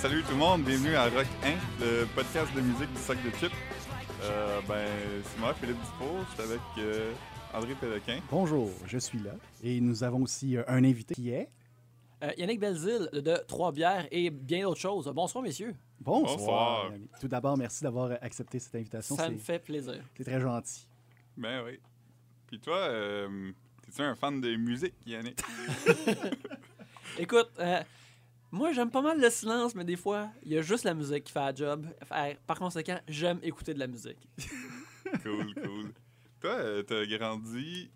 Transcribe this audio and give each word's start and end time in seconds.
Salut 0.00 0.22
tout 0.22 0.30
le 0.30 0.36
monde, 0.36 0.62
bienvenue 0.62 0.94
à 0.94 1.04
Rock 1.08 1.26
1, 1.42 1.84
le 1.84 2.06
podcast 2.14 2.54
de 2.54 2.60
musique 2.60 2.92
du 2.92 3.00
sac 3.00 3.18
de 3.24 3.30
chips. 3.30 3.52
Euh, 4.22 4.60
ben, 4.68 4.86
c'est 5.24 5.40
moi, 5.40 5.52
Philippe 5.54 5.78
Dufour, 5.80 6.24
je 6.30 6.34
suis 6.34 6.52
avec 6.52 6.60
euh, 6.78 7.12
André 7.52 7.74
Péloquin. 7.74 8.20
Bonjour, 8.30 8.70
je 8.86 8.98
suis 8.98 9.18
là. 9.18 9.32
Et 9.62 9.80
nous 9.80 10.04
avons 10.04 10.22
aussi 10.22 10.56
euh, 10.56 10.62
un 10.68 10.84
invité 10.84 11.14
qui 11.14 11.30
est? 11.30 11.50
Euh, 12.22 12.30
Yannick 12.36 12.60
Belzile 12.60 13.10
de 13.12 13.36
Trois 13.48 13.72
Bières 13.72 14.06
et 14.12 14.30
bien 14.30 14.62
d'autres 14.62 14.80
choses. 14.80 15.10
Bonsoir, 15.12 15.42
messieurs. 15.42 15.74
Bonsoir. 16.00 16.92
Tout 17.20 17.28
d'abord, 17.28 17.56
merci 17.56 17.82
d'avoir 17.82 18.12
accepté 18.22 18.60
cette 18.60 18.76
invitation. 18.76 19.16
Ça 19.16 19.28
me 19.28 19.38
fait 19.38 19.58
plaisir. 19.58 20.00
C'est 20.16 20.24
très 20.24 20.40
gentil. 20.40 20.86
Ben 21.36 21.64
oui. 21.64 21.80
Puis 22.46 22.60
toi, 22.60 22.76
euh, 22.76 23.50
t'es-tu 23.82 24.02
un 24.02 24.14
fan 24.14 24.40
de 24.40 24.54
musique, 24.54 24.94
Yannick? 25.06 25.40
Écoute, 27.18 27.50
euh, 27.58 27.80
moi, 28.50 28.72
j'aime 28.72 28.90
pas 28.90 29.02
mal 29.02 29.20
le 29.20 29.30
silence, 29.30 29.74
mais 29.74 29.84
des 29.84 29.96
fois, 29.96 30.30
il 30.42 30.52
y 30.52 30.58
a 30.58 30.62
juste 30.62 30.84
la 30.84 30.94
musique 30.94 31.24
qui 31.24 31.32
fait 31.32 31.40
la 31.40 31.54
job. 31.54 31.86
Par 32.46 32.58
conséquent, 32.58 32.98
j'aime 33.06 33.38
écouter 33.42 33.74
de 33.74 33.78
la 33.78 33.86
musique. 33.86 34.18
cool, 35.22 35.54
cool. 35.54 35.92
Toi, 36.40 36.50
euh, 36.50 36.82
t'as 36.82 37.04
grandi 37.06 37.90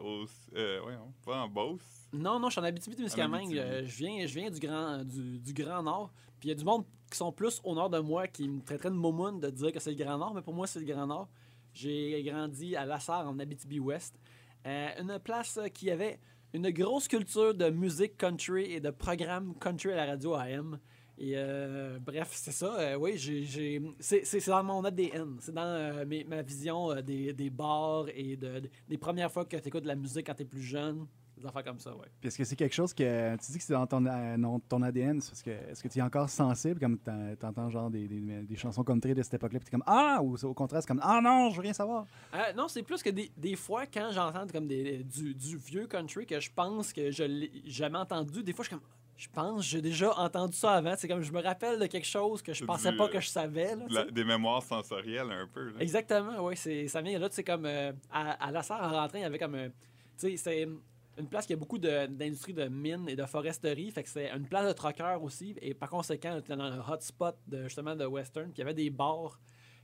au... 0.00 0.24
Euh, 0.54 0.80
pas 1.24 1.42
en 1.42 1.48
Beauce? 1.48 2.08
Non, 2.12 2.38
non, 2.38 2.48
je 2.48 2.52
suis 2.52 2.60
en 2.60 2.64
Abitibi-Témiscamingue. 2.64 3.58
Abitibi. 3.58 3.58
Euh, 3.58 3.84
Je 3.86 3.96
viens, 3.98 4.26
je 4.26 4.34
viens 4.34 4.50
du, 4.50 4.60
grand, 4.60 5.04
du, 5.04 5.38
du 5.38 5.52
Grand 5.52 5.82
Nord. 5.82 6.12
Puis 6.38 6.48
il 6.48 6.52
y 6.52 6.52
a 6.52 6.54
du 6.54 6.64
monde 6.64 6.84
qui 7.10 7.16
sont 7.18 7.32
plus 7.32 7.60
au 7.64 7.74
nord 7.74 7.90
de 7.90 7.98
moi 7.98 8.28
qui 8.28 8.48
me 8.48 8.60
traiteraient 8.62 8.90
de 8.90 8.94
momoun 8.94 9.40
de 9.40 9.50
dire 9.50 9.72
que 9.72 9.80
c'est 9.80 9.90
le 9.90 10.02
Grand 10.02 10.18
Nord, 10.18 10.34
mais 10.34 10.42
pour 10.42 10.54
moi, 10.54 10.66
c'est 10.66 10.78
le 10.80 10.86
Grand 10.86 11.06
Nord. 11.06 11.28
J'ai 11.72 12.22
grandi 12.22 12.76
à 12.76 12.84
Lassar, 12.86 13.28
en 13.28 13.38
Abitibi-Ouest. 13.38 14.18
Euh, 14.66 14.88
une 15.00 15.18
place 15.18 15.58
qui 15.74 15.90
avait 15.90 16.18
une 16.54 16.70
grosse 16.70 17.08
culture 17.08 17.54
de 17.54 17.70
musique 17.70 18.16
country 18.16 18.72
et 18.72 18.80
de 18.80 18.90
programmes 18.90 19.54
country 19.58 19.92
à 19.92 19.96
la 19.96 20.06
radio 20.06 20.34
AM. 20.34 20.78
Et 21.20 21.32
euh, 21.36 21.98
bref, 22.00 22.28
c'est 22.32 22.52
ça. 22.52 22.78
euh, 22.78 22.94
oui, 22.94 23.14
j'ai, 23.18 23.82
c'est, 23.98 24.46
dans 24.46 24.62
mon 24.62 24.84
ADN. 24.84 25.36
C'est 25.40 25.52
dans 25.52 25.62
euh, 25.66 26.04
mes- 26.06 26.24
ma 26.24 26.42
vision 26.42 26.92
euh, 26.92 27.02
des, 27.02 27.32
des 27.32 27.50
bars 27.50 28.06
et 28.14 28.36
de, 28.36 28.62
des 28.88 28.98
premières 28.98 29.30
fois 29.32 29.44
que 29.44 29.56
tu 29.56 29.66
écoutes 29.68 29.82
de 29.82 29.88
la 29.88 29.96
musique 29.96 30.26
quand 30.26 30.34
tu 30.34 30.42
es 30.42 30.46
plus 30.46 30.62
jeune. 30.62 31.06
Des 31.38 31.46
affaires 31.46 31.64
comme 31.64 31.78
ça. 31.78 31.92
Puis 32.20 32.28
est-ce 32.28 32.38
que 32.38 32.44
c'est 32.44 32.56
quelque 32.56 32.74
chose 32.74 32.92
que. 32.92 33.36
Tu 33.36 33.52
dis 33.52 33.58
que 33.58 33.64
c'est 33.64 33.72
dans 33.72 33.86
ton, 33.86 34.04
euh, 34.06 34.36
non, 34.36 34.58
ton 34.60 34.82
ADN. 34.82 35.20
que, 35.20 35.50
est-ce 35.50 35.82
que 35.82 35.88
tu 35.88 35.98
es 35.98 36.02
encore 36.02 36.28
sensible, 36.28 36.80
comme 36.80 36.98
t'en- 36.98 37.34
t'entends 37.38 37.70
genre 37.70 37.90
des, 37.90 38.06
des, 38.08 38.20
des 38.20 38.56
chansons 38.56 38.82
country 38.84 39.14
de 39.14 39.22
cette 39.22 39.34
époque-là, 39.34 39.58
puis 39.60 39.66
t'es 39.66 39.70
comme 39.70 39.84
Ah 39.86 40.18
Ou 40.22 40.36
au 40.44 40.54
contraire, 40.54 40.82
c'est 40.82 40.88
comme 40.88 41.00
Ah 41.02 41.20
non, 41.22 41.50
je 41.50 41.56
veux 41.56 41.62
rien 41.62 41.72
savoir? 41.72 42.06
Euh, 42.34 42.52
non, 42.56 42.68
c'est 42.68 42.82
plus 42.82 43.02
que 43.02 43.10
des, 43.10 43.30
des 43.36 43.56
fois, 43.56 43.86
quand 43.86 44.10
j'entends 44.12 44.46
comme 44.52 44.66
des, 44.66 45.04
du, 45.04 45.34
du 45.34 45.56
vieux 45.56 45.86
country 45.86 46.26
que 46.26 46.40
je 46.40 46.50
pense 46.54 46.92
que 46.92 47.10
je 47.10 47.22
l'ai 47.24 47.50
jamais 47.66 47.98
entendu, 47.98 48.42
des 48.42 48.52
fois, 48.52 48.64
je 48.64 48.68
suis 48.70 48.76
comme, 48.76 48.86
je 49.16 49.28
pense, 49.32 49.64
j'ai 49.66 49.82
déjà 49.82 50.16
entendu 50.16 50.56
ça 50.56 50.74
avant. 50.74 50.94
C'est 50.96 51.08
comme, 51.08 51.22
je 51.22 51.32
me 51.32 51.42
rappelle 51.42 51.80
de 51.80 51.86
quelque 51.86 52.06
chose 52.06 52.40
que 52.40 52.52
je 52.52 52.64
pensais 52.64 52.92
du, 52.92 52.96
pas 52.96 53.06
euh, 53.06 53.08
que 53.08 53.20
je 53.20 53.28
savais. 53.28 53.74
là, 53.74 53.84
sais. 53.88 53.94
La- 53.94 54.04
des 54.10 54.24
mémoires 54.24 54.62
sensorielles, 54.62 55.30
un 55.30 55.48
peu. 55.52 55.70
Là. 55.70 55.80
Exactement, 55.80 56.44
oui. 56.44 56.56
Ça 56.88 57.02
vient 57.02 57.18
là, 57.18 57.28
tu 57.28 57.34
sais, 57.36 57.42
comme 57.44 57.66
euh, 57.66 57.92
à, 58.12 58.30
à 58.46 58.50
la 58.52 58.62
Sarre, 58.62 58.82
en 58.92 58.96
rentrant, 58.96 59.18
il 59.18 59.22
y 59.22 59.24
avait 59.24 59.38
comme. 59.38 59.56
un- 59.56 59.68
Tu 59.70 59.72
sais, 60.16 60.36
c'est 60.36 60.68
une 61.18 61.26
place 61.26 61.46
qui 61.46 61.52
a 61.52 61.56
beaucoup 61.56 61.78
de- 61.78 62.06
d'industrie 62.06 62.52
de, 62.54 62.64
mines 62.68 63.08
et 63.08 63.16
de 63.16 63.24
foresterie. 63.26 63.90
Fait 63.90 64.02
que 64.02 64.08
c'est 64.08 64.30
une 64.30 64.46
place 64.46 64.66
de 64.66 64.72
truckers 64.72 65.22
aussi. 65.22 65.54
Et 65.60 65.74
par 65.74 65.90
conséquent, 65.90 66.32
on 66.34 66.38
était 66.38 66.56
dans 66.56 66.64
un 66.64 66.80
hotspot 66.92 67.34
de, 67.46 67.64
justement 67.64 67.96
de 67.96 68.04
western. 68.06 68.46
Puis 68.46 68.56
il 68.56 68.60
y 68.60 68.62
avait 68.62 68.74
des 68.74 68.90
bars. 68.90 69.38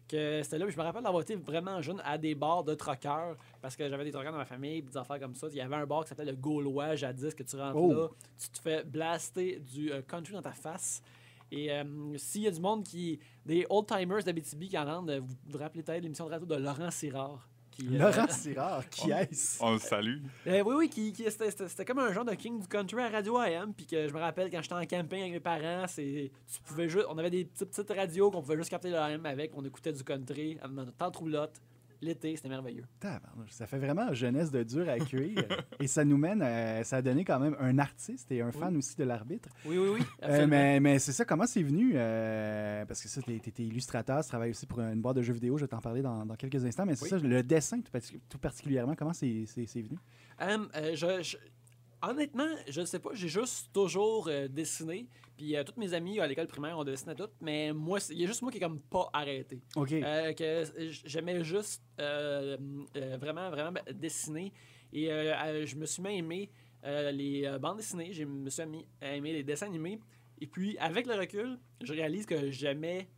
que 0.08 0.42
C'était 0.42 0.58
là. 0.58 0.66
Puis 0.66 0.74
je 0.74 0.78
me 0.78 0.84
rappelle 0.84 1.02
d'avoir 1.02 1.22
été 1.22 1.34
vraiment 1.34 1.80
jeune 1.82 2.00
à 2.04 2.16
des 2.18 2.34
bars 2.34 2.62
de 2.64 2.74
truckers. 2.74 3.36
Parce 3.60 3.74
que 3.76 3.88
j'avais 3.88 4.04
des 4.04 4.12
truckers 4.12 4.32
dans 4.32 4.38
ma 4.38 4.44
famille. 4.44 4.82
Puis 4.82 4.90
des 4.92 4.96
affaires 4.98 5.18
comme 5.18 5.34
ça. 5.34 5.48
Il 5.50 5.56
y 5.56 5.60
avait 5.60 5.76
un 5.76 5.86
bar 5.86 6.02
qui 6.04 6.10
s'appelait 6.10 6.30
le 6.30 6.36
Gaulois 6.36 6.94
jadis. 6.94 7.34
Que 7.34 7.42
tu 7.42 7.56
rentres 7.56 7.76
Oh. 7.76 7.92
là. 7.92 8.08
Tu 8.40 8.48
te 8.50 8.58
fais 8.60 8.84
blaster 8.84 9.58
du 9.60 9.90
euh, 9.92 10.02
country 10.02 10.34
dans 10.34 10.42
ta 10.42 10.52
face. 10.52 11.02
Et 11.50 11.70
euh, 11.72 11.84
s'il 12.16 12.42
y 12.42 12.46
a 12.48 12.50
du 12.50 12.60
monde 12.60 12.84
qui. 12.84 13.18
Des 13.44 13.66
old-timers 13.68 14.22
d'Abitibi 14.24 14.68
qui 14.68 14.78
en 14.78 14.84
rendent, 14.84 15.10
euh, 15.10 15.20
vous 15.20 15.34
vous 15.50 15.58
rappelez 15.58 15.82
peut-être 15.82 16.02
l'émission 16.02 16.26
de 16.26 16.30
radio 16.30 16.46
de 16.46 16.54
Laurent 16.56 16.90
Sirard. 16.90 17.48
Qui, 17.76 17.88
euh, 17.96 17.98
Laurent 17.98 18.28
Sirard, 18.28 18.88
qui 18.88 19.02
on- 19.12 19.16
est-ce? 19.16 19.62
On 19.62 19.72
le 19.72 19.78
salue. 19.78 20.18
euh, 20.46 20.62
oui, 20.64 20.74
oui, 20.78 20.88
qui, 20.88 21.12
qui- 21.12 21.24
c'était, 21.30 21.84
comme 21.84 21.98
un 21.98 22.12
genre 22.12 22.24
de 22.24 22.34
king 22.34 22.60
du 22.60 22.68
country 22.68 23.00
à 23.02 23.08
Radio 23.08 23.36
AM. 23.38 23.72
Puis 23.74 23.86
que 23.86 24.06
je 24.08 24.12
me 24.14 24.20
rappelle 24.20 24.50
quand 24.50 24.62
j'étais 24.62 24.74
en 24.74 24.84
camping 24.86 25.20
avec 25.20 25.32
mes 25.32 25.40
parents, 25.40 25.86
c'est, 25.88 26.30
tu 26.52 26.60
pouvais 26.62 26.88
juste, 26.88 27.06
on 27.08 27.18
avait 27.18 27.30
des 27.30 27.44
petites, 27.44 27.70
petites 27.70 27.90
radios 27.96 28.30
qu'on 28.30 28.42
pouvait 28.42 28.56
juste 28.56 28.70
capter 28.70 28.90
le 28.90 28.96
AM 28.98 29.26
avec. 29.26 29.50
On 29.56 29.64
écoutait 29.64 29.92
du 29.92 30.04
country 30.04 30.56
dans 30.62 30.68
notre 30.68 30.92
tente 30.94 31.16
roulotte. 31.16 31.60
L'été, 32.00 32.36
c'était 32.36 32.48
merveilleux. 32.48 32.84
Ça 33.48 33.66
fait 33.66 33.78
vraiment 33.78 34.12
jeunesse 34.12 34.50
de 34.50 34.62
dur 34.62 34.88
à 34.88 34.98
cuire. 34.98 35.44
et 35.80 35.86
ça 35.86 36.04
nous 36.04 36.16
mène, 36.16 36.42
à- 36.42 36.84
ça 36.84 36.96
a 36.98 37.02
donné 37.02 37.24
quand 37.24 37.38
même 37.40 37.56
un 37.60 37.78
artiste 37.78 38.30
et 38.32 38.40
un 38.42 38.50
fan 38.52 38.76
aussi 38.76 38.96
de 38.96 39.04
l'arbitre. 39.04 39.48
Oui, 39.64 39.78
oui, 39.78 39.88
oui. 39.98 40.00
Euh, 40.22 40.46
mais 40.46 40.80
mais 40.80 40.98
c'est 40.98 41.12
ça, 41.12 41.24
comment 41.24 41.46
c'est 41.46 41.62
venu? 41.62 41.92
euh, 41.94 42.84
parce 42.86 43.02
que 43.02 43.08
ça, 43.08 43.22
tu 43.22 43.32
étais 43.34 43.62
illustrateur, 43.62 44.22
tu 44.22 44.28
travailles 44.28 44.50
aussi 44.50 44.66
pour 44.66 44.80
une 44.80 45.00
boîte 45.00 45.16
de 45.16 45.22
jeux 45.22 45.32
vidéo, 45.34 45.56
je 45.56 45.64
vais 45.64 45.68
t'en 45.68 45.80
parler 45.80 46.02
dans, 46.02 46.24
dans 46.26 46.36
quelques 46.36 46.64
instants. 46.64 46.86
Mais 46.86 46.94
c'est 46.96 47.04
Oui. 47.04 47.10
ça, 47.10 47.18
le 47.18 47.42
dessin 47.42 47.80
tout, 47.80 47.90
parti- 47.92 48.20
tout 48.28 48.38
particulièrement, 48.38 48.94
comment 48.94 49.12
c'est 49.12 49.44
venu? 49.56 49.98
Euh, 50.40 50.58
je, 50.94 51.22
je- 51.22 51.36
honnêtement, 52.02 52.48
je 52.68 52.80
ne 52.80 52.86
sais 52.86 52.98
pas. 52.98 53.10
J'ai 53.14 53.28
juste 53.28 53.70
toujours 53.72 54.28
euh, 54.28 54.48
dessiné. 54.48 55.06
Puis 55.36 55.56
euh, 55.56 55.64
tous 55.64 55.78
mes 55.78 55.92
amis 55.94 56.20
à 56.20 56.26
l'école 56.26 56.46
primaire 56.46 56.78
ont 56.78 56.84
dessiné 56.84 57.14
tout. 57.14 57.28
Mais 57.40 57.72
moi, 57.72 57.98
il 58.10 58.20
y 58.20 58.24
a 58.24 58.26
juste 58.26 58.42
moi 58.42 58.50
qui 58.50 58.58
est 58.58 58.60
comme 58.60 58.80
pas 58.80 59.08
arrêté. 59.12 59.62
OK. 59.76 59.92
Euh, 59.92 60.32
que 60.32 60.64
j'aimais 61.04 61.42
juste 61.42 61.82
euh, 62.00 62.56
euh, 62.96 63.16
vraiment, 63.18 63.50
vraiment 63.50 63.80
dessiner. 63.92 64.52
Et 64.92 65.06
je 65.06 65.76
me 65.76 65.86
suis 65.86 66.02
même 66.02 66.14
aimé 66.14 66.50
les 66.84 67.50
bandes 67.60 67.78
dessinées, 67.78 68.12
je 68.12 68.24
me 68.24 68.48
suis 68.48 68.64
mis 68.66 68.86
à 69.00 69.16
aimer 69.16 69.32
les 69.32 69.42
dessins 69.42 69.66
animés. 69.66 69.98
Et 70.40 70.46
puis, 70.46 70.76
avec 70.78 71.06
le 71.06 71.14
recul, 71.14 71.58
je 71.82 71.92
réalise 71.92 72.26
que 72.26 72.50
j'aimais 72.50 73.08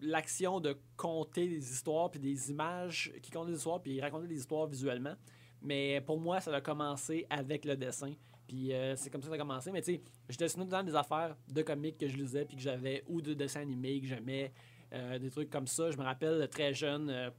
l'action 0.00 0.60
de 0.60 0.76
compter 0.96 1.46
des 1.46 1.72
histoires, 1.72 2.10
puis 2.10 2.18
des 2.18 2.50
images 2.50 3.12
qui 3.22 3.30
comptent 3.30 3.48
des 3.48 3.56
histoires, 3.56 3.80
puis 3.80 4.00
raconter 4.00 4.26
des 4.26 4.38
histoires 4.38 4.66
visuellement. 4.66 5.14
Mais 5.62 6.00
pour 6.00 6.18
moi, 6.18 6.40
ça 6.40 6.52
a 6.52 6.60
commencé 6.60 7.26
avec 7.30 7.64
le 7.64 7.76
dessin. 7.76 8.12
Puis 8.46 8.72
euh, 8.72 8.94
c'est 8.96 9.10
comme 9.10 9.22
ça 9.22 9.28
que 9.28 9.36
ça 9.36 9.42
a 9.42 9.46
commencé. 9.46 9.70
Mais 9.70 9.82
tu 9.82 9.94
sais, 9.94 10.00
je 10.28 10.36
dessinais 10.36 10.66
dans 10.66 10.82
des 10.82 10.94
affaires 10.94 11.36
de 11.48 11.62
comics 11.62 11.96
que 11.96 12.08
je 12.08 12.16
lisais, 12.16 12.44
puis 12.44 12.56
que 12.56 12.62
j'avais, 12.62 13.04
ou 13.08 13.20
de 13.20 13.34
dessins 13.34 13.60
animés 13.60 14.00
que 14.00 14.06
j'aimais, 14.06 14.52
euh, 14.92 15.18
des 15.18 15.30
trucs 15.30 15.50
comme 15.50 15.66
ça. 15.66 15.90
Je 15.90 15.96
me 15.96 16.02
rappelle 16.02 16.46
très 16.48 16.74
jeune 16.74 17.10
euh, 17.10 17.30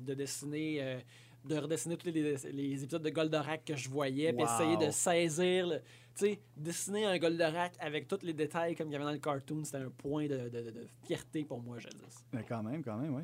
de 0.00 0.14
dessiner, 0.14 1.02
de 1.44 1.56
redessiner 1.56 1.96
tous 1.96 2.06
les, 2.06 2.36
les 2.52 2.82
épisodes 2.84 3.02
de 3.02 3.10
Goldorak 3.10 3.64
que 3.64 3.76
je 3.76 3.88
voyais, 3.88 4.32
puis 4.32 4.42
Wow. 4.44 4.50
essayer 4.50 4.76
de 4.76 4.90
saisir, 4.90 5.66
le- 5.68 5.78
tu 6.14 6.26
sais, 6.26 6.40
dessiner 6.56 7.06
un 7.06 7.18
Goldorak 7.18 7.72
avec 7.80 8.06
tous 8.08 8.18
les 8.22 8.32
détails 8.34 8.74
comme 8.76 8.88
il 8.88 8.92
y 8.92 8.96
avait 8.96 9.04
dans 9.04 9.12
le 9.12 9.18
cartoon, 9.18 9.64
c'était 9.64 9.78
un 9.78 9.90
point 9.90 10.26
de, 10.26 10.48
de- 10.48 10.86
fierté 11.06 11.44
pour 11.44 11.62
moi, 11.62 11.78
jadis. 11.78 12.24
Ben, 12.32 12.42
quand 12.46 12.62
même, 12.62 12.82
quand 12.82 12.96
même, 12.96 13.14
oui. 13.14 13.22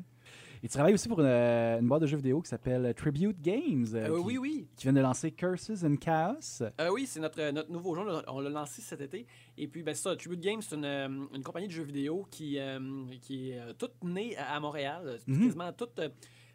Et 0.63 0.67
tu 0.67 0.73
travailles 0.73 0.95
aussi 0.95 1.07
pour 1.07 1.19
une, 1.19 1.27
euh, 1.27 1.79
une 1.79 1.87
boîte 1.87 2.01
de 2.01 2.07
jeux 2.07 2.17
vidéo 2.17 2.41
qui 2.41 2.49
s'appelle 2.49 2.91
Tribute 2.95 3.39
Games. 3.39 3.85
euh, 3.93 4.09
Euh, 4.09 4.15
qui, 4.19 4.25
oui, 4.25 4.37
oui. 4.39 4.67
Qui 4.75 4.85
vient 4.85 4.93
de 4.93 5.01
lancer 5.01 5.31
Curses 5.31 5.83
and 5.83 5.97
Chaos. 5.97 6.63
Euh, 6.81 6.89
oui, 6.91 7.05
c'est 7.05 7.19
notre, 7.19 7.51
notre 7.51 7.69
nouveau 7.71 7.93
jeu. 7.93 8.01
On 8.27 8.39
l'a 8.39 8.49
lancé 8.49 8.81
cet 8.81 9.01
été. 9.01 9.27
Et 9.55 9.67
puis, 9.67 9.83
ben, 9.83 9.93
ça, 9.93 10.15
Tribute 10.15 10.39
Games, 10.39 10.61
c'est 10.63 10.75
une, 10.75 11.27
une 11.35 11.43
compagnie 11.43 11.67
de 11.67 11.71
jeux 11.73 11.83
vidéo 11.83 12.25
qui, 12.31 12.57
euh, 12.57 12.79
qui 13.21 13.51
est 13.51 13.59
toute 13.77 14.03
née 14.03 14.35
à 14.35 14.59
Montréal. 14.59 15.19
Mhm. 15.27 15.43
Quasiment 15.45 15.71
toute. 15.73 16.01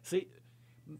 c'est 0.01 0.27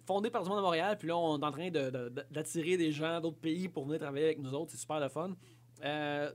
fondé 0.05 0.29
par 0.29 0.43
du 0.43 0.49
monde 0.49 0.59
à 0.59 0.61
Montréal. 0.61 0.97
Puis 0.97 1.07
là, 1.07 1.17
on 1.17 1.39
est 1.39 1.45
en 1.45 1.51
train 1.51 1.69
de- 1.69 1.89
de- 1.89 2.25
d'attirer 2.31 2.77
des 2.77 2.91
gens 2.91 3.19
d'autres 3.21 3.37
pays 3.39 3.67
pour 3.67 3.85
venir 3.85 3.99
travailler 3.99 4.25
avec 4.25 4.39
nous 4.39 4.53
autres. 4.53 4.71
C'est 4.71 4.77
super 4.77 4.99
le 4.99 5.09
fun. 5.09 5.35
Euh, 5.83 6.31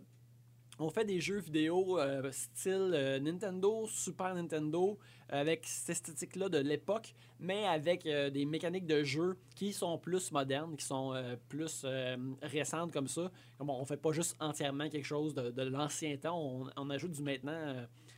on 0.81 0.91
fait 0.91 1.05
des 1.05 1.21
jeux 1.21 1.41
vidéo 1.41 1.99
euh, 1.99 2.31
style 2.31 2.93
euh, 2.95 3.19
Nintendo, 3.19 3.87
Super 3.89 4.35
Nintendo, 4.35 4.97
avec 5.29 5.67
cette 5.67 5.91
esthétique-là 5.91 6.49
de 6.49 6.59
l'époque, 6.59 7.15
mais 7.41 7.67
avec 7.67 8.05
des 8.05 8.47
mécaniques 8.47 8.87
de 8.87 9.03
jeu 9.05 9.37
qui 9.55 9.73
sont 9.75 9.99
plus 9.99 10.33
modernes, 10.33 10.75
qui 10.77 10.87
sont 10.87 11.13
plus 11.51 11.85
récentes 12.41 12.93
comme 12.93 13.09
ça. 13.09 13.31
Comme 13.59 13.69
on 13.69 13.85
fait 13.85 13.99
pas 13.99 14.13
juste 14.13 14.37
entièrement 14.41 14.89
quelque 14.89 15.05
chose 15.05 15.35
de, 15.35 15.51
de 15.51 15.63
l'ancien 15.65 16.17
temps, 16.17 16.41
on, 16.41 16.71
on 16.77 16.89
ajoute 16.89 17.13
du 17.13 17.23
maintenant 17.23 17.75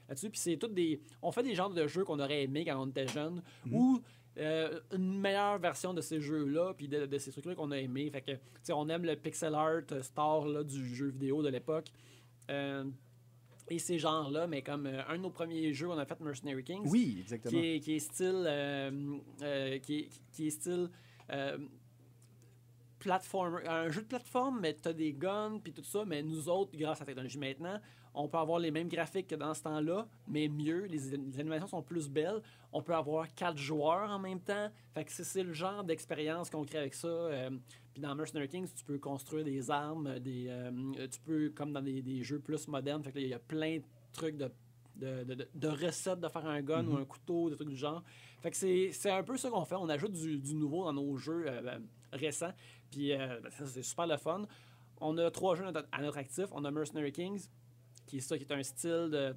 là-dessus. 0.09 0.31
Puis 0.31 0.39
c'est 0.39 0.57
tout 0.57 0.69
des. 0.69 1.01
On 1.21 1.33
fait 1.33 1.43
des 1.43 1.55
genres 1.57 1.71
de 1.71 1.85
jeux 1.89 2.05
qu'on 2.05 2.21
aurait 2.21 2.45
aimé 2.45 2.65
quand 2.65 2.81
on 2.81 2.89
était 2.89 3.09
jeune, 3.09 3.43
ou 3.73 4.01
euh, 4.39 4.81
une 4.93 5.19
meilleure 5.19 5.59
version 5.59 5.93
de 5.93 6.01
ces 6.01 6.21
jeux-là, 6.21 6.75
puis 6.75 6.89
de, 6.89 7.07
de 7.07 7.19
ces 7.19 7.31
trucs-là 7.33 7.55
qu'on 7.55 7.71
a 7.71 7.79
aimé. 7.79 8.09
Fait 8.11 8.23
que, 8.23 8.33
tu 8.33 8.39
sais, 8.63 8.73
on 8.73 8.89
aime 8.89 9.05
le 9.05 9.17
pixel 9.17 9.55
art 9.55 9.83
euh, 9.93 10.03
star 10.03 10.47
là, 10.47 10.63
du 10.63 10.95
jeu 10.95 11.09
vidéo 11.09 11.43
de 11.43 11.49
l'époque. 11.49 11.89
Euh, 12.51 12.85
et 13.69 13.79
ces 13.79 13.99
genres-là, 13.99 14.47
mais 14.47 14.63
comme 14.63 14.87
euh, 14.87 15.03
un 15.09 15.17
de 15.17 15.23
nos 15.23 15.31
premiers 15.31 15.73
jeux, 15.73 15.89
on 15.89 15.99
a 15.99 16.05
fait 16.05 16.19
Mercenary 16.21 16.65
Kings. 16.65 16.87
Oui, 16.87 17.19
exactement. 17.21 17.61
Qui 17.61 17.67
est, 17.67 17.81
qui 17.81 17.95
est 17.95 17.99
style. 17.99 18.45
qui, 19.83 19.99
est, 19.99 20.09
qui 20.33 20.47
est 20.47 20.51
style. 20.51 20.91
Platformer, 23.01 23.67
un 23.67 23.91
jeu 23.91 24.03
de 24.03 24.07
plateforme, 24.07 24.61
mais 24.61 24.75
tu 24.75 24.89
as 24.89 24.93
des 24.93 25.13
guns, 25.13 25.59
puis 25.63 25.73
tout 25.73 25.83
ça. 25.83 26.05
Mais 26.07 26.23
nous 26.23 26.49
autres, 26.49 26.77
grâce 26.77 26.99
à 27.01 27.01
la 27.01 27.07
technologie 27.07 27.39
maintenant, 27.39 27.81
on 28.15 28.29
peut 28.29 28.39
avoir 28.39 28.59
les 28.59 28.71
mêmes 28.71 28.89
graphiques 28.89 29.29
que 29.29 29.35
dans 29.37 29.55
ce 29.55 29.63
temps-là, 29.63 30.07
mais 30.29 30.49
mieux. 30.49 30.85
Les, 30.87 30.99
les 31.17 31.41
animations 31.41 31.67
sont 31.69 31.83
plus 31.83 32.09
belles. 32.09 32.41
On 32.73 32.83
peut 32.83 32.95
avoir 32.95 33.33
quatre 33.35 33.57
joueurs 33.59 34.09
en 34.11 34.19
même 34.19 34.41
temps. 34.41 34.69
Fait 34.95 35.05
que 35.05 35.11
c'est- 35.13 35.43
le 35.43 35.53
genre 35.53 35.83
d'expérience 35.85 36.51
qu'on 36.51 36.65
crée 36.65 36.79
avec 36.79 36.95
ça. 36.95 37.09
Euh, 37.09 37.51
puis 37.93 38.01
dans 38.03 38.15
Mercenary 38.15 38.49
Kings, 38.49 38.69
tu 38.75 38.85
peux 38.85 38.99
construire 38.99 39.45
des 39.45 39.71
armes, 39.71 40.19
des, 40.21 40.47
euh, 40.49 40.71
tu 41.11 41.21
peux, 41.21 41.51
comme 41.51 41.73
dans 41.73 41.83
des, 41.83 42.03
des 42.03 42.23
jeux 42.23 42.39
plus 42.41 42.67
modernes, 42.69 43.03
fait 43.03 43.13
que 43.13 43.19
il 43.19 43.29
y 43.29 43.35
a 43.35 43.39
plein 43.39 43.79
de 43.79 43.85
trucs 44.13 44.37
de, 44.37 44.51
de, 44.97 45.47
de- 45.55 45.69
recettes 45.69 46.21
de 46.21 46.29
faire 46.29 46.47
un 46.47 46.61
gun 46.63 46.87
ou 46.87 46.97
un 46.97 47.05
couteau, 47.05 47.49
des 47.49 47.57
trucs 47.57 47.69
du 47.71 47.77
genre. 47.77 48.03
Fait 48.43 48.51
que 48.51 48.57
c'est 48.57 48.91
c'est 48.93 49.11
un 49.11 49.23
peu 49.23 49.37
ça 49.37 49.51
qu'on 49.51 49.65
fait. 49.65 49.77
On 49.77 49.89
ajoute 49.89 50.13
du, 50.13 50.39
du 50.39 50.55
nouveau 50.55 50.85
dans 50.85 50.93
nos 50.93 51.17
jeux 51.17 51.45
euh, 51.47 51.61
euh, 51.65 51.79
récents. 52.13 52.53
Puis 52.91 53.13
euh, 53.13 53.39
ben, 53.43 53.51
ça, 53.51 53.67
c'est 53.67 53.83
super 53.83 54.07
le 54.07 54.17
fun. 54.17 54.43
On 55.01 55.17
a 55.19 55.31
trois 55.31 55.55
jeux 55.55 55.67
à 55.67 55.73
notre- 55.73 55.89
à 55.93 56.03
notre 56.03 56.19
actif. 56.19 56.47
On 56.53 56.65
a 56.65 56.71
Mercenary 56.71 57.13
Kings, 57.13 57.47
qui 58.07 58.19
est 58.19 58.21
ça, 58.21 58.37
qui 58.37 58.45
est 58.45 58.53
un 58.53 58.63
style 58.63 59.09
de, 59.11 59.35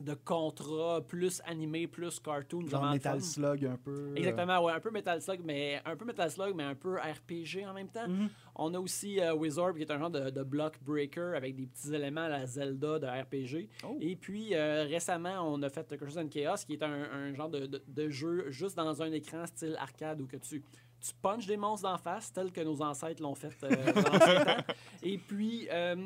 de 0.00 0.14
contrat 0.14 1.00
plus 1.06 1.40
animé, 1.46 1.86
plus 1.86 2.18
cartoon. 2.20 2.66
Genre 2.66 2.90
Metal. 2.90 3.20
Slug 3.22 3.64
un 3.66 3.76
peu. 3.76 4.12
Exactement, 4.16 4.62
ouais, 4.64 4.72
un 4.72 4.80
peu 4.80 4.90
Metal 4.90 5.20
Slug, 5.22 5.40
mais 5.44 5.80
un 5.84 5.96
peu 5.96 6.04
Metal 6.04 6.30
Slug, 6.30 6.54
mais 6.54 6.64
un 6.64 6.74
peu 6.74 6.96
RPG 6.98 7.66
en 7.66 7.72
même 7.74 7.88
temps. 7.88 8.08
Mhm. 8.08 8.28
On 8.56 8.74
a 8.74 8.78
aussi 8.80 9.20
euh, 9.20 9.34
Wizard, 9.34 9.74
qui 9.74 9.82
est 9.82 9.90
un 9.90 9.98
genre 9.98 10.10
de, 10.10 10.28
de 10.30 10.42
block 10.42 10.78
breaker 10.82 11.32
avec 11.36 11.54
des 11.56 11.66
petits 11.66 11.94
éléments 11.94 12.22
à 12.24 12.28
la 12.28 12.46
Zelda 12.46 12.98
de 12.98 13.06
RPG. 13.06 13.68
Oh. 13.84 13.96
Et 14.00 14.16
puis 14.16 14.54
euh, 14.54 14.84
récemment, 14.84 15.40
on 15.50 15.62
a 15.62 15.70
fait 15.70 15.96
Curses 15.96 16.16
and 16.18 16.28
Chaos, 16.28 16.56
qui 16.66 16.74
est 16.74 16.82
un, 16.82 16.90
un 17.10 17.32
genre 17.34 17.48
de, 17.48 17.66
de- 17.66 17.82
de 17.86 18.08
jeu 18.10 18.50
juste 18.50 18.76
dans 18.76 19.00
un 19.02 19.12
écran 19.12 19.46
style 19.46 19.76
arcade 19.78 20.20
où 20.20 20.26
que 20.26 20.36
tu 20.36 20.62
tu 21.00 21.12
punches 21.20 21.46
des 21.46 21.56
monstres 21.56 21.88
d'en 21.88 21.98
face, 21.98 22.32
tel 22.32 22.52
que 22.52 22.60
nos 22.60 22.82
ancêtres 22.82 23.22
l'ont 23.22 23.34
fait 23.34 23.52
euh, 23.64 23.92
dans 23.92 24.02
temps. 24.02 24.72
Et 25.02 25.18
puis, 25.18 25.66
euh, 25.70 25.96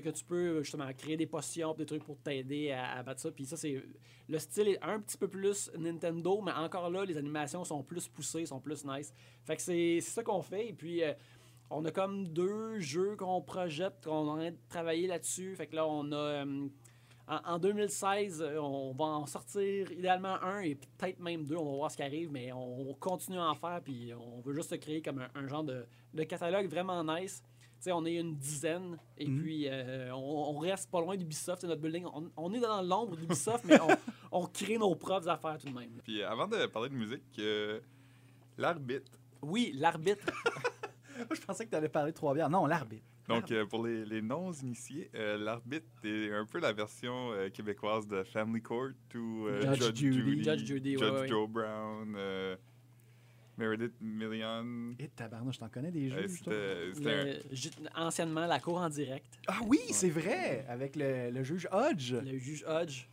que 0.00 0.10
tu 0.10 0.24
peux 0.24 0.62
justement 0.62 0.90
créer 0.96 1.16
des 1.16 1.26
potions, 1.26 1.74
des 1.74 1.86
trucs 1.86 2.04
pour 2.04 2.18
t'aider 2.18 2.70
à, 2.70 3.02
battre 3.02 3.20
ça. 3.20 3.30
Puis 3.30 3.46
ça, 3.46 3.56
c'est. 3.56 3.82
Le 4.28 4.38
style 4.38 4.68
est 4.68 4.82
un 4.82 5.00
petit 5.00 5.18
peu 5.18 5.28
plus 5.28 5.70
Nintendo, 5.76 6.40
mais 6.40 6.52
encore 6.52 6.88
là, 6.90 7.04
les 7.04 7.16
animations 7.16 7.64
sont 7.64 7.82
plus 7.82 8.08
poussées, 8.08 8.46
sont 8.46 8.60
plus 8.60 8.84
nice. 8.84 9.12
Fait 9.44 9.56
que 9.56 9.62
c'est 9.62 10.00
ça 10.00 10.22
qu'on 10.22 10.42
fait. 10.42 10.68
Et 10.68 10.72
puis. 10.72 11.02
euh, 11.02 11.12
on 11.74 11.86
a 11.86 11.90
comme 11.90 12.28
deux 12.28 12.80
jeux 12.80 13.16
qu'on 13.16 13.40
projette, 13.40 14.04
qu'on 14.04 14.38
est 14.38 14.54
en 14.76 14.82
là-dessus. 14.82 15.56
Fait 15.56 15.66
que 15.66 15.76
là, 15.76 15.86
on 15.86 16.12
a. 16.12 16.44
en, 17.28 17.36
en 17.54 17.58
2016, 17.58 18.42
euh, 18.42 18.58
on 18.60 18.92
va 18.92 19.04
en 19.04 19.26
sortir 19.26 19.90
idéalement 19.92 20.40
un 20.42 20.60
et 20.60 20.74
peut-être 20.74 21.20
même 21.20 21.44
deux. 21.44 21.56
On 21.56 21.70
va 21.70 21.76
voir 21.76 21.90
ce 21.90 21.96
qui 21.96 22.02
arrive, 22.02 22.30
mais 22.32 22.52
on, 22.52 22.90
on 22.90 22.94
continue 22.94 23.38
à 23.38 23.48
en 23.50 23.54
faire. 23.54 23.80
Puis 23.82 24.12
on 24.14 24.40
veut 24.40 24.54
juste 24.54 24.70
se 24.70 24.74
créer 24.76 25.00
comme 25.02 25.20
un, 25.20 25.28
un 25.34 25.46
genre 25.46 25.64
de, 25.64 25.86
de 26.14 26.22
catalogue 26.24 26.66
vraiment 26.68 27.02
nice. 27.04 27.42
Tu 27.76 27.86
sais, 27.86 27.92
on 27.92 28.04
est 28.06 28.14
une 28.14 28.36
dizaine 28.36 28.96
et 29.18 29.26
Mhm. 29.26 29.40
puis 29.42 29.64
euh, 29.68 30.10
on, 30.14 30.56
on 30.56 30.58
reste 30.58 30.88
pas 30.90 31.00
loin 31.00 31.16
d'Ubisoft. 31.16 31.64
Notre 31.64 31.80
building. 31.80 32.04
On, 32.12 32.30
on 32.36 32.52
est 32.54 32.60
dans 32.60 32.80
l'ombre 32.82 33.16
d'Ubisoft, 33.16 33.64
mais 33.64 33.80
on, 33.80 33.88
on 34.42 34.46
crée 34.46 34.78
nos 34.78 34.94
propres 34.94 35.28
affaires 35.28 35.58
tout 35.58 35.68
de 35.68 35.74
même. 35.74 36.00
Puis 36.04 36.22
euh, 36.22 36.30
avant 36.30 36.46
de 36.46 36.66
parler 36.66 36.88
de 36.90 36.94
musique, 36.94 37.22
euh, 37.40 37.80
l'arbitre. 38.58 39.10
Oui, 39.42 39.72
l'arbitre. 39.74 40.24
Je 41.32 41.40
pensais 41.40 41.64
que 41.64 41.70
tu 41.70 41.76
allais 41.76 41.88
parler 41.88 42.12
de 42.12 42.16
trois 42.16 42.34
bières. 42.34 42.50
Non, 42.50 42.66
l'arbitre. 42.66 43.04
Donc, 43.28 43.50
euh, 43.52 43.64
pour 43.66 43.86
les, 43.86 44.04
les 44.04 44.20
non-initiés, 44.20 45.10
euh, 45.14 45.38
l'arbitre 45.38 45.86
est 46.04 46.32
un 46.32 46.44
peu 46.44 46.58
la 46.58 46.72
version 46.72 47.30
euh, 47.32 47.48
québécoise 47.50 48.06
de 48.08 48.24
Family 48.24 48.60
Court 48.62 48.90
ou 49.14 49.46
euh, 49.46 49.74
Judge 49.76 49.96
Judy. 49.96 50.42
Judge 50.42 50.64
Judy, 50.64 50.92
Judge 50.98 51.02
ouais. 51.20 51.28
Joe 51.28 51.48
Brown, 51.48 52.14
euh, 52.16 52.56
Meredith 53.58 53.92
Million. 54.00 54.94
Et 54.98 55.08
tabarnouche, 55.08 55.56
je 55.56 55.60
t'en 55.60 55.68
connais 55.68 55.90
des 55.92 56.10
Euh, 56.10 56.22
jeux. 56.26 56.28
C'était 56.94 57.40
un- 57.94 58.06
anciennement, 58.06 58.46
la 58.46 58.58
cour 58.58 58.78
en 58.78 58.88
direct. 58.88 59.26
Ah 59.46 59.58
oui, 59.66 59.78
c'est 59.90 60.08
vrai! 60.10 60.64
Avec 60.68 60.96
le, 60.96 61.30
le 61.30 61.44
juge 61.44 61.68
Hodge. 61.70 62.14
Le 62.14 62.38
juge 62.38 62.64
Hodge. 62.66 63.06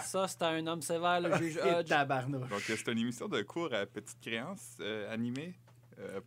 Ça, 0.00 0.28
c'était 0.28 0.44
un 0.46 0.66
homme 0.66 0.82
sévère, 0.82 1.20
le 1.20 1.36
juge 1.36 1.56
Et 1.66 1.74
Hodge. 1.74 1.88
tabarnouche. 1.88 2.48
Donc, 2.48 2.60
c'est 2.60 2.88
une 2.90 2.98
émission 3.00 3.28
de 3.28 3.42
cours 3.42 3.74
à 3.74 3.84
petite 3.84 4.20
créance 4.20 4.78
euh, 4.80 5.12
animée 5.12 5.52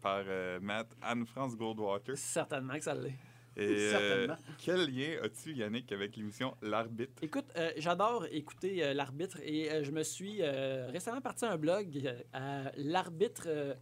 par 0.01 0.23
euh, 0.27 0.59
Matt 0.61 0.95
Anne-France 1.01 1.55
Goldwater. 1.57 2.17
Certainement 2.17 2.75
que 2.77 2.83
ça 2.83 2.93
l'est. 2.95 3.15
Et 3.57 3.91
euh, 3.93 4.27
quel 4.57 4.85
lien 4.89 5.15
as-tu, 5.23 5.53
Yannick, 5.53 5.89
avec 5.93 6.17
l'émission 6.17 6.57
L'arbitre? 6.61 7.13
Écoute, 7.21 7.45
euh, 7.55 7.71
j'adore 7.77 8.25
écouter 8.29 8.83
euh, 8.83 8.93
l'arbitre 8.93 9.39
et 9.43 9.71
euh, 9.71 9.81
je 9.83 9.91
me 9.91 10.03
suis 10.03 10.39
euh, 10.41 10.89
récemment 10.91 11.21
parti 11.21 11.45
à 11.45 11.51
un 11.51 11.57
blog 11.57 12.01
euh, 12.05 12.19
à 12.33 12.71
l'arbitre. 12.75 13.43
euh, 13.47 13.73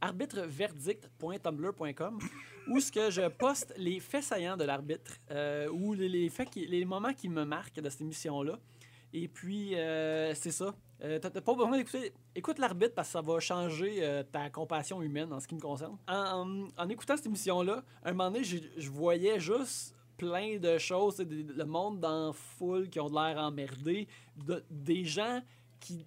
arbitreverdict.tumblr.com 0.00 2.18
où 2.68 2.80
ce 2.80 2.90
que 2.92 3.10
je 3.10 3.26
poste 3.28 3.72
les 3.78 4.00
faits 4.00 4.24
saillants 4.24 4.56
de 4.56 4.64
l'arbitre 4.64 5.12
euh, 5.30 5.68
ou 5.70 5.94
les, 5.94 6.08
les 6.08 6.28
faits 6.28 6.50
qui- 6.50 6.66
les 6.66 6.84
moments 6.84 7.14
qui 7.14 7.28
me 7.30 7.44
marquent 7.44 7.80
de 7.80 7.88
cette 7.88 8.00
émission 8.02 8.42
là 8.42 8.58
et 9.12 9.28
puis 9.28 9.74
euh, 9.76 10.34
c'est 10.34 10.50
ça 10.50 10.74
Euh, 11.04 11.18
t'as 11.18 11.28
pas 11.30 11.54
besoin 11.54 11.76
d'écouter 11.76 12.12
écoute 12.34 12.58
l'arbitre 12.58 12.94
parce 12.94 13.08
que 13.08 13.12
ça 13.12 13.20
va 13.20 13.38
changer 13.38 13.98
euh, 14.02 14.22
ta 14.22 14.48
compassion 14.48 15.02
humaine 15.02 15.30
en 15.34 15.38
ce 15.38 15.46
qui 15.46 15.54
me 15.54 15.60
concerne 15.60 15.98
en, 16.08 16.68
en- 16.78 16.88
écoutant 16.88 17.14
cette 17.16 17.26
émission 17.26 17.60
là 17.62 17.84
un 18.04 18.12
moment 18.12 18.30
donné 18.30 18.42
je 18.44 18.88
voyais 18.90 19.38
juste 19.38 19.94
plein 20.16 20.56
de 20.58 20.78
choses, 20.78 21.18
le 21.18 21.64
monde 21.64 22.00
dans 22.00 22.32
foule 22.32 22.88
qui 22.88 23.00
ont 23.00 23.08
l'air 23.08 23.36
emmerdés, 23.36 24.06
de- 24.36 24.64
des 24.70 25.04
gens 25.04 25.42
qui 25.80 26.06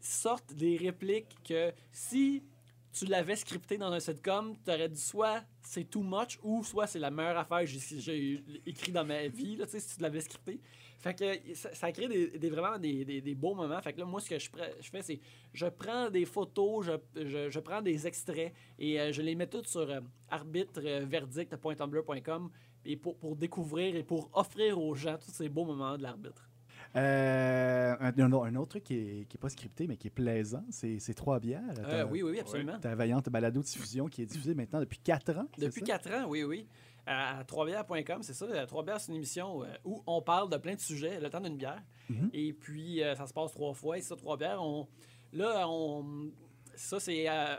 sortent 0.00 0.54
des 0.54 0.76
répliques 0.76 1.36
que 1.44 1.72
si 1.92 2.44
tu 2.92 3.06
l'avais 3.06 3.34
scripté 3.36 3.76
dans 3.76 3.90
un 3.92 3.98
sitcom, 3.98 4.54
tu 4.64 4.70
aurais 4.70 4.88
dit 4.88 5.00
soit 5.00 5.42
c'est 5.62 5.84
too 5.90 6.02
much 6.02 6.38
ou 6.44 6.62
soit 6.62 6.86
c'est 6.86 7.00
la 7.00 7.10
meilleure 7.10 7.36
affaire 7.38 7.60
que 7.62 7.66
j'ai 7.66 8.42
écrit 8.64 8.92
dans 8.92 9.04
ma 9.04 9.26
vie, 9.26 9.56
là, 9.56 9.66
si 9.66 9.78
tu 9.96 10.00
l'avais 10.00 10.20
scripté. 10.20 10.60
Fait 11.04 11.14
que 11.14 11.54
ça, 11.54 11.72
ça 11.74 11.92
crée 11.92 12.08
des, 12.08 12.38
des- 12.38 12.48
vraiment 12.50 12.78
des, 12.78 13.04
des- 13.04 13.20
des 13.20 13.34
beaux 13.34 13.54
moments. 13.54 13.80
Fait 13.82 13.92
que 13.92 14.00
là, 14.00 14.06
moi, 14.06 14.20
ce 14.22 14.30
que 14.30 14.38
je, 14.38 14.48
je 14.80 14.88
fais, 14.90 15.02
c'est 15.02 15.20
je 15.52 15.66
prends 15.66 16.08
des 16.10 16.24
photos, 16.24 16.86
je, 16.86 16.92
je- 17.26 17.50
je 17.50 17.60
prends 17.60 17.82
des 17.82 18.06
extraits 18.06 18.54
et 18.78 18.98
euh, 18.98 19.12
je 19.12 19.20
les 19.20 19.34
mets 19.34 19.46
toutes 19.46 19.66
sur 19.68 19.82
euh, 19.90 20.00
arbitreverdict.tumblr.com 20.30 22.50
et 22.86 22.96
pour, 22.96 23.16
pour 23.16 23.36
découvrir 23.36 23.96
et 23.96 24.02
pour 24.02 24.30
offrir 24.32 24.80
aux 24.80 24.94
gens 24.94 25.16
tous 25.18 25.30
ces 25.30 25.48
beaux 25.48 25.64
moments 25.64 25.96
de 25.96 26.02
l'arbitre. 26.02 26.48
Euh, 26.96 27.96
un, 27.98 28.12
un- 28.20 28.54
autre 28.56 28.68
truc 28.70 28.84
qui 28.84 28.94
est, 28.94 29.24
qui 29.28 29.36
est 29.36 29.40
pas 29.40 29.48
scripté, 29.48 29.86
mais 29.88 29.96
qui 29.96 30.06
est 30.06 30.10
plaisant, 30.10 30.64
c'est 30.70 30.98
c'est 31.00 31.14
trois 31.14 31.40
bières. 31.40 31.62
Euh, 31.80 32.06
oui, 32.10 32.22
oui, 32.22 32.32
oui, 32.32 32.40
absolument. 32.40 32.78
Ta 32.78 32.94
vaillante 32.94 33.28
balado-diffusion 33.30 34.06
qui 34.06 34.22
est 34.22 34.26
diffusée 34.26 34.54
maintenant 34.54 34.78
depuis 34.80 34.98
quatre 34.98 35.36
ans. 35.36 35.46
Depuis 35.58 35.82
quatre 35.82 36.10
ans, 36.12 36.26
oui, 36.28 36.44
oui. 36.44 36.66
À, 37.06 37.38
à 37.40 37.44
troisbières.com, 37.44 38.22
c'est 38.22 38.32
ça. 38.34 38.46
À 38.62 38.66
Trois 38.66 38.82
bières, 38.82 39.00
c'est 39.00 39.10
une 39.12 39.16
émission 39.16 39.62
euh, 39.62 39.66
où 39.84 40.02
on 40.06 40.22
parle 40.22 40.48
de 40.50 40.56
plein 40.56 40.74
de 40.74 40.80
sujets, 40.80 41.20
le 41.20 41.28
temps 41.28 41.40
d'une 41.40 41.56
bière. 41.56 41.82
Mhm. 42.08 42.30
Et 42.32 42.52
puis, 42.52 43.02
euh, 43.02 43.14
ça 43.14 43.26
se 43.26 43.32
passe 43.34 43.52
trois 43.52 43.74
fois. 43.74 43.98
Et 43.98 44.00
ça, 44.02 44.16
trois 44.16 44.36
bières, 44.36 44.62
on, 44.62 44.88
là, 45.32 45.68
on, 45.68 46.30
ça, 46.74 46.98
c'est 47.00 47.28
euh, 47.28 47.56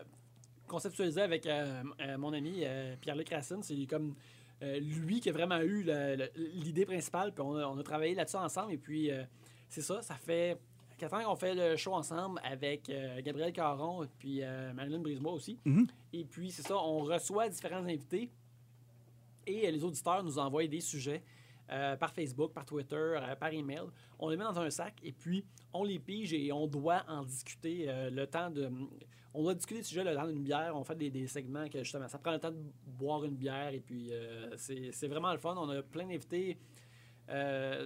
conceptualisé 0.67 1.21
avec 1.21 1.45
euh, 1.45 1.83
euh, 2.01 2.17
mon 2.17 2.33
ami 2.33 2.61
euh, 2.63 2.95
Pierre-Luc 3.01 3.29
Racine. 3.29 3.61
C'est 3.61 3.85
comme 3.85 4.15
euh, 4.63 4.79
lui 4.79 5.19
qui 5.19 5.29
a 5.29 5.33
vraiment 5.33 5.59
eu 5.61 5.85
l'idée 6.35 6.85
principale. 6.85 7.31
Puis 7.33 7.43
on 7.43 7.55
a, 7.55 7.65
on 7.67 7.77
a 7.77 7.83
travaillé 7.83 8.15
là-dessus 8.15 8.37
ensemble. 8.37 8.73
Et 8.73 8.77
puis, 8.77 9.11
euh, 9.11 9.23
c'est 9.69 9.81
ça, 9.81 10.01
ça 10.01 10.15
fait 10.15 10.57
quatre 10.97 11.13
ans 11.13 11.23
qu'on 11.23 11.35
fait 11.35 11.53
le 11.53 11.75
show 11.75 11.93
ensemble 11.93 12.39
avec 12.43 12.89
euh, 12.89 13.21
Gabriel 13.21 13.51
Caron 13.51 14.03
et 14.05 14.07
puis 14.17 14.39
euh, 14.41 14.73
Marilyn 14.73 14.99
Brisebois 14.99 15.33
aussi. 15.33 15.59
Mhm. 15.65 15.85
Et 16.13 16.25
puis, 16.25 16.49
c'est 16.51 16.63
ça, 16.65 16.77
on 16.77 16.99
reçoit 16.99 17.49
différents 17.49 17.83
invités 17.83 18.31
et 19.47 19.67
euh, 19.67 19.71
les 19.71 19.83
auditeurs 19.83 20.23
nous 20.23 20.37
envoient 20.39 20.67
des 20.67 20.81
sujets 20.81 21.23
euh, 21.71 21.95
par 21.95 22.13
Facebook, 22.13 22.53
par 22.53 22.65
Twitter, 22.65 22.95
euh, 22.95 23.35
par 23.35 23.51
email. 23.51 23.81
On 24.19 24.29
les 24.29 24.37
met 24.37 24.43
dans 24.43 24.59
un 24.59 24.69
sac 24.69 24.93
et 25.03 25.11
puis 25.11 25.43
on 25.73 25.83
les 25.83 25.97
pige 25.99 26.31
et 26.33 26.51
on 26.51 26.67
doit 26.67 27.03
en 27.07 27.23
discuter 27.23 27.85
euh, 27.89 28.09
le 28.09 28.27
temps 28.27 28.49
de. 28.51 28.69
On 29.33 29.43
doit 29.43 29.53
discuter 29.55 29.81
du 29.81 29.87
sujet 29.87 30.03
le 30.03 30.15
temps 30.15 30.27
d'une 30.27 30.43
bière. 30.43 30.73
On 30.75 30.83
fait 30.83 30.95
des, 30.95 31.09
des 31.09 31.27
segments 31.27 31.67
que 31.67 31.79
justement, 31.83 32.07
ça 32.07 32.17
prend 32.19 32.31
le 32.31 32.39
temps 32.39 32.51
de 32.51 32.63
boire 32.85 33.25
une 33.25 33.35
bière 33.35 33.73
et 33.73 33.81
puis 33.81 34.09
c'est 34.55 35.07
vraiment 35.07 35.33
le 35.33 35.37
fun. 35.39 35.55
On 35.57 35.69
a 35.69 35.81
plein 35.83 36.05
d'invités 36.07 36.57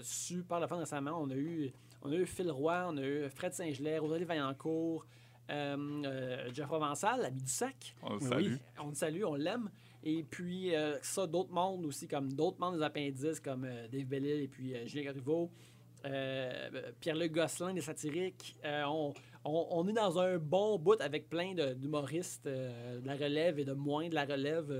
super 0.03 0.59
le 0.59 0.67
fun 0.67 0.77
récemment. 0.77 1.19
On 1.19 1.29
a 1.31 1.35
eu, 1.35 1.71
on 2.03 2.11
a 2.11 2.15
eu 2.15 2.25
Phil 2.25 2.51
Roy, 2.51 2.85
on 2.89 2.97
a 2.97 3.01
eu 3.01 3.29
Fred 3.29 3.53
Saint-Gelais, 3.53 3.97
Rosalie 3.97 4.25
Vaillancourt, 4.25 5.05
Jeff 5.49 6.67
Provençal, 6.67 7.21
l'ami 7.21 7.41
du 7.41 7.51
sac. 7.51 7.95
On 8.03 8.13
le 8.15 8.19
Oui. 8.19 8.27
salue. 8.29 8.55
On 8.83 8.89
le 8.89 8.95
salue, 8.95 9.23
on 9.23 9.33
l'aime. 9.35 9.69
Et 10.03 10.23
puis, 10.23 10.73
euh, 10.75 10.97
ça, 11.01 11.27
d'autres 11.27 11.51
mondes 11.51 11.85
aussi, 11.85 12.07
comme 12.07 12.31
d'autres 12.33 12.59
membres 12.59 12.77
des 12.77 12.83
appendices, 12.83 13.39
comme 13.39 13.65
euh, 13.65 13.87
Dave 13.89 14.05
Bellil 14.05 14.41
et 14.43 14.47
puis 14.47 14.73
euh, 14.73 14.85
Julien 14.85 15.03
Garriveau, 15.05 15.51
euh, 16.05 16.91
Pierre-Luc 17.01 17.33
Gosselin 17.33 17.73
des 17.73 17.81
satiriques. 17.81 18.55
On, 18.63 19.13
on- 19.43 19.67
on 19.71 19.87
est 19.87 19.93
dans 19.93 20.17
un 20.19 20.37
bon 20.37 20.79
bout 20.79 20.99
avec 21.01 21.27
plein 21.29 21.53
de- 21.53 21.73
d'humoristes 21.73 22.47
euh, 22.47 22.99
de 23.01 23.07
la 23.07 23.15
relève 23.15 23.59
et 23.59 23.65
de 23.65 23.73
moins 23.73 24.07
de 24.07 24.15
la 24.15 24.25
relève. 24.25 24.71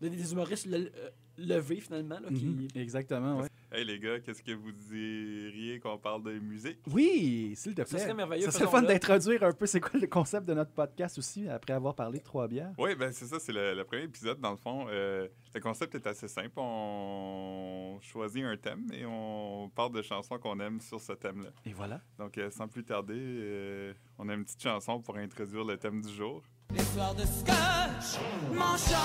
des- 0.00 0.32
humoristes 0.32 0.66
le- 0.66 0.90
levés, 1.36 1.80
finalement. 1.80 2.20
là, 2.20 2.28
qui- 2.28 2.46
Mhm. 2.46 2.68
Exactement, 2.76 3.38
ouais. 3.40 3.48
Hey 3.72 3.84
les 3.84 4.00
gars, 4.00 4.18
qu'est-ce 4.18 4.42
que 4.42 4.50
vous 4.50 4.72
diriez 4.72 5.78
qu'on 5.78 5.96
parle 5.96 6.24
de 6.24 6.32
musique? 6.40 6.78
Oui, 6.90 7.52
s'il 7.54 7.72
te 7.72 7.82
plaît. 7.82 8.00
serait 8.00 8.14
merveilleux, 8.14 8.46
Ça 8.46 8.50
serait 8.58 8.66
fun 8.68 8.82
d'introduire 8.82 9.44
un 9.44 9.52
peu 9.52 9.64
c'est 9.66 9.78
quoi 9.78 10.00
le 10.00 10.08
concept 10.08 10.44
de 10.48 10.54
notre 10.54 10.72
podcast 10.72 11.16
aussi, 11.18 11.48
après 11.48 11.74
avoir 11.74 11.94
parlé 11.94 12.18
de 12.18 12.24
trois 12.24 12.48
bières. 12.48 12.72
Oui, 12.78 12.96
ben 12.96 13.12
c'est 13.12 13.26
ça, 13.26 13.38
c'est 13.38 13.52
le, 13.52 13.74
le 13.74 13.84
premier 13.84 14.02
épisode. 14.02 14.40
Dans 14.40 14.50
le 14.50 14.56
fond, 14.56 14.86
Euh, 14.88 15.28
le 15.54 15.60
concept 15.60 15.94
est 15.94 16.04
assez 16.08 16.26
simple. 16.26 16.50
On 16.56 17.98
choisit 18.02 18.42
un 18.44 18.56
thème 18.56 18.86
et 18.92 19.06
on 19.06 19.70
parle 19.72 19.92
de 19.92 20.02
chansons 20.02 20.36
qu'on 20.38 20.58
aime 20.58 20.80
sur 20.80 21.00
ce 21.00 21.12
thème-là. 21.12 21.50
Et 21.64 21.72
voilà. 21.72 22.00
Donc, 22.18 22.38
euh, 22.38 22.50
sans 22.50 22.66
plus 22.66 22.82
tarder, 22.82 23.14
euh, 23.16 23.92
on 24.18 24.28
a 24.28 24.34
une 24.34 24.42
petite 24.44 24.62
chanson 24.62 25.00
pour 25.00 25.16
introduire 25.16 25.62
le 25.64 25.76
thème 25.76 26.00
du 26.02 26.12
jour. 26.12 26.42
L'histoire 26.74 27.14
de 27.14 27.22
scotch 27.22 28.18
m'enchante. 28.52 29.00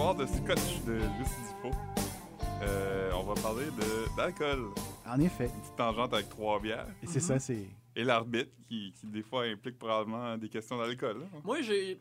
Euh, 0.00 0.14
de 0.14 0.26
Scotch 0.26 0.82
de 0.86 0.92
Lucie 1.18 1.34
Dufault. 1.62 1.76
Euh, 2.62 3.10
on 3.14 3.22
va 3.24 3.34
parler 3.40 3.66
de- 3.66 4.16
d'alcool. 4.16 4.66
En 5.06 5.20
effet. 5.20 5.44
Une 5.46 5.60
petite 5.60 5.76
tangente 5.76 6.12
avec 6.14 6.28
trois 6.28 6.60
bières. 6.60 6.86
Et 7.02 7.06
c'est 7.06 7.20
ça, 7.20 7.38
c'est. 7.38 7.66
Et 7.96 8.04
l'arbitre, 8.04 8.50
qui, 8.68 8.92
qui 8.92 9.06
des 9.06 9.22
fois 9.22 9.44
implique 9.44 9.78
probablement 9.78 10.36
des 10.36 10.48
questions 10.48 10.78
d'alcool. 10.78 11.22
hein. 11.24 11.38
Moi, 11.44 11.62
j'ai. 11.62 11.98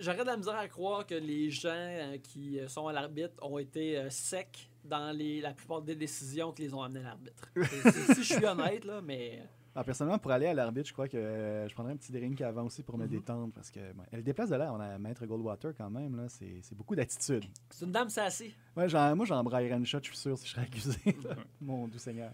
J'aurais 0.00 0.18
de 0.18 0.24
la 0.24 0.36
misère 0.36 0.54
à 0.56 0.68
croire 0.68 1.04
que 1.04 1.14
les 1.16 1.50
gens 1.50 1.70
euh, 1.74 2.18
qui 2.18 2.60
sont 2.68 2.86
à 2.86 2.92
l'arbitre 2.92 3.34
ont 3.42 3.58
été 3.58 3.98
euh, 3.98 4.10
secs 4.10 4.68
dans 4.84 5.10
les, 5.16 5.40
la 5.40 5.52
plupart 5.52 5.82
des 5.82 5.96
décisions 5.96 6.52
qui 6.52 6.62
les 6.62 6.72
ont 6.74 6.82
amenés 6.82 7.00
à 7.00 7.04
l'arbitre. 7.04 7.50
Si 8.14 8.22
je 8.22 8.34
suis 8.34 8.44
honnête, 8.46 8.84
là, 8.84 9.00
mais. 9.02 9.42
Ah, 9.80 9.84
personnellement, 9.84 10.18
pour 10.18 10.32
aller 10.32 10.46
à 10.46 10.54
l'arbitre, 10.54 10.88
je 10.88 10.92
crois 10.92 11.06
que 11.08 11.16
euh, 11.16 11.68
je 11.68 11.74
prendrais 11.74 11.92
un 11.92 11.96
petit 11.96 12.10
drink 12.10 12.40
avant 12.40 12.64
aussi 12.64 12.82
pour 12.82 12.98
me 12.98 13.04
Mhm. 13.04 13.10
détendre 13.10 13.52
parce 13.54 13.70
que 13.70 13.92
bon, 13.92 14.02
elle 14.10 14.24
déplace 14.24 14.50
de 14.50 14.56
l'air. 14.56 14.72
On 14.74 14.80
a 14.80 14.98
Maître 14.98 15.24
Goldwater 15.24 15.72
quand 15.76 15.88
même, 15.90 16.16
là. 16.16 16.28
C'est 16.28 16.58
c'est 16.62 16.74
beaucoup 16.76 16.96
d'attitude. 16.96 17.44
C'est 17.70 17.84
une 17.84 17.92
dame 17.92 18.08
sassy. 18.08 18.54
Ouais, 18.76 18.88
j'en- 18.88 19.14
moi, 19.14 19.24
j'en 19.24 19.42
braillerais 19.44 19.76
une 19.76 19.86
shot, 19.86 19.98
je 20.02 20.08
suis 20.08 20.16
sûr, 20.16 20.36
si 20.36 20.46
je 20.46 20.50
serais 20.52 20.62
accusé. 20.62 20.98
là. 21.24 21.36
Mon 21.60 21.86
doux 21.86 21.98
Seigneur. 21.98 22.32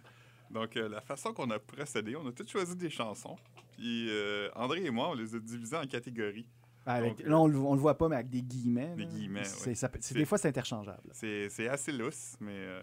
Donc, 0.50 0.76
euh, 0.76 0.88
la 0.88 1.00
façon 1.00 1.32
qu'on 1.34 1.50
a 1.50 1.58
procédé, 1.58 2.16
on 2.16 2.26
a 2.26 2.32
tous 2.32 2.48
choisi 2.48 2.76
des 2.76 2.88
chansons. 2.90 3.36
Puis, 3.76 4.08
euh, 4.08 4.48
André 4.54 4.84
et 4.84 4.90
moi, 4.90 5.10
on 5.10 5.14
les 5.14 5.34
a 5.34 5.38
divisées 5.38 5.76
en 5.76 5.86
catégories. 5.86 6.48
Ah, 6.86 6.94
avec- 6.94 7.18
Donc, 7.18 7.26
là, 7.26 7.38
on, 7.40 7.46
le- 7.46 7.58
on 7.58 7.74
le 7.74 7.80
voit 7.80 7.96
pas, 7.98 8.08
mais 8.08 8.16
avec 8.16 8.28
des 8.30 8.42
guillemets. 8.42 8.94
Des 8.94 9.04
là. 9.04 9.08
guillemets, 9.10 9.44
ça 9.44 9.88
C'est- 10.00 10.14
Des 10.14 10.24
fois, 10.24 10.38
c'est 10.38 10.48
interchangeable. 10.48 11.10
C'est 11.12 11.48
c'est 11.50 11.68
assez 11.68 11.92
lousse, 11.92 12.36
mais 12.40 12.52
euh. 12.54 12.82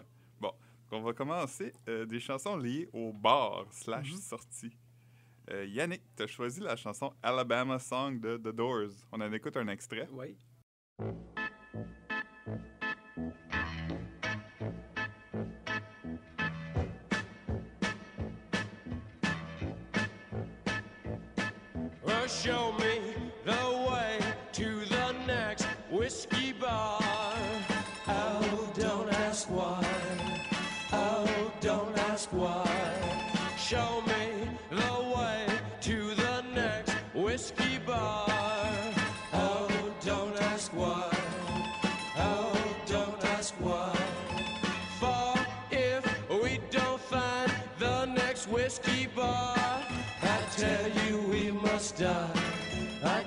On 0.94 1.02
va 1.02 1.14
commencer 1.14 1.72
euh, 1.88 2.06
des 2.06 2.20
chansons 2.20 2.58
liées 2.58 2.90
au 2.92 3.14
bar 3.14 3.66
slash 3.72 4.12
sortie. 4.16 4.76
Euh, 5.50 5.66
Yannick, 5.66 6.02
tu 6.18 6.24
as 6.24 6.28
choisi 6.28 6.60
la 6.60 6.76
chanson 6.76 7.14
Alabama 7.24 7.80
Song 7.80 8.20
de 8.20 8.36
The 8.36 8.54
Doors. 8.54 8.92
On 9.12 9.22
en 9.22 9.32
écoute 9.32 9.56
un 9.56 9.68
extrait. 9.70 10.08
Oui. 10.12 10.38
Well, 22.04 22.28
show 22.28 22.74
me 22.74 23.11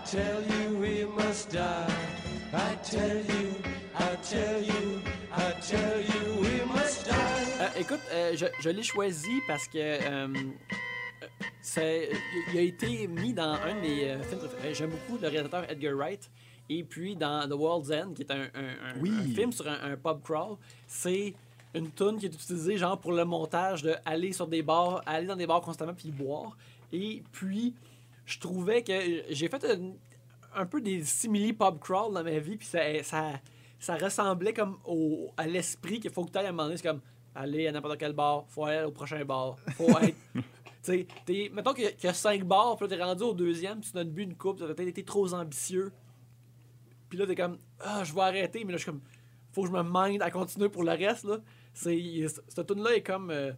tell 0.04 0.42
you 0.42 0.78
we 0.78 1.04
must 1.16 1.50
die. 1.52 1.86
I 2.52 2.76
tell 2.82 3.16
you, 3.16 3.54
I 3.98 4.16
tell 4.22 4.62
you, 4.62 5.00
I 5.32 5.52
tell 5.60 6.00
you 6.00 6.40
we 6.40 6.64
must 6.72 7.06
die. 7.06 7.60
Euh, 7.60 7.80
écoute, 7.80 8.00
euh, 8.12 8.32
je, 8.36 8.46
je 8.60 8.70
l'ai 8.70 8.82
choisi 8.82 9.40
parce 9.46 9.66
que 9.68 9.78
euh, 9.78 10.28
c'est- 11.62 12.10
il 12.52 12.58
a 12.58 12.62
été 12.62 13.06
mis 13.08 13.32
dans 13.32 13.54
un 13.54 13.74
de 13.74 13.80
mes 13.80 14.10
euh, 14.10 14.22
films 14.22 14.40
préférés. 14.40 14.74
J'aime 14.74 14.90
beaucoup 14.90 15.18
le 15.20 15.28
réalisateur 15.28 15.68
Edgar 15.70 15.94
Wright. 15.96 16.30
Et 16.70 16.82
puis 16.82 17.14
dans 17.14 17.46
The 17.48 17.52
World's 17.52 17.90
End, 17.90 18.14
qui 18.14 18.22
est 18.22 18.30
un, 18.30 18.42
un- 18.54 18.94
un- 18.96 19.00
Oui. 19.00 19.10
un 19.12 19.34
film 19.34 19.52
sur 19.52 19.68
un, 19.68 19.92
un 19.92 19.96
pub 19.96 20.22
crawl, 20.22 20.56
c'est 20.86 21.34
une 21.74 21.90
tune 21.90 22.16
qui 22.18 22.26
est 22.26 22.34
utilisée 22.34 22.78
genre 22.78 22.98
pour 22.98 23.12
le 23.12 23.24
montage 23.24 23.82
de 23.82 23.94
aller 24.06 24.32
sur 24.32 24.46
des 24.46 24.62
bars, 24.62 25.02
aller 25.04 25.26
dans 25.26 25.36
des 25.36 25.46
bars 25.46 25.60
constamment 25.60 25.92
puis 25.92 26.10
boire. 26.10 26.56
Et 26.92 27.22
puis 27.32 27.74
je 28.24 28.38
trouvais 28.38 28.82
que 28.82 28.92
j'ai 29.30 29.48
fait 29.48 29.64
un, 29.64 29.92
un 30.54 30.66
peu 30.66 30.80
des 30.80 31.02
simili 31.04 31.52
pub 31.52 31.78
crawl 31.80 32.14
dans 32.14 32.24
ma 32.24 32.38
vie 32.38 32.56
puis 32.56 32.66
ça, 32.66 32.80
ça, 33.02 33.40
ça 33.78 33.96
ressemblait 33.96 34.54
comme 34.54 34.78
au, 34.84 35.30
à 35.36 35.46
l'esprit 35.46 36.00
qu'il 36.00 36.10
faut 36.10 36.24
que 36.24 36.30
tu 36.30 36.38
ailles 36.38 36.46
à 36.46 36.48
un 36.48 36.52
moment 36.52 36.64
donné. 36.64 36.76
C'est 36.76 36.88
comme 36.88 37.00
aller 37.34 37.66
à 37.66 37.72
n'importe 37.72 37.98
quel 37.98 38.12
bar, 38.12 38.44
faut 38.48 38.64
aller 38.64 38.84
au 38.84 38.90
prochain 38.90 39.24
bar, 39.24 39.56
faut 39.76 39.88
être. 40.02 40.16
Tu 40.82 41.06
sais, 41.26 41.50
mettons 41.52 41.72
qu'il 41.72 41.84
y 41.84 42.04
y 42.04 42.06
a 42.06 42.12
cinq 42.12 42.44
bars, 42.44 42.76
puis 42.76 42.86
là, 42.86 42.96
t'es 42.96 43.02
rendu 43.02 43.22
au 43.22 43.32
deuxième, 43.32 43.80
puis 43.80 43.90
tu 43.90 43.96
n'as 43.96 44.04
bu 44.04 44.22
une 44.22 44.36
coupe, 44.36 44.58
tu 44.58 44.64
as 44.64 44.66
peut-être 44.66 44.88
été 44.88 45.02
trop 45.02 45.32
ambitieux. 45.32 45.92
Puis 47.08 47.18
là, 47.18 47.26
t'es 47.26 47.34
comme, 47.34 47.58
ah, 47.80 48.04
je 48.04 48.12
vais 48.12 48.20
arrêter, 48.20 48.64
mais 48.64 48.72
là, 48.72 48.76
je 48.76 48.82
suis 48.82 48.92
comme, 48.92 49.00
faut 49.52 49.62
que 49.62 49.68
je 49.68 49.72
me 49.72 49.82
mind 49.82 50.20
à 50.20 50.30
continuer 50.30 50.68
pour 50.68 50.84
le 50.84 50.90
reste, 50.90 51.24
là. 51.24 51.38
C'est, 51.72 52.26
cette 52.48 52.66
tune-là 52.66 52.96
est 52.96 53.02
comme 53.02 53.30
euh, 53.30 53.52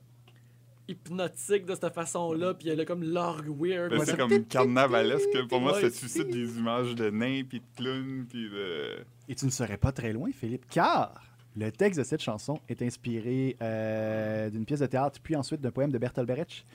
hypnotique 0.88 1.66
de 1.66 1.74
cette 1.74 1.92
façon-là, 1.94 2.54
puis 2.54 2.68
elle 2.68 2.80
a 2.80 2.84
comme 2.84 3.02
l'orgue 3.02 3.48
weird. 3.48 3.90
Ben, 3.90 4.04
c'est 4.04 4.16
comme 4.16 4.44
carnavalesque. 4.44 5.46
Pour 5.48 5.60
moi, 5.60 5.74
Ouais. 5.74 5.82
ça 5.82 5.90
suscite 5.90 6.28
des 6.28 6.58
images 6.58 6.94
de 6.94 7.10
nains, 7.10 7.42
puis 7.48 7.60
de 7.60 7.64
clowns, 7.76 8.26
puis 8.28 8.48
de... 8.48 8.96
Et 9.28 9.34
tu 9.34 9.44
ne 9.46 9.50
serais 9.50 9.76
pas 9.76 9.92
très 9.92 10.12
loin, 10.12 10.30
Philippe, 10.32 10.64
car 10.70 11.22
le 11.58 11.72
texte 11.72 11.98
de 11.98 12.04
cette 12.04 12.20
chanson 12.22 12.60
est 12.68 12.82
inspiré 12.82 13.56
euh, 13.62 14.50
d'une 14.50 14.66
pièce 14.66 14.80
de 14.80 14.86
théâtre, 14.86 15.18
puis 15.22 15.34
ensuite 15.36 15.60
d'un 15.60 15.70
poème 15.70 15.90
de 15.90 15.96
Bertolt 15.98 16.26
Brecht. 16.28 16.66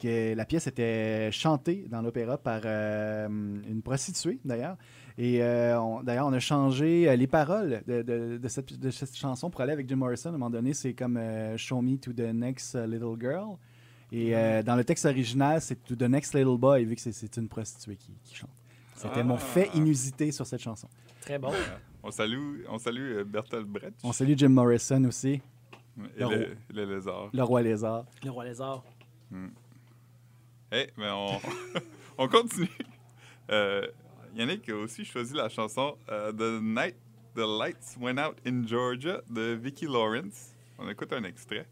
Que 0.00 0.34
la 0.34 0.44
pièce 0.46 0.66
était 0.66 1.30
chantée 1.30 1.84
dans 1.90 2.00
l'opéra 2.02 2.38
par 2.38 2.62
euh, 2.64 3.28
une 3.28 3.82
prostituée, 3.82 4.38
d'ailleurs. 4.44 4.76
Et 5.24 5.40
euh, 5.42 5.78
on- 5.80 6.02
d'ailleurs, 6.02 6.26
on 6.26 6.32
a 6.32 6.40
changé 6.40 7.08
euh, 7.08 7.14
les 7.14 7.28
paroles 7.28 7.82
de, 7.86 8.02
de- 8.02 8.38
de 8.38 8.48
cette, 8.48 8.76
de 8.76 8.90
cette 8.90 9.14
chanson 9.14 9.50
pour 9.50 9.60
aller 9.60 9.72
avec 9.72 9.88
Jim 9.88 9.94
Morrison. 9.96 10.30
À 10.30 10.32
un 10.32 10.32
moment 10.32 10.50
donné, 10.50 10.74
c'est 10.74 10.94
comme 10.94 11.16
euh, 11.16 11.56
Show 11.56 11.80
me 11.80 11.96
to 11.96 12.12
the 12.12 12.32
next 12.34 12.74
little 12.74 13.14
girl. 13.20 13.56
Et 14.10 14.34
euh, 14.36 14.62
dans 14.64 14.74
le 14.74 14.82
texte 14.84 15.04
original, 15.06 15.60
c'est 15.60 15.76
To 15.84 15.94
the 15.94 16.02
next 16.02 16.34
little 16.34 16.58
boy, 16.58 16.84
vu 16.84 16.96
que 16.96 17.00
c'est- 17.00 17.12
c'est 17.12 17.36
une 17.36 17.48
prostituée 17.48 17.94
qui, 17.96 18.10
qui 18.24 18.34
chante. 18.34 18.50
C'était 18.96 19.22
mon 19.22 19.34
Ah. 19.36 19.38
fait 19.38 19.70
inusité 19.74 20.32
sur 20.32 20.44
cette 20.46 20.60
chanson. 20.60 20.88
Très 21.20 21.38
bon. 21.38 21.52
On 22.02 22.10
salue, 22.10 22.62
on 22.68 22.78
salue 22.78 23.18
euh, 23.18 23.24
Bertolt 23.24 23.66
Brecht 23.66 23.94
On 24.02 24.10
salue 24.12 24.34
Jim 24.36 24.48
Morrison 24.48 25.04
aussi, 25.04 25.34
et 25.34 25.40
le 26.18 26.28
le, 26.28 26.56
le 26.74 26.94
lézard. 26.96 27.30
le 27.32 27.42
roi 27.44 27.62
lézard. 27.62 28.06
Le 28.24 28.30
roi 28.30 28.44
lézard. 28.44 28.82
Eh, 30.72 30.88
mais 30.96 31.10
on, 31.10 31.38
on 32.18 32.28
continue. 32.28 32.68
Euh, 33.50 33.86
Yannick 34.34 34.68
a 34.70 34.74
aussi 34.74 35.04
choisi 35.04 35.34
la 35.34 35.48
chanson 35.48 35.96
euh, 36.10 36.32
The 36.32 36.62
Night 36.62 36.96
the 37.34 37.46
Lights 37.46 37.96
Went 38.00 38.18
Out 38.18 38.38
in 38.46 38.66
Georgia 38.66 39.20
de 39.28 39.54
Vicki 39.54 39.86
Lawrence. 39.86 40.54
On 40.78 40.88
écoute 40.88 41.12
un 41.12 41.24
extrait. 41.24 41.66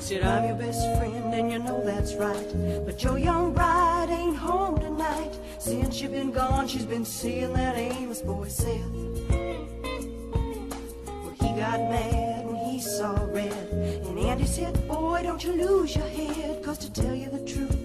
Said 0.00 0.22
I'm 0.22 0.44
your 0.44 0.56
best 0.56 0.80
friend 0.98 1.34
and 1.34 1.50
you 1.50 1.58
know 1.58 1.82
that's 1.84 2.14
right. 2.14 2.46
But 2.84 3.02
your 3.02 3.18
young 3.18 3.52
bride 3.52 4.08
ain't 4.10 4.36
home 4.36 4.78
tonight. 4.78 5.32
Since 5.58 6.00
you've 6.00 6.12
been 6.12 6.32
gone, 6.32 6.68
she's 6.68 6.84
been 6.84 7.04
seeing 7.04 7.52
that 7.54 7.76
Amos 7.76 8.22
boy 8.22 8.48
Seth. 8.48 8.80
Well, 11.08 11.34
he 11.40 11.48
got 11.58 11.80
mad 11.90 12.44
and 12.44 12.58
he 12.70 12.80
saw 12.80 13.16
red. 13.32 13.52
And 14.06 14.18
Andy 14.18 14.46
said, 14.46 14.74
Boy, 14.86 15.22
don't 15.22 15.42
you 15.42 15.52
lose 15.52 15.96
your 15.96 16.08
head. 16.08 16.62
Cause 16.62 16.78
to 16.78 16.92
tell 16.92 17.14
you 17.14 17.30
the 17.30 17.44
truth, 17.44 17.76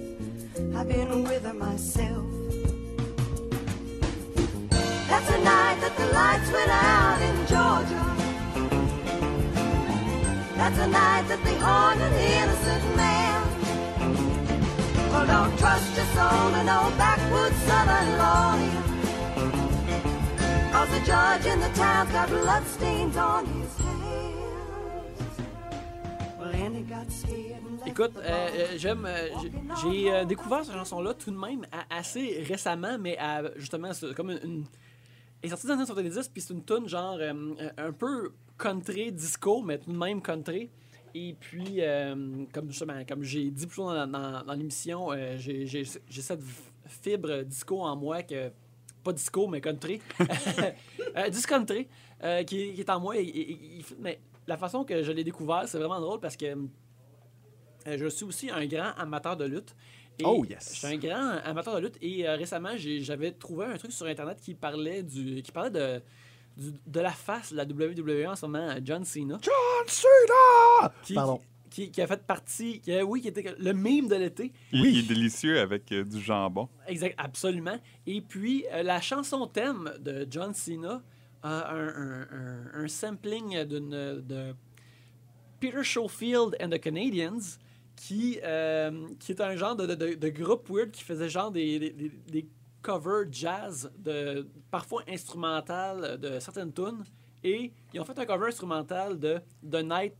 I've 0.75 0.87
been 0.87 1.23
with 1.23 1.43
her 1.43 1.53
myself. 1.53 2.40
That's 5.23 5.37
the 5.37 5.43
night 5.43 5.77
that 5.81 5.95
the 5.97 6.05
lights 6.17 6.51
went 6.51 6.71
out 6.71 7.21
in 7.21 7.35
Georgia. 7.45 8.01
That's 10.57 10.77
the 10.77 10.87
night 10.87 11.27
that 11.27 11.43
they 11.43 11.57
hung 11.59 12.01
an 12.01 12.13
innocent 12.13 12.95
man. 12.95 13.41
Well, 15.11 15.27
don't 15.27 15.57
trust 15.59 15.95
your 15.95 16.05
soul 16.17 16.51
to 16.55 16.63
no 16.63 16.91
backwoods 16.97 17.55
southern 17.67 18.09
lawyer. 18.17 18.83
Cause 20.71 20.89
the 20.89 21.01
judge 21.05 21.45
in 21.45 21.59
the 21.59 21.69
town's 21.75 22.11
got 22.11 22.27
bloodstains 22.29 23.15
on 23.17 23.45
his 23.45 23.77
hands. 23.77 23.91
Sandy 26.51 26.81
got 26.81 27.11
scared 27.11 27.61
and 27.67 27.79
left 27.79 27.87
Écoute, 27.89 28.13
euh, 28.17 28.49
euh, 28.53 28.67
j'aime. 28.77 29.05
euh, 29.05 29.27
j'ai- 29.83 30.11
euh, 30.11 30.25
découvert 30.25 30.65
cette 30.65 30.75
chanson-là 30.75 31.13
tout 31.13 31.29
de 31.31 31.37
même 31.37 31.65
à- 31.71 31.85
assez 31.99 32.43
récemment, 32.47 32.97
mais 32.99 33.17
à, 33.19 33.41
justement, 33.57 33.91
comme 34.15 34.31
une. 34.31 34.39
une- 34.43 34.65
est 35.43 35.49
sortie 35.49 35.67
dans 35.67 35.73
les 35.75 35.79
années 35.81 35.85
70, 36.11 36.29
puis 36.29 36.41
c'est 36.41 36.53
une 36.53 36.63
tune 36.63 36.87
genre 36.87 37.17
euh, 37.19 37.33
euh, 37.59 37.69
un 37.77 37.91
peu 37.91 38.31
country, 38.57 39.11
disco, 39.11 39.61
mais 39.61 39.79
tout 39.79 39.91
de 39.91 39.97
même 39.97 40.21
country. 40.21 40.69
Et 41.13 41.35
puis, 41.39 41.77
euh, 41.81 42.45
comme 42.53 42.69
justement, 42.69 43.03
comme 43.07 43.23
j'ai 43.23 43.49
dit 43.51 43.67
plus 43.67 43.75
tôt 43.77 43.93
dans, 43.93 44.07
dans- 44.07 44.43
dans 44.43 44.53
l'émission, 44.53 45.11
euh, 45.11 45.35
j'ai 45.37 45.65
j'ai- 45.65 45.83
j'ai 45.83 46.21
cette 46.21 46.41
fibre 46.87 47.43
disco 47.43 47.81
en 47.81 47.95
moi 47.95 48.23
que. 48.23 48.51
Pas 49.03 49.13
disco, 49.13 49.47
mais 49.47 49.59
country. 49.61 49.99
euh, 51.17 51.29
disco 51.29 51.55
country, 51.55 51.87
euh, 52.23 52.43
qui, 52.43 52.73
qui 52.73 52.81
est 52.81 52.89
en 52.89 52.99
moi. 52.99 53.17
et- 53.17 53.23
et- 53.23 53.51
et- 53.51 53.59
il- 53.79 53.85
mais 53.99 54.19
la 54.47 54.57
façon 54.57 54.83
que 54.83 55.01
je 55.01 55.11
l'ai 55.11 55.23
découvert, 55.23 55.67
c'est 55.67 55.79
vraiment 55.79 55.99
drôle 55.99 56.19
parce 56.19 56.37
que 56.37 56.45
euh, 56.45 57.97
je 57.97 58.05
suis 58.07 58.25
aussi 58.25 58.49
un 58.51 58.65
grand 58.67 58.91
amateur 58.97 59.35
de 59.35 59.45
lutte. 59.45 59.75
Et 60.21 60.25
Oh, 60.25 60.45
yes. 60.45 60.71
Je 60.73 60.77
suis 60.79 60.87
un 60.87 60.97
grand 60.97 61.37
amateur 61.43 61.75
de 61.75 61.81
lutte 61.81 61.97
et 62.01 62.27
euh, 62.27 62.35
récemment, 62.35 62.71
j'avais 62.77 63.31
trouvé 63.31 63.65
un 63.65 63.77
truc 63.77 63.91
sur 63.91 64.05
Internet 64.05 64.39
qui 64.41 64.53
parlait, 64.53 65.03
du, 65.03 65.41
qui 65.41 65.51
parlait 65.51 65.69
de, 65.69 66.01
du- 66.57 66.73
de 66.87 66.99
la 66.99 67.11
face 67.11 67.51
de 67.51 67.57
la 67.57 67.63
WWE 67.65 68.27
en 68.29 68.35
ce 68.35 68.45
moment, 68.45 68.75
John 68.83 69.03
Cena. 69.05 69.39
John 69.41 69.87
Cena! 69.87 70.93
Qui, 71.03 71.13
Pardon. 71.13 71.41
Qui, 71.69 71.89
qui 71.89 72.01
a 72.01 72.07
fait 72.07 72.21
partie, 72.25 72.79
qui, 72.81 72.93
a- 72.93 73.05
oui, 73.05 73.21
qui 73.21 73.29
était 73.29 73.55
le 73.57 73.73
mime 73.73 74.07
de 74.09 74.15
l'été. 74.15 74.51
Il, 74.73 74.81
Oui. 74.81 74.89
il 74.93 74.99
est 74.99 75.07
délicieux 75.07 75.59
avec 75.59 75.91
euh, 75.93 76.03
du 76.03 76.19
jambon. 76.21 76.67
Exact, 76.87 77.15
absolument. 77.17 77.79
Et 78.05 78.19
puis, 78.21 78.65
euh, 78.73 78.83
la 78.83 78.99
chanson 79.01 79.47
thème 79.47 79.91
de 79.99 80.27
John 80.29 80.53
Cena 80.53 81.01
a 81.43 81.71
un, 81.73 81.87
un- 81.87 82.27
un- 82.31 82.83
un 82.83 82.87
sampling 82.87 83.63
d'une- 83.63 84.21
de 84.21 84.53
Peter 85.59 85.83
Schofield 85.83 86.55
and 86.61 86.69
the 86.69 86.79
Canadians, 86.79 87.57
qui, 88.07 88.39
euh, 88.43 89.07
qui 89.19 89.31
est 89.31 89.41
un 89.41 89.55
genre 89.55 89.75
de, 89.75 89.85
de- 90.15 90.29
groupe 90.29 90.67
weird 90.69 90.89
qui 90.91 91.03
faisait 91.03 91.29
genre 91.29 91.51
des, 91.51 91.77
des, 92.27 92.47
covers 92.81 93.25
jazz, 93.31 93.91
de, 93.99 94.47
parfois 94.71 95.03
instrumental 95.07 96.19
de 96.19 96.39
certaines 96.39 96.73
tunes. 96.73 97.03
Et 97.43 97.71
ils 97.93 97.99
ont 97.99 98.05
fait 98.05 98.17
un 98.17 98.25
cover 98.25 98.47
instrumental 98.47 99.19
de 99.19 99.39
The 99.69 99.83
Night 99.83 100.13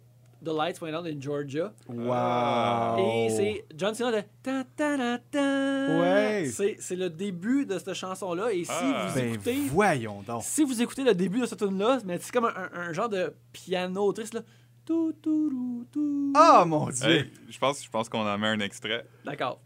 the 0.43 0.49
Lights 0.49 0.81
Went 0.81 0.95
Out 0.95 1.05
in 1.05 1.19
Georgia. 1.19 1.71
Wow! 1.87 2.97
Et 3.25 3.29
c'est 3.29 3.65
John 3.77 3.93
Cena 3.93 4.11
de 4.11 4.21
ta 4.41 4.63
ta 4.75 4.97
ta 4.97 5.17
ta. 5.31 5.99
Ouais. 5.99 6.49
C'est 6.51 6.77
c'est 6.79 6.95
le 6.95 7.09
début 7.11 7.65
de 7.67 7.77
cette 7.77 7.93
chanson-là. 7.93 8.51
Et 8.51 8.63
si 8.63 8.71
Ah. 8.73 9.07
vous 9.07 9.19
Ben, 9.19 9.33
écoutez. 9.33 9.55
voyons 9.69 10.21
donc. 10.23 10.41
Si 10.43 10.63
vous 10.63 10.81
écoutez 10.81 11.03
le 11.03 11.13
début 11.13 11.41
de 11.41 11.45
cette 11.45 11.59
tune-là, 11.59 11.99
mais 12.05 12.17
c'est 12.19 12.31
comme 12.31 12.45
un, 12.45 12.53
un- 12.55 12.89
un 12.89 12.93
genre 12.93 13.09
de 13.09 13.33
piano 13.53 14.11
triste 14.13 14.33
là. 14.33 14.41
Tout, 14.85 15.13
tout, 15.21 15.49
tout, 15.49 15.85
tout. 15.91 16.33
Oh 16.35 16.65
mon 16.65 16.89
dieu! 16.89 17.07
Hey, 17.09 17.31
je 17.49 17.59
pense, 17.59 17.83
je 17.83 17.89
pense 17.89 18.09
qu'on 18.09 18.27
en 18.27 18.37
met 18.37 18.47
un 18.47 18.59
extrait. 18.59 19.05
D'accord. 19.23 19.61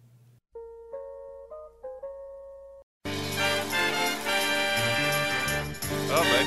Ah 6.11 6.21
ben, 6.21 6.45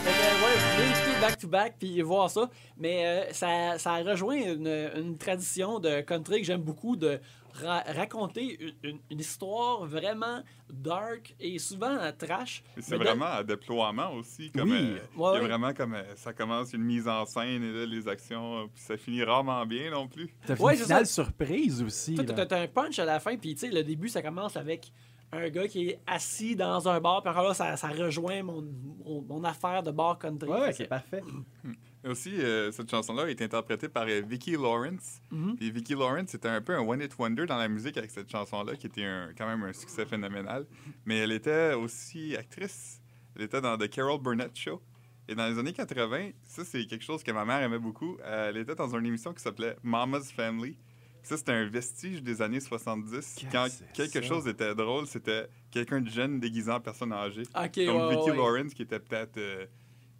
pouvez 0.00 0.90
écouter 0.90 1.20
back-to-back 1.20 1.74
puis 1.78 2.00
voir 2.02 2.30
ça. 2.30 2.50
Mais 2.76 3.06
euh, 3.06 3.32
ça, 3.32 3.78
ça 3.78 3.96
rejoint 4.02 4.36
une, 4.36 4.90
une 4.96 5.18
tradition 5.18 5.78
de 5.78 6.00
country 6.00 6.40
que 6.40 6.46
j'aime 6.46 6.62
beaucoup 6.62 6.96
de 6.96 7.20
ra- 7.54 7.84
raconter 7.86 8.58
une, 8.62 8.74
une- 8.90 9.00
une 9.10 9.20
histoire 9.20 9.84
vraiment 9.86 10.42
dark 10.72 11.34
et 11.40 11.58
souvent 11.58 11.96
trash. 12.18 12.62
c'est 12.78 12.96
vraiment 12.96 13.26
à 13.26 13.42
déploiement 13.44 14.12
aussi. 14.14 14.50
Comme, 14.52 14.70
Oui. 14.70 14.78
euh, 14.78 14.98
Ouais, 15.16 15.30
il 15.38 15.42
y 15.42 15.44
a 15.44 15.48
vraiment 15.48 15.72
comme 15.74 15.94
euh, 15.94 16.14
ça 16.16 16.32
commence 16.32 16.72
une 16.72 16.82
mise 16.84 17.08
en 17.08 17.24
scène 17.26 17.62
et 17.62 17.72
là, 17.72 17.86
les 17.86 18.08
actions, 18.08 18.58
euh, 18.60 18.66
puis 18.72 18.82
ça 18.82 18.96
finit 18.96 19.22
rarement 19.24 19.64
bien 19.66 19.90
non 19.90 20.08
plus. 20.08 20.34
T'as 20.46 20.56
fait 20.56 20.62
Ouais, 20.62 20.76
une 20.76 20.82
finale 20.84 21.06
surprise 21.06 21.82
aussi. 21.82 22.14
T'as 22.14 22.62
un 22.62 22.66
punch 22.68 22.98
à 22.98 23.04
la 23.04 23.20
fin, 23.20 23.36
puis 23.36 23.54
tu 23.54 23.60
sais, 23.66 23.70
le 23.70 23.82
début, 23.82 24.08
ça 24.08 24.22
commence 24.22 24.56
avec 24.56 24.92
un 25.32 25.48
gars 25.48 25.68
qui 25.68 25.90
est 25.90 26.00
assis 26.08 26.56
dans 26.56 26.88
un 26.88 27.00
bar, 27.00 27.22
puis 27.22 27.30
encore 27.30 27.44
là, 27.48 27.54
ça, 27.54 27.76
ça 27.76 27.86
rejoint 27.88 28.42
mon, 28.42 28.62
mon, 29.04 29.22
mon 29.22 29.44
affaire 29.44 29.82
de 29.82 29.90
bar 29.92 30.18
country. 30.18 30.48
Ouais, 30.48 30.72
c'est 30.72 30.86
parfait. 30.88 31.22
Aussi, 32.04 32.40
euh, 32.40 32.72
cette 32.72 32.90
chanson-là 32.90 33.26
est 33.28 33.42
interprétée 33.42 33.88
par 33.88 34.06
euh, 34.08 34.22
Vicki 34.26 34.52
Lawrence. 34.52 35.20
Mhm. 35.30 35.56
Puis 35.56 35.70
Vicki 35.70 35.92
Lawrence, 35.94 36.30
c'était 36.30 36.48
un 36.48 36.62
peu 36.62 36.74
un 36.74 36.80
one-hit 36.80 37.14
wonder 37.18 37.44
dans 37.46 37.58
la 37.58 37.68
musique 37.68 37.96
avec 37.98 38.10
cette 38.10 38.30
chanson-là, 38.30 38.74
qui 38.76 38.86
était 38.86 39.04
un- 39.04 39.30
quand 39.36 39.46
même 39.46 39.62
un 39.64 39.72
succès 39.74 40.06
phénoménal. 40.06 40.66
Mais 41.04 41.18
elle 41.18 41.32
était 41.32 41.74
aussi 41.74 42.34
actrice. 42.36 43.00
Elle 43.36 43.42
était 43.42 43.60
dans 43.60 43.76
The 43.76 43.88
Carol 43.88 44.20
Burnett 44.20 44.56
Show. 44.56 44.80
Et 45.28 45.34
dans 45.34 45.46
les 45.46 45.58
années 45.58 45.74
80, 45.74 46.30
ça, 46.42 46.64
c'est 46.64 46.84
quelque 46.86 47.04
chose 47.04 47.22
que 47.22 47.30
ma 47.32 47.44
mère 47.44 47.62
aimait 47.62 47.78
beaucoup. 47.78 48.16
Euh, 48.24 48.48
Elle 48.48 48.56
était 48.56 48.74
dans 48.74 48.96
une 48.96 49.06
émission 49.06 49.32
qui 49.34 49.42
s'appelait 49.42 49.76
Mama's 49.82 50.32
Family. 50.32 50.76
Ça, 51.22 51.36
c'était 51.36 51.52
un 51.52 51.68
vestige 51.68 52.22
des 52.22 52.40
années 52.40 52.60
70. 52.60 53.36
Qu'est-ce 53.36 53.44
Quand 53.52 53.68
quelque 53.92 54.22
ça? 54.22 54.26
chose 54.26 54.48
était 54.48 54.74
drôle, 54.74 55.06
c'était 55.06 55.48
quelqu'un 55.70 56.00
de 56.00 56.08
jeune 56.08 56.40
déguisant 56.40 56.76
en 56.76 56.80
personne 56.80 57.12
âgée. 57.12 57.42
Ok, 57.54 57.74
Comme 57.84 57.96
ouais, 57.96 58.16
Vicki 58.16 58.30
ouais. 58.30 58.36
Lawrence, 58.36 58.72
qui 58.74 58.82
était 58.82 58.98
peut-être 58.98 59.36
euh, 59.36 59.66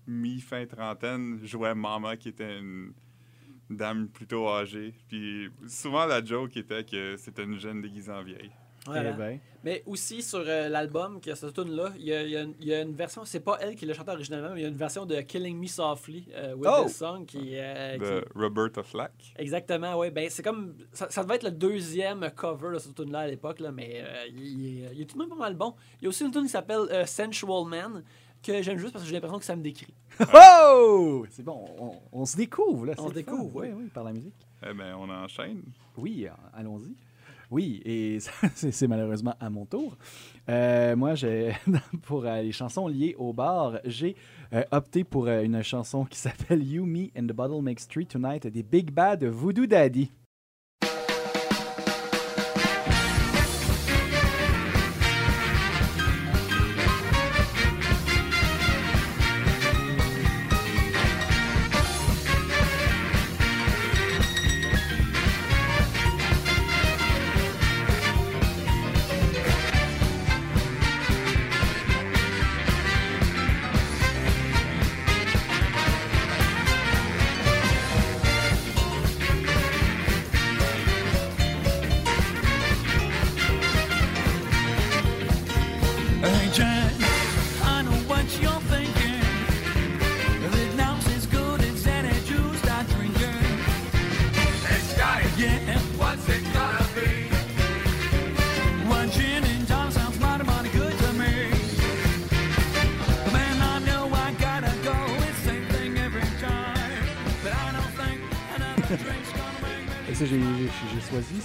mi-fin 0.07 0.67
trentaine, 0.67 1.41
jouait 1.45 1.75
Mama, 1.75 2.17
qui 2.17 2.29
était 2.31 2.59
une 2.59 2.93
dame 3.69 4.09
plutôt 4.09 4.49
âgée. 4.49 4.93
Puis 5.09 5.49
souvent, 5.67 6.07
la 6.07 6.25
joke 6.25 6.57
était 6.57 6.85
que 6.85 7.17
c'était 7.17 7.45
une 7.45 7.59
jeune 7.59 7.81
déguisée 7.81 8.13
en 8.13 8.23
vieille. 8.23 8.51
Voilà. 8.87 9.11
Eh 9.11 9.19
ben. 9.19 9.39
Mais 9.63 9.83
aussi 9.85 10.23
sur 10.23 10.39
euh, 10.39 10.71
l'album, 10.71 11.21
qui 11.21 11.31
a 11.31 11.37
cette 11.37 11.53
tune-là, 11.53 11.93
il 11.99 12.05
y 12.07 12.15
a, 12.15 12.23
il 12.23 12.31
y 12.31 12.37
a 12.37 12.41
une- 12.41 12.55
il 12.61 12.67
y 12.67 12.73
a 12.75 12.81
une 12.81 12.95
version, 12.95 13.27
c'est 13.27 13.41
pas 13.41 13.59
elle 13.61 13.77
qui 13.77 13.85
l'a 13.85 13.93
chanté 13.93 14.11
originalement, 14.11 14.55
mais 14.55 14.61
il 14.61 14.63
y 14.63 14.65
a 14.65 14.71
une 14.71 14.75
version 14.75 15.05
de 15.05 15.21
Killing 15.21 15.59
Me 15.61 15.67
Softly 15.67 16.27
euh, 16.35 16.55
with 16.55 16.67
Oh! 16.73 16.85
this 16.87 16.97
song 16.97 17.27
qui, 17.27 17.51
euh, 17.59 17.99
de 17.99 18.21
qui- 18.23 18.39
Roberta 18.39 18.83
Flack. 18.83 19.13
Exactement, 19.37 19.99
oui. 19.99 20.11
Ben, 20.11 20.31
c'est 20.31 20.43
comme. 20.43 20.75
Ça, 20.95 21.11
ça 21.11 21.23
devait 21.23 21.35
être 21.35 21.43
le 21.45 21.51
deuxième 21.51 22.31
cover 22.35 22.73
de 22.73 22.79
cette 22.79 22.95
tune-là 22.95 23.19
à 23.21 23.27
l'époque, 23.29 23.61
là, 23.61 23.71
mais 23.71 24.01
euh, 24.03 24.25
il, 24.31 24.61
il 24.61 24.85
est- 24.85 24.91
il 24.95 25.03
est 25.03 25.05
tout 25.05 25.17
de 25.19 25.21
même 25.21 25.29
pas 25.29 25.37
mal 25.37 25.55
bon. 25.55 25.75
Il 26.01 26.05
y 26.05 26.07
a 26.07 26.09
aussi 26.09 26.25
une 26.25 26.31
tune 26.33 26.45
qui 26.45 26.49
s'appelle 26.49 26.87
euh, 26.91 27.05
Sensual 27.05 27.67
Man, 27.69 28.03
que 28.43 28.63
j'aime 28.63 28.79
juste 28.79 28.93
parce 28.93 29.05
que 29.05 29.09
j'ai 29.09 29.15
l'impression 29.15 29.39
que 29.39 29.45
ça 29.45 29.57
me 29.57 29.63
décrit. 29.63 29.95
Oh! 30.35 31.25
C'est 31.31 31.43
bon, 31.43 31.65
on, 31.79 31.93
on 32.13 32.25
se 32.27 32.37
découvre, 32.37 32.87
là. 32.87 32.95
On 32.99 33.09
fun. 33.09 33.15
découvre, 33.15 33.51
Oui, 33.57 33.69
ouais. 33.69 33.75
oui, 33.77 33.89
par 33.93 34.05
la 34.05 34.13
musique. 34.13 34.35
Eh 34.69 34.75
bien, 34.75 34.97
on 34.99 35.09
enchaîne. 35.09 35.63
Oui, 35.97 36.27
allons-y. 36.53 36.95
Oui, 37.51 37.81
et 37.85 38.21
ça, 38.21 38.31
c'est 38.55 38.87
malheureusement 38.87 39.35
à 39.41 39.51
mon 39.51 39.67
tour. 39.67 39.97
Euh, 40.49 40.95
moi, 40.95 41.15
pour 42.03 42.25
euh, 42.25 42.43
les 42.43 42.53
chansons 42.53 42.87
liées 42.87 43.15
au 43.19 43.33
bar, 43.33 43.79
j'ai 43.85 44.15
euh, 44.53 44.63
opté 44.71 45.05
pour 45.05 45.27
euh, 45.27 45.43
une 45.43 45.63
chanson 45.63 46.05
qui 46.05 46.19
s'appelle 46.19 46.63
You, 46.63 46.85
Me 46.85 47.09
and 47.19 47.27
the 47.27 47.33
Bottle 47.33 47.63
Makes 47.63 47.89
Three 47.89 48.07
Tonight 48.07 48.47
des 48.47 48.63
Big 48.63 48.91
Bad 48.93 49.25
Voodoo 49.25 49.67
Daddy. 49.67 50.13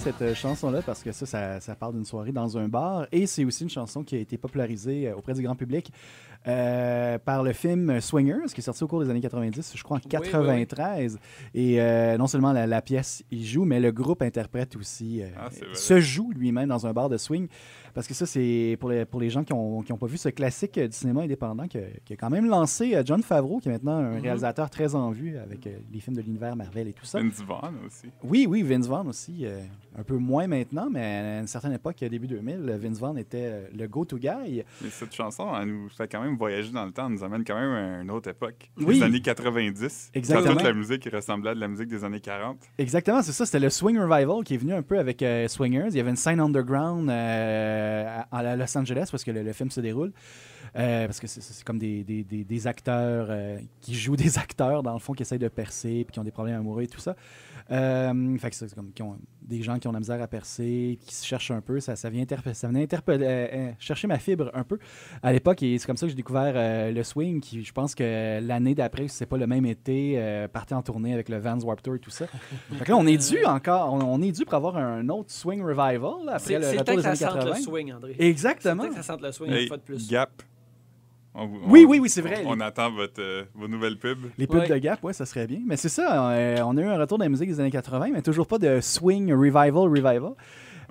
Cette 0.06 0.22
euh, 0.22 0.34
chanson-là 0.36 0.82
parce 0.82 1.02
que 1.02 1.10
ça, 1.10 1.26
ça, 1.26 1.58
ça 1.58 1.74
parle 1.74 1.94
d'une 1.94 2.04
soirée 2.04 2.30
dans 2.30 2.56
un 2.58 2.68
bar 2.68 3.08
et 3.10 3.26
c'est 3.26 3.44
aussi 3.44 3.64
une 3.64 3.70
chanson 3.70 4.04
qui 4.04 4.14
a 4.14 4.18
été 4.20 4.38
popularisée 4.38 5.08
euh, 5.08 5.16
auprès 5.16 5.34
du 5.34 5.42
grand 5.42 5.56
public 5.56 5.90
euh, 6.46 7.18
par 7.18 7.42
le 7.42 7.52
film 7.52 8.00
Swingers 8.00 8.46
qui 8.54 8.60
est 8.60 8.62
sorti 8.62 8.84
au 8.84 8.86
cours 8.86 9.02
des 9.02 9.10
années 9.10 9.20
90, 9.20 9.72
je 9.74 9.82
crois 9.82 9.96
en 9.96 10.00
Oui, 10.00 10.18
oui, 10.22 10.30
93. 10.30 11.18
Et 11.54 11.80
euh, 11.80 12.16
non 12.18 12.28
seulement 12.28 12.52
la, 12.52 12.68
la 12.68 12.82
pièce 12.82 13.24
y 13.32 13.44
joue, 13.44 13.64
mais 13.64 13.80
le 13.80 13.90
groupe 13.90 14.22
interprète 14.22 14.76
aussi, 14.76 15.22
euh, 15.22 15.28
Ah, 15.36 15.48
se 15.74 15.98
joue 15.98 16.30
lui-même 16.30 16.68
dans 16.68 16.86
un 16.86 16.92
bar 16.92 17.08
de 17.08 17.16
swing. 17.16 17.48
Parce 17.96 18.06
que 18.06 18.12
ça, 18.14 18.26
c'est 18.26 18.76
pour 18.78 18.90
les, 18.90 19.06
pour 19.06 19.20
les 19.20 19.30
gens 19.30 19.42
qui 19.42 19.54
n'ont 19.54 19.80
qui 19.80 19.90
ont 19.90 19.96
pas 19.96 20.06
vu 20.06 20.18
ce 20.18 20.28
classique 20.28 20.76
euh, 20.76 20.86
du 20.86 20.92
cinéma 20.96 21.22
indépendant 21.22 21.66
que- 21.66 21.78
qui 22.04 22.12
a 22.12 22.16
quand 22.16 22.28
même 22.30 22.46
lancé 22.46 22.94
euh, 22.94 23.02
John 23.04 23.22
Favreau, 23.22 23.58
qui 23.58 23.68
est 23.68 23.72
maintenant 23.72 23.96
un 23.96 24.16
Mhm. 24.16 24.20
réalisateur 24.20 24.68
très 24.68 24.94
en 24.94 25.10
vue 25.10 25.38
avec 25.38 25.66
euh, 25.66 25.78
les 25.90 26.00
films 26.00 26.14
de 26.14 26.20
l'univers 26.20 26.54
Marvel 26.54 26.88
et 26.88 26.92
tout 26.92 27.06
ça. 27.06 27.18
Vince 27.20 27.42
Vaughn 27.42 27.74
aussi. 27.86 28.06
Oui, 28.22 28.46
oui, 28.48 28.62
Vince 28.62 28.86
Vaughn 28.86 29.08
aussi. 29.08 29.46
euh, 29.46 29.60
un 29.98 30.02
peu 30.02 30.16
moins 30.18 30.46
maintenant, 30.46 30.88
mais 30.92 31.00
à 31.00 31.40
une 31.40 31.46
certaine 31.46 31.72
époque, 31.72 31.96
début 32.00 32.26
2000, 32.26 32.58
Vince 32.78 32.98
Vaughn 32.98 33.16
était 33.16 33.70
le 33.74 33.86
go-to 33.88 34.18
guy. 34.18 34.62
Mais 34.82 34.90
cette 34.90 35.14
chanson, 35.14 35.48
elle 35.58 35.68
nous 35.68 35.88
fait 35.88 36.06
quand 36.06 36.20
même 36.22 36.36
voyager 36.36 36.70
dans 36.70 36.84
le 36.84 36.92
temps, 36.92 37.06
elle 37.06 37.14
nous 37.14 37.24
amène 37.24 37.44
quand 37.44 37.58
même 37.58 37.70
à 37.72 38.02
une 38.02 38.10
autre 38.10 38.28
époque. 38.28 38.70
Oui. 38.76 38.96
Les 38.96 39.02
années 39.04 39.22
90. 39.22 40.10
Exactement. 40.12 40.52
Toute 40.52 40.64
la 40.64 40.74
musique 40.74 41.08
ressemblait 41.10 41.52
à 41.52 41.54
de 41.54 41.60
la 41.60 41.68
musique 41.68 41.88
des 41.88 42.04
années 42.04 42.20
40. 42.20 42.58
Exactement, 42.76 43.22
c'est 43.22 43.32
ça. 43.32 43.46
C'était 43.46 43.58
le 43.60 43.70
Swing 43.70 43.98
Revival 43.98 44.44
qui 44.44 44.52
est 44.52 44.58
venu 44.58 44.74
un 44.74 44.82
peu 44.82 44.98
avec 44.98 45.22
euh, 45.22 45.48
Swingers. 45.48 45.86
Il 45.88 45.96
y 45.96 46.00
avait 46.00 46.10
une 46.10 46.16
scène 46.16 46.40
underground 46.40 47.08
euh, 47.08 47.85
à, 47.86 48.26
à 48.30 48.56
Los 48.56 48.76
Angeles 48.76 49.08
parce 49.10 49.24
que 49.24 49.30
le, 49.30 49.42
le 49.42 49.52
film 49.52 49.70
se 49.70 49.80
déroule. 49.80 50.12
Euh, 50.74 51.06
parce 51.06 51.20
que 51.20 51.26
c'est- 51.26 51.62
comme 51.64 51.78
des, 51.78 52.02
des- 52.04 52.24
des- 52.24 52.44
des 52.44 52.66
acteurs 52.66 53.26
euh, 53.30 53.58
qui 53.80 53.94
jouent 53.94 54.16
des 54.16 54.38
acteurs, 54.38 54.82
dans 54.82 54.92
le 54.94 54.98
fond, 54.98 55.12
qui 55.12 55.22
essayent 55.22 55.38
de 55.38 55.48
percer 55.48 56.04
puis 56.04 56.12
qui 56.12 56.18
ont 56.18 56.24
des 56.24 56.30
problèmes 56.32 56.56
amoureux 56.56 56.82
et 56.82 56.86
tout 56.88 57.00
ça. 57.00 57.14
Euh, 57.70 58.38
fait 58.38 58.50
que 58.50 58.56
c'est 58.56 58.72
comme 58.74 58.92
qui 58.92 59.02
ont 59.02 59.18
des 59.42 59.62
gens 59.62 59.78
qui 59.78 59.86
ont 59.88 59.90
de 59.90 59.96
la 59.96 60.00
misère 60.00 60.22
à 60.22 60.26
percer, 60.28 60.98
qui 61.04 61.14
se 61.14 61.26
cherchent 61.26 61.50
un 61.50 61.60
peu. 61.60 61.80
Ça, 61.80 61.96
ça 61.96 62.10
vient 62.10 62.24
ça 62.52 62.68
venait 62.68 62.82
interpeller, 62.84 63.74
chercher 63.78 64.06
ma 64.06 64.18
fibre 64.18 64.50
un 64.54 64.62
peu 64.64 64.78
à 65.22 65.32
l'époque. 65.32 65.62
Et 65.62 65.78
c'est 65.78 65.86
comme 65.86 65.96
ça 65.96 66.06
que 66.06 66.10
j'ai 66.10 66.16
découvert 66.16 66.52
euh, 66.56 66.92
le 66.92 67.02
swing, 67.02 67.40
qui 67.40 67.64
je 67.64 67.72
pense 67.72 67.94
que 67.94 68.40
l'année 68.40 68.74
d'après, 68.74 69.08
si 69.08 69.16
c'est 69.16 69.26
pas 69.26 69.36
le 69.36 69.46
même 69.46 69.66
été, 69.66 70.14
euh, 70.16 70.46
partait 70.48 70.74
en 70.74 70.82
tournée 70.82 71.12
avec 71.12 71.28
le 71.28 71.38
Vans 71.38 71.58
Warped 71.58 71.82
Tour 71.82 71.96
et 71.96 71.98
tout 71.98 72.10
ça. 72.10 72.26
fait 72.78 72.84
que 72.84 72.90
là, 72.90 72.96
on 72.96 73.06
est 73.06 73.30
dû 73.30 73.44
encore, 73.44 73.92
on, 73.92 74.00
on 74.00 74.22
est 74.22 74.32
dû 74.32 74.44
pour 74.44 74.54
avoir 74.54 74.76
un 74.76 75.08
autre 75.08 75.30
swing 75.32 75.60
revival 75.62 76.24
là, 76.24 76.34
après 76.34 76.38
C'est 76.40 76.58
le 76.58 76.78
retour 76.78 76.96
des 76.96 77.02
ça 77.02 77.08
années 77.08 77.16
sente 77.16 77.34
80. 77.34 77.54
le 77.54 77.60
swing, 77.62 77.92
André. 77.92 78.16
Exactement. 78.18 78.82
C'est 78.82 78.88
le 78.88 78.94
temps 78.94 78.98
que 79.00 79.04
ça 79.04 79.12
sente 79.12 79.22
le 79.22 79.32
swing 79.32 79.52
Hey, 79.52 79.62
une 79.62 79.68
fois 79.68 79.76
de 79.76 79.82
plus. 79.82 80.08
Gap. 80.08 80.30
On 81.38 81.46
Oui, 81.68 81.84
on- 81.86 81.90
oui, 81.90 81.98
oui, 82.00 82.08
c'est 82.08 82.22
vrai. 82.22 82.42
On, 82.46 82.52
on 82.56 82.60
attend 82.60 82.90
votre, 82.90 83.20
euh, 83.20 83.44
vos 83.54 83.68
nouvelles 83.68 83.98
pubs. 83.98 84.18
Les 84.38 84.46
pubs 84.46 84.60
Ouais. 84.60 84.68
de 84.68 84.76
Gap, 84.78 85.04
ouais, 85.04 85.12
ça 85.12 85.26
serait 85.26 85.46
bien. 85.46 85.60
Mais 85.66 85.76
c'est 85.76 85.88
ça, 85.90 86.30
euh, 86.32 86.56
on 86.64 86.76
a 86.76 86.80
eu 86.80 86.86
un 86.86 86.98
retour 86.98 87.18
de 87.18 87.24
la 87.24 87.28
musique 87.28 87.48
des 87.48 87.60
années 87.60 87.70
80, 87.70 88.08
mais 88.12 88.22
toujours 88.22 88.46
pas 88.46 88.58
de 88.58 88.80
swing 88.80 89.32
revival 89.32 89.74
revival. 89.88 90.30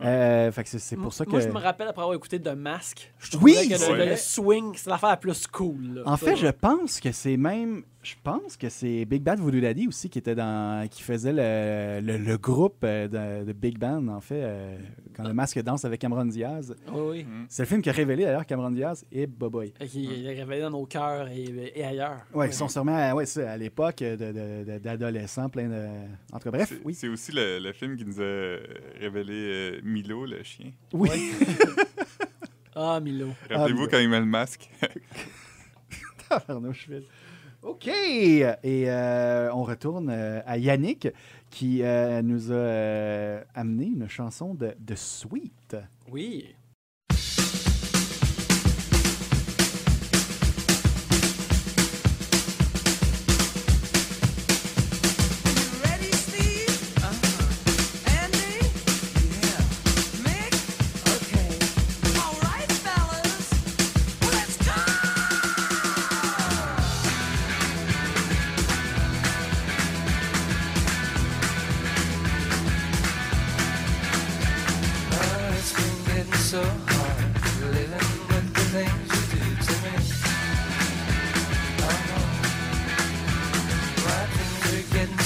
Euh, 0.04 0.52
fait 0.52 0.64
que 0.64 0.70
c'est- 0.78 0.96
pour 0.98 1.14
ça 1.14 1.24
que. 1.26 1.30
Moi, 1.32 1.40
je 1.40 1.48
me 1.48 1.58
rappelle 1.58 1.88
après 1.88 2.02
avoir 2.02 2.16
écouté 2.16 2.40
The 2.42 2.54
Mask. 2.54 3.14
Je 3.18 3.38
Oui, 3.38 3.56
que 3.70 4.10
le, 4.10 4.16
swing, 4.18 4.74
c'est 4.76 4.90
l'affaire 4.90 5.10
la 5.10 5.18
plus 5.18 5.48
cool. 5.48 5.96
là. 5.96 6.02
En 6.06 6.18
fait, 6.18 6.36
je 6.36 6.48
pense 6.48 7.00
que 7.00 7.12
c'est 7.14 7.38
même. 7.38 7.84
Je 8.06 8.14
pense 8.24 8.56
que 8.56 8.70
c'est 8.70 9.04
Big 9.06 9.24
Bad 9.24 9.40
Voodoo 9.40 9.60
Daddy 9.60 9.88
aussi 9.88 10.12
qui 10.12 10.20
était 10.20 10.36
dans. 10.36 10.88
qui 10.88 11.02
faisait 11.02 11.34
le, 11.34 12.06
le- 12.06 12.20
le 12.24 12.38
groupe 12.38 12.84
euh, 12.84 13.08
de, 13.08 13.46
de 13.48 13.52
Big 13.52 13.80
Band, 13.80 14.08
en 14.10 14.22
fait, 14.22 14.42
euh, 14.44 14.78
quand 15.16 15.24
le 15.24 15.34
masque 15.34 15.60
danse 15.64 15.86
avec 15.86 16.02
Cameron 16.02 16.26
Diaz. 16.26 16.76
Oui, 16.94 17.02
oui. 17.10 17.26
C'est 17.50 17.64
le 17.64 17.68
film 17.68 17.82
qui 17.82 17.90
a 17.90 17.94
révélé 17.94 18.26
d'ailleurs 18.26 18.46
Cameron 18.46 18.70
Diaz 18.70 19.04
et 19.12 19.26
Boboy. 19.26 19.74
Et 19.80 19.88
Qui 19.88 20.06
est 20.06 20.34
révélé 20.36 20.62
dans 20.62 20.70
nos 20.70 20.86
cœurs 20.86 21.30
et, 21.30 21.72
et 21.74 21.84
ailleurs. 21.84 22.18
Ouais, 22.32 22.48
ils 22.50 22.54
sont 22.54 22.68
sûrement 22.68 22.96
à, 22.96 23.16
ouais, 23.16 23.26
ça, 23.26 23.54
à 23.54 23.58
l'époque 23.58 24.04
d'adolescents, 24.04 25.50
plein 25.50 25.68
de. 25.68 25.88
En 26.32 26.38
tout 26.38 26.44
cas, 26.44 26.52
bref, 26.52 26.70
C'est 26.70 26.82
oui. 26.86 26.94
c'est 26.94 27.08
aussi 27.08 27.32
le, 27.32 27.58
le 27.58 27.74
film 27.74 27.96
qui 27.98 28.06
nous 28.06 28.22
a 28.22 28.58
révélé 29.00 29.34
euh, 29.34 29.80
Milo, 29.84 30.26
le 30.28 30.44
chien. 30.44 30.72
Oui. 30.94 31.10
Ah, 32.78 33.00
Milo. 33.00 33.30
Rappelez-vous 33.50 33.80
Milo. 33.80 33.90
quand 33.90 34.00
il 34.00 34.10
met 34.10 34.20
le 34.20 34.26
masque. 34.26 34.70
Tabarnouche. 36.30 36.90
OK. 37.66 37.88
Et 37.88 38.44
euh, 38.64 39.52
on 39.52 39.64
retourne 39.64 40.10
euh, 40.12 40.40
à 40.46 40.58
Yannick 40.60 41.08
qui 41.50 41.82
euh, 41.82 42.22
nous 42.22 42.52
a 42.52 43.44
amené 43.60 43.86
une 43.86 44.08
chanson 44.08 44.54
de, 44.54 44.76
de 44.80 44.96
Sweet. 44.96 45.76
Oui. 46.12 46.54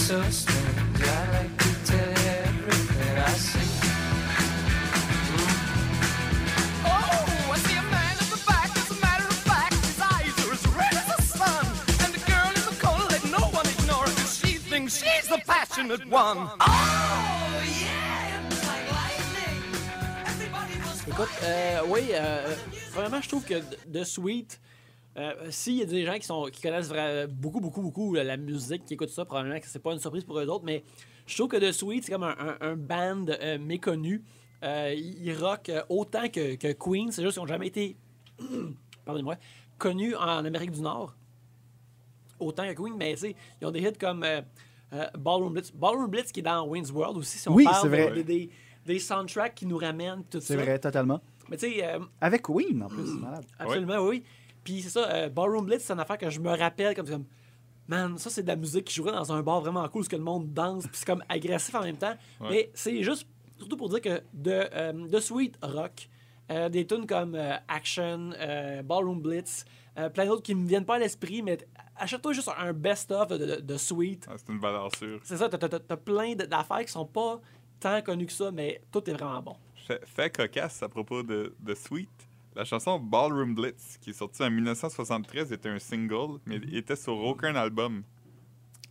So 0.09 0.19
strange. 0.31 1.01
I 1.01 1.31
like 1.37 1.55
to 1.59 1.71
tell 1.85 2.09
you 2.09 2.29
everything 2.49 3.17
I 3.19 3.33
see. 3.47 3.69
Oh, 6.83 7.53
I 7.53 7.57
see 7.59 7.77
a 7.77 7.83
man 7.83 8.15
in 8.17 8.27
the 8.33 8.41
back. 8.47 8.69
As 8.75 8.89
a 8.89 8.99
matter 9.05 9.27
of 9.27 9.39
fact, 9.51 9.75
his 9.85 10.01
eyes 10.01 10.33
are 10.41 10.53
as 10.57 10.65
red 10.79 10.93
as 11.01 11.07
the 11.13 11.21
sun. 11.21 11.65
And 12.03 12.11
the 12.15 12.23
girl 12.25 12.49
in 12.57 12.63
the 12.71 12.77
corner, 12.81 13.05
let 13.13 13.23
no 13.29 13.43
one 13.53 13.67
ignore 13.67 14.05
her, 14.09 14.13
'cause 14.17 14.39
she 14.41 14.53
thinks 14.57 14.97
she's 14.97 15.27
the 15.29 15.41
passionate 15.45 16.03
one. 16.09 16.39
Oh, 16.59 17.61
yeah, 17.85 18.47
it's 18.49 18.65
like 18.65 18.87
lightning. 18.97 19.61
Everybody 20.25 20.75
was 20.87 21.05
Écoute, 21.07 21.35
euh, 21.43 21.81
oui, 21.85 22.03
euh, 22.13 22.55
vraiment, 22.95 23.21
je 23.21 23.29
trouve 23.29 23.43
que 23.45 23.61
The 23.93 24.03
Sweet, 24.03 24.57
euh, 25.17 25.33
s'il 25.49 25.75
y 25.75 25.81
a 25.81 25.85
des 25.85 26.05
gens 26.05 26.17
qui, 26.17 26.25
sont, 26.25 26.45
qui 26.51 26.61
connaissent 26.61 26.89
vra- 26.91 27.27
beaucoup, 27.27 27.59
beaucoup, 27.59 27.81
beaucoup 27.81 28.13
la, 28.13 28.23
la 28.23 28.37
musique, 28.37 28.85
qui 28.85 28.93
écoutent 28.93 29.09
ça, 29.09 29.25
probablement 29.25 29.59
que 29.59 29.67
c'est 29.67 29.79
pas 29.79 29.91
une 29.93 29.99
surprise 29.99 30.23
pour 30.23 30.39
eux 30.39 30.45
autres, 30.47 30.65
mais 30.65 30.83
je 31.25 31.35
trouve 31.35 31.49
que 31.49 31.57
The 31.57 31.71
Sweet, 31.71 32.05
c'est 32.05 32.11
comme 32.11 32.23
un, 32.23 32.35
un- 32.39 32.57
un 32.61 32.75
band 32.75 33.25
euh, 33.29 33.57
méconnu. 33.59 34.23
Euh, 34.63 34.93
ils 34.95 35.33
rock 35.33 35.71
autant 35.89 36.27
que, 36.29 36.55
que 36.55 36.71
Queen, 36.73 37.11
c'est 37.11 37.21
juste 37.23 37.33
qu'ils 37.35 37.41
n'ont 37.41 37.47
jamais 37.47 37.67
été, 37.67 37.95
pardonnez-moi, 39.05 39.35
connus 39.77 40.15
en 40.15 40.43
Amérique 40.45 40.71
du 40.71 40.81
Nord. 40.81 41.15
Autant 42.39 42.63
que 42.67 42.73
Queen, 42.73 42.95
mais 42.97 43.15
ils 43.61 43.65
ont 43.67 43.71
des 43.71 43.81
hits 43.81 43.97
comme 43.99 44.25
Ballroom 45.17 45.53
Blitz. 45.53 45.71
Ballroom 45.73 46.07
Blitz 46.09 46.31
qui 46.31 46.39
est 46.39 46.43
dans 46.43 46.65
Wayne's 46.67 46.91
World 46.91 47.17
aussi, 47.17 47.37
si 47.37 47.47
on 47.49 47.53
Oui, 47.53 47.65
parle 47.65 47.81
c'est 47.81 47.87
vrai. 47.89 48.11
de- 48.15 48.21
des, 48.21 48.49
des 48.85 48.99
soundtracks 48.99 49.55
qui 49.55 49.65
nous 49.65 49.77
ramènent, 49.77 50.23
tout 50.29 50.39
ça. 50.39 50.47
C'est 50.47 50.55
vrai, 50.55 50.79
totalement. 50.79 51.19
Mais 51.49 51.57
tu 51.57 51.69
sais, 51.71 51.83
Avec 52.21 52.43
Queen, 52.43 52.81
en 52.83 52.87
plus, 52.87 53.05
c'est 53.05 53.19
malade. 53.19 53.45
Absolument, 53.57 53.99
oui. 53.99 54.23
Puis 54.63 54.81
c'est 54.81 54.89
ça, 54.89 55.09
euh, 55.09 55.29
Ballroom 55.29 55.65
Blitz, 55.65 55.83
c'est 55.83 55.93
une 55.93 55.99
affaire 55.99 56.17
que 56.17 56.29
je 56.29 56.39
me 56.39 56.49
rappelle 56.49 56.95
comme, 56.95 57.07
comme 57.07 57.25
man, 57.87 58.17
ça 58.17 58.29
c'est 58.29 58.43
de 58.43 58.47
la 58.47 58.55
musique 58.55 58.85
qui 58.85 58.93
jouerait 58.95 59.11
dans 59.13 59.31
un 59.31 59.41
bar 59.41 59.61
vraiment 59.61 59.83
cool, 59.89 60.01
parce 60.01 60.07
que 60.09 60.15
le 60.15 60.23
monde 60.23 60.53
danse, 60.53 60.83
puis 60.87 60.91
c'est 60.95 61.05
comme 61.05 61.23
agressif 61.29 61.73
en 61.75 61.81
même 61.83 61.97
temps. 61.97 62.15
Ouais. 62.41 62.47
Mais 62.49 62.71
c'est 62.73 63.01
juste, 63.03 63.27
surtout 63.57 63.77
pour 63.77 63.89
dire 63.89 64.01
que 64.01 64.21
de, 64.33 64.51
euh, 64.73 65.07
de 65.07 65.19
Sweet 65.19 65.57
Rock, 65.63 66.07
euh, 66.51 66.67
des 66.69 66.85
tunes 66.85 67.05
comme 67.07 67.35
euh, 67.35 67.55
Action, 67.67 68.31
euh, 68.37 68.81
Ballroom 68.83 69.21
Blitz, 69.21 69.65
plein 70.13 70.25
d'autres 70.27 70.43
qui 70.43 70.55
me 70.55 70.65
viennent 70.65 70.85
pas 70.85 70.95
à 70.95 70.99
l'esprit, 70.99 71.41
mais 71.41 71.57
achète-toi 71.97 72.31
juste 72.31 72.49
un 72.57 72.71
best-of 72.71 73.27
de, 73.27 73.37
de- 73.37 73.61
de 73.61 73.77
Sweet. 73.77 74.27
Ah, 74.29 74.35
c'est 74.37 74.47
une 74.53 74.59
valeur 74.59 74.95
sûre. 74.95 75.19
C'est 75.23 75.35
ça, 75.35 75.49
t'as, 75.49 75.57
t'as- 75.57 75.77
t'as 75.79 75.97
plein 75.97 76.35
d'affaires 76.35 76.85
qui 76.85 76.91
sont 76.91 77.05
pas 77.05 77.41
tant 77.81 78.01
connues 78.01 78.25
que 78.25 78.31
ça, 78.31 78.49
mais 78.49 78.81
tout 78.93 79.09
est 79.09 79.13
vraiment 79.13 79.41
bon. 79.41 79.55
Fait, 79.87 80.01
fait 80.05 80.29
cocasse 80.33 80.81
à 80.83 80.87
propos 80.87 81.21
de, 81.21 81.53
de 81.59 81.75
Sweet. 81.75 82.09
La 82.55 82.65
chanson 82.65 82.99
Ballroom 82.99 83.55
Blitz, 83.55 83.97
qui 84.01 84.09
est 84.09 84.13
sortie 84.13 84.43
en 84.43 84.49
1973, 84.51 85.51
était 85.53 85.69
un 85.69 85.79
single, 85.79 86.39
mais 86.45 86.59
Mhm. 86.59 86.73
était 86.73 86.95
sur 86.95 87.13
aucun 87.17 87.55
album. 87.55 88.03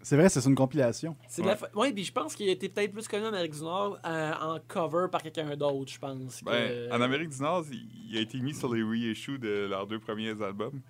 C'est 0.01 0.17
vrai, 0.17 0.29
c'est 0.29 0.45
une 0.47 0.55
compilation. 0.55 1.17
C'est 1.29 1.43
la 1.45 1.57
fa- 1.57 1.69
ouais, 1.75 1.93
puis 1.93 2.05
je 2.05 2.13
pense 2.13 2.37
qu'il 2.37 2.49
a 2.49 2.53
été 2.53 2.69
peut-être 2.69 2.93
plus 2.93 3.09
connu 3.09 3.25
en 3.25 3.29
Amérique 3.29 3.53
du 3.55 3.63
Nord 3.63 3.99
euh, 4.07 4.33
en 4.41 4.59
cover 4.69 5.07
par 5.11 5.23
quelqu'un 5.23 5.57
d'autre, 5.57 5.91
je 5.93 5.99
pense. 5.99 6.41
que- 6.41 6.45
Ben, 6.45 6.93
En 6.93 7.01
Amérique 7.01 7.31
du 7.31 7.43
Nord, 7.43 7.65
il, 7.71 7.85
il 8.09 8.17
a 8.17 8.21
été 8.21 8.39
mis 8.41 8.55
sur 8.55 8.73
les 8.73 8.83
reissues 8.83 9.39
de 9.41 9.67
leurs 9.69 9.87
deux 9.89 9.99
premiers 9.99 10.41
albums. 10.41 10.81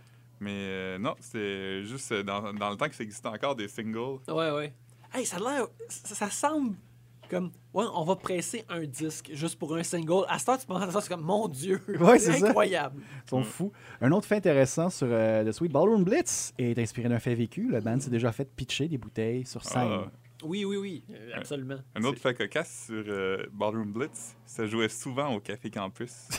Mais 0.40 0.52
euh, 0.52 0.98
non, 0.98 1.14
c'était 1.20 1.82
juste 1.84 2.12
dans, 2.12 2.52
dans 2.52 2.70
le 2.70 2.76
temps 2.76 2.88
que 2.88 2.94
ça 2.94 3.02
existait 3.02 3.28
encore 3.28 3.56
des 3.56 3.66
singles. 3.66 4.20
Ouais, 4.28 4.50
ouais. 4.52 4.74
Hey, 5.12 5.24
ça 5.24 5.38
a 5.38 5.40
l'air. 5.40 5.68
Ça, 5.88 6.14
ça 6.14 6.30
semble 6.30 6.76
comme. 7.28 7.50
Ouais, 7.74 7.84
on 7.94 8.04
va 8.04 8.16
presser 8.16 8.64
un 8.68 8.84
disque 8.84 9.30
juste 9.32 9.58
pour 9.58 9.74
un 9.76 9.82
single. 9.82 10.24
À 10.28 10.38
ce 10.38 10.46
temps, 10.46 10.56
tu 10.56 10.66
penses 10.66 10.82
à 10.82 10.90
ça, 10.90 11.00
c'est 11.00 11.08
comme, 11.08 11.22
mon 11.24 11.46
Dieu. 11.48 11.80
Ouais, 12.00 12.18
c'est 12.18 12.32
ça. 12.34 12.48
incroyable. 12.48 13.00
Ils 13.26 13.30
sont 13.30 13.42
fous. 13.42 13.72
Un 14.00 14.10
autre 14.12 14.26
fait 14.26 14.36
intéressant 14.36 14.90
sur 14.90 15.06
euh, 15.10 15.44
The 15.44 15.52
Sweet 15.52 15.72
Ballroom 15.72 16.04
Blitz 16.04 16.52
est 16.58 16.78
inspiré 16.78 17.08
d'un 17.08 17.18
fait 17.18 17.34
vécu. 17.34 17.68
Le 17.68 17.80
band 17.80 18.00
s'est 18.00 18.10
déjà 18.10 18.32
fait 18.32 18.44
pitcher 18.54 18.88
des 18.88 18.98
bouteilles 18.98 19.44
sur 19.46 19.64
scène. 19.64 19.88
Ah, 19.90 20.10
Oui, 20.42 20.64
oui, 20.64 20.76
oui, 20.76 21.04
euh, 21.12 21.30
absolument. 21.34 21.78
Un 21.94 22.04
autre 22.04 22.18
fait 22.20 22.34
cocasse 22.34 22.86
sur 22.86 23.04
euh, 23.06 23.44
Ballroom 23.52 23.92
Blitz, 23.92 24.36
ça 24.46 24.66
jouait 24.66 24.88
souvent 24.88 25.34
au 25.34 25.40
Café 25.40 25.70
Campus. 25.70 26.28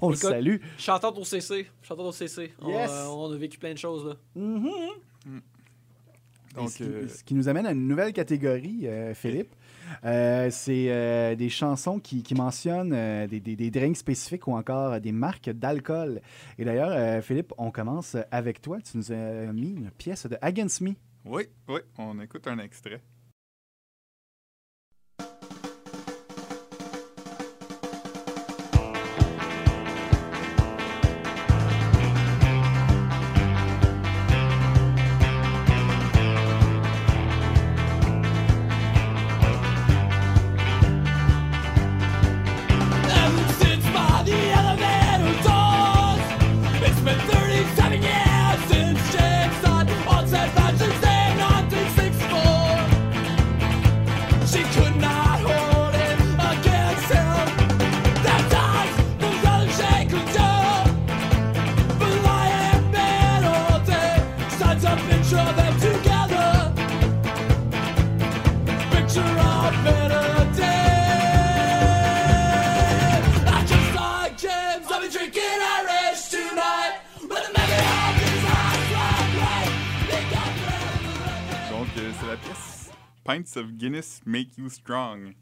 On 0.00 0.10
le 0.10 0.16
salue. 0.16 0.56
Chanteur 0.78 1.18
au 1.18 1.24
CC. 1.24 1.66
Chanteur 1.82 2.06
au 2.06 2.12
CC. 2.12 2.54
On, 2.62 2.70
Yes. 2.70 2.90
euh, 2.90 3.06
on 3.08 3.30
a 3.32 3.36
vécu 3.36 3.58
plein 3.58 3.72
de 3.72 3.78
choses, 3.78 4.06
là. 4.06 4.14
Donc, 6.54 6.70
ce, 6.70 6.76
qui, 6.78 6.82
euh, 6.84 7.08
ce 7.08 7.24
qui 7.24 7.34
nous 7.34 7.48
amène 7.48 7.66
à 7.66 7.72
une 7.72 7.86
nouvelle 7.88 8.12
catégorie, 8.12 8.86
euh, 8.86 9.12
Philippe. 9.14 9.54
Euh, 10.04 10.48
c'est 10.50 10.86
euh, 10.88 11.34
des 11.34 11.48
chansons 11.50 11.98
qui, 11.98 12.22
qui 12.22 12.34
mentionnent 12.34 12.92
euh, 12.94 13.26
des, 13.26 13.40
des- 13.40 13.56
des 13.56 13.70
drinks 13.70 13.96
spécifiques 13.96 14.46
ou 14.46 14.52
encore 14.52 15.00
des 15.00 15.12
marques 15.12 15.50
d'alcool. 15.50 16.20
Et 16.58 16.64
d'ailleurs, 16.64 17.22
Philippe, 17.22 17.52
on 17.58 17.70
commence 17.70 18.16
avec 18.30 18.62
toi. 18.62 18.78
Tu 18.80 18.96
nous 18.96 19.12
as 19.12 19.52
mis 19.52 19.70
une 19.72 19.90
pièce 19.90 20.26
de 20.26 20.36
Against 20.40 20.80
Me. 20.80 20.92
oui, 21.26 21.44
oui, 21.68 21.80
on 21.98 22.18
écoute 22.20 22.46
un 22.46 22.58
extrait. 22.58 23.00
Of 83.56 83.72
Guinness 83.72 84.20
Make 84.26 84.56
You 84.58 84.68
Strong, 84.68 85.34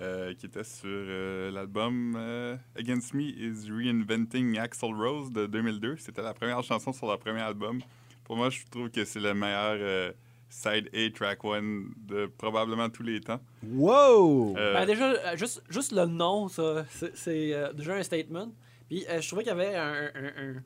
euh, 0.00 0.34
qui 0.34 0.46
était 0.46 0.64
sur 0.64 0.88
euh, 0.88 1.50
l'album 1.50 2.14
euh, 2.16 2.56
Against 2.78 3.14
Me 3.14 3.22
is 3.24 3.70
Reinventing 3.70 4.58
Axl 4.58 4.86
Rose 4.94 5.30
de 5.32 5.46
2002. 5.46 5.96
C'était 5.98 6.22
la 6.22 6.34
première 6.34 6.62
chanson 6.62 6.92
sur 6.92 7.06
leur 7.06 7.18
premier 7.18 7.40
album. 7.42 7.80
Pour 8.24 8.36
moi, 8.36 8.50
je 8.50 8.60
trouve 8.70 8.90
que 8.90 9.04
c'est 9.04 9.20
le 9.20 9.34
meilleur 9.34 9.76
euh, 9.78 10.12
side 10.48 10.88
A 10.94 11.10
track 11.10 11.44
one 11.44 11.92
de 11.96 12.26
probablement 12.26 12.88
tous 12.88 13.02
les 13.02 13.20
temps. 13.20 13.40
Wow! 13.84 14.56
Euh, 14.56 14.74
Ben, 14.74 14.86
déjà, 14.86 15.36
juste, 15.36 15.62
juste 15.68 15.92
le 15.92 16.06
nom, 16.06 16.48
ça, 16.48 16.84
c'est- 16.90 17.16
c'est 17.16 17.52
euh, 17.54 17.72
déjà 17.72 17.94
un 17.94 18.02
statement. 18.02 18.52
Puis 18.88 19.04
euh, 19.08 19.20
je 19.20 19.26
trouvais 19.28 19.42
qu'il 19.44 19.52
y 19.52 19.60
avait 19.60 19.74
un, 19.76 20.10
un, 20.14 20.24
un- 20.26 20.62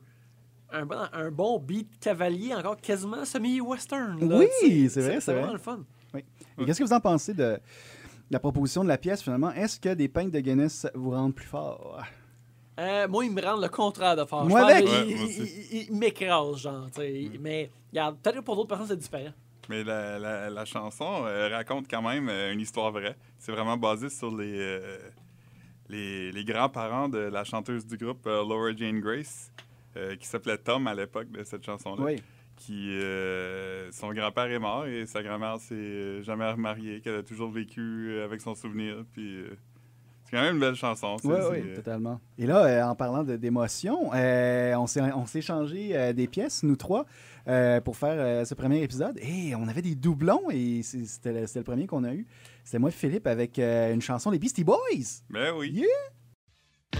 un 0.71 0.85
bon, 0.85 0.97
un 1.13 1.31
bon 1.31 1.57
beat 1.59 1.89
cavalier, 1.99 2.53
encore 2.53 2.79
quasiment 2.79 3.25
semi-western. 3.25 4.19
là, 4.29 4.37
Oui, 4.39 4.89
c'est 4.89 5.01
vrai, 5.01 5.19
c'est 5.19 5.31
vraiment 5.31 5.47
vrai. 5.47 5.53
le 5.53 5.59
fun. 5.59 5.83
Qu'est-ce 6.65 6.79
que 6.79 6.83
vous 6.83 6.93
en 6.93 6.99
pensez 6.99 7.33
de 7.33 7.59
la 8.31 8.39
proposition 8.39 8.83
de 8.83 8.87
la 8.89 8.97
pièce 8.97 9.21
finalement? 9.23 9.51
Est-ce 9.51 9.79
que 9.79 9.93
des 9.93 10.07
pintes 10.07 10.31
de 10.31 10.39
Guinness 10.39 10.87
vous 10.93 11.11
rendent 11.11 11.35
plus 11.35 11.47
fort? 11.47 12.01
Euh, 12.79 13.07
moi, 13.09 13.25
il 13.25 13.31
me 13.31 13.41
rend 13.41 13.57
le 13.59 13.67
contraire 13.67 14.15
de 14.15 14.23
fort. 14.25 14.45
Moi 14.45 14.61
avec? 14.61 14.85
qu'il- 14.85 14.93
Ouais, 14.93 15.05
il, 15.09 15.15
moi 15.17 15.25
aussi. 15.25 15.41
il- 15.41 15.77
il- 15.81 15.87
il 15.89 15.95
m'écrase, 15.97 16.57
genre. 16.57 16.87
sais. 16.93 17.29
Mais 17.39 17.69
regarde, 17.91 18.17
peut-être 18.21 18.37
que 18.37 18.41
pour 18.41 18.55
d'autres 18.55 18.69
personnes, 18.69 18.87
c'est 18.87 18.95
différent. 18.97 19.33
Mais 19.67 19.83
la, 19.83 20.17
la- 20.17 20.49
la 20.49 20.65
chanson 20.65 21.25
euh, 21.25 21.49
raconte 21.49 21.87
quand 21.89 22.01
même 22.01 22.29
euh, 22.29 22.53
une 22.53 22.61
histoire 22.61 22.91
vraie. 22.91 23.15
C'est 23.37 23.51
vraiment 23.51 23.75
basé 23.77 24.09
sur 24.09 24.35
les, 24.35 24.57
euh, 24.59 24.97
les, 25.89 26.31
les 26.31 26.43
grands-parents 26.45 27.09
de 27.09 27.17
la 27.19 27.43
chanteuse 27.43 27.85
du 27.85 27.97
groupe 27.97 28.25
euh, 28.27 28.43
Laura 28.47 28.75
Jane 28.75 28.99
Grace, 28.99 29.51
euh, 29.97 30.15
qui 30.15 30.25
s'appelait 30.27 30.57
Tom 30.57 30.87
à 30.87 30.93
l'époque 30.95 31.29
de 31.31 31.43
cette 31.43 31.65
chanson-là. 31.65 32.03
Oui. 32.03 32.23
Qui, 32.59 32.89
euh, 32.91 33.89
son 33.93 34.11
grand-père 34.11 34.51
est 34.51 34.59
mort 34.59 34.85
et 34.85 35.05
sa 35.05 35.23
grand-mère 35.23 35.59
s'est 35.59 36.21
jamais 36.23 36.51
remariée, 36.51 36.99
qu'elle 36.99 37.15
a 37.15 37.23
toujours 37.23 37.49
vécu 37.49 38.09
euh, 38.09 38.25
avec 38.25 38.41
son 38.41 38.53
souvenir. 38.53 39.05
Puis, 39.13 39.37
euh, 39.37 39.57
c'est 40.25 40.35
quand 40.35 40.43
même 40.43 40.55
une 40.55 40.59
belle 40.59 40.75
chanson. 40.75 41.15
Oui, 41.23 41.37
oui, 41.51 41.73
totalement. 41.73 42.19
Et 42.37 42.45
là, 42.45 42.87
en 42.87 42.95
parlant 42.95 43.23
d'émotion, 43.23 44.11
euh, 44.13 44.75
on 44.75 44.87
s'est 44.87 45.01
on 45.01 45.25
s'est 45.25 45.39
échangé 45.39 46.13
des 46.13 46.27
pièces, 46.27 46.61
nous 46.63 46.75
trois, 46.75 47.05
pour 47.85 47.95
faire 47.95 48.45
ce 48.45 48.53
premier 48.55 48.83
épisode. 48.83 49.17
Et 49.19 49.55
on 49.55 49.67
avait 49.69 49.81
des 49.81 49.95
doublons, 49.95 50.51
et 50.51 50.81
c'était 50.83 51.31
le, 51.31 51.45
le 51.55 51.63
premier 51.63 51.87
qu'on 51.87 52.03
a 52.03 52.13
eu. 52.13 52.27
C'était 52.65 52.77
moi 52.77 52.89
et 52.89 52.93
Philippe 52.93 53.25
avec 53.25 53.57
une 53.57 54.01
chanson 54.01 54.31
des 54.31 54.37
Beastie 54.37 54.65
Boys. 54.65 55.23
Ben 55.29 55.53
oui. 55.55 55.71
Yeah! 55.71 56.99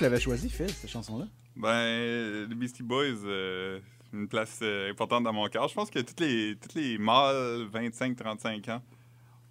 Tu 0.00 0.04
l'avais 0.04 0.18
choisi, 0.20 0.48
Phil, 0.48 0.70
cette 0.70 0.88
chanson-là? 0.88 1.26
Ben, 1.56 2.46
les 2.48 2.54
Beastie 2.54 2.82
Boys, 2.82 3.22
euh, 3.26 3.80
une 4.14 4.28
place 4.28 4.60
euh, 4.62 4.90
importante 4.90 5.24
dans 5.24 5.32
mon 5.34 5.46
cœur. 5.48 5.68
Je 5.68 5.74
pense 5.74 5.90
que 5.90 5.98
tous 5.98 6.22
les, 6.22 6.56
toutes 6.56 6.72
les 6.74 6.96
mâles 6.96 7.68
25-35 7.70 8.70
ans 8.70 8.82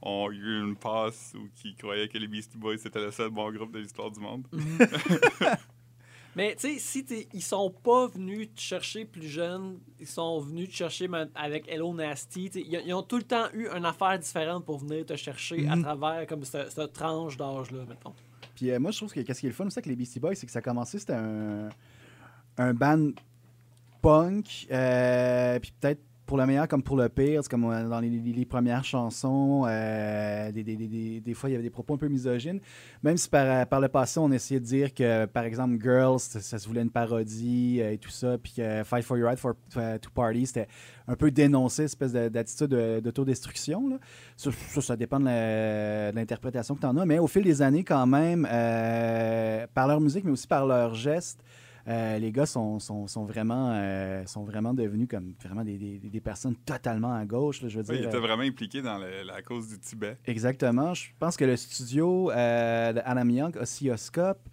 ont 0.02 0.32
eu 0.32 0.60
une 0.62 0.76
passe 0.76 1.34
ou 1.36 1.50
qui 1.56 1.76
croyaient 1.76 2.08
que 2.08 2.18
les 2.18 2.28
Beastie 2.28 2.58
Boys 2.58 2.78
c'était 2.80 3.00
le 3.00 3.12
seul 3.12 3.30
bon 3.30 3.52
groupe 3.52 3.72
de 3.74 3.78
l'histoire 3.80 4.10
du 4.10 4.20
monde. 4.22 4.48
Mais 6.36 6.56
tu 6.56 6.62
sais, 6.62 6.80
si 6.80 7.04
t'es- 7.06 7.28
ils 7.34 7.42
sont 7.44 7.70
pas 7.84 8.08
venus 8.08 8.50
te 8.56 8.62
chercher 8.62 9.04
plus 9.06 9.28
jeune, 9.28 9.80
ils 10.00 10.08
sont 10.08 10.40
venus 10.40 10.70
te 10.70 10.74
chercher 10.76 11.08
avec 11.36 11.68
Hello 11.68 11.94
Nasty. 11.94 12.50
tu 12.50 12.60
sais, 12.62 12.66
Ils, 12.68 12.82
ils 12.88 12.94
ont 12.94 13.04
tout 13.04 13.18
le 13.18 13.24
temps 13.24 13.48
eu 13.54 13.68
une 13.68 13.84
affaire 13.86 14.18
différente 14.18 14.64
pour 14.66 14.78
venir 14.80 15.06
te 15.06 15.16
chercher 15.16 15.68
à 15.68 15.76
Mhm. 15.76 15.84
travers 15.84 16.26
comme 16.28 16.44
cette, 16.44 16.72
cette 16.72 16.94
tranche 16.94 17.36
d'âge-là, 17.36 17.84
mettons. 17.88 18.14
Puis 18.60 18.72
euh, 18.72 18.80
moi, 18.80 18.92
je 18.92 18.98
trouve 18.98 19.14
que 19.14 19.22
qu'est-ce 19.22 19.40
qui 19.40 19.46
est 19.46 19.50
le 19.50 19.56
fun 19.56 19.68
aussi 19.68 19.80
avec 19.80 19.86
les 19.86 19.96
Beastie 19.96 20.20
Boys, 20.20 20.36
c'est 20.36 20.46
que 20.46 20.52
ça 20.52 20.60
a 20.60 20.62
commencé, 20.62 21.00
c'était 21.00 21.14
un, 21.14 21.70
un 22.58 22.74
band 22.74 23.12
punk, 24.02 24.68
euh, 24.70 25.58
puis 25.60 25.72
peut-être 25.80 26.02
pour 26.30 26.38
le 26.38 26.46
meilleur 26.46 26.68
comme 26.68 26.84
pour 26.84 26.96
le 26.96 27.10
pire, 27.10 27.42
c'est 27.42 27.50
comme 27.50 27.66
euh, 27.66 27.90
dans 27.90 28.00
les, 28.00 28.46
premières 28.46 28.84
chansons, 28.84 29.66
euh, 29.68 30.52
des, 30.52 31.34
fois 31.34 31.50
il 31.50 31.54
y 31.54 31.56
avait 31.56 31.64
des 31.64 31.72
propos 31.72 31.96
un 31.96 31.98
peu 31.98 32.08
misogynes, 32.08 32.60
même 33.02 33.18
si 33.18 33.28
par, 33.28 33.48
euh, 33.48 33.80
le 33.82 33.88
passé 33.88 34.20
on 34.20 34.32
essayait 34.32 34.60
de 34.60 34.66
dire 34.66 34.94
que 34.94 35.26
par 35.26 35.44
exemple 35.44 35.82
Girls, 35.82 36.20
ça, 36.20 36.60
se 36.60 36.68
voulait 36.68 36.84
une 36.84 36.92
parodie 36.92 37.80
et 37.80 37.98
tout 37.98 38.12
ça, 38.12 38.38
puis 38.38 38.54
que 38.58 38.84
Fight 38.84 39.04
for 39.04 39.18
Your 39.18 39.26
Right 39.26 39.40
for, 39.40 39.56
to 39.74 40.10
Party, 40.14 40.46
c'était 40.46 40.68
un 41.08 41.16
peu 41.16 41.32
dénoncer 41.32 41.88
cette 41.88 42.04
espèce 42.04 42.14
de- 42.14 42.30
d'attitude 42.30 42.68
de- 42.68 43.00
d'autodestruction. 43.00 44.00
Ça, 44.38 44.52
ça, 44.82 44.96
dépend 44.96 45.20
de 45.20 46.14
l'interprétation 46.14 46.76
que 46.76 46.82
tu 46.82 46.86
en 46.86 46.96
as, 46.98 47.06
mais 47.08 47.18
au 47.18 47.26
fil 47.26 47.44
des 47.44 47.64
années, 47.64 47.84
quand 47.84 48.06
même, 48.06 48.44
par 49.74 49.88
leur 49.88 50.00
musique, 50.00 50.26
mais 50.26 50.32
aussi 50.32 50.48
par 50.48 50.68
leurs 50.68 50.94
gestes, 50.94 51.44
euh, 51.90 52.20
les 52.20 52.32
gars 52.32 52.46
sont, 52.46 52.78
sont, 52.80 53.08
sont 53.08 53.26
vraiment, 53.26 53.72
euh, 53.74 54.24
sont 54.28 54.44
vraiment 54.44 54.74
devenus 54.74 55.08
comme 55.10 55.34
vraiment 55.44 55.64
des, 55.64 55.78
des- 55.78 55.98
des 56.10 56.22
personnes 56.22 56.56
totalement 56.56 57.14
à 57.14 57.26
gauche. 57.26 57.62
là, 57.64 57.68
je 57.68 57.80
veux 57.80 57.86
Ouais, 57.90 57.96
il 57.96 58.00
dire, 58.02 58.10
était 58.10 58.18
euh, 58.18 58.22
vraiment 58.22 58.44
impliqué 58.44 58.82
dans 58.82 58.98
le- 59.00 59.24
la 59.26 59.42
cause 59.42 59.68
du 59.70 59.80
Tibet. 59.80 60.18
Exactement. 60.26 60.94
Je 60.94 61.08
pense 61.20 61.36
que 61.36 61.46
le 61.46 61.58
studio 61.58 62.30
de 62.30 63.00
Adam 63.04 63.28
Young, 63.30 63.58
Oscilloscope, 63.58 64.48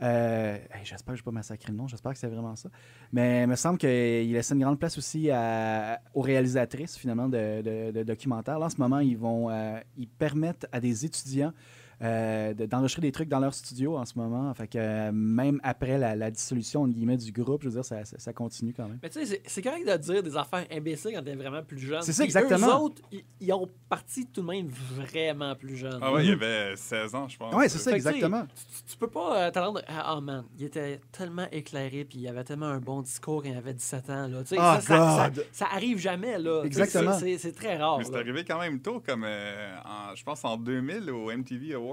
euh, 0.00 0.56
j'espère 0.84 1.14
que 1.14 1.18
je 1.18 1.22
ne 1.22 1.24
vais 1.24 1.24
pas 1.24 1.30
massacrer 1.32 1.72
le 1.72 1.76
nom, 1.76 1.88
j'espère 1.88 2.12
que 2.12 2.18
c'est 2.18 2.28
vraiment 2.28 2.54
ça. 2.54 2.68
Mais 3.12 3.42
il 3.42 3.48
me 3.48 3.56
semble 3.56 3.78
qu'il 3.78 4.32
laisse 4.32 4.50
une 4.52 4.60
grande 4.60 4.78
place 4.78 4.96
aussi 4.96 5.28
à- 5.30 6.00
aux 6.14 6.20
réalisatrices, 6.22 6.96
finalement, 6.96 7.28
de, 7.28 7.62
de- 7.62 7.90
de 7.90 8.02
documentaires. 8.04 8.58
Là, 8.60 8.66
en 8.66 8.70
ce 8.70 8.76
moment, 8.78 9.00
ils 9.00 9.18
vont 9.18 9.50
euh, 9.50 9.78
ils 9.96 10.08
permettent 10.08 10.66
à 10.72 10.78
des 10.80 11.04
étudiants 11.04 11.52
euh, 12.02 12.54
de- 12.54 12.66
d'enregistrer 12.66 13.02
des 13.02 13.12
trucs 13.12 13.28
dans 13.28 13.40
leur 13.40 13.52
studio 13.54 13.96
en 13.96 14.04
ce 14.04 14.18
moment. 14.18 14.52
Fait 14.54 14.68
que 14.68 14.78
euh, 14.78 15.10
même 15.12 15.60
après 15.64 15.98
la, 15.98 16.14
la 16.14 16.30
dissolution 16.30 16.82
entre 16.82 16.94
guillemets, 16.94 17.16
du 17.16 17.32
groupe, 17.32 17.62
je 17.62 17.68
veux 17.68 17.74
dire, 17.74 17.84
ça, 17.84 18.04
ça- 18.04 18.18
ça 18.18 18.32
continue 18.32 18.72
quand 18.72 18.86
même. 18.86 18.98
Mais 19.02 19.10
tu 19.10 19.24
sais, 19.26 19.40
c'est- 19.44 19.62
correct 19.62 19.86
de 19.86 19.96
dire 19.96 20.22
des 20.22 20.36
affaires 20.36 20.64
imbéciles 20.70 21.12
quand 21.14 21.22
t'es 21.24 21.34
vraiment 21.34 21.62
plus 21.62 21.78
jeune. 21.80 22.02
C'est 22.02 22.12
ça, 22.12 22.24
exactement. 22.24 22.66
Eux 22.68 22.72
autres, 22.82 23.02
ils- 23.40 23.52
ont 23.52 23.68
parti 23.88 24.26
tout 24.26 24.42
de 24.42 24.46
même 24.46 24.68
vraiment 24.68 25.54
plus 25.56 25.76
jeunes. 25.76 25.98
Ah 26.00 26.12
ouais, 26.12 26.24
il 26.24 26.28
y 26.30 26.32
avait 26.32 26.76
16 26.76 27.14
ans, 27.14 27.28
je 27.28 27.36
pense. 27.36 27.52
Ouais, 27.54 27.68
c'est 27.68 27.78
ça, 27.78 27.90
exactement. 27.92 28.46
Tu, 28.46 28.92
tu 28.92 28.96
peux 28.96 29.08
pas 29.10 29.46
euh, 29.46 29.50
t'attendre. 29.50 29.82
Ah 29.88 30.14
oh 30.16 30.20
man, 30.20 30.44
il 30.58 30.66
était 30.66 31.00
tellement 31.10 31.46
éclairé, 31.50 32.04
puis 32.04 32.18
il 32.20 32.28
avait 32.28 32.44
tellement 32.44 32.66
un 32.66 32.78
bon 32.78 33.02
discours 33.02 33.42
quand 33.42 33.48
il 33.48 33.56
avait 33.56 33.74
17 33.74 34.10
ans. 34.10 34.28
Là. 34.28 34.42
Tu 34.42 34.48
sais, 34.50 34.56
Oh, 34.58 34.62
ça, 34.62 34.80
ça, 34.80 35.16
ça, 35.16 35.30
God. 35.30 35.46
ça 35.50 35.66
arrive 35.74 35.98
jamais. 35.98 36.38
Là. 36.38 36.62
Exactement. 36.64 37.14
C'est- 37.18 37.48
très 37.58 37.76
rare. 37.76 37.98
Mais 37.98 38.04
c'est 38.04 38.14
arrivé 38.14 38.44
quand 38.44 38.58
même 38.60 38.80
tôt, 38.80 39.00
comme 39.04 39.24
euh, 39.24 39.74
en- 39.84 40.14
je 40.14 40.22
pense 40.22 40.44
en 40.44 40.56
2000 40.56 41.10
au 41.10 41.30
MTV 41.30 41.74
Awards. 41.74 41.87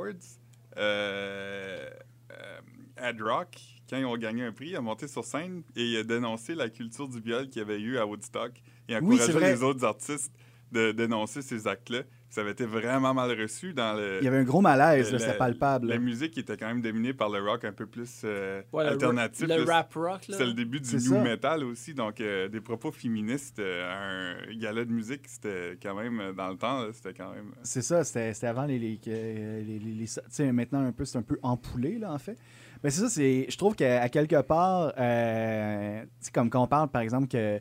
Euh, 0.77 1.89
euh, 2.31 2.59
Ad 2.97 3.21
Rock, 3.21 3.57
quand 3.89 3.97
ils 3.97 4.05
ont 4.05 4.17
gagné 4.17 4.43
un 4.43 4.51
prix, 4.51 4.75
a 4.75 4.81
monté 4.81 5.07
sur 5.07 5.23
scène 5.23 5.63
et 5.75 5.83
il 5.83 5.97
a 5.97 6.03
dénoncé 6.03 6.55
la 6.55 6.69
culture 6.69 7.07
du 7.07 7.19
viol 7.19 7.49
qu'il 7.49 7.59
y 7.59 7.61
avait 7.61 7.79
eu 7.79 7.97
à 7.97 8.05
Woodstock 8.05 8.51
et 8.87 8.95
encouragé 8.95 9.39
les 9.39 9.63
autres 9.63 9.83
artistes 9.83 10.33
de 10.71 10.91
dénoncer 10.91 11.41
ces 11.41 11.67
actes-là. 11.67 12.03
Ça 12.35 12.41
avait 12.41 12.51
été 12.51 12.65
vraiment 12.65 13.13
mal 13.13 13.31
reçu 13.39 13.71
dans 13.73 13.93
le. 13.97 14.17
Il 14.19 14.25
y 14.25 14.27
avait 14.27 14.39
un 14.39 14.43
gros 14.43 14.59
malaise, 14.59 15.05
le- 15.07 15.13
là, 15.13 15.19
c'était 15.19 15.31
la- 15.31 15.37
palpable. 15.37 15.87
La 15.87 15.97
musique 15.99 16.37
était 16.37 16.57
quand 16.57 16.67
même 16.67 16.81
dominée 16.81 17.13
par 17.13 17.29
le 17.29 17.39
rock 17.41 17.63
un 17.63 17.71
peu 17.71 17.85
plus 17.85 18.23
euh, 18.25 18.61
Ouais, 18.73 18.83
le 18.83 18.89
ra- 18.89 18.93
alternatif. 18.95 19.47
Le, 19.47 19.63
rap 19.63 19.93
rock. 19.93 20.27
là. 20.27 20.33
C'était 20.33 20.45
le 20.45 20.53
début 20.53 20.81
du 20.81 20.89
C'est 20.89 20.97
new 20.97 21.13
ça. 21.15 21.21
metal 21.23 21.63
aussi, 21.63 21.93
donc 21.93 22.19
euh, 22.19 22.49
des 22.49 22.59
propos 22.59 22.91
féministes, 22.91 23.59
euh, 23.59 24.35
un 24.49 24.53
gala 24.57 24.83
de 24.83 24.91
musique, 24.91 25.21
c'était 25.27 25.77
quand 25.81 25.95
même, 25.95 26.33
dans 26.35 26.49
le 26.49 26.57
temps, 26.57 26.81
là, 26.81 26.87
c'était 26.91 27.13
quand 27.13 27.31
même... 27.33 27.51
C'est 27.63 27.81
ça, 27.81 28.03
c'était 28.03 28.33
c'était 28.33 28.47
avant 28.47 28.65
les. 28.65 28.79
les, 28.79 28.97
que- 28.97 29.09
les, 29.09 29.63
les- 29.63 29.79
les- 29.79 30.05
tu 30.05 30.19
sais, 30.27 30.51
maintenant, 30.51 30.79
un 30.85 30.91
peu, 30.91 31.05
c'est 31.05 31.17
un 31.17 31.21
peu 31.21 31.39
empoulé, 31.41 31.99
là, 31.99 32.11
en 32.11 32.17
fait. 32.19 32.37
Mais 32.83 32.89
c'est 32.89 32.99
ça, 32.99 33.09
c'est, 33.09 33.45
je 33.49 33.57
trouve 33.57 33.75
qu'à 33.75 34.01
à 34.01 34.09
quelque 34.09 34.41
part, 34.41 34.91
euh, 34.99 36.01
tu 36.03 36.07
sais, 36.19 36.31
comme 36.31 36.49
quand 36.49 36.61
on 36.61 36.67
parle, 36.67 36.89
par 36.89 37.01
exemple, 37.01 37.27
que, 37.29 37.59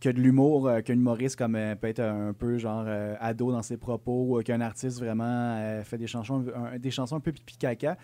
que 0.00 0.08
de 0.10 0.20
l'humour, 0.20 0.68
euh, 0.68 0.80
qu'un 0.80 0.94
humoriste 0.94 1.36
comme, 1.36 1.54
euh, 1.56 1.74
peut 1.74 1.86
être 1.88 2.00
un 2.00 2.32
peu 2.34 2.58
genre 2.58 2.84
euh, 2.86 3.14
ado 3.20 3.50
dans 3.52 3.62
ses 3.62 3.76
propos, 3.78 4.38
ou 4.38 4.42
qu'un 4.42 4.60
artiste 4.60 4.98
vraiment 4.98 5.24
euh, 5.26 5.82
fait 5.82 5.96
des 5.98 6.06
chansons, 6.06 6.44
un- 6.54 6.78
des 6.78 6.90
chansons 6.90 7.16
un 7.16 7.20
peu 7.20 7.32
pipi 7.32 7.56
caca. 7.56 7.96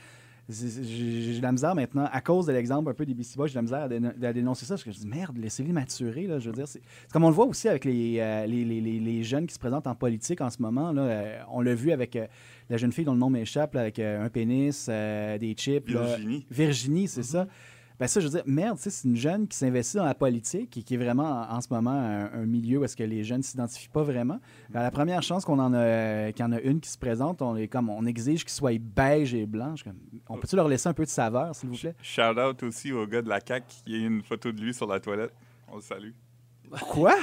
J'ai 0.48 1.36
de 1.38 1.42
la 1.42 1.52
misère 1.52 1.76
maintenant, 1.76 2.08
à 2.10 2.20
cause 2.20 2.46
de 2.46 2.52
l'exemple 2.52 2.90
un 2.90 2.94
peu 2.94 3.06
des 3.06 3.14
Beastie 3.14 3.36
Boys, 3.36 3.46
j'ai 3.46 3.52
de 3.52 3.58
la 3.58 3.62
misère 3.62 3.82
à, 3.82 3.88
déno- 3.88 4.24
à 4.24 4.32
dénoncer 4.32 4.64
ça, 4.64 4.74
parce 4.74 4.82
que 4.82 4.90
je 4.90 4.98
dis 4.98 5.06
merde, 5.06 5.36
laissez-les 5.38 5.72
maturer, 5.72 6.26
là, 6.26 6.40
je 6.40 6.48
veux 6.48 6.54
dire. 6.56 6.66
C'est 6.66 6.80
comme 7.12 7.22
on 7.22 7.28
le 7.28 7.34
voit 7.34 7.46
aussi 7.46 7.68
avec 7.68 7.84
les, 7.84 8.14
les, 8.48 8.64
les- 8.64 8.80
les- 8.80 9.22
jeunes 9.22 9.46
qui 9.46 9.54
se 9.54 9.60
présentent 9.60 9.86
en 9.86 9.94
politique 9.94 10.40
en 10.40 10.50
ce 10.50 10.60
moment, 10.60 10.90
là, 10.92 11.44
on 11.52 11.60
l'a 11.60 11.74
vu 11.74 11.92
avec 11.92 12.18
la 12.68 12.76
jeune 12.78 12.90
fille 12.90 13.04
dont 13.04 13.12
le 13.12 13.18
nom 13.20 13.30
m'échappe, 13.30 13.76
avec 13.76 14.00
un 14.00 14.28
pénis, 14.28 14.86
des 14.88 15.54
chips. 15.56 15.88
là. 15.90 16.00
Virginie. 16.16 16.46
Virginie, 16.50 17.06
c'est 17.08 17.22
ça. 17.22 17.46
Ben 18.00 18.06
ça, 18.06 18.18
je 18.18 18.26
veux 18.26 18.32
dire, 18.32 18.42
merde, 18.46 18.78
c'est 18.78 19.06
une 19.06 19.14
jeune 19.14 19.46
qui 19.46 19.58
s'investit 19.58 19.98
dans 19.98 20.06
la 20.06 20.14
politique 20.14 20.74
et 20.78 20.82
qui 20.82 20.94
est 20.94 20.96
vraiment 20.96 21.24
en, 21.50 21.56
en 21.56 21.60
ce 21.60 21.68
moment 21.70 21.90
un, 21.90 22.32
un 22.32 22.46
milieu 22.46 22.78
où 22.78 22.84
est-ce 22.84 22.96
que 22.96 23.02
les 23.04 23.22
jeunes 23.24 23.42
s'identifient 23.42 23.90
pas 23.90 24.02
vraiment. 24.02 24.40
Ben, 24.70 24.82
la 24.82 24.90
première 24.90 25.22
chance 25.22 25.44
qu'on 25.44 25.58
en 25.58 25.74
a, 25.74 26.32
qu'il 26.32 26.42
y 26.42 26.48
en 26.48 26.52
a 26.52 26.60
une 26.60 26.80
qui 26.80 26.88
se 26.88 26.96
présente, 26.96 27.42
on 27.42 27.56
est 27.56 27.68
comme, 27.68 27.90
on 27.90 28.06
exige 28.06 28.44
qu'ils 28.44 28.54
soient 28.54 28.72
beige 28.80 29.34
et 29.34 29.44
blanc. 29.44 29.72
Je 29.76 29.82
suis 29.82 29.90
comme, 29.90 30.00
On 30.30 30.38
peut-tu 30.38 30.56
leur 30.56 30.66
laisser 30.66 30.88
un 30.88 30.94
peu 30.94 31.04
de 31.04 31.10
saveur, 31.10 31.54
s'il 31.54 31.68
vous 31.68 31.76
plaît? 31.76 31.94
Shout 32.00 32.40
out 32.40 32.62
aussi 32.62 32.90
au 32.90 33.06
gars 33.06 33.20
de 33.20 33.28
la 33.28 33.38
CAQ, 33.46 33.66
qui 33.84 33.94
a 33.94 33.98
une 33.98 34.22
photo 34.22 34.50
de 34.50 34.60
lui 34.62 34.72
sur 34.72 34.86
la 34.86 34.98
toilette. 34.98 35.34
On 35.70 35.76
le 35.76 35.82
salue. 35.82 36.12
Quoi? 36.88 37.14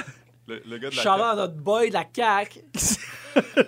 Le, 0.48 0.62
le 0.68 0.78
gars 0.78 0.90
de 0.90 0.96
la 0.96 1.02
Shout 1.02 1.08
out 1.10 1.16
CAQ. 1.18 1.22
à 1.30 1.34
notre 1.36 1.54
boy 1.56 1.88
de 1.90 1.94
la 1.94 2.04
CAQ. 2.14 2.60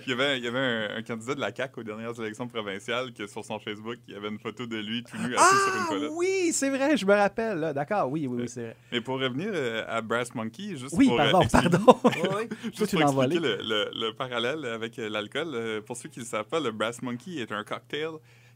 Il 0.07 0.11
y 0.11 0.13
avait, 0.15 0.39
il 0.39 0.45
y 0.45 0.49
avait 0.49 0.59
un, 0.59 0.97
un 0.97 1.03
candidat 1.03 1.35
de 1.37 1.41
la 1.41 1.55
CAQ 1.55 1.81
aux 1.81 1.83
dernières 1.85 2.19
élections 2.21 2.49
provinciales 2.49 3.13
que 3.13 3.27
sur 3.29 3.45
son 3.45 3.61
Facebook, 3.61 3.99
il 4.09 4.15
y 4.15 4.17
avait 4.17 4.29
une 4.29 4.39
photo 4.41 4.67
de 4.67 4.77
lui 4.79 5.05
tout 5.05 5.17
nu 5.19 5.37
assis 5.37 5.55
sur 5.65 5.75
une 5.77 5.83
Ah 5.83 5.87
toilette. 5.89 6.11
oui, 6.15 6.51
c'est 6.53 6.71
vrai, 6.71 6.97
je 6.97 7.07
me 7.07 7.15
rappelle. 7.15 7.73
D'accord, 7.73 8.11
oui, 8.11 8.27
oui, 8.27 8.39
oui, 8.43 8.49
c'est 8.49 8.63
vrai. 8.63 8.77
Mais 8.91 9.01
pour 9.01 9.21
revenir 9.21 9.51
euh, 9.53 9.85
à 9.87 10.01
Brass 10.01 10.35
Monkey, 10.35 10.75
juste 10.77 10.95
Oui, 10.99 11.07
pour, 11.07 11.21
euh, 11.21 11.31
pardon, 11.31 11.41
expliquer- 11.43 11.71
pardon. 11.71 12.01
Ouais. 12.35 12.49
Juste 12.77 12.91
pour 12.91 13.03
expliquer 13.23 13.39
le, 13.41 13.59
le- 13.63 13.91
le 13.95 14.13
parallèle 14.15 14.65
avec 14.65 14.99
euh, 14.99 15.09
l'alcool, 15.09 15.83
pour 15.87 15.97
ceux 15.97 16.09
qui 16.09 16.19
ne 16.19 16.25
le 16.25 16.29
savent 16.31 16.47
pas, 16.49 16.59
le 16.59 16.73
Brass 16.73 17.01
Monkey 17.03 17.37
est 17.37 17.53
un 17.53 17.63
cocktail 17.63 18.11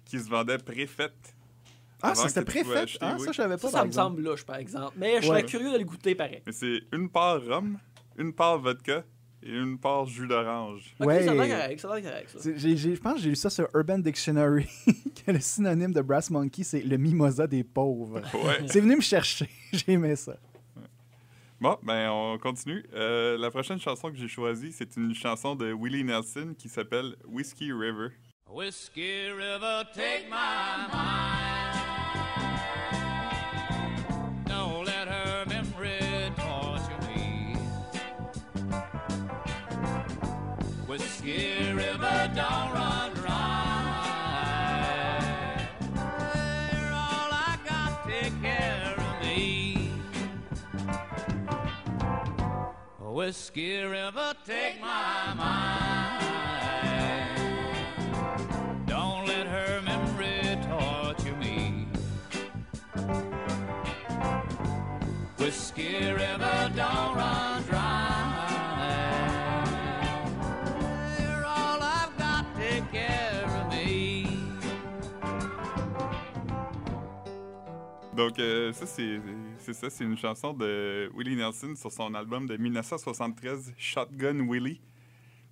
qui 0.04 0.18
se 0.18 0.28
vendait 0.28 0.58
préfet. 0.58 1.12
Ah, 2.02 2.08
avant 2.08 2.22
ça 2.22 2.28
c'était 2.28 2.44
préfet? 2.44 2.86
Ah, 3.00 3.14
oui. 3.18 3.24
ça, 3.24 3.30
je 3.32 3.36
savais 3.36 3.56
pas. 3.56 3.68
Ça, 3.70 3.82
me 3.82 3.86
exemple. 3.86 3.92
semble 4.16 4.22
louche, 4.22 4.44
par 4.44 4.56
exemple. 4.56 4.94
Mais 4.96 5.20
je 5.22 5.26
serais 5.28 5.42
Ouais. 5.42 5.48
curieux 5.48 5.72
de 5.72 5.78
le 5.78 5.84
goûter 5.84 6.14
pareil. 6.16 6.42
Mais 6.44 6.52
c'est 6.52 6.80
une 6.92 7.08
part 7.08 7.40
rhum, 7.46 7.78
une 8.16 8.32
part 8.32 8.58
vodka 8.58 9.04
et 9.42 9.50
une 9.50 9.78
part 9.78 10.06
jus 10.06 10.26
d'orange. 10.26 10.94
Ouais. 11.00 11.24
ça 11.24 11.32
correct, 11.34 11.80
ça 11.80 11.92
a 11.92 12.00
l'air 12.00 12.10
correct, 12.10 12.30
ça. 12.30 12.38
C'est- 12.40 12.56
j'ai- 12.58 12.76
j'ai- 12.76 12.94
Je 12.94 13.00
pense 13.00 13.14
que 13.14 13.20
j'ai 13.20 13.28
lu 13.30 13.36
ça 13.36 13.50
sur 13.50 13.68
Urban 13.74 13.98
Dictionary, 13.98 14.66
que 15.26 15.30
le 15.32 15.40
synonyme 15.40 15.92
de 15.92 16.00
Brass 16.00 16.30
Monkey, 16.30 16.62
c'est 16.62 16.80
le 16.82 16.96
mimosa 16.96 17.46
des 17.46 17.62
pauvres. 17.64 18.20
Ouais. 18.34 18.66
C'est 18.68 18.80
venu 18.80 18.96
me 18.96 19.02
chercher. 19.02 19.48
J'ai 19.72 19.92
aimé 19.92 20.16
ça. 20.16 20.36
Bon, 21.60 21.78
ben 21.82 22.10
on 22.10 22.36
continue. 22.38 22.84
Euh, 22.94 23.38
la 23.38 23.50
prochaine 23.50 23.78
chanson 23.80 24.10
que 24.10 24.16
j'ai 24.16 24.28
choisie, 24.28 24.70
c'est 24.72 24.96
une 24.96 25.14
chanson 25.14 25.54
de 25.54 25.72
Willie 25.72 26.04
Nelson 26.04 26.54
qui 26.58 26.68
s'appelle 26.68 27.14
Whiskey 27.26 27.72
River. 27.72 28.08
Whiskey 28.50 29.30
River, 29.32 29.82
take 29.94 30.26
my 30.28 30.88
mind. 30.92 31.63
Whiskey 41.14 41.72
River, 41.72 42.30
don't 42.34 42.72
run 42.74 43.14
dry. 43.14 43.30
All 46.92 47.30
I 47.30 47.56
got, 47.64 48.04
take 48.08 48.42
care 48.42 48.94
of 48.98 49.22
me. 49.22 49.92
Whiskey 52.98 53.82
River, 53.82 54.34
take 54.44 54.80
my 54.80 55.34
mind. 55.36 56.24
Don't 58.86 59.26
let 59.28 59.46
her 59.46 59.82
memory 59.82 60.58
torture 60.68 61.36
me. 61.36 61.86
Whiskey 65.38 66.10
River, 66.10 66.72
don't 66.74 67.14
run 67.14 67.23
Donc, 78.16 78.38
euh, 78.38 78.72
ça, 78.72 78.86
c'est 78.86 79.20
c'est 79.58 79.72
ça, 79.72 79.90
c'est 79.90 80.04
une 80.04 80.16
chanson 80.16 80.52
de 80.52 81.10
Willie 81.16 81.36
Nelson 81.36 81.74
sur 81.74 81.90
son 81.90 82.14
album 82.14 82.46
de 82.46 82.56
1973, 82.56 83.72
Shotgun 83.76 84.46
Willie. 84.48 84.80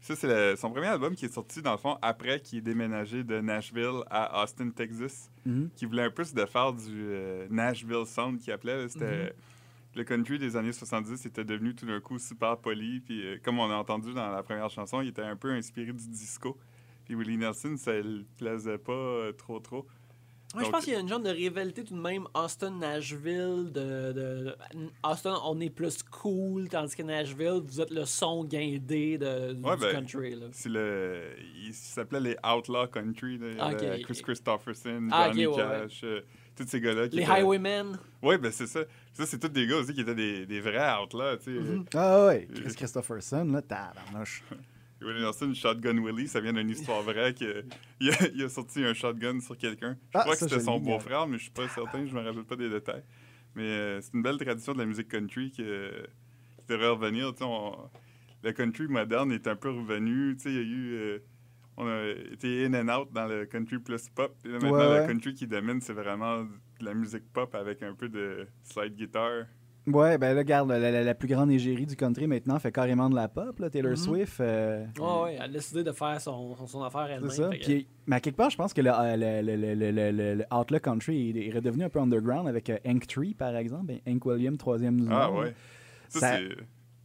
Ça, 0.00 0.14
c'est 0.16 0.56
son 0.56 0.70
premier 0.70 0.86
album 0.88 1.14
qui 1.14 1.24
est 1.26 1.32
sorti, 1.32 1.60
dans 1.62 1.72
le 1.72 1.78
fond, 1.78 1.96
après 2.02 2.40
qu'il 2.40 2.58
ait 2.58 2.62
déménagé 2.62 3.22
de 3.24 3.40
Nashville 3.40 4.02
à 4.10 4.42
Austin, 4.42 4.70
Texas, 4.70 5.30
Mhm. 5.44 5.70
qui 5.74 5.86
voulait 5.86 6.02
un 6.04 6.10
peu 6.10 6.22
se 6.24 6.34
défaire 6.34 6.72
du 6.72 6.88
euh, 6.90 7.46
Nashville 7.50 8.06
Sound 8.06 8.38
qu'il 8.38 8.52
appelait. 8.52 8.88
C'était 8.88 9.32
le 9.94 10.04
country 10.04 10.38
des 10.38 10.56
années 10.56 10.72
70 10.72 11.26
était 11.26 11.44
devenu 11.44 11.74
tout 11.74 11.84
d'un 11.86 12.00
coup 12.00 12.18
super 12.18 12.56
poli. 12.58 13.00
Puis, 13.00 13.26
euh, 13.26 13.38
comme 13.44 13.58
on 13.58 13.70
a 13.70 13.74
entendu 13.74 14.14
dans 14.14 14.30
la 14.30 14.42
première 14.44 14.70
chanson, 14.70 15.00
il 15.02 15.08
était 15.08 15.22
un 15.22 15.36
peu 15.36 15.50
inspiré 15.50 15.92
du 15.92 16.08
disco. 16.08 16.56
Puis 17.04 17.14
Willie 17.16 17.36
Nelson, 17.38 17.74
ça 17.76 17.92
le 17.92 18.24
plaisait 18.38 18.78
pas 18.78 18.92
euh, 18.92 19.32
trop, 19.32 19.60
trop. 20.52 20.58
Moi, 20.58 20.62
je 20.62 20.66
Donc- 20.66 20.72
pense 20.72 20.84
qu'il 20.84 20.92
y 20.92 20.96
a 20.96 21.00
une 21.00 21.08
genre 21.08 21.20
de 21.20 21.30
rivalité 21.30 21.82
tout 21.84 21.94
de 21.94 22.00
même 22.00 22.26
Austin-Nashville. 22.34 23.70
De, 23.72 24.12
de- 24.12 24.56
Austin, 25.04 25.38
on 25.44 25.60
est 25.60 25.70
plus 25.70 26.02
cool, 26.04 26.68
tandis 26.68 26.94
que 26.94 27.02
Nashville, 27.02 27.60
vous 27.64 27.80
êtes 27.80 27.90
le 27.90 28.04
son 28.04 28.44
guindé 28.44 29.18
de, 29.18 29.52
du 29.54 29.62
Ouais, 29.64 29.76
ben, 29.76 29.92
country. 29.92 30.34
Là. 30.34 30.46
C'est 30.52 30.68
le. 30.68 31.22
Il 31.64 31.72
s'appelait 31.74 32.20
les 32.20 32.36
Outlaw 32.44 32.86
Country. 32.88 33.38
Là. 33.38 33.46
Ah, 33.58 33.74
Chris. 33.74 34.20
Christopherson, 34.22 35.08
Ah, 35.10 35.28
Johnny 35.28 35.46
ouais, 35.46 35.56
Cash, 35.56 36.00
euh, 36.04 36.20
tous 36.56 36.66
ces 36.66 36.80
gars-là. 36.80 37.08
qui 37.08 37.16
Les 37.16 37.22
étaient- 37.22 37.32
Highwaymen. 37.32 37.98
Ouais, 38.22 38.38
ben 38.38 38.52
c'est 38.52 38.66
ça. 38.66 38.80
Ça, 39.12 39.26
c'est 39.26 39.38
tous 39.38 39.48
des 39.48 39.66
gars 39.66 39.76
aussi 39.76 39.92
qui 39.94 40.00
étaient 40.00 40.14
des, 40.14 40.46
des 40.46 40.60
vrais 40.60 40.92
Outlaws. 41.02 41.36
Tu 41.38 41.44
sais. 41.44 41.50
Mhm. 41.50 41.84
Ah 41.94 42.26
ouais, 42.26 42.48
Chris 42.54 42.74
Christopherson, 42.74 43.44
là, 43.44 43.62
tabarnouche. 43.62 44.42
Willie 45.04 45.20
Nelson, 45.20 45.52
Shotgun 45.54 45.98
Willie, 45.98 46.28
ça 46.28 46.40
vient 46.40 46.52
d'une 46.52 46.70
histoire 46.70 47.02
vraie 47.02 47.34
que 47.34 47.64
il 48.00 48.10
a, 48.10 48.14
il 48.34 48.42
a 48.44 48.48
sorti 48.48 48.84
un 48.84 48.94
shotgun 48.94 49.40
sur 49.40 49.56
quelqu'un. 49.56 49.96
Je 50.12 50.18
Ah, 50.18 50.20
crois 50.20 50.36
ça, 50.36 50.46
que 50.46 50.50
c'était 50.50 50.64
son 50.64 50.78
beau-frère, 50.80 51.26
mais 51.26 51.38
je 51.38 51.42
suis 51.44 51.50
pas 51.52 51.68
certain, 51.68 52.06
je 52.06 52.12
me 52.14 52.20
rappelle 52.20 52.44
pas 52.44 52.56
des 52.56 52.68
détails. 52.70 53.02
Mais 53.54 53.62
euh, 53.68 54.00
c'est 54.00 54.14
une 54.14 54.22
belle 54.22 54.38
tradition 54.38 54.72
de 54.72 54.78
la 54.78 54.86
musique 54.86 55.08
country 55.08 55.50
qui 55.50 55.62
devrait 56.68 56.88
revenir. 56.88 57.32
on- 57.40 57.76
le 58.44 58.52
country 58.52 58.88
moderne 58.88 59.30
est 59.32 59.46
un 59.46 59.54
peu 59.56 59.70
revenu. 59.70 60.36
Il 60.46 60.52
y 60.52 60.58
a 60.58 60.60
eu. 60.60 60.92
euh, 60.94 61.18
on 61.76 61.86
a 61.86 62.08
été 62.32 62.66
in 62.66 62.74
and 62.74 62.88
out 63.00 63.12
dans 63.12 63.26
le 63.26 63.46
country 63.46 63.78
plus 63.78 64.08
pop. 64.10 64.34
Et 64.44 64.48
là, 64.48 64.54
maintenant, 64.54 64.90
Ouais, 64.90 65.00
le 65.00 65.06
country 65.06 65.32
qui 65.34 65.46
domine, 65.46 65.80
c'est 65.80 65.92
vraiment 65.94 66.42
de 66.42 66.84
la 66.84 66.92
musique 66.92 67.32
pop 67.32 67.54
avec 67.54 67.82
un 67.82 67.94
peu 67.94 68.08
de 68.08 68.46
slide 68.62 68.94
guitar. 68.96 69.44
Ouais, 69.86 70.16
ben 70.16 70.32
là, 70.34 70.38
regarde, 70.40 70.68
la, 70.68 70.78
la- 70.78 71.02
la 71.02 71.14
plus 71.14 71.26
grande 71.26 71.50
égérie 71.50 71.86
du 71.86 71.96
country 71.96 72.28
maintenant 72.28 72.56
fait 72.60 72.70
carrément 72.70 73.10
de 73.10 73.16
la 73.16 73.26
pop, 73.28 73.58
là, 73.58 73.68
Taylor 73.68 73.90
Mhm. 73.90 73.96
Swift. 73.96 74.40
euh, 74.40 74.84
Ouais, 74.96 75.22
ouais, 75.24 75.34
elle 75.34 75.42
a 75.42 75.48
décidé 75.48 75.82
de 75.82 75.90
faire 75.90 76.20
son, 76.20 76.54
son, 76.54 76.66
son 76.68 76.82
affaire 76.84 77.10
elle-même. 77.10 77.30
C'est 77.30 77.38
ça. 77.42 77.50
fait 77.50 77.58
que- 77.58 77.64
Puis, 77.64 77.88
mais 78.06 78.16
à 78.16 78.20
quelque 78.20 78.36
part, 78.36 78.50
je 78.50 78.56
pense 78.56 78.72
que 78.72 78.80
le, 78.80 78.90
euh, 78.92 79.16
le, 79.16 79.42
le, 79.42 79.56
le, 79.56 79.74
le, 79.74 79.90
le- 79.90 80.10
le- 80.12 80.34
le 80.36 80.44
Outlaw 80.56 80.78
Country 80.78 81.30
est 81.30 81.48
est 81.48 81.52
redevenu 81.52 81.82
un 81.82 81.88
peu 81.88 81.98
underground 81.98 82.46
avec 82.48 82.70
euh, 82.70 82.78
Hank 82.86 83.08
Tree, 83.08 83.34
par 83.34 83.56
exemple. 83.56 83.92
Hank 84.06 84.24
William, 84.24 84.56
troisième 84.56 85.00
du 85.00 85.08
Ah 85.10 85.26
nom. 85.28 85.40
ouais. 85.40 85.52
Ça, 86.08 86.38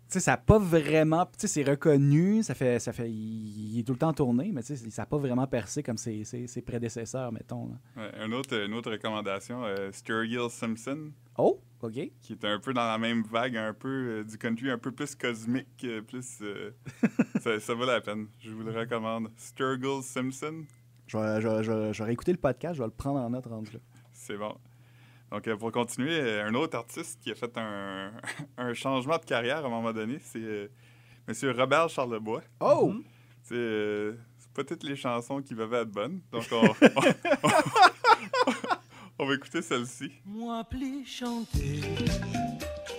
sais, 0.09 0.19
ça 0.19 0.32
n'a 0.32 0.38
pas 0.38 0.59
vraiment. 0.59 1.25
Tu 1.25 1.32
sais, 1.39 1.47
c'est 1.47 1.63
reconnu, 1.63 2.43
ça 2.43 2.53
fait, 2.53 2.78
ça 2.80 2.93
fait. 2.93 3.09
Il, 3.09 3.80
est 3.80 3.84
tout 3.84 3.93
le 3.93 3.97
temps 3.99 4.13
tourné, 4.13 4.51
mais 4.53 4.61
tu 4.61 4.75
sais, 4.75 4.89
ça 4.91 5.01
n'a 5.01 5.05
pas 5.07 5.17
vraiment 5.17 5.47
percé 5.47 5.82
comme 5.82 5.97
ses, 5.97 6.23
ses, 6.25 6.45
ses 6.45 6.61
prédécesseurs, 6.61 7.32
mettons. 7.32 7.69
là. 7.69 8.03
Ouais, 8.03 8.11
un 8.19 8.32
autre, 8.34 8.55
une 8.65 8.73
autre 8.75 8.91
recommandation, 8.91 9.63
euh, 9.65 9.91
Sturgill 9.91 10.49
Simpson, 10.49 11.11
Oh, 11.39 11.59
OK. 11.82 11.93
qui 12.21 12.34
est 12.34 12.45
un 12.45 12.59
peu 12.59 12.73
dans 12.73 12.88
la 12.88 12.97
même 12.97 13.23
vague, 13.23 13.55
un 13.57 13.73
peu 13.73 13.88
euh, 14.19 14.23
du 14.23 14.38
country, 14.38 14.69
un 14.71 14.78
peu 14.78 14.91
plus 14.91 15.13
cosmique, 15.15 15.67
euh, 15.84 16.01
plus. 16.01 16.39
euh, 16.41 16.71
ça, 17.41 17.59
ça 17.59 17.73
vaut 17.75 17.86
la 17.86 18.01
peine. 18.01 18.28
Je 18.39 18.51
vous 18.51 18.63
le 18.63 18.71
recommande. 18.71 19.30
Sturgill 19.38 20.01
Simpson, 20.01 20.63
Je 21.07 21.17
vais, 21.17 21.41
je, 21.41 21.47
vais- 21.47 21.63
je 21.63 21.71
vais- 21.71 21.93
je 21.93 21.99
vais 22.03 22.07
réécouter 22.07 22.32
le 22.32 22.38
podcast, 22.39 22.75
je 22.75 22.82
vais 22.82 22.88
le 22.88 22.93
prendre 22.93 23.19
en 23.19 23.30
note 23.30 23.45
rendu 23.45 23.71
là. 23.73 23.80
c'est 24.13 24.38
bon. 24.38 24.55
Donc, 25.32 25.53
pour 25.57 25.71
continuer, 25.73 26.39
un 26.39 26.53
autre 26.53 26.78
artiste 26.78 27.19
qui 27.21 27.32
a 27.32 27.36
fait 27.36 27.55
un, 27.57 28.11
un 28.57 28.73
changement 28.73 29.17
de 29.17 29.25
carrière 29.25 29.57
à 29.57 29.67
un 29.67 29.69
moment 29.69 29.91
donné, 29.91 30.19
c'est 30.21 30.71
Monsieur 31.28 31.51
Robert 31.51 31.89
Charlebois. 31.89 32.41
Oh! 32.61 32.93
C'est 33.43 34.15
c'est 34.38 34.51
pas 34.53 34.63
toutes 34.63 34.84
les 34.84 34.95
chansons 34.95 35.41
qui 35.41 35.53
peuvent 35.53 35.73
être 35.73 35.91
bonnes. 35.91 36.21
Donc, 36.32 36.45
on, 36.51 36.65
on- 36.65 37.47
on 39.20 39.26
va 39.26 39.34
écouter 39.34 39.61
celle-ci. 39.61 40.11
Moi 40.26 40.63
pli 40.63 41.05
chanter 41.05 41.82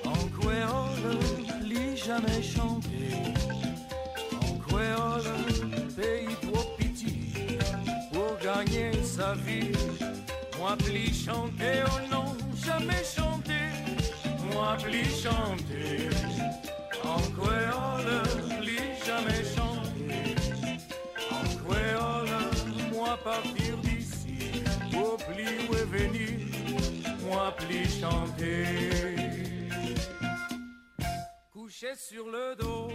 en 0.05 0.41
créole, 0.41 1.19
pli 1.61 1.97
jamais 1.97 2.43
chanter 2.43 3.13
en 4.43 4.59
créole, 4.59 5.23
pays 5.97 6.35
trop 6.43 6.65
petit 6.79 7.59
pour 8.13 8.37
gagner 8.43 8.93
sa 9.05 9.35
vie. 9.35 9.73
Moi 10.59 10.77
pli 10.77 11.13
chanter, 11.15 11.85
oh 11.87 12.11
non, 12.11 12.37
jamais 12.65 13.05
chanter. 13.05 13.69
Moi 14.53 14.77
pli 14.83 15.05
chanter 15.05 16.09
en 17.05 17.21
créole, 17.39 18.23
pli 18.61 18.79
jamais 19.07 19.45
chanter 19.55 20.35
en 21.31 21.45
créole. 21.63 22.29
Moi 22.93 23.17
partir 23.23 23.53
d'ici, 23.53 23.68
pli 24.91 25.45
où 25.69 25.75
est 25.75 25.85
venu, 25.85 26.47
moi 27.27 27.55
pli 27.57 27.85
chanter. 27.89 28.65
Couché 31.53 31.95
sur 31.97 32.27
le 32.27 32.55
dos. 32.57 32.89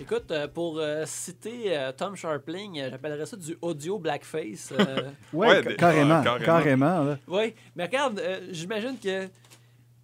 Écoute, 0.00 0.30
euh, 0.32 0.48
pour 0.48 0.78
euh, 0.80 1.04
citer 1.06 1.78
euh, 1.78 1.92
Tom 1.92 2.14
Sharpling, 2.16 2.78
euh, 2.80 2.90
j'appellerais 2.90 3.24
ça 3.26 3.36
du 3.36 3.56
audio 3.62 3.98
blackface. 3.98 4.72
euh, 4.78 5.10
Ouais, 5.32 5.62
carrément, 5.76 6.22
carrément. 6.22 6.44
carrément. 6.44 7.16
Oui, 7.28 7.54
mais 7.76 7.84
regarde, 7.84 8.18
euh, 8.18 8.40
j'imagine 8.50 8.98
que. 8.98 9.26
Tu 9.26 9.30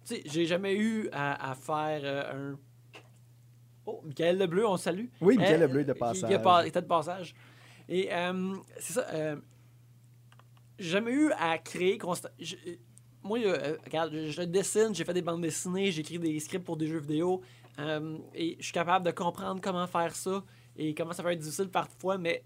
sais, 0.05 0.21
j'ai 0.25 0.45
jamais 0.47 0.75
eu 0.75 1.07
à, 1.11 1.51
à 1.51 1.55
faire 1.55 2.01
euh, 2.03 2.53
un. 2.53 2.59
Oh, 3.85 4.01
Michael 4.05 4.37
Lebleu, 4.37 4.67
on 4.67 4.77
salue. 4.77 5.05
Oui, 5.21 5.37
Michael 5.37 5.63
Euh, 5.63 5.67
Lebleu 5.67 5.83
de 5.83 5.93
qui- 5.93 5.99
passage. 5.99 6.29
Qui 6.29 6.37
pas- 6.43 6.67
était 6.67 6.81
de 6.81 6.87
passage. 6.87 7.33
Et 7.89 8.13
euh, 8.13 8.55
c'est 8.79 8.93
ça. 8.93 9.07
euh, 9.13 9.35
j'ai 10.79 10.89
jamais 10.89 11.11
eu 11.11 11.31
à 11.37 11.57
créer 11.57 11.97
constant. 11.97 12.29
je- 12.39 12.55
moi, 13.23 13.37
euh, 13.39 13.77
regarde, 13.85 14.11
je, 14.13 14.31
je 14.31 14.41
dessine, 14.43 14.93
j'ai 14.93 15.03
fait 15.05 15.13
des 15.13 15.21
bandes 15.21 15.41
dessinées, 15.41 15.91
j'écris 15.91 16.17
des 16.19 16.39
scripts 16.39 16.65
pour 16.65 16.77
des 16.77 16.87
jeux 16.87 16.99
vidéo. 16.99 17.41
euh, 17.79 18.17
et 18.35 18.57
je 18.59 18.65
suis 18.65 18.73
capable 18.73 19.05
de 19.05 19.11
comprendre 19.11 19.61
comment 19.61 19.87
faire 19.87 20.13
ça 20.13 20.43
et 20.75 20.93
comment 20.93 21.13
ça 21.13 21.23
peut 21.23 21.31
être 21.31 21.39
difficile 21.39 21.69
parfois, 21.69 22.17
mais 22.17 22.43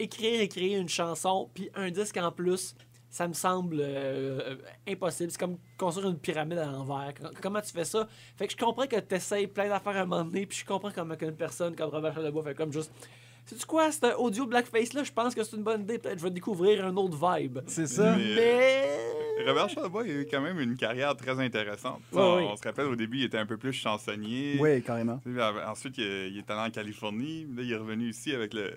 écrire 0.00 0.40
et 0.40 0.48
créer 0.48 0.76
une 0.76 0.88
chanson, 0.88 1.48
puis 1.54 1.70
un 1.74 1.90
disque 1.92 2.16
en 2.16 2.32
plus, 2.32 2.74
ça 3.14 3.28
me 3.28 3.32
semble 3.32 3.76
euh, 3.78 4.40
euh, 4.40 4.56
impossible. 4.88 5.30
C'est 5.30 5.38
comme 5.38 5.56
construire 5.78 6.08
une 6.08 6.18
pyramide 6.18 6.58
à 6.58 6.66
l'envers. 6.66 7.12
Comment 7.40 7.60
tu 7.60 7.70
fais 7.70 7.84
ça? 7.84 8.08
Fait 8.36 8.48
que 8.48 8.52
je 8.52 8.56
comprends 8.56 8.88
que 8.88 8.98
tu 8.98 9.14
essayes 9.14 9.46
plein 9.46 9.68
d'affaires 9.68 9.96
à 9.96 10.00
un 10.00 10.04
moment 10.04 10.24
donné, 10.24 10.46
puis 10.46 10.58
je 10.58 10.64
comprends 10.64 10.90
comment 10.92 11.14
une 11.20 11.36
personne 11.36 11.76
comme 11.76 11.90
Robert 11.90 12.12
Charlebois 12.12 12.42
fait 12.42 12.56
comme 12.56 12.72
juste. 12.72 12.90
Sais-tu 13.46 13.66
quoi, 13.66 13.92
cet 13.92 14.04
audio 14.18 14.46
blackface-là, 14.46 15.04
je 15.04 15.12
pense 15.12 15.32
que 15.32 15.44
c'est 15.44 15.54
une 15.54 15.62
bonne 15.62 15.82
idée. 15.82 15.98
Peut-être 15.98 16.14
que 16.14 16.18
je 16.20 16.24
vais 16.24 16.30
découvrir 16.30 16.84
un 16.84 16.96
autre 16.96 17.16
vibe. 17.16 17.58
C'est 17.66 17.86
ça. 17.86 18.16
Mais- 18.16 18.34
Mais. 18.34 19.44
Robert 19.46 19.68
Charlebois 19.68 20.02
a 20.02 20.06
eu 20.06 20.26
quand 20.28 20.40
même 20.40 20.58
une 20.58 20.76
carrière 20.76 21.14
très 21.16 21.38
intéressante. 21.38 22.00
On, 22.12 22.38
oui. 22.38 22.44
on 22.50 22.56
se 22.56 22.62
rappelle, 22.64 22.86
au 22.86 22.96
début, 22.96 23.18
il 23.18 23.24
était 23.24 23.38
un 23.38 23.46
peu 23.46 23.58
plus 23.58 23.72
chansonnier. 23.74 24.56
Oui, 24.58 24.82
carrément. 24.82 25.20
Ensuite, 25.68 25.98
il, 25.98 26.04
est- 26.04 26.30
il 26.30 26.38
est 26.38 26.50
allé 26.50 26.68
en 26.68 26.70
Californie. 26.70 27.46
Là, 27.54 27.62
il 27.62 27.70
est 27.72 27.76
revenu 27.76 28.08
ici 28.08 28.34
avec 28.34 28.54
le. 28.54 28.72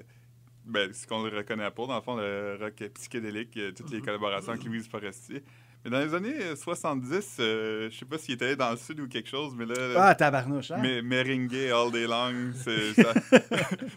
Ben, 0.68 0.91
ce 0.93 1.07
qu'on 1.07 1.24
le 1.24 1.36
reconnaît 1.36 1.72
pas, 1.72 1.88
dans 1.88 1.95
le 1.95 2.01
fond, 2.01 2.15
le 2.18 2.57
rock 2.59 2.84
psychédélique, 2.95 3.55
euh, 3.57 3.72
toutes 3.72 3.89
les 3.91 4.01
collaborations 4.01 4.51
avec 4.51 4.63
Louise 4.65 4.88
Forestier. 4.88 5.43
Mais 5.86 5.91
dans 5.91 5.99
les 5.99 6.13
années 6.13 6.36
euh, 6.41 6.55
70, 6.55 7.38
euh, 7.39 7.89
je 7.89 7.97
sais 7.97 8.05
pas 8.05 8.18
s'il 8.18 8.34
était 8.34 8.45
allé 8.45 8.55
dans 8.55 8.72
le 8.72 8.78
sud 8.78 8.99
ou 8.99 9.07
quelque 9.07 9.30
chose, 9.30 9.53
mais 9.55 9.65
là. 9.65 9.76
Ah, 9.95 10.15
tabarnouche, 10.15 10.72
hein? 10.72 10.80
mais 10.82 11.01
Merengue 11.01 11.53
all 11.72 11.91
day 11.91 12.05
long, 12.07 12.51
ça, 12.55 12.72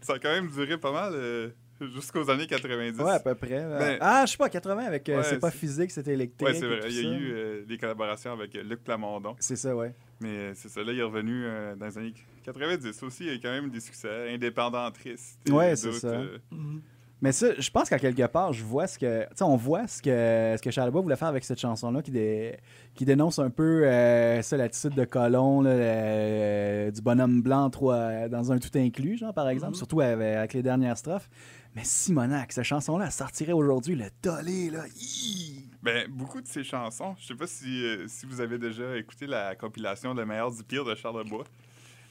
ça 0.03 0.12
a 0.14 0.18
quand 0.18 0.31
même 0.31 0.49
duré 0.49 0.79
pas 0.79 0.93
mal 0.93 1.12
euh, 1.14 1.49
jusqu'aux 1.95 2.31
années 2.31 2.47
90. 2.47 3.01
Ouais, 3.01 3.11
à 3.12 3.18
peu 3.21 3.35
près. 3.35 3.49
Ben- 3.66 3.99
ah, 4.01 4.25
je 4.27 4.33
sais 4.33 4.37
pas, 4.39 4.49
80 4.49 4.85
avec 4.85 5.09
euh, 5.09 5.16
Ouais, 5.16 5.25
c'est 5.25 5.41
pas 5.41 5.51
physique, 5.51 5.91
c'est 5.91 6.07
électrique. 6.07 6.47
Ouais, 6.47 6.55
c'est 6.55 6.66
vrai. 6.66 6.81
Il 6.89 6.95
y 6.95 7.01
a 7.01 7.03
ça. 7.03 7.09
eu 7.09 7.33
euh, 7.33 7.64
des 7.64 7.79
collaborations 7.79 8.33
avec 8.33 8.55
Luc 8.55 8.85
Plamondon. 8.85 9.35
C'est 9.41 9.57
ça, 9.57 9.75
ouais. 9.75 9.93
Mais 10.21 10.29
euh, 10.29 10.53
c'est 10.55 10.68
ça, 10.68 10.83
là, 10.83 10.93
il 10.93 10.99
est 10.99 11.03
revenu 11.03 11.45
euh, 11.45 11.75
dans 11.77 11.87
les 11.87 11.99
années 11.99 12.14
90 12.45 13.03
aussi. 13.03 13.25
Il 13.25 13.33
y 13.33 13.35
a 13.35 13.39
quand 13.39 13.51
même 13.51 13.71
des 13.71 13.81
succès. 13.81 14.35
Indépendantriste. 14.35 15.39
et 15.47 15.51
Ouais, 15.53 15.77
c'est 15.77 15.93
ça. 15.93 16.09
euh, 16.09 16.39
Mhm. 16.51 16.83
Mais 17.23 17.33
ça, 17.33 17.49
je 17.59 17.71
pense 17.71 17.91
qu'à 17.91 17.99
quelque 17.99 18.27
part, 18.29 18.55
je 18.55 18.64
vois 18.64 18.87
ce 18.87 18.99
que. 18.99 19.23
Tu 19.25 19.29
sais, 19.37 19.45
on 19.45 19.55
voit 19.57 19.87
ce 19.87 20.01
que, 20.01 20.09
ce 20.57 20.62
que 20.62 20.71
Charlebois 20.71 21.03
voulait 21.03 21.16
faire 21.16 21.29
avec 21.29 21.45
cette 21.45 21.61
chanson-là 21.61 22.01
qui, 22.01 22.11
dé- 22.11 22.57
qui 22.95 23.05
dénonce 23.05 23.39
un 23.39 23.51
peu 23.51 23.87
euh, 23.87 24.41
ça, 24.41 24.57
l'attitude 24.57 24.95
de 24.95 25.05
colon, 25.05 25.61
là, 25.61 25.68
euh, 25.71 26.91
du 26.91 27.03
bonhomme 27.03 27.43
blanc 27.43 27.71
euh, 27.83 28.29
dans 28.29 28.53
un 28.53 28.59
tout 28.59 28.71
inclus, 28.75 29.18
genre, 29.18 29.35
par 29.35 29.49
exemple, 29.51 29.73
Mhm. 29.73 29.77
surtout 29.79 30.01
avec, 30.01 30.35
avec 30.37 30.53
les 30.55 30.62
dernières 30.62 30.97
strophes. 30.97 31.29
Mais 31.75 31.85
Simonac, 31.85 32.53
cette 32.53 32.64
chanson-là, 32.64 33.07
elle 33.07 33.12
sortirait 33.12 33.53
aujourd'hui, 33.53 33.95
le 33.95 34.11
tollé, 34.23 34.71
là. 34.71 34.85
Hi! 34.97 35.68
Ben, 35.83 36.09
beaucoup 36.11 36.41
de 36.41 36.47
ces 36.49 36.64
chansons, 36.64 37.14
je 37.18 37.27
sais 37.29 37.35
pas 37.35 37.47
si, 37.47 37.85
euh, 37.85 38.07
si 38.09 38.27
vous 38.27 38.41
avez 38.41 38.59
déjà 38.59 38.97
écouté 38.97 39.27
la 39.27 39.55
compilation 39.55 40.12
Le 40.12 40.27
meilleur 40.27 40.51
du 40.51 40.62
pire 40.64 40.85
de 40.85 40.95
Charlebois, 40.95 41.45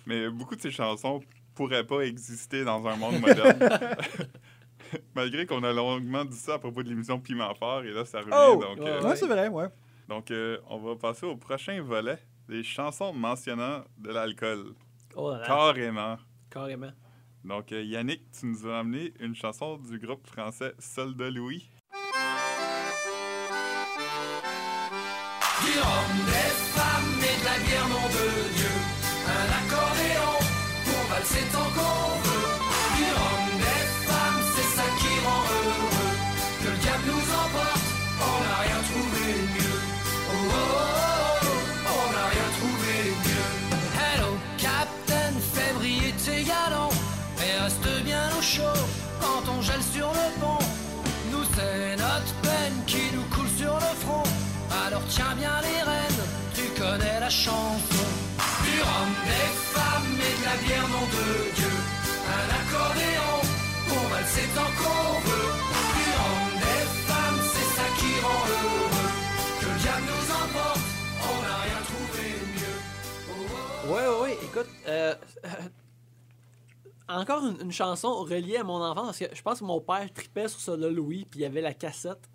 mais 0.05 0.29
beaucoup 0.29 0.55
de 0.55 0.61
ces 0.61 0.71
chansons 0.71 1.19
pourraient 1.53 1.85
pas 1.85 2.01
exister 2.01 2.63
dans 2.63 2.87
un 2.87 2.95
monde 2.95 3.19
moderne. 3.19 3.59
Malgré 5.15 5.45
qu'on 5.45 5.63
a 5.63 5.73
longuement 5.73 6.23
dit 6.25 6.37
ça 6.37 6.53
à 6.55 6.59
propos 6.59 6.81
de 6.81 6.89
l'émission 6.89 7.19
Piment 7.19 7.53
Fort, 7.53 7.83
et 7.83 7.91
là, 7.91 8.05
ça 8.05 8.19
revient. 8.21 8.31
Oh! 8.33 8.55
donc, 8.63 8.79
euh, 8.79 9.03
Ouais, 9.03 9.15
c'est 9.15 9.27
vrai, 9.27 9.49
ouais. 9.49 9.67
donc 10.07 10.31
euh, 10.31 10.57
on 10.69 10.77
va 10.79 10.95
passer 10.95 11.25
au 11.25 11.35
prochain 11.35 11.79
volet, 11.81 12.17
des 12.47 12.63
chansons 12.63 13.13
mentionnant 13.13 13.83
de 13.97 14.09
l'alcool. 14.09 14.73
Oh 15.15 15.31
là 15.31 15.39
là, 15.39 15.45
Carrément. 15.45 16.17
carrément. 16.49 16.91
Donc, 17.43 17.71
euh, 17.71 17.83
Yannick, 17.83 18.21
tu 18.31 18.45
nous 18.45 18.67
as 18.67 18.79
amené 18.79 19.13
une 19.19 19.35
chanson 19.35 19.77
du 19.77 19.97
groupe 19.97 20.27
français 20.27 20.73
Soldat 20.77 21.29
Louis. 21.29 21.69
Du 25.61 25.73
des 25.75 26.51
femmes 26.73 27.19
et 27.19 27.39
de 27.39 27.45
la 27.45 27.57
bière, 27.65 27.87
nom 27.87 28.07
de 28.07 28.27
Dieu. 28.55 28.75
Un 29.27 29.47
accordéon 29.59 30.35
pour 30.85 31.03
valser 31.09 31.45
tant 31.51 31.69
qu'on 31.75 31.98
tiens 55.19 55.35
bien 55.35 55.57
les 55.67 55.81
rênes, 55.91 56.23
tu 56.55 56.65
connais 56.81 57.19
la 57.19 57.29
chanson. 57.29 58.07
Du 58.63 58.75
rhum, 58.87 59.11
des 59.31 59.49
femmes 59.75 60.15
et 60.27 60.35
de 60.39 60.43
la 60.49 60.55
bière, 60.63 60.87
nom 60.95 61.05
de 61.17 61.27
Dieu. 61.57 61.75
Un 62.39 62.47
accordéon 62.61 63.35
pour 63.89 64.03
valser 64.13 64.47
tant 64.55 64.71
qu'on 64.79 65.11
veut. 65.27 65.51
Du 65.97 66.07
rhum, 66.19 66.45
des 66.65 66.85
femmes, 67.09 67.41
c'est 67.53 67.69
ça 67.77 67.87
qui 67.99 68.11
rend 68.25 68.43
heureux. 68.55 69.11
Que 69.59 69.65
le 69.73 69.79
diable 69.83 70.05
nous 70.11 70.27
emporte, 70.41 70.85
on 71.31 71.37
n'a 71.45 71.55
rien 71.67 71.81
trouvé 71.91 72.25
mieux. 72.55 72.79
Oh, 73.29 73.33
oh, 73.51 73.93
Ouais, 73.93 74.07
ouais, 74.07 74.19
ouais. 74.21 74.37
Écoute, 74.47 74.71
euh, 74.87 75.15
encore 77.09 77.43
une, 77.45 77.71
chanson 77.73 78.23
reliée 78.23 78.57
à 78.57 78.63
mon 78.63 78.81
enfance, 78.81 79.05
parce 79.07 79.19
que 79.19 79.35
je 79.35 79.41
pense 79.41 79.59
que 79.59 79.65
mon 79.65 79.81
père 79.81 80.07
tripait 80.13 80.47
sur 80.47 80.77
là, 80.77 80.89
Louis, 80.89 81.25
puis 81.29 81.41
il 81.41 81.43
y 81.43 81.45
avait 81.45 81.61
la 81.61 81.73
cassette. 81.73 82.29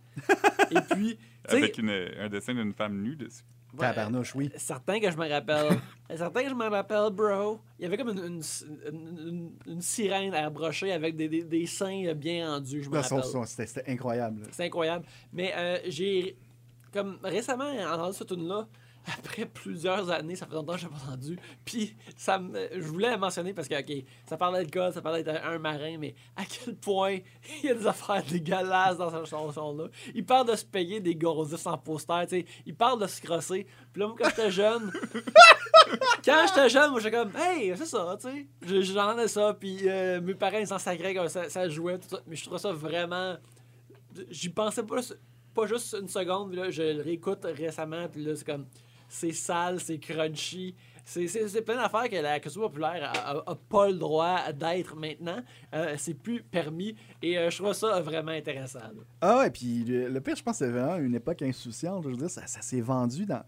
Et 0.70 0.80
puis, 0.94 1.18
Avec 1.48 1.78
une, 1.78 1.90
un 2.18 2.28
dessin 2.28 2.54
d'une 2.54 2.72
femme 2.72 3.00
nue 3.02 3.16
dessus. 3.16 3.42
ouais, 3.74 3.80
Tabarnouche, 3.80 4.34
oui. 4.34 4.50
Certain 4.56 4.98
que 5.00 5.10
je 5.10 5.16
me 5.16 5.28
rappelle. 5.28 5.78
certain 6.16 6.42
que 6.42 6.48
je 6.48 6.54
me 6.54 6.68
rappelle, 6.68 7.10
bro. 7.12 7.60
Il 7.78 7.82
y 7.82 7.86
avait 7.86 7.96
comme 7.96 8.10
une, 8.10 8.18
une, 8.18 8.42
une- 8.92 9.28
une- 9.28 9.52
une 9.66 9.80
sirène 9.82 10.32
airbrushée 10.34 10.92
avec 10.92 11.16
des, 11.16 11.28
des, 11.28 11.42
des 11.44 11.66
seins 11.66 12.12
bien 12.14 12.48
rendus, 12.50 12.82
je 12.82 12.90
me 12.90 13.02
son- 13.02 13.16
rappelle. 13.16 13.46
C'était 13.66 13.90
incroyable. 13.90 14.42
C'est 14.52 14.64
incroyable. 14.64 15.04
Mais 15.32 15.52
euh, 15.56 15.78
j'ai 15.88 16.36
comme 16.92 17.18
récemment 17.22 17.68
entendu 17.92 18.16
cette 18.16 18.28
tune 18.28 18.46
là 18.48 18.66
après 19.18 19.46
plusieurs 19.46 20.10
années, 20.10 20.36
ça 20.36 20.46
fait 20.46 20.54
longtemps 20.54 20.74
que 20.74 20.80
je 20.80 20.86
l'ai 20.86 20.90
pas 20.92 20.98
entendu. 21.08 21.38
Puis 21.64 21.96
ça 22.16 22.38
me, 22.38 22.68
je 22.72 22.80
voulais 22.86 23.10
la 23.10 23.18
mentionner 23.18 23.52
parce 23.52 23.68
que 23.68 23.74
ok, 23.78 24.04
ça 24.26 24.36
parlait 24.36 24.60
d'alcool, 24.62 24.92
ça 24.92 25.02
parlait 25.02 25.22
d'être 25.22 25.44
un 25.44 25.58
marin, 25.58 25.98
mais 25.98 26.14
à 26.36 26.44
quel 26.44 26.74
point 26.76 27.18
il 27.62 27.66
y 27.68 27.70
a 27.70 27.74
des 27.74 27.86
affaires 27.86 28.22
dégueulasses 28.24 28.96
dans 28.98 29.10
cette 29.10 29.26
chanson 29.26 29.76
là. 29.76 29.88
Il 30.14 30.24
parle 30.24 30.48
de 30.50 30.56
se 30.56 30.64
payer 30.64 31.00
des 31.00 31.14
gosses 31.16 31.54
sans 31.56 31.76
poster, 31.78 32.26
tu 32.28 32.36
sais, 32.40 32.46
il 32.64 32.74
parle 32.74 33.00
de 33.00 33.06
se 33.06 33.20
crosser. 33.20 33.66
Puis 33.92 34.00
là 34.00 34.08
moi 34.08 34.16
quand 34.18 34.28
j'étais 34.30 34.50
jeune, 34.50 34.90
quand 36.24 36.44
j'étais 36.48 36.68
jeune, 36.68 36.90
moi 36.90 37.00
j'étais 37.00 37.16
comme 37.16 37.32
hey, 37.36 37.74
c'est 37.76 37.86
ça, 37.86 38.16
tu 38.20 38.28
sais. 38.28 38.46
Je- 38.62 38.80
J'entendais 38.82 39.28
ça 39.28 39.54
puis 39.58 39.78
euh, 39.88 40.20
mes 40.20 40.34
parents 40.34 40.58
ils 40.58 40.66
s'en 40.66 40.78
sacraient 40.78 41.14
ça, 41.28 41.48
ça 41.48 41.68
jouait 41.68 41.98
tout 41.98 42.08
ça, 42.08 42.20
mais 42.26 42.36
je 42.36 42.42
trouvais 42.44 42.58
ça 42.58 42.72
vraiment 42.72 43.36
j'y 44.30 44.48
pensais 44.48 44.84
pas, 44.84 45.00
pas 45.52 45.66
juste 45.66 45.96
une 46.00 46.06
seconde, 46.08 46.50
puis 46.50 46.58
là, 46.60 46.70
je 46.70 46.82
le 46.82 47.02
réécoute 47.02 47.40
récemment, 47.44 48.08
puis 48.08 48.24
là, 48.24 48.36
c'est 48.36 48.46
comme, 48.46 48.64
c'est 49.08 49.32
sale, 49.32 49.80
c'est 49.80 49.98
crunchy, 49.98 50.74
c'est, 51.04 51.26
plein 51.64 51.76
d'affaires 51.76 52.08
que 52.08 52.16
la 52.16 52.40
culture 52.40 52.62
populaire 52.62 53.10
a, 53.14 53.30
a- 53.38 53.50
a 53.50 53.54
pas 53.54 53.88
le 53.88 53.94
droit 53.94 54.52
d'être 54.52 54.96
maintenant, 54.96 55.42
Euh, 55.74 55.94
c'est 55.98 56.14
plus 56.14 56.42
permis, 56.42 56.94
et 57.22 57.36
euh, 57.38 57.50
je 57.50 57.58
trouve 57.62 57.72
ça 57.74 58.00
vraiment 58.00 58.30
intéressant. 58.32 58.78
là. 58.80 59.02
Ah 59.20 59.38
ouais, 59.38 59.50
puis 59.50 59.84
le, 59.84 60.08
le 60.08 60.20
pire, 60.20 60.36
je 60.36 60.42
pense 60.42 60.58
c'est 60.58 60.70
vraiment 60.70 60.96
une 60.96 61.14
époque 61.14 61.42
insouciante. 61.42 62.04
Je 62.04 62.08
veux 62.10 62.16
dire, 62.16 62.30
ça, 62.30 62.46
ça 62.46 62.62
s'est 62.62 62.80
vendu 62.80 63.26
dans. 63.26 63.42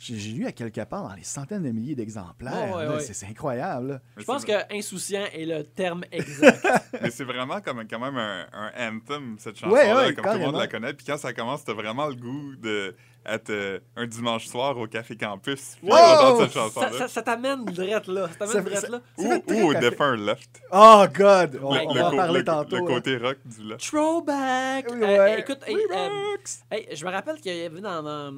J'ai 0.00 0.30
lu 0.30 0.46
à 0.46 0.52
quelque 0.52 0.80
part 0.84 1.08
dans 1.08 1.14
les 1.14 1.24
centaines 1.24 1.64
de 1.64 1.70
milliers 1.70 1.96
d'exemplaires. 1.96 2.70
Ouais, 2.70 2.76
ouais, 2.76 2.84
là. 2.84 2.94
ouais. 2.96 3.00
C'est 3.00 3.26
incroyable. 3.26 3.88
là. 3.88 4.00
Je 4.16 4.22
pense 4.24 4.44
que 4.44 4.52
insouciant 4.72 5.24
est 5.34 5.44
le 5.44 5.64
terme 5.64 6.04
exact. 6.12 6.64
Mais 7.02 7.10
c'est 7.10 7.24
vraiment 7.24 7.60
comme, 7.60 7.84
quand 7.88 7.98
même 7.98 8.16
un, 8.16 8.46
un 8.52 8.96
anthem, 8.96 9.36
cette 9.40 9.58
chanson-là, 9.58 9.96
Ouais, 9.96 10.06
ouais, 10.06 10.14
comme 10.14 10.24
tout 10.24 10.38
le 10.38 10.44
monde 10.46 10.56
la 10.56 10.68
connaît. 10.68 10.94
Puis 10.94 11.04
quand 11.04 11.16
ça 11.18 11.32
commence, 11.32 11.64
t'as 11.64 11.72
vraiment 11.72 12.06
le 12.06 12.14
goût 12.14 12.54
d'être 12.54 13.50
euh, 13.50 13.80
un 13.96 14.06
dimanche 14.06 14.46
soir 14.46 14.78
au 14.78 14.86
Café 14.86 15.16
Campus. 15.16 15.76
Wow! 15.82 15.88
d'entendre 15.90 16.42
cette 16.44 16.52
ça, 16.52 16.60
chanson-là. 16.60 16.92
ça, 16.92 17.08
ça 17.08 17.22
t'amène 17.22 17.64
drette 17.64 18.06
là, 18.06 18.28
ça 18.38 18.46
t'amène 18.46 18.64
drette 18.64 18.78
ça- 18.80 18.88
là. 18.88 19.00
Ou, 19.18 19.52
au 19.64 19.74
défunt 19.74 20.14
Left. 20.14 20.62
Oh, 20.70 21.04
God! 21.12 21.58
On, 21.60 21.74
Le- 21.74 21.80
on 21.88 21.94
le 21.94 22.00
va 22.00 22.06
en 22.12 22.16
parler 22.16 22.38
le- 22.38 22.44
tantôt. 22.44 22.76
Le 22.76 22.82
hein. 22.82 22.86
côté 22.86 23.16
rock 23.16 23.38
du 23.44 23.64
Left. 23.68 23.80
Throwback! 23.84 24.86
Oui, 24.92 24.98
Euh, 25.02 25.36
écoute, 25.38 25.58
hey, 25.66 25.76
euh! 25.76 26.36
Hey, 26.70 26.88
je 26.94 27.04
me 27.04 27.10
rappelle 27.10 27.40
qu'il 27.40 27.56
y 27.56 27.64
avait 27.64 27.80
dans. 27.80 28.32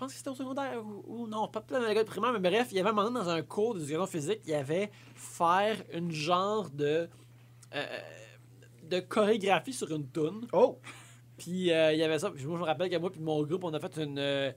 Euh, 0.00 0.02
euh, 0.02 0.02
je 0.02 0.04
pense 0.04 0.12
que 0.12 0.18
c'était 0.18 0.30
au 0.30 0.34
secondaire 0.34 0.82
ou, 0.84 1.04
ou 1.06 1.26
non, 1.26 1.48
pas 1.48 1.60
peut-être 1.60 1.80
dans 1.82 1.88
l'école 1.88 2.04
primaire, 2.04 2.32
mais 2.32 2.50
bref, 2.50 2.68
il 2.70 2.76
y 2.76 2.80
avait 2.80 2.90
un 2.90 2.92
moment 2.92 3.08
donné 3.10 3.24
dans 3.24 3.30
un 3.30 3.42
cours 3.42 3.74
d'éducation 3.74 4.06
physique, 4.06 4.40
il 4.44 4.50
y 4.50 4.54
avait 4.54 4.90
faire 5.14 5.76
une 5.92 6.10
genre 6.12 6.70
de. 6.70 7.08
euh, 7.74 7.86
de 8.84 9.00
chorégraphie 9.00 9.72
sur 9.72 9.90
une 9.90 10.06
toune. 10.08 10.46
Oh! 10.52 10.78
Puis 11.38 11.72
euh, 11.72 11.92
il 11.92 11.98
y 11.98 12.02
avait 12.02 12.18
ça. 12.18 12.30
Puis 12.30 12.44
moi, 12.46 12.56
je 12.56 12.62
me 12.62 12.66
rappelle 12.66 12.88
que 12.88 12.96
moi 12.96 13.10
puis 13.10 13.20
mon 13.20 13.42
groupe, 13.42 13.64
on 13.64 13.74
a 13.74 13.80
fait 13.80 13.96
une 13.98 14.18
euh, 14.18 14.52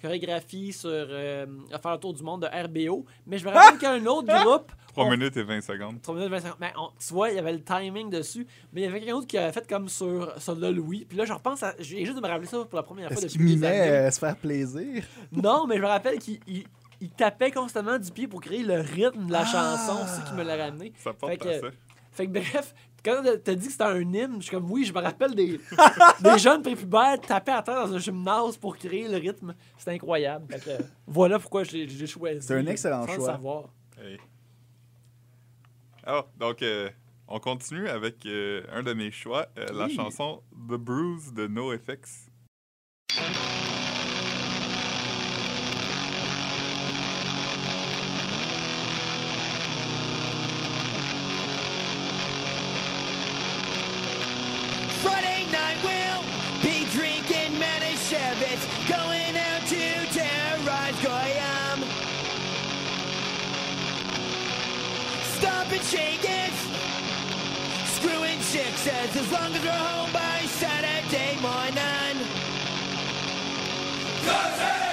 chorégraphie 0.00 0.72
sur 0.72 0.88
euh, 0.90 1.46
à 1.72 1.78
faire 1.78 1.92
le 1.92 1.98
tour 1.98 2.14
du 2.14 2.22
monde 2.22 2.42
de 2.42 2.46
RBO. 2.46 3.04
Mais 3.26 3.36
je 3.38 3.44
me 3.44 3.50
rappelle 3.50 3.78
qu'un 3.78 4.06
autre 4.06 4.28
groupe. 4.44 4.72
3 4.92 5.04
on- 5.06 5.10
minutes 5.10 5.36
et 5.36 5.42
20 5.42 5.60
secondes. 5.60 6.00
3 6.02 6.14
minutes 6.14 6.30
25. 6.30 6.54
Mais 6.60 6.72
on- 6.78 6.90
tu 6.98 7.12
vois, 7.14 7.30
il 7.30 7.36
y 7.36 7.38
avait 7.38 7.52
le 7.52 7.62
timing 7.62 8.10
dessus. 8.10 8.46
Mais 8.72 8.82
il 8.82 8.84
y 8.84 8.86
avait 8.86 8.98
quelqu'un 9.00 9.14
d'autre 9.14 9.26
qui 9.26 9.38
avait 9.38 9.52
fait 9.52 9.66
comme 9.68 9.88
sur 9.88 10.32
Soldat 10.40 10.70
Louis. 10.70 11.04
Puis 11.08 11.16
là, 11.18 11.24
je 11.24 11.32
repense 11.32 11.62
à. 11.62 11.74
J'ai 11.78 12.04
juste 12.04 12.16
de 12.16 12.22
me 12.22 12.28
rappeler 12.28 12.46
ça 12.46 12.64
pour 12.64 12.76
la 12.76 12.82
première 12.82 13.08
fois 13.08 13.16
Est-ce 13.18 13.26
depuis 13.26 13.38
qu'il 13.38 13.46
des 13.48 13.54
mimait 13.54 13.66
années. 13.80 13.90
euh, 13.90 14.10
se 14.10 14.18
faire 14.18 14.36
plaisir? 14.36 15.04
Non, 15.32 15.66
mais 15.66 15.76
je 15.76 15.82
me 15.82 15.86
rappelle 15.88 16.18
qu'il 16.18 16.38
il- 16.46 16.66
il 17.00 17.10
tapait 17.10 17.50
constamment 17.50 17.98
du 17.98 18.10
pied 18.12 18.28
pour 18.28 18.40
créer 18.40 18.62
le 18.62 18.80
rythme 18.80 19.26
de 19.26 19.32
la 19.32 19.44
chanson. 19.44 19.98
C'est 20.06 20.24
qui 20.28 20.34
me 20.34 20.42
l'a 20.44 20.56
ramené. 20.56 20.92
Ça 20.98 21.12
porte 21.12 21.32
Fait 21.32 21.48
à 21.48 21.52
que- 21.60 21.60
ça. 21.60 21.74
Fait 22.14 22.26
que 22.26 22.32
bref, 22.32 22.74
quand 23.02 23.22
t'as 23.42 23.54
dit 23.54 23.66
que 23.66 23.72
c'était 23.72 23.84
un 23.84 23.98
hymne, 24.00 24.36
je 24.36 24.42
suis 24.42 24.50
comme 24.54 24.70
oui, 24.70 24.84
je 24.84 24.92
me 24.92 25.00
rappelle 25.00 25.34
des, 25.34 25.58
des 26.20 26.38
jeunes 26.38 26.60
prépubères 26.62 27.18
taper 27.20 27.52
à 27.52 27.62
terre 27.62 27.86
dans 27.86 27.94
un 27.94 27.98
gymnase 27.98 28.58
pour 28.58 28.76
créer 28.76 29.08
le 29.08 29.16
rythme. 29.16 29.54
C'est 29.78 29.92
incroyable. 29.92 30.46
Fait 30.52 30.60
que, 30.78 30.84
voilà 31.06 31.38
pourquoi 31.38 31.64
j'ai 31.64 31.88
j'ai 31.88 32.06
choisi. 32.06 32.46
C'est 32.46 32.54
un 32.54 32.66
excellent 32.66 33.06
choix. 33.06 33.26
savoir. 33.32 33.64
Hey. 33.98 34.18
Ah, 36.04 36.26
donc, 36.36 36.62
euh, 36.62 36.90
on 37.28 37.38
continue 37.38 37.88
avec 37.88 38.26
euh, 38.26 38.62
un 38.72 38.82
de 38.82 38.92
mes 38.92 39.10
choix, 39.10 39.46
euh, 39.58 39.66
la 39.72 39.86
Oui. 39.86 39.94
chanson 39.94 40.42
The 40.68 40.74
Bruise 40.74 41.32
de 41.32 41.46
NoFX. 41.46 42.28
Friday 55.02 55.46
night 55.50 55.76
we'll 55.82 56.22
be 56.62 56.84
drinking 56.92 57.58
Manischewitz, 57.58 58.64
going 58.88 59.11
Shake 65.80 66.24
it, 66.24 66.52
screwing 67.86 68.38
chicks 68.40 68.86
as 68.86 69.16
as 69.16 69.32
long 69.32 69.52
as 69.54 69.62
we're 69.62 69.70
home 69.70 70.12
by 70.12 70.40
Saturday 70.46 71.36
morning. 71.40 72.26
We're 74.24 74.91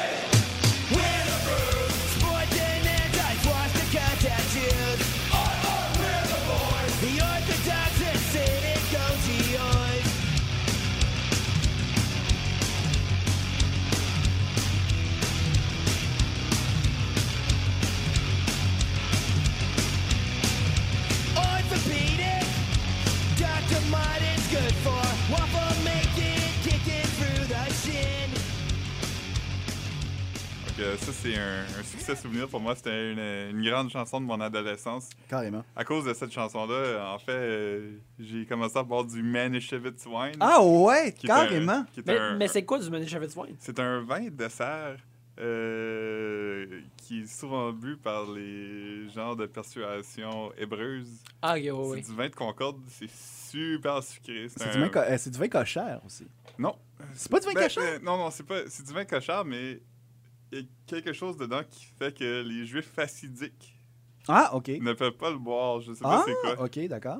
c'est 31.33 31.39
un, 31.39 31.79
un 31.79 31.83
succès 31.83 32.15
souvenir 32.15 32.47
pour 32.47 32.59
moi. 32.59 32.75
C'était 32.75 33.11
une, 33.11 33.19
une 33.57 33.69
grande 33.69 33.89
chanson 33.89 34.19
de 34.21 34.25
mon 34.25 34.39
adolescence. 34.41 35.09
Carrément. 35.29 35.63
À 35.75 35.83
cause 35.83 36.05
de 36.05 36.13
cette 36.13 36.31
chanson-là, 36.31 37.13
en 37.13 37.19
fait, 37.19 37.31
euh, 37.31 37.91
j'ai 38.19 38.45
commencé 38.45 38.77
à 38.77 38.83
boire 38.83 39.03
du 39.05 39.21
Manischewitz 39.23 40.05
Wine. 40.05 40.35
Ah 40.39 40.63
ouais, 40.63 41.13
qui 41.13 41.27
est 41.27 41.31
un- 41.31 41.35
carrément! 41.35 41.85
qui 41.93 42.01
Mais, 42.37 42.47
c'est 42.47 42.63
quoi 42.63 42.79
du 42.79 42.89
Manischewitz 42.89 43.35
Wine? 43.35 43.55
C'est 43.59 43.79
un 43.79 44.01
vin 44.01 44.21
de 44.25 44.29
dessert 44.29 44.97
euh, 45.41 46.81
qui 46.97 47.21
est 47.21 47.27
souvent 47.27 47.71
bu 47.71 47.97
par 47.97 48.25
les 48.31 49.09
gens 49.09 49.35
de 49.35 49.45
persuasion 49.45 50.51
hébreuse. 50.57 51.09
Ah, 51.41 51.53
ok, 51.53 51.57
ouais, 51.57 51.63
C'est 51.69 51.71
ouais. 51.89 52.01
du 52.01 52.15
vin 52.15 52.29
de 52.29 52.35
Concorde, 52.35 52.77
c'est 52.89 53.09
super 53.09 54.03
sucré. 54.03 54.47
C'est 54.49 54.67
un- 54.67 54.71
du, 54.73 54.79
vin 54.81 54.89
co- 54.89 54.99
euh, 54.99 55.15
c'est 55.17 55.29
du 55.29 55.39
vin 55.39 55.47
cochère 55.47 56.01
aussi. 56.05 56.27
Non. 56.57 56.75
C'est 57.13 57.31
pas 57.31 57.39
du 57.39 57.45
vin 57.47 57.53
Ben, 57.53 57.63
cochère? 57.63 57.83
euh, 57.83 57.99
non, 58.03 58.17
non, 58.17 58.29
c'est 58.31 58.45
pas. 58.45 58.59
C'est 58.67 58.85
du 58.85 58.93
vin 58.93 59.05
cochère, 59.05 59.45
mais 59.45 59.79
y 60.51 60.57
a 60.59 60.61
quelque 60.87 61.13
chose 61.13 61.37
dedans 61.37 61.61
qui 61.69 61.85
fait 61.85 62.17
que 62.17 62.41
les 62.43 62.65
juifs 62.65 62.91
facidiques 62.91 63.75
Ah, 64.27 64.51
ok. 64.55 64.69
ne 64.69 64.93
peuvent 64.93 65.17
pas 65.17 65.29
le 65.31 65.37
boire. 65.37 65.79
Je 65.81 65.93
sais 65.93 66.01
Ah, 66.03 66.23
pas 66.25 66.25
c'est 66.25 66.35
quoi. 66.55 66.65
ok, 66.65 66.87
d'accord. 66.87 67.19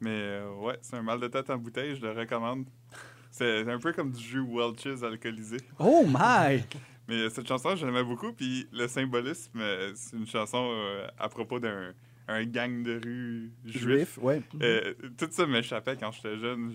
Mais 0.00 0.10
euh, 0.10 0.52
ouais, 0.56 0.78
c'est 0.82 0.96
un 0.96 1.02
mal 1.02 1.20
de 1.20 1.28
tête 1.28 1.48
en 1.50 1.56
bouteille, 1.56 1.96
je 1.96 2.02
le 2.02 2.12
recommande. 2.12 2.66
C'est 3.30 3.68
un 3.68 3.78
peu 3.78 3.92
comme 3.92 4.12
du 4.12 4.22
jus 4.22 4.44
Welch's 4.46 5.02
alcoolisé. 5.02 5.56
Oh 5.78 6.04
my! 6.06 6.62
Mais 7.08 7.16
euh, 7.16 7.28
cette 7.30 7.46
chanson, 7.48 7.74
je 7.76 7.84
l'aimais 7.84 8.04
beaucoup. 8.04 8.32
Puis 8.32 8.66
le 8.72 8.86
symbolisme, 8.88 9.60
euh, 9.60 9.92
c'est 9.94 10.16
une 10.16 10.26
chanson 10.26 10.68
euh, 10.72 11.06
à 11.18 11.28
propos 11.28 11.58
d'un 11.60 11.92
un 12.28 12.44
gang 12.44 12.82
de 12.82 13.00
rue 13.04 13.52
juif. 13.64 13.82
Juif, 13.82 14.18
ouais. 14.22 14.42
Euh, 14.62 14.94
tout 15.18 15.28
ça 15.30 15.46
m'échappait 15.46 15.96
quand 15.96 16.10
j'étais 16.12 16.38
jeune. 16.38 16.72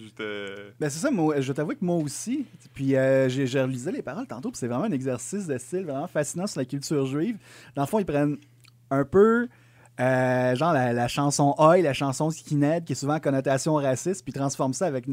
Ben 0.79 0.89
c'est 0.89 0.99
ça, 0.99 1.11
moi, 1.11 1.41
je 1.41 1.51
t'avoue 1.53 1.71
que 1.73 1.83
moi 1.83 1.95
aussi. 1.95 2.45
Puis 2.73 2.95
euh, 2.95 3.29
j'ai 3.29 3.47
j'ai 3.47 3.61
relisé 3.61 3.91
les 3.91 4.01
paroles 4.01 4.27
tantôt, 4.27 4.51
puis 4.51 4.59
c'est 4.59 4.67
vraiment 4.67 4.85
un 4.85 4.91
exercice 4.91 5.47
de 5.47 5.57
style 5.57 5.85
vraiment 5.85 6.07
fascinant 6.07 6.47
sur 6.47 6.59
la 6.59 6.65
culture 6.65 7.05
juive. 7.05 7.37
Dans 7.75 7.83
le 7.83 7.87
fond, 7.87 7.99
ils 7.99 8.05
prennent 8.05 8.37
un 8.91 9.05
peu, 9.05 9.47
euh, 9.99 10.55
genre 10.55 10.71
la, 10.73 10.93
la 10.93 11.07
chanson 11.07 11.53
Oi, 11.57 11.77
la 11.81 11.93
chanson 11.93 12.29
Skinhead, 12.29 12.85
qui 12.85 12.93
est 12.93 12.95
souvent 12.95 13.13
à 13.13 13.19
connotation 13.19 13.73
raciste, 13.75 14.23
puis 14.23 14.31
ils 14.33 14.39
transforment 14.39 14.73
ça 14.73 14.85
avec. 14.85 15.05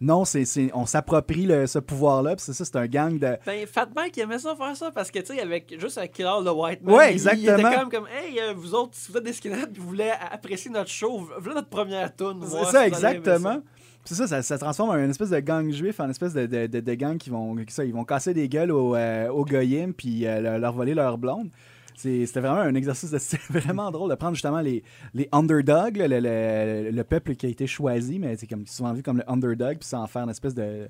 Non, 0.00 0.24
c'est 0.24 0.44
on 0.74 0.86
s'approprie 0.86 1.46
le- 1.46 1.66
ce 1.66 1.78
pouvoir-là, 1.78 2.36
puis 2.36 2.44
c'est 2.44 2.52
ça, 2.52 2.64
c'est 2.64 2.76
un 2.76 2.86
gang 2.86 3.18
de. 3.18 3.36
Ben, 3.46 3.66
Fat 3.66 3.88
Mike 3.96 4.18
aimait 4.18 4.38
ça 4.38 4.54
faire 4.54 4.76
ça 4.76 4.90
parce 4.90 5.10
que, 5.10 5.18
tu 5.20 5.34
sais, 5.34 5.40
avec 5.40 5.74
juste 5.80 5.96
avec 5.98 6.12
Killer 6.12 6.28
the 6.44 6.50
White 6.54 6.82
Man, 6.82 6.94
Ouais, 6.94 7.14
il- 7.14 7.20
il, 7.22 7.28
exactement. 7.28 7.68
était 7.70 7.78
comme, 7.80 7.90
comme 7.90 8.06
Hey, 8.08 8.38
euh, 8.40 8.52
vous 8.54 8.74
autres, 8.74 8.90
si 8.94 9.10
vous 9.10 9.18
êtes 9.18 9.24
des 9.24 9.32
skinheads 9.32 9.68
vous 9.78 9.86
voulez 9.88 10.10
apprécier 10.30 10.70
notre 10.70 10.90
show, 10.90 11.28
voilà 11.40 11.54
notre 11.56 11.68
première 11.68 12.14
tune. 12.14 12.40
C'est 12.46 12.64
ça, 12.72 12.86
exactement. 12.86 13.60
C'est 14.06 14.14
ça, 14.16 14.26
ça, 14.26 14.42
ça 14.42 14.58
transforme 14.58 14.90
en 14.90 14.96
une 14.96 15.08
espèce 15.08 15.30
de 15.30 15.38
gang 15.40 15.70
juif, 15.70 15.98
en 15.98 16.04
une 16.04 16.10
espèce 16.10 16.34
de, 16.34 16.44
de, 16.44 16.66
de, 16.66 16.80
de 16.80 16.94
gang 16.94 17.16
qui 17.16 17.30
vont, 17.30 17.56
ça, 17.68 17.86
ils 17.86 17.94
vont 17.94 18.04
casser 18.04 18.34
des 18.34 18.50
gueules 18.50 18.70
aux, 18.70 18.94
euh, 18.94 19.30
aux 19.30 19.46
goyim 19.46 19.92
puis 19.96 20.26
euh, 20.26 20.40
leur- 20.42 20.58
leur 20.58 20.72
voler 20.74 20.92
leur 20.92 21.16
blonde. 21.16 21.48
C'était 21.96 22.40
vraiment 22.40 22.60
un 22.60 22.74
exercice 22.74 23.10
de 23.10 23.18
style 23.18 23.38
vraiment 23.50 23.90
drôle 23.90 24.10
de 24.10 24.14
prendre 24.16 24.34
justement 24.34 24.60
les, 24.60 24.82
les 25.14 25.28
underdogs, 25.32 25.96
là, 25.96 26.08
le, 26.08 26.20
le- 26.20 26.90
le 26.90 27.04
peuple 27.04 27.34
qui 27.36 27.46
a 27.46 27.48
été 27.48 27.66
choisi, 27.66 28.18
mais 28.18 28.36
c'est 28.36 28.46
comme 28.46 28.66
souvent 28.66 28.92
vu 28.92 29.02
comme 29.02 29.18
le 29.18 29.30
underdog, 29.30 29.78
puis 29.78 29.88
en 29.96 30.06
faire 30.06 30.22
une 30.24 30.30
espèce 30.30 30.54
de, 30.54 30.88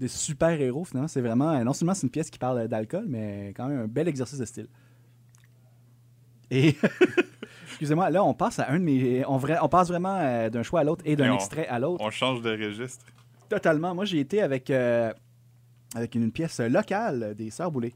de 0.00 0.06
super 0.06 0.50
héros 0.60 0.84
finalement. 0.84 1.08
C'est 1.08 1.20
vraiment, 1.20 1.62
non 1.64 1.72
seulement 1.72 1.94
c'est 1.94 2.06
une 2.06 2.10
pièce 2.10 2.30
qui 2.30 2.38
parle 2.38 2.68
d'alcool, 2.68 3.04
mais 3.08 3.52
quand 3.56 3.66
même 3.68 3.80
un 3.80 3.86
bel 3.88 4.06
exercice 4.08 4.38
de 4.38 4.44
style. 4.44 4.68
Et 6.50 6.76
excusez-moi, 7.68 8.10
là 8.10 8.22
on 8.22 8.34
passe 8.34 8.58
à 8.58 8.70
un 8.70 8.78
de 8.78 8.84
mes, 8.84 9.24
on, 9.26 9.38
vra- 9.38 9.58
on 9.62 9.68
passe 9.68 9.88
vraiment 9.88 10.16
euh, 10.20 10.50
d'un 10.50 10.62
choix 10.62 10.80
à 10.80 10.84
l'autre 10.84 11.02
et 11.06 11.16
d'un 11.16 11.24
extrait 11.34 11.66
à 11.66 11.78
l'autre. 11.78 12.04
On 12.04 12.10
change 12.10 12.42
de 12.42 12.50
registre. 12.50 13.04
Totalement. 13.48 13.94
Moi, 13.94 14.04
j'ai 14.04 14.20
été 14.20 14.40
avec, 14.40 14.70
euh, 14.70 15.12
avec 15.94 16.14
une 16.14 16.30
pièce 16.32 16.60
locale 16.60 17.34
des 17.36 17.50
Sœurs 17.50 17.70
Boulay. 17.70 17.92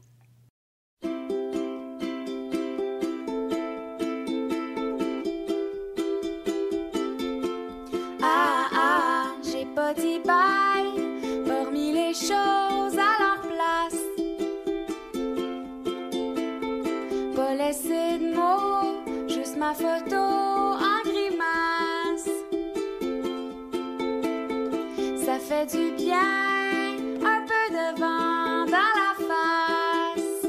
Un 26.13 27.45
peu 27.45 27.73
de 27.73 27.99
vent 27.99 28.65
dans 28.65 28.91
la 29.01 29.13
face. 29.27 30.47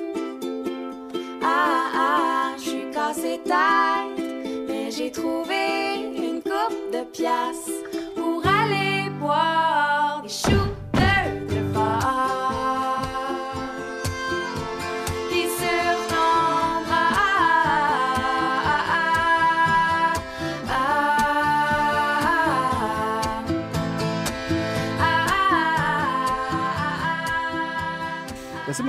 Ah 1.42 1.90
ah, 1.94 2.52
je 2.56 2.62
suis 2.62 2.90
cassé 2.90 3.40
tête, 3.44 4.24
mais 4.68 4.90
j'ai 4.90 5.10
trouvé 5.10 6.12
une 6.16 6.42
coupe 6.42 6.92
de 6.92 7.04
pièces 7.12 7.79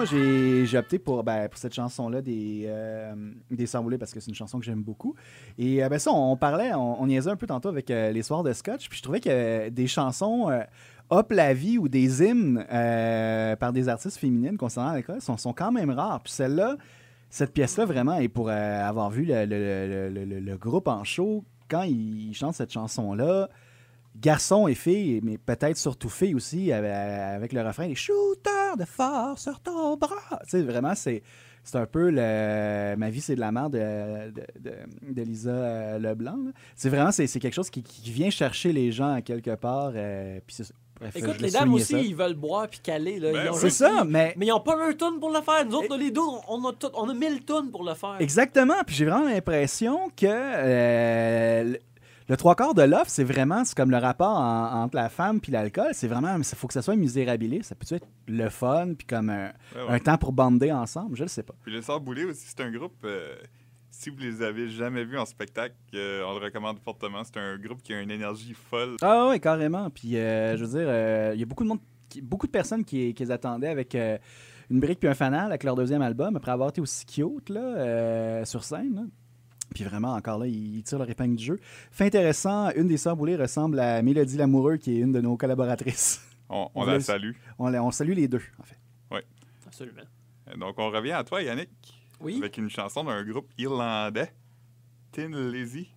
j'ai 0.06 0.78
opté 0.78 1.00
pour, 1.00 1.24
ben, 1.24 1.48
pour 1.50 1.58
cette 1.58 1.74
chanson-là 1.74 2.22
des, 2.22 2.66
euh, 2.68 3.14
des 3.50 3.66
parce 3.98 4.14
que 4.14 4.20
c'est 4.20 4.30
une 4.30 4.36
chanson 4.36 4.60
que 4.60 4.66
j'aime 4.66 4.84
beaucoup. 4.84 5.16
Et 5.58 5.84
euh, 5.84 5.90
ben, 5.90 6.00
ça, 6.00 6.12
on, 6.12 6.36
parlait, 6.38 6.74
on, 6.74 7.02
on 7.02 7.08
niaisait 7.08 7.30
un 7.32 7.36
peu 7.36 7.48
tantôt 7.48 7.70
avec 7.70 7.90
euh, 7.92 8.12
les 8.12 8.24
soirs 8.24 8.44
de 8.44 8.54
Scotch, 8.54 8.90
puis 8.90 8.98
je 8.98 9.04
trouvais 9.04 9.20
que 9.20 9.70
des 9.70 9.88
chansons 9.88 10.50
euh, 10.50 10.62
Hop 11.14 11.30
la 11.34 11.54
vie 11.54 11.78
ou 11.78 11.90
des 11.90 12.24
hymnes 12.24 12.66
euh, 12.72 13.58
par 13.58 13.74
des 13.74 13.90
artistes 13.90 14.18
féminines 14.18 14.56
concernant 14.56 14.94
l'alcool 14.94 15.20
sont, 15.20 15.36
sont 15.36 15.52
quand 15.52 15.70
même 15.74 15.90
rares. 15.90 16.22
Puis 16.24 16.32
celle-là, 16.32 16.78
cette 17.30 17.52
pièce-là, 17.52 17.84
vraiment, 17.86 18.16
et 18.16 18.30
pour 18.30 18.48
euh, 18.48 18.54
avoir 18.88 19.10
vu 19.10 19.26
le, 19.26 19.46
le- 19.46 20.10
le- 20.10 20.24
le- 20.26 20.40
le 20.40 20.58
groupe 20.58 20.88
en 20.88 21.04
show, 21.04 21.44
quand 21.70 21.84
ils 21.84 22.34
chantent 22.34 22.56
cette 22.56 22.72
chanson-là, 22.72 23.50
garçons 24.16 24.68
et 24.68 24.76
filles, 24.76 25.22
mais 25.24 25.38
peut-être 25.38 25.78
surtout 25.78 26.10
filles 26.10 26.36
aussi, 26.36 26.72
avec, 26.72 26.92
avec 26.92 27.54
le 27.54 27.62
refrain 27.62 27.88
«Les 27.88 27.96
shooters 27.96 28.78
de 28.78 28.86
force 28.86 29.44
sur 29.44 29.60
ton 29.60 29.96
bras». 29.98 30.16
Tu 30.44 30.50
sais, 30.50 30.62
vraiment, 30.64 30.96
c'est... 30.96 31.24
C'est 31.64 31.78
un 31.78 31.86
peu 31.86 32.10
le... 32.10 32.96
Ma 32.98 33.12
vie, 33.12 33.22
c'est 33.22 33.36
de 33.36 33.40
la 33.40 33.52
merde 33.52 33.74
de, 33.74 34.32
de, 34.32 34.42
de- 34.60 35.14
de 35.14 35.22
Lisa 35.22 35.52
euh, 35.52 36.00
Leblanc. 36.00 36.40
C'est 36.76 36.90
vraiment, 36.90 37.12
c'est 37.12 37.28
c'est 37.28 37.40
quelque 37.40 37.54
chose 37.54 37.70
qui, 37.70 37.84
qui 37.84 38.10
vient 38.10 38.32
chercher 38.32 38.74
les 38.74 38.92
gens 38.92 39.14
à 39.14 39.22
quelque 39.22 39.54
part. 39.54 39.92
euh, 39.94 40.40
puis 40.48 40.56
c'est- 40.56 40.74
bref, 41.00 41.16
Écoute, 41.16 41.40
les 41.40 41.52
dames 41.52 41.72
aussi, 41.76 41.94
ça. 41.94 42.00
ils 42.00 42.16
veulent 42.16 42.34
boire 42.34 42.68
puis 42.68 42.80
caler. 42.80 43.20
Là. 43.20 43.32
Ben 43.32 43.44
Ils 43.46 43.50
ont 43.50 43.54
oui. 43.54 43.60
C'est 43.62 43.70
ça, 43.70 44.04
mais... 44.04 44.34
Mais 44.38 44.48
ils 44.48 44.50
n'ont 44.50 44.60
pas 44.60 44.76
un 44.84 44.92
tonne 44.94 45.20
pour 45.20 45.30
le 45.30 45.40
faire. 45.42 45.64
Nous 45.68 45.76
autres, 45.76 45.96
les 45.98 46.10
deux, 46.10 46.22
on 46.48 46.66
a, 46.68 46.74
tout- 46.74 46.90
on 46.96 47.08
a 47.08 47.14
1000 47.14 47.42
tonnes 47.46 47.70
pour 47.70 47.84
le 47.84 47.94
faire. 47.94 48.16
Exactement. 48.20 48.74
Puis 48.88 48.96
j'ai 48.96 49.06
vraiment 49.06 49.26
l'impression 49.30 50.10
que 50.18 50.26
euh, 50.28 51.76
le, 52.28 52.34
le 52.34 52.38
trois 52.38 52.56
quarts 52.56 52.74
de 52.74 52.82
l'offre, 52.84 53.10
c'est 53.10 53.24
vraiment 53.24 53.64
c'est 53.66 53.76
comme 53.76 53.92
le 53.92 53.98
rapport 53.98 54.38
en- 54.38 54.84
entre 54.84 54.96
la 54.96 55.10
femme 55.10 55.40
puis 55.42 55.52
l'alcool. 55.52 55.90
C'est 55.94 56.08
vraiment, 56.08 56.36
il 56.38 56.44
faut 56.44 56.68
que 56.68 56.74
ça 56.74 56.82
soit 56.82 56.96
misérabilisé. 56.96 57.64
Ça 57.64 57.76
peut 57.76 57.86
être 57.96 58.08
le 58.28 58.50
fun 58.50 58.94
puis 58.98 59.06
comme 59.08 59.30
un, 59.30 59.48
Ouais, 59.76 59.82
ouais. 59.84 59.90
un 59.90 60.00
temps 60.00 60.18
pour 60.18 60.32
bander 60.34 60.72
ensemble. 60.72 61.16
Je 61.18 61.24
le 61.24 61.28
sais 61.30 61.44
pas. 61.44 61.54
Puis 61.64 61.82
Sœurs 61.84 62.02
Boulay 62.02 62.24
aussi, 62.26 62.46
c'est 62.48 62.62
un 62.62 62.72
groupe. 62.72 62.96
euh, 63.04 63.36
si 63.94 64.10
vous 64.10 64.18
les 64.20 64.42
avez 64.42 64.70
jamais 64.70 65.04
vus 65.04 65.20
en 65.20 65.26
spectacle, 65.26 65.76
euh, 65.96 66.24
on 66.26 66.40
le 66.40 66.46
recommande 66.46 66.80
fortement. 66.80 67.24
C'est 67.26 67.38
un 67.38 67.58
groupe 67.58 67.82
qui 67.84 67.94
a 67.94 68.00
une 68.02 68.10
énergie 68.10 68.54
folle. 68.54 68.96
Ah 69.02 69.28
oui, 69.30 69.40
carrément. 69.40 69.90
Puis 69.90 70.16
euh, 70.18 70.56
je 70.58 70.64
veux 70.64 70.80
dire, 70.80 70.88
euh, 70.90 71.32
il 71.34 71.40
y 71.40 71.44
a 71.44 71.46
beaucoup 71.46 71.64
de 71.64 71.70
monde, 71.70 71.80
qui- 72.10 72.22
beaucoup 72.22 72.48
de 72.48 72.52
personnes 72.52 72.86
qui, 72.86 73.14
qui 73.14 73.24
les 73.24 73.32
attendaient 73.32 73.68
avec 73.68 73.94
euh, 73.96 74.18
une 74.70 74.80
brique 74.80 75.00
puis 75.02 75.10
un 75.10 75.14
fanal 75.14 75.48
avec 75.48 75.64
leur 75.66 75.76
deuxième 75.76 76.02
album 76.02 76.36
après 76.38 76.52
avoir 76.52 76.70
été 76.70 76.80
aussi 76.80 77.06
cute 77.06 77.50
là, 77.50 77.60
euh, 77.62 78.46
sur 78.46 78.64
scène. 78.64 78.96
là. 78.96 79.02
Puis 79.74 79.84
vraiment, 79.84 80.14
encore 80.16 80.38
là, 80.40 80.48
ils 80.48 80.84
tirent 80.84 81.00
leur 81.00 81.10
épingle 81.10 81.36
du 81.36 81.44
jeu. 81.46 81.60
Fait 81.92 82.06
intéressant, 82.06 82.70
une 82.76 82.88
des 82.88 82.98
sœurs 82.98 83.16
Boulay 83.16 83.36
ressemble 83.36 83.80
à 83.80 84.02
Mélodie 84.02 84.38
Lamoureux, 84.38 84.78
qui 84.78 84.98
est 84.98 85.00
une 85.00 85.12
de 85.14 85.22
nos 85.22 85.38
collaboratrices. 85.38 86.22
On, 86.50 86.70
la 86.84 87.00
salue. 87.00 87.32
On, 87.58 87.70
la- 87.70 87.82
on 87.84 87.92
salue 87.92 88.12
les 88.14 88.28
deux, 88.28 88.42
en 88.60 88.64
fait. 88.64 88.78
Absolument. 89.66 90.02
Euh, 90.50 90.58
Donc 90.58 90.78
on 90.78 90.90
revient 90.92 91.14
à 91.14 91.24
toi, 91.24 91.42
Yannick, 91.42 91.70
Oui. 92.20 92.38
avec 92.40 92.58
une 92.58 92.70
chanson 92.70 93.06
d'un 93.06 93.24
groupe 93.24 93.48
irlandais, 93.58 94.34
Tin 95.14 95.30
Lizzy. 95.30 95.88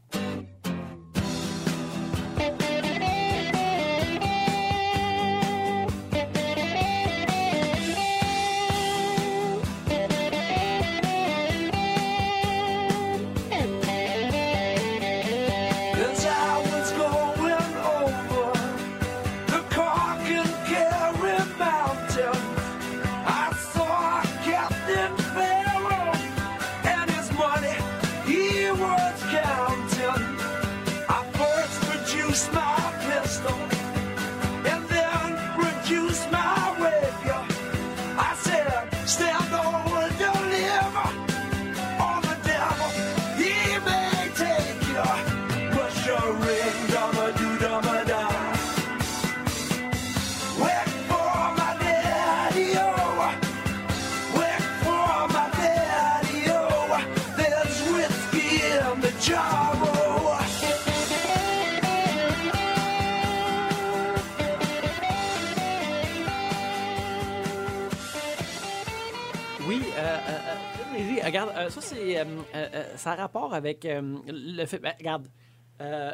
Regarde, 71.39 71.53
euh, 71.57 71.71
ça, 71.71 71.81
c'est. 71.81 72.19
euh, 72.19 72.25
euh, 72.55 72.69
euh, 72.75 72.97
ça 72.97 73.13
a 73.13 73.15
rapport 73.17 73.55
avec 73.55 73.87
le 73.89 74.67
fait. 74.67 74.79
ben, 74.79 74.93
regarde, 74.99 75.29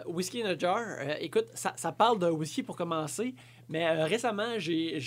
Whisky 0.06 0.42
in 0.42 0.46
a 0.46 0.58
Jar, 0.58 0.80
écoute, 1.20 1.46
ça, 1.54 1.72
ça 1.76 1.92
parle 1.92 2.18
de 2.18 2.26
whisky 2.28 2.62
pour 2.62 2.76
commencer, 2.76 3.34
mais 3.68 3.90
récemment, 4.04 4.58
j'ai. 4.58 4.98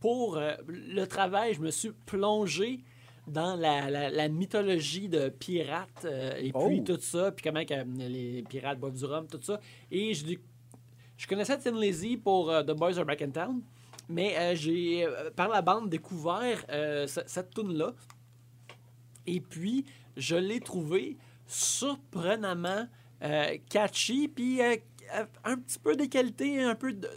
pour 0.00 0.40
le 0.68 1.04
travail, 1.06 1.54
je 1.54 1.60
me 1.60 1.70
suis 1.70 1.90
plongé 2.06 2.80
dans 3.26 3.56
la, 3.56 3.90
la- 3.90 4.08
la 4.08 4.28
mythologie 4.28 5.08
de 5.08 5.28
pirates 5.28 6.06
euh, 6.06 6.32
et 6.38 6.50
puis 6.50 6.80
Oh. 6.80 6.82
tout 6.86 6.98
ça, 7.00 7.30
puis 7.30 7.42
comment 7.44 7.60
euh, 7.70 7.84
les 8.08 8.42
pirates 8.48 8.78
boivent 8.80 8.96
du 8.96 9.04
rhum, 9.04 9.26
tout 9.26 9.40
ça. 9.42 9.60
Et 9.90 10.14
je, 10.14 11.26
connaissais 11.28 11.58
Tin 11.58 11.78
Lizzy 11.78 12.16
pour 12.16 12.50
euh, 12.50 12.62
The 12.62 12.70
Boys 12.72 12.98
Are 12.98 13.04
Back 13.04 13.20
in 13.20 13.30
Town. 13.30 13.60
Mais 14.08 14.56
j'ai, 14.56 15.06
par 15.36 15.50
la 15.50 15.60
bande, 15.60 15.90
découvert 15.90 16.64
euh, 16.70 17.06
ce- 17.06 17.20
cette 17.26 17.50
tune-là. 17.50 17.92
Et 19.28 19.40
puis, 19.40 19.84
je 20.16 20.36
l'ai 20.36 20.60
trouvé 20.60 21.16
surprenamment 21.46 22.86
euh, 23.22 23.56
catchy. 23.68 24.28
Puis, 24.28 24.60
euh, 24.62 24.76
euh, 25.16 25.24
un 25.44 25.56
petit 25.56 25.78
peu 25.78 25.94
des 25.96 26.08
qualités, 26.08 26.62
un 26.62 26.74
peu 26.74 26.92
de 26.92 27.08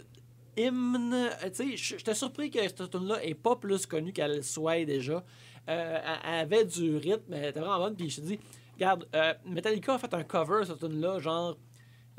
hymne. 0.56 1.30
Tu 1.54 1.76
sais, 1.76 1.96
j'étais 1.96 2.14
surpris 2.14 2.50
que 2.50 2.60
cette 2.60 2.90
tune-là 2.90 3.24
est 3.24 3.34
pas 3.34 3.56
plus 3.56 3.86
connue 3.86 4.12
qu'elle 4.12 4.36
le 4.36 4.42
soit 4.42 4.84
déjà. 4.84 5.24
Euh, 5.68 5.98
elle- 6.24 6.40
avait 6.40 6.64
du 6.64 6.96
rythme, 6.96 7.32
elle 7.32 7.46
était 7.46 7.60
vraiment 7.60 7.78
bonne. 7.78 7.96
Puis 7.96 8.10
je 8.10 8.20
te 8.20 8.26
dis, 8.26 8.38
regarde, 8.74 9.08
euh, 9.14 9.32
Metallica 9.46 9.94
a 9.94 9.98
fait 9.98 10.12
un 10.12 10.24
cover 10.24 10.64
cette 10.66 10.80
tune-là, 10.80 11.18
genre 11.18 11.56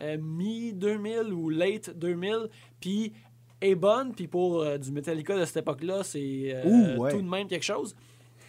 euh, 0.01 0.17
mi-2000 0.19 1.31
ou 1.31 1.49
late 1.49 1.91
2000. 1.95 2.49
Puis 2.79 3.13
est 3.61 3.75
bonne. 3.75 4.13
Puis 4.15 4.27
pour 4.27 4.65
du 4.79 4.91
Metallica 4.91 5.37
de 5.39 5.45
cette 5.45 5.57
époque-là, 5.57 6.03
c'est 6.03 6.63
ouais. 6.97 7.11
tout 7.11 7.21
de 7.21 7.29
même 7.29 7.47
quelque 7.47 7.63
chose. 7.63 7.95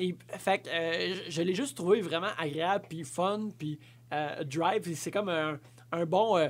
Et 0.00 0.16
fait 0.38 0.58
que 0.60 0.68
euh, 0.68 1.14
je, 1.26 1.30
je 1.30 1.42
l'ai 1.42 1.54
juste 1.54 1.76
trouvé 1.76 2.00
vraiment 2.00 2.30
agréable, 2.38 2.84
puis 2.88 3.04
fun, 3.04 3.48
puis 3.58 3.78
euh, 4.12 4.42
drive. 4.44 4.82
C'est 4.94 5.10
comme 5.10 5.28
un, 5.28 5.58
un 5.92 6.06
bon. 6.06 6.36
euh, 6.36 6.48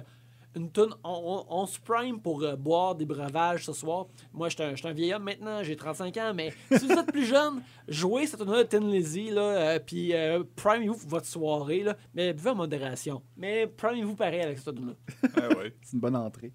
une 0.56 0.70
tune, 0.70 0.94
on, 1.02 1.44
on, 1.50 1.62
on 1.62 1.66
se 1.66 1.80
prime 1.80 2.20
pour 2.20 2.44
euh, 2.44 2.54
boire 2.54 2.94
des 2.94 3.04
breuvages 3.04 3.64
ce 3.66 3.72
soir. 3.72 4.06
Moi, 4.32 4.48
je 4.50 4.54
suis 4.54 4.62
un, 4.62 4.88
un 4.88 4.92
vieil 4.92 5.12
homme 5.12 5.24
maintenant, 5.24 5.64
j'ai 5.64 5.74
35 5.74 6.16
ans, 6.18 6.32
mais 6.32 6.52
si 6.70 6.86
vous 6.86 6.92
êtes 6.92 7.10
plus 7.10 7.26
jeune, 7.26 7.60
jouez 7.88 8.24
cette 8.28 8.38
tune-là 8.38 8.58
de 8.62 8.68
Tin 8.68 8.78
Lizzy, 8.88 9.30
là, 9.30 9.40
euh, 9.42 9.78
puis 9.84 10.14
euh, 10.14 10.44
primez-vous 10.54 10.96
pour 10.96 11.08
votre 11.08 11.26
soirée, 11.26 11.82
là, 11.82 11.96
mais 12.14 12.32
buvez 12.32 12.50
en 12.50 12.54
modération. 12.54 13.20
Mais 13.36 13.66
primez-vous 13.66 14.14
pareil 14.14 14.42
avec 14.42 14.58
cette 14.58 14.76
tune-là. 14.76 14.94
Ah 15.36 15.48
ouais. 15.58 15.74
C'est 15.82 15.94
une 15.94 16.00
bonne 16.00 16.14
entrée. 16.14 16.52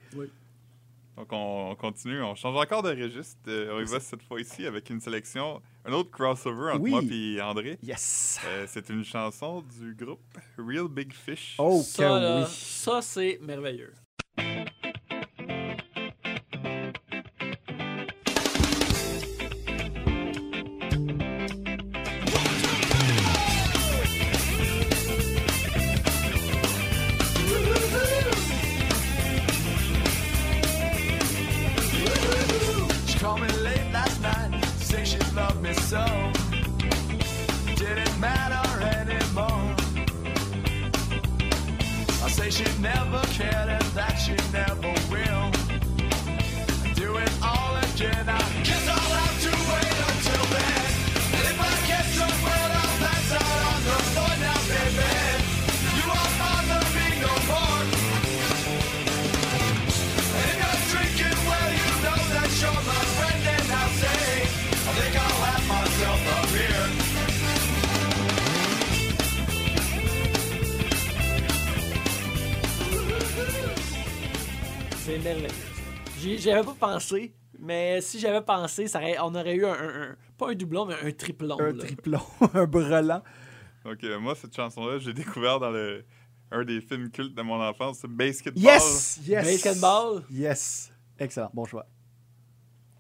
Donc, 1.20 1.28
on, 1.34 1.72
on 1.72 1.76
continue. 1.76 2.24
On 2.24 2.34
change 2.34 2.55
encore 2.57 2.82
de 2.82 2.89
registre. 2.91 3.38
Euh, 3.49 3.74
on 3.78 3.82
y 3.82 3.84
va 3.86 3.99
cette 3.99 4.24
fois-ci 4.24 4.65
avec 4.65 4.89
une 4.89 5.01
sélection, 5.01 5.61
un 5.84 5.91
autre 5.91 6.09
crossover 6.11 6.72
entre 6.72 6.82
Oui. 6.82 6.91
moi 6.91 7.01
et 7.11 7.41
André. 7.41 7.78
Yes! 7.84 8.39
Euh, 8.45 8.65
c'est 8.70 8.88
une 8.89 9.03
chanson 9.03 9.61
du 9.61 9.93
groupe 9.95 10.22
Real 10.57 10.88
Big 10.88 11.11
Fish. 11.13 11.55
Oh, 11.57 11.82
ça, 11.84 11.97
que 12.03 12.07
là, 12.09 12.39
oui. 12.39 12.45
ça 12.49 13.01
c'est 13.01 13.38
merveilleux. 13.41 13.93
J'y 76.50 76.52
j'y 76.52 76.58
avais 76.58 76.66
pas 76.66 76.93
pensé, 76.93 77.34
mais 77.60 78.02
si 78.02 78.20
j'avais 78.20 78.41
pensé, 78.41 78.88
ça 78.88 79.00
aurait- 79.00 79.20
on 79.20 79.34
aurait 79.36 79.56
eu 79.56 79.66
un, 79.66 79.74
un- 79.74 80.02
un- 80.12 80.16
pas 80.38 80.50
un 80.50 80.56
doublon, 80.56 80.86
mais 80.86 80.95
un 81.04 81.12
triplon. 81.12 81.58
Un 81.60 81.72
là. 81.74 81.84
triplon, 81.84 82.20
un 82.54 82.66
brelan. 82.66 83.22
Donc, 83.86 84.04
euh, 84.04 84.20
moi, 84.20 84.36
cette 84.36 84.56
chanson-là, 84.56 85.00
j'ai 85.00 85.14
découvert 85.14 85.60
dans 85.60 85.70
le, 85.72 86.04
un 86.52 86.64
des 86.66 86.82
films 86.82 87.10
cultes 87.12 87.36
de 87.36 87.41
mon 87.41 87.62
enfance, 87.62 88.00
c'est 88.02 88.10
Basketball. 88.10 88.62
Yes! 88.62 89.20
Yes! 89.26 89.45
Basketball? 89.45 90.24
Yes! 90.32 90.91
Excellent, 91.18 91.50
bon 91.54 91.66
choix. 91.66 91.86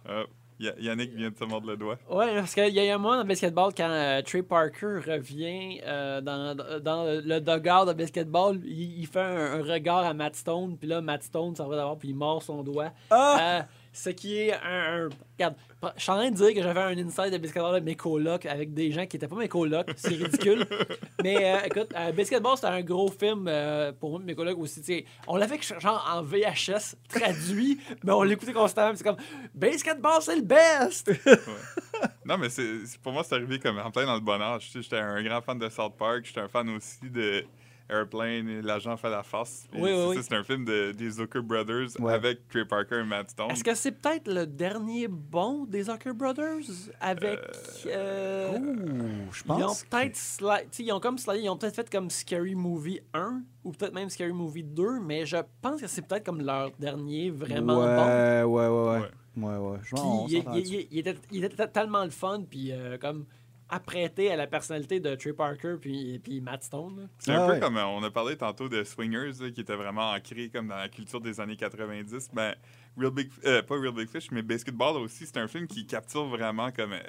Euh, 0.07 0.25
Yannick 0.59 1.13
vient 1.15 1.29
de 1.29 1.37
se 1.37 1.43
mordre 1.45 1.67
le 1.67 1.77
doigt. 1.77 1.97
Ouais, 2.09 2.35
parce 2.35 2.53
qu'il 2.53 2.73
y 2.73 2.79
a 2.89 2.93
un 2.93 2.97
moment 2.97 3.15
dans 3.15 3.21
le 3.21 3.27
basketball 3.27 3.71
quand 3.75 3.89
euh, 3.89 4.21
Trey 4.21 4.43
Parker 4.43 4.99
revient 5.05 5.79
euh, 5.85 6.21
dans, 6.21 6.55
dans 6.81 7.03
le 7.05 7.39
dugout 7.39 7.85
de 7.85 7.93
basketball, 7.93 8.59
il, 8.65 8.99
il 8.99 9.07
fait 9.07 9.21
un, 9.21 9.59
un 9.59 9.63
regard 9.63 10.05
à 10.05 10.13
Matt 10.13 10.35
Stone, 10.35 10.77
puis 10.77 10.87
là, 10.87 11.01
Matt 11.01 11.23
Stone 11.23 11.55
s'en 11.55 11.67
va 11.67 11.77
d'abord, 11.77 11.97
puis 11.97 12.09
il 12.09 12.15
mord 12.15 12.43
son 12.43 12.61
doigt. 12.63 12.91
Euh, 13.11 13.61
ce 13.91 14.09
qui 14.09 14.37
est 14.37 14.53
un. 14.53 15.05
un- 15.05 15.09
regarde, 15.37 15.55
je 15.95 16.01
suis 16.01 16.11
en 16.11 16.15
train 16.15 16.29
de 16.31 16.35
dire 16.35 16.53
que 16.53 16.61
j'avais 16.61 16.79
un 16.81 16.97
inside 16.97 17.31
de 17.31 17.37
basketball 17.37 17.71
avec 17.71 17.83
mes 17.83 17.95
colocs 17.95 18.45
avec 18.45 18.73
des 18.73 18.91
gens 18.91 19.05
qui 19.05 19.15
n'étaient 19.15 19.27
pas 19.27 19.35
mes 19.35 19.47
colocs. 19.47 19.89
C'est 19.95 20.09
ridicule. 20.09 20.65
Mais 21.23 21.53
euh, 21.53 21.65
écoute, 21.65 21.93
euh, 21.95 22.11
Basketball, 22.11 22.55
c'était 22.55 22.67
un 22.67 22.81
gros 22.81 23.09
film 23.09 23.45
euh, 23.47 23.91
pour 23.93 24.11
moi 24.11 24.19
mes 24.19 24.35
colocs 24.35 24.57
aussi. 24.59 25.05
On 25.27 25.37
l'avait 25.37 25.59
genre 25.61 26.05
en 26.13 26.21
VHS 26.21 26.95
traduit, 27.07 27.79
mais 28.03 28.11
on 28.11 28.23
l'écoutait 28.23 28.53
constamment. 28.53 28.95
C'est 28.95 29.03
comme 29.03 29.17
Basketball, 29.53 30.21
c'est 30.21 30.35
le 30.35 30.41
best! 30.41 31.11
Non, 32.25 32.37
mais 32.37 32.49
c'est 32.49 32.99
pour 33.01 33.11
moi, 33.11 33.23
c'est 33.23 33.35
arrivé 33.35 33.59
comme 33.59 33.79
en 33.79 33.91
plein 33.91 34.05
dans 34.05 34.15
le 34.15 34.21
bon 34.21 34.41
âge. 34.41 34.69
J'étais 34.73 34.97
un 34.97 35.21
grand 35.23 35.41
fan 35.41 35.57
de 35.57 35.67
South 35.69 35.93
Park. 35.97 36.25
J'étais 36.25 36.41
un 36.41 36.47
fan 36.47 36.69
aussi 36.69 37.09
de 37.09 37.43
Airplane 37.89 38.47
et 38.49 38.61
L'agent 38.61 38.95
fait 38.97 39.09
la 39.09 39.23
face. 39.23 39.67
Puis 39.71 39.81
Oui, 39.81 39.89
oui, 39.91 39.97
c'est 40.11 40.17
oui. 40.17 40.23
C'est 40.29 40.35
un 40.35 40.43
film 40.43 40.65
de, 40.65 40.91
des 40.91 41.09
Zucker 41.09 41.41
Brothers 41.41 41.89
Ouais. 41.99 42.13
avec 42.13 42.47
Trey 42.47 42.65
Parker 42.65 42.99
et 42.99 43.03
Matt 43.03 43.31
Stone. 43.31 43.51
Est-ce 43.51 43.63
que 43.63 43.73
c'est 43.75 43.91
peut-être 43.91 44.27
le 44.31 44.45
dernier 44.45 45.07
bon 45.07 45.65
des 45.65 45.83
Zucker 45.83 46.13
Brothers 46.13 46.63
avec. 47.01 47.39
euh, 47.87 48.57
Ouh, 48.57 49.31
je 49.31 49.43
ils 49.45 49.51
ont 49.51 49.57
pense. 49.57 49.83
peut-être 49.85 50.15
sais, 50.15 50.67
ils 50.83 50.91
ont 50.91 50.99
comme 50.99 51.17
slidé, 51.17 51.41
ils 51.43 51.49
ont 51.49 51.57
peut-être 51.57 51.75
fait 51.75 51.89
comme 51.89 52.09
Scary 52.09 52.55
Movie 52.55 52.99
1 53.13 53.41
ou 53.63 53.71
peut-être 53.71 53.93
même 53.93 54.09
Scary 54.09 54.33
Movie 54.33 54.63
2, 54.63 54.99
mais 55.01 55.25
je 55.25 55.37
pense 55.61 55.81
que 55.81 55.87
c'est 55.87 56.01
peut-être 56.07 56.25
comme 56.25 56.41
leur 56.41 56.71
dernier 56.79 57.29
vraiment 57.29 57.75
bon. 57.75 57.85
ouais, 57.85 58.43
ouais, 58.43 58.67
ouais, 58.67 58.67
ouais. 58.67 58.99
Ouais. 58.99 59.09
Ouais, 59.37 59.55
ouais. 59.57 59.77
Vois, 59.91 60.01
on 60.05 60.27
il, 60.27 60.43
il- 60.55 60.87
il 60.91 60.97
était, 60.99 61.15
il 61.31 61.43
était 61.45 61.67
tellement 61.67 62.03
le 62.03 62.09
fun, 62.09 62.41
puis 62.49 62.71
euh, 62.73 62.97
comme 62.97 63.25
apprêté 63.69 64.31
à 64.31 64.35
la 64.35 64.47
personnalité 64.47 64.99
de 64.99 65.13
Trey 65.15 65.33
Parker 65.33 65.75
puis, 65.79 66.19
puis 66.19 66.41
Matt 66.41 66.63
Stone. 66.63 67.01
là. 67.01 67.03
C'est 67.19 67.31
un 67.31 67.43
Ah 67.43 67.47
peu 67.47 67.53
ouais. 67.53 67.59
comme 67.59 67.77
euh, 67.77 67.85
on 67.85 68.03
a 68.03 68.09
parlé 68.11 68.35
tantôt 68.35 68.67
de 68.69 68.83
Swingers, 68.83 69.33
là, 69.41 69.51
qui 69.51 69.61
était 69.61 69.75
vraiment 69.75 70.11
ancré 70.11 70.49
comme 70.49 70.67
dans 70.67 70.75
la 70.77 70.89
culture 70.89 71.21
des 71.21 71.39
années 71.39 71.55
90. 71.55 72.29
Ben, 72.33 72.55
Real 72.97 73.11
Big, 73.11 73.29
euh, 73.45 73.61
pas 73.61 73.75
Real 73.79 73.93
Big 73.93 74.07
Fish, 74.09 74.31
mais 74.31 74.41
Basketball 74.41 74.97
aussi, 74.97 75.25
c'est 75.25 75.37
un 75.37 75.47
film 75.47 75.67
qui 75.67 75.85
capture 75.85 76.25
vraiment 76.25 76.71
comme 76.71 76.93
euh, 76.93 76.99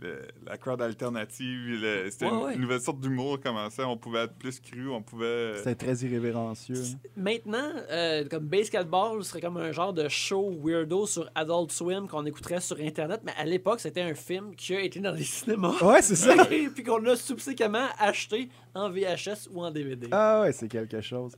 le- 0.00 0.22
la 0.46 0.56
crowd 0.56 0.80
alternative. 0.82 1.84
C'était 2.10 2.26
Ouais, 2.26 2.30
une, 2.32 2.36
ouais. 2.44 2.54
une 2.54 2.60
nouvelle 2.62 2.80
sorte 2.80 3.00
d'humour, 3.00 3.38
comment 3.42 3.68
ça, 3.70 3.86
on 3.88 3.96
pouvait 3.96 4.20
être 4.24 4.34
plus 4.34 4.58
cru, 4.60 4.88
on 4.90 5.02
pouvait. 5.02 5.24
euh, 5.26 5.56
C'était 5.58 5.74
très 5.74 5.94
irrévérencieux. 5.98 6.74
hein. 6.76 6.98
Maintenant, 7.16 7.70
euh, 7.90 8.24
comme 8.28 8.46
Basketball 8.46 9.22
serait 9.24 9.40
comme 9.40 9.56
un 9.58 9.72
genre 9.72 9.92
de 9.92 10.08
show 10.08 10.50
weirdo 10.62 11.06
sur 11.06 11.30
Adult 11.34 11.70
Swim 11.72 12.08
qu'on 12.08 12.24
écouterait 12.26 12.60
sur 12.60 12.78
Internet, 12.80 13.20
mais 13.24 13.32
à 13.36 13.44
l'époque, 13.44 13.80
c'était 13.80 14.02
un 14.02 14.14
film 14.14 14.54
qui 14.56 14.74
a 14.74 14.80
été 14.80 15.00
dans 15.00 15.12
les 15.12 15.24
cinémas. 15.24 15.76
Ouais, 15.82 16.02
c'est 16.02 16.16
ça. 16.16 16.34
Et 16.50 16.68
puis 16.68 16.82
qu'on 16.82 17.04
a 17.06 17.16
subséquemment 17.16 17.88
acheté 17.98 18.48
en 18.74 18.88
VHS 18.90 19.48
ou 19.50 19.62
en 19.64 19.70
DVD. 19.70 20.08
Ah 20.10 20.42
ouais, 20.42 20.52
c'est 20.52 20.68
quelque 20.68 21.00
chose. 21.00 21.32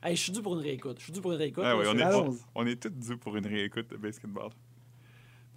Hey, 0.00 0.14
je 0.14 0.22
suis 0.22 0.32
dû 0.32 0.40
pour 0.42 0.54
une 0.54 0.62
réécoute. 0.62 0.96
Je 0.98 1.04
suis 1.04 1.12
dû 1.12 1.20
pour 1.20 1.32
une 1.32 1.38
réécoute. 1.38 1.64
Ah 1.66 1.76
oui, 1.76 1.84
on 1.88 1.98
est, 1.98 2.36
on, 2.54 2.66
est 2.66 2.80
tous 2.80 2.88
dus 2.90 3.16
pour 3.16 3.36
une 3.36 3.46
réécoute 3.46 3.90
de 3.90 3.96
basketball. 3.96 4.50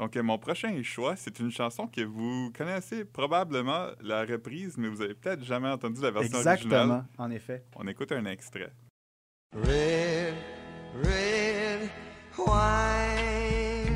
Donc, 0.01 0.15
mon 0.15 0.39
prochain 0.39 0.81
choix, 0.81 1.15
c'est 1.15 1.37
une 1.37 1.51
chanson 1.51 1.85
que 1.85 2.01
vous 2.01 2.51
connaissez 2.57 3.05
probablement 3.05 3.89
la 4.01 4.25
reprise, 4.25 4.75
mais 4.75 4.87
vous 4.87 4.99
avez 5.03 5.13
peut-être 5.13 5.43
jamais 5.43 5.69
entendu 5.69 6.01
la 6.01 6.09
version 6.09 6.39
originale. 6.39 6.55
Exactement, 6.55 7.05
en 7.19 7.29
effet. 7.29 7.63
On 7.75 7.85
écoute 7.85 8.11
un 8.11 8.25
extrait. 8.25 8.73
Red, 9.53 10.33
red 11.03 11.87
wine. 12.35 13.93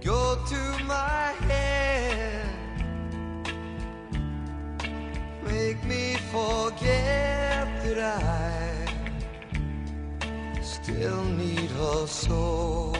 Go 0.00 0.36
to 0.48 0.84
my 0.84 1.32
head. 1.50 2.46
Make 5.44 5.82
me 5.88 6.14
forget 6.30 7.66
that 7.82 7.98
I 7.98 8.86
still 10.62 11.24
need 11.24 11.68
her 11.72 12.06
so. 12.06 12.92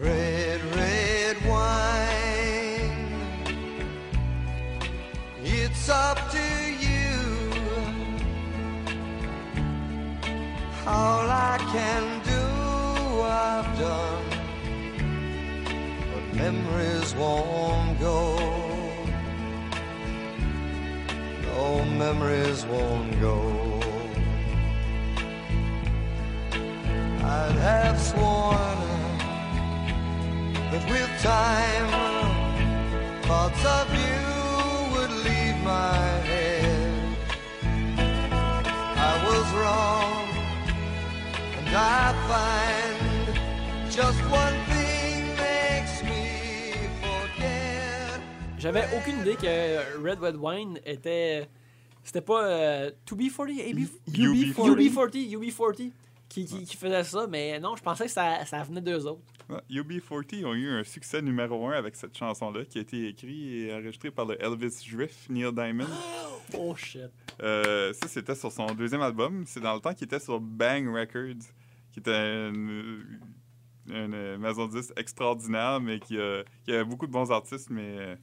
Red, 0.00 0.62
red 0.76 1.36
wine. 1.46 3.04
It's 5.44 5.90
up 5.90 6.30
to 6.30 6.46
you. 6.86 7.52
All 10.86 11.28
I 11.28 11.58
can 11.70 12.22
do, 12.24 13.20
I've 13.20 13.78
done. 13.78 14.24
But 16.14 16.34
memories 16.34 17.14
won't 17.14 18.00
go. 18.00 18.38
No 21.42 21.84
memories 21.84 22.64
won't 22.64 23.20
go. 23.20 23.82
I'd 27.22 27.56
have 27.58 28.00
sworn 28.00 28.99
that 30.70 30.90
with 30.90 31.10
time, 31.22 31.90
thoughts 33.22 33.64
of 33.64 33.86
you 33.92 34.94
would 34.94 35.10
leave 35.26 35.56
my 35.64 35.94
head. 36.30 37.16
I 38.96 39.12
was 39.26 39.46
wrong, 39.60 40.28
and 41.58 41.76
I 41.76 42.14
find 42.30 43.36
just 43.90 44.20
one 44.30 44.56
thing 44.70 45.34
makes 45.36 46.02
me 46.04 46.72
forget. 47.02 48.20
J'avais 48.58 48.86
aucune 48.96 49.20
idée 49.20 49.36
que 49.36 50.02
Red 50.02 50.20
Red 50.20 50.36
Wine 50.36 50.78
était. 50.84 51.48
C'était 52.02 52.22
pas 52.22 52.44
euh, 52.44 52.90
2B40, 53.06 53.60
AB, 53.60 53.78
UB40. 54.14 54.54
UB40, 54.56 55.36
UB40 55.36 55.90
qui, 56.30 56.46
qui, 56.46 56.64
qui 56.64 56.76
faisait 56.76 57.04
ça, 57.04 57.26
mais 57.26 57.58
non, 57.58 57.74
je 57.76 57.82
pensais 57.82 58.04
que 58.04 58.10
ça, 58.10 58.44
ça 58.46 58.62
venait 58.62 58.80
d'eux 58.80 59.04
autres. 59.04 59.20
Ouais, 59.48 59.60
UB40 59.68 60.44
ont 60.46 60.54
eu 60.54 60.68
un 60.70 60.84
succès 60.84 61.20
numéro 61.20 61.66
un 61.66 61.72
avec 61.72 61.96
cette 61.96 62.16
chanson-là 62.16 62.64
qui 62.64 62.78
a 62.78 62.82
été 62.82 63.08
écrite 63.08 63.52
et 63.52 63.74
enregistrée 63.74 64.12
par 64.12 64.24
le 64.26 64.40
Elvis 64.40 64.88
Drift, 64.90 65.28
Neil 65.28 65.52
Diamond. 65.52 65.86
Oh 66.58 66.74
shit. 66.74 67.02
Euh, 67.40 67.92
ça, 67.92 68.08
c'était 68.08 68.34
sur 68.34 68.50
son 68.50 68.66
deuxième 68.74 69.02
album. 69.02 69.44
C'est 69.46 69.60
dans 69.60 69.74
le 69.74 69.80
temps 69.80 69.94
qu'il 69.94 70.06
était 70.06 70.18
sur 70.18 70.40
Bang 70.40 70.88
Records, 70.88 71.46
qui 71.92 72.00
était 72.00 72.48
une, 72.48 73.20
une 73.88 74.36
maison 74.36 74.66
de 74.66 74.76
disques 74.80 74.92
extraordinaire, 74.96 75.80
mais 75.80 76.00
qui 76.00 76.18
a, 76.18 76.42
qui 76.64 76.72
a 76.72 76.82
beaucoup 76.82 77.06
de 77.06 77.12
bons 77.12 77.30
artistes, 77.30 77.70
mais 77.70 77.98
euh, 77.98 78.16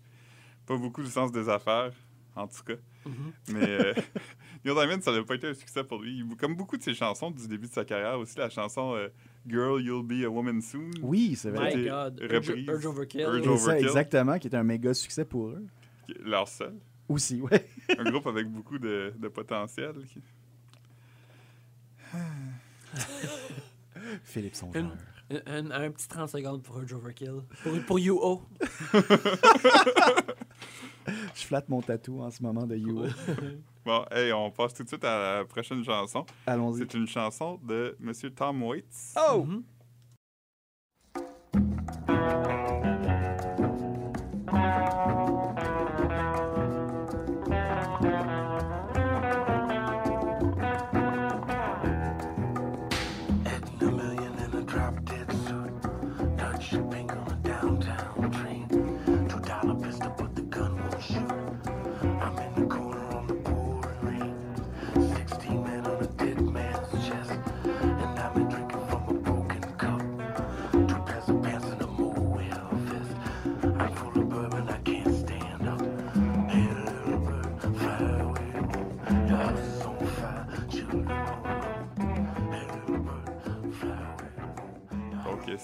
pas 0.65 0.75
beaucoup 0.75 1.01
du 1.01 1.09
sens 1.09 1.31
des 1.31 1.47
affaires, 1.47 1.93
en 2.35 2.47
tout 2.47 2.63
cas. 2.65 2.73
Mais 3.47 3.69
euh, 3.69 3.93
Neil 4.65 4.73
Diamond, 4.75 5.01
ça 5.01 5.11
n'a 5.11 5.23
pas 5.23 5.35
été 5.35 5.47
un 5.47 5.53
succès 5.53 5.83
pour 5.83 6.01
lui. 6.01 6.23
Comme 6.39 6.55
beaucoup 6.55 6.77
de 6.77 6.83
ses 6.83 6.93
chansons 6.93 7.31
du 7.31 7.47
début 7.47 7.67
de 7.67 7.73
sa 7.73 7.85
carrière, 7.85 8.17
aussi 8.19 8.37
la 8.37 8.49
chanson 8.49 8.93
euh, 8.95 9.07
Girl, 9.47 9.81
You'll 9.81 10.05
Be 10.05 10.23
a 10.25 10.29
Woman 10.29 10.61
Soon. 10.61 10.91
Oui, 11.01 11.35
c'est 11.37 11.51
vrai. 11.51 11.75
My 11.75 11.85
God. 11.87 12.19
reprise. 12.21 12.65
Urge, 12.67 12.67
Urge 12.67 12.85
Overkill. 12.87 13.21
Urge 13.21 13.39
Et 13.39 13.43
ça, 13.43 13.49
Overkill. 13.51 13.87
exactement, 13.87 14.39
qui 14.39 14.47
est 14.47 14.55
un 14.55 14.63
méga 14.63 14.93
succès 14.93 15.25
pour 15.25 15.47
eux. 15.49 15.65
Leur 16.23 16.47
seul. 16.47 16.73
Aussi, 17.09 17.41
ouais. 17.41 17.67
Un 17.97 18.09
groupe 18.09 18.27
avec 18.27 18.47
beaucoup 18.47 18.77
de, 18.79 19.13
de 19.17 19.27
potentiel. 19.29 19.93
qui- 20.11 20.21
Philippe 24.23 24.55
Songeur. 24.55 24.83
Une- 24.83 24.93
Un, 25.45 25.71
un 25.71 25.91
petit 25.91 26.07
30 26.07 26.29
secondes 26.29 26.63
pour 26.63 26.79
Urge 26.79 26.93
Overkill. 26.93 27.41
Pour, 27.61 27.73
pour 27.85 27.97
UO. 27.97 28.41
Je 31.35 31.41
flatte 31.45 31.67
mon 31.69 31.81
tatou 31.81 32.21
en 32.21 32.31
ce 32.31 32.41
moment 32.41 32.65
de 32.65 32.75
You. 32.77 33.03
Bon, 33.87 34.03
hey, 34.11 34.33
on 34.33 34.51
passe 34.51 34.73
tout 34.73 34.83
de 34.83 34.89
suite 34.89 35.05
à 35.05 35.37
la 35.37 35.45
prochaine 35.45 35.81
chanson. 35.81 36.25
Allons-y. 36.45 36.79
C'est 36.79 36.93
une 36.93 37.07
chanson 37.07 37.57
de 37.63 37.95
Monsieur 38.01 38.29
Tom 38.29 38.61
Waits. 38.63 39.15
Oh! 39.15 39.45
Mhm. 39.45 39.63
Heading 44.49 45.16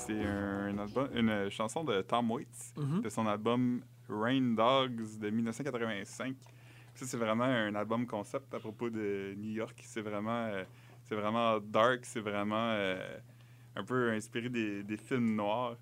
c'est 0.06 0.26
un 0.26 0.78
album, 0.78 1.10
une 1.16 1.49
chanson 1.49 1.84
de 1.84 2.01
Tom 2.01 2.32
Waits, 2.32 2.74
Mhm. 2.78 3.01
de 3.01 3.10
son 3.10 3.28
album 3.28 3.82
Rain 4.10 4.54
Dogs 4.56 5.20
de 5.20 5.30
1985. 5.30 6.36
Ça, 6.95 7.06
c'est 7.06 7.18
vraiment 7.18 7.45
un 7.45 7.74
album 7.76 8.06
concept 8.06 8.54
à 8.54 8.60
propos 8.60 8.89
de 8.89 9.34
New 9.38 9.51
York. 9.51 9.82
C'est 9.84 10.01
vraiment, 10.01 10.45
euh, 10.45 10.64
c'est 11.04 11.16
vraiment 11.16 11.60
dark, 11.60 12.01
c'est 12.06 12.20
vraiment 12.20 12.70
euh, 12.74 13.18
un 13.76 13.84
peu 13.84 14.12
inspiré 14.12 14.49
des, 14.49 14.84
des 14.84 14.97
films 14.97 15.36
noirs. 15.36 15.78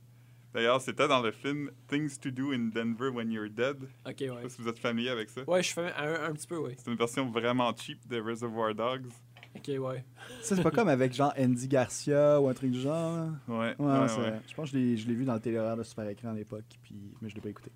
D'ailleurs, 0.53 0.81
c'était 0.81 1.07
dans 1.07 1.21
le 1.21 1.31
film 1.31 1.71
Things 1.87 2.17
to 2.19 2.29
Do 2.29 2.51
in 2.51 2.69
Denver 2.73 3.07
When 3.09 3.31
You're 3.31 3.49
Dead. 3.49 3.77
Ok, 4.05 4.15
Je 4.19 4.25
sais 4.25 4.29
ouais. 4.31 4.41
pas 4.41 4.49
si 4.49 4.61
vous 4.61 4.67
êtes 4.67 4.79
familier 4.79 5.09
avec 5.09 5.29
ça. 5.29 5.41
Ouais, 5.49 5.63
je 5.63 5.71
fais 5.73 5.93
un, 5.93 6.25
un 6.29 6.33
petit 6.33 6.47
peu, 6.47 6.57
oui. 6.57 6.73
C'est 6.77 6.91
une 6.91 6.97
version 6.97 7.29
vraiment 7.29 7.73
cheap 7.75 8.05
de 8.07 8.19
Reservoir 8.21 8.73
Dogs. 8.75 9.07
Ok, 9.55 9.69
ouais. 9.79 10.03
Ça, 10.41 10.55
c'est 10.55 10.63
pas 10.63 10.71
comme 10.71 10.87
avec 10.89 11.13
genre 11.13 11.33
Andy 11.37 11.67
Garcia 11.67 12.39
ou 12.41 12.47
un 12.47 12.53
truc 12.53 12.71
du 12.71 12.79
genre. 12.79 13.15
là? 13.17 13.29
Ouais, 13.47 13.75
Ouais, 13.77 13.99
ouais, 13.99 14.07
c'est- 14.07 14.17
ouais. 14.21 14.39
je 14.47 14.53
pense 14.55 14.71
que 14.71 14.77
je 14.77 14.81
l'ai, 14.83 14.97
je 14.97 15.07
l'ai 15.07 15.13
vu 15.15 15.25
dans 15.25 15.33
le 15.33 15.39
téléraire 15.39 15.75
de 15.77 15.83
Super 15.83 16.07
Écran 16.09 16.29
à 16.29 16.33
l'époque, 16.33 16.63
puis, 16.83 16.95
mais 17.21 17.29
je 17.29 17.35
l'ai 17.35 17.41
pas 17.41 17.49
écouté. 17.49 17.71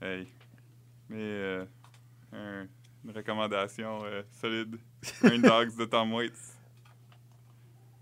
Hey. 0.00 0.26
Mais 1.08 1.18
euh, 1.20 1.64
un- 2.32 2.66
une 3.04 3.10
recommandation 3.12 4.04
euh, 4.04 4.22
solide. 4.32 4.76
Rain 5.22 5.38
Dogs 5.38 5.76
de 5.78 5.84
Tom 5.84 6.12
Waits. 6.14 6.58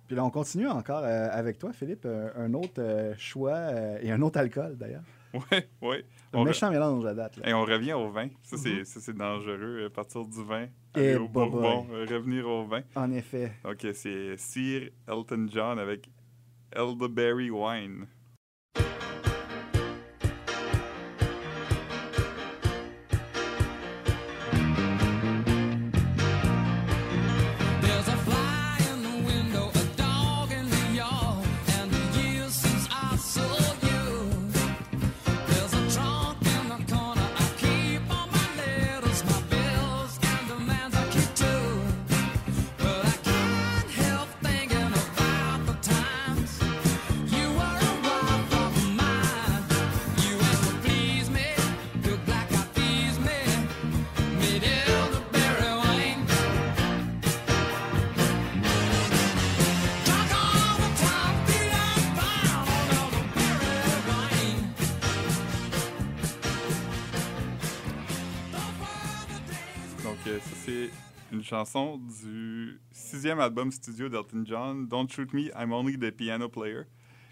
Puis 0.07 0.16
là, 0.16 0.24
on 0.24 0.31
continue 0.31 0.66
encore 0.68 1.05
euh, 1.05 1.28
avec 1.31 1.59
toi, 1.59 1.72
Philippe. 1.72 2.07
un 2.07 2.53
autre 2.55 2.81
euh, 2.81 3.14
choix 3.16 3.53
euh, 3.55 3.99
et 4.03 4.11
un 4.11 4.20
autre 4.22 4.39
alcool, 4.39 4.76
d'ailleurs. 4.76 5.05
Un 6.33 6.39
On, 6.39 6.43
re- 6.43 6.47
méchant 6.47 6.70
mélange 6.70 7.05
à 7.07 7.14
date. 7.14 7.37
là. 7.39 7.49
et 7.49 7.55
on 7.55 7.64
revient 7.64 7.93
au 7.95 8.11
vin. 8.11 8.28
Ça, 8.43 8.57
c'est, 8.57 8.85
c'est 8.85 9.16
dangereux. 9.16 9.85
À 9.87 9.91
partir 9.91 10.24
du 10.24 10.43
vin, 10.45 10.66
aller 10.95 11.16
au 11.16 11.28
boy, 11.28 11.49
bourbon, 11.51 11.87
euh, 11.93 12.07
revenir 12.09 12.47
au 12.49 12.64
vin. 12.64 12.83
En 12.95 13.11
effet. 13.12 13.53
Euh, 13.64 13.93
c'est 13.93 14.37
Sir 14.37 14.91
Elton 15.09 15.47
John 15.51 15.78
avec 15.78 16.09
Elderberry 16.72 17.51
Wine. 17.51 18.07
Chanson 71.70 71.98
du 72.24 72.80
sixième 72.90 73.38
album 73.38 73.70
studio 73.70 74.08
d'Elton 74.08 74.42
John, 74.44 74.86
Don't 74.88 75.08
Shoot 75.08 75.32
Me, 75.32 75.50
I'm 75.56 75.72
Only 75.72 75.96
the 75.98 76.10
Piano 76.10 76.48
Player. 76.48 76.82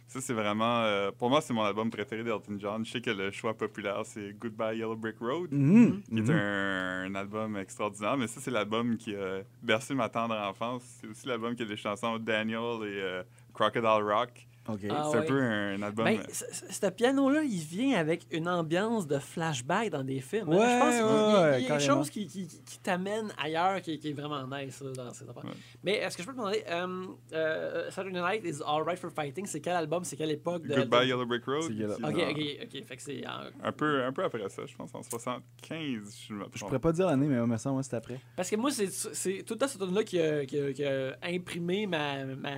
Ça, 0.06 0.20
c'est 0.22 0.32
vraiment. 0.32 0.82
euh, 0.84 1.10
pour 1.10 1.28
moi, 1.28 1.40
c'est 1.42 1.52
mon 1.52 1.62
album 1.62 1.90
préféré 1.90 2.22
d'Elton 2.24 2.56
John. 2.58 2.84
Je 2.84 2.92
sais 2.92 3.00
que 3.00 3.10
le 3.10 3.30
choix 3.30 3.52
populaire, 3.54 4.02
c'est 4.04 4.32
Goodbye 4.38 4.78
Yellow 4.78 4.96
Brick 4.96 5.18
Road, 5.20 5.50
Mhm, 5.52 6.02
qui 6.02 6.18
est 6.18 6.22
mhm. 6.22 6.30
un, 6.30 7.04
un 7.10 7.14
album 7.14 7.56
extraordinaire. 7.58 8.16
Mais 8.16 8.26
ça, 8.26 8.40
c'est 8.40 8.50
l'album 8.50 8.96
qui 8.96 9.14
a 9.14 9.42
bercé 9.62 9.94
ma 9.94 10.08
tendre 10.08 10.34
enfance. 10.34 10.82
C'est 11.00 11.08
aussi 11.08 11.26
l'album 11.26 11.54
qui 11.56 11.62
a 11.62 11.66
des 11.66 11.76
chansons 11.76 12.18
Daniel 12.18 12.82
et 12.84 13.00
euh, 13.02 13.22
Crocodile 13.52 14.02
Rock. 14.04 14.47
OK. 14.68 14.80
Ah 14.90 15.08
c'est 15.10 15.18
ouais. 15.18 15.24
un 15.24 15.26
peu 15.26 15.40
un 15.42 15.82
album. 15.82 16.04
Ben, 16.04 16.20
c- 16.28 16.44
ce 16.70 16.86
piano-là, 16.90 17.42
il 17.42 17.58
vient 17.60 17.98
avec 17.98 18.26
une 18.30 18.48
ambiance 18.48 19.06
de 19.06 19.18
flashback 19.18 19.90
dans 19.90 20.04
des 20.04 20.20
films. 20.20 20.48
hein. 20.52 20.56
Ouais, 20.56 20.66
Je 20.68 20.78
pense 20.78 20.94
qu'il 20.94 21.04
ouais, 21.04 21.60
il 21.60 21.62
y 21.62 21.66
a, 21.66 21.68
quelque 21.78 21.82
chose 21.86 22.10
qui, 22.10 22.26
qui- 22.26 22.46
qui 22.46 22.78
t'amène 22.80 23.32
ailleurs 23.42 23.80
qui, 23.80 23.98
qui 23.98 24.10
est 24.10 24.12
vraiment 24.12 24.46
nice 24.46 24.80
là, 24.82 24.92
dans 24.92 25.12
cette 25.12 25.28
affaire. 25.30 25.44
Ouais. 25.44 25.50
Mais 25.82 25.92
est-ce 25.96 26.16
que 26.16 26.22
je 26.22 26.28
peux 26.28 26.34
te 26.34 26.38
demander, 26.38 26.62
euh, 26.68 27.06
euh, 27.32 27.90
Saturday 27.90 28.20
Night 28.20 28.44
is 28.44 28.62
Alright 28.66 28.98
for 28.98 29.10
Fighting, 29.10 29.46
c'est 29.46 29.60
quel 29.60 29.74
album, 29.76 30.04
c'est 30.04 30.16
quelle 30.16 30.30
époque 30.30 30.66
de. 30.66 30.74
Goodbye 30.74 31.08
Yellow 31.08 31.26
Brick 31.26 31.44
Road. 31.46 31.72
Yellow- 31.72 31.94
Ok, 31.94 32.14
ok, 32.30 32.40
ok. 32.64 32.84
Fait 32.86 32.96
que 32.96 33.02
c'est. 33.02 33.24
euh, 33.26 33.50
Un 33.62 33.72
peu, 33.72 34.04
un 34.04 34.12
peu 34.12 34.24
après 34.24 34.48
ça, 34.48 34.62
je 34.66 34.76
pense, 34.76 34.94
en 34.94 35.02
75, 35.02 36.08
si 36.10 36.26
je. 36.28 36.34
Je 36.54 36.60
pourrais 36.60 36.78
pas 36.78 36.92
dire 36.92 37.06
l'année, 37.06 37.26
mais 37.26 37.44
me 37.46 37.56
semble 37.56 37.80
que 37.80 37.86
c'est 37.86 37.96
après. 37.96 38.20
Parce 38.36 38.50
que 38.50 38.56
moi, 38.56 38.70
c'est 38.70 38.90
c'est 38.90 39.42
tout 39.44 39.54
le 39.54 39.58
temps 39.58 39.68
ce 39.68 39.78
tune-là 39.78 40.02
qui 40.04 40.20
a, 40.20 40.44
qui, 40.46 40.60
a, 40.60 40.72
qui 40.72 40.84
a 40.84 41.16
imprimé 41.22 41.86
ma, 41.86 42.24
ma 42.24 42.50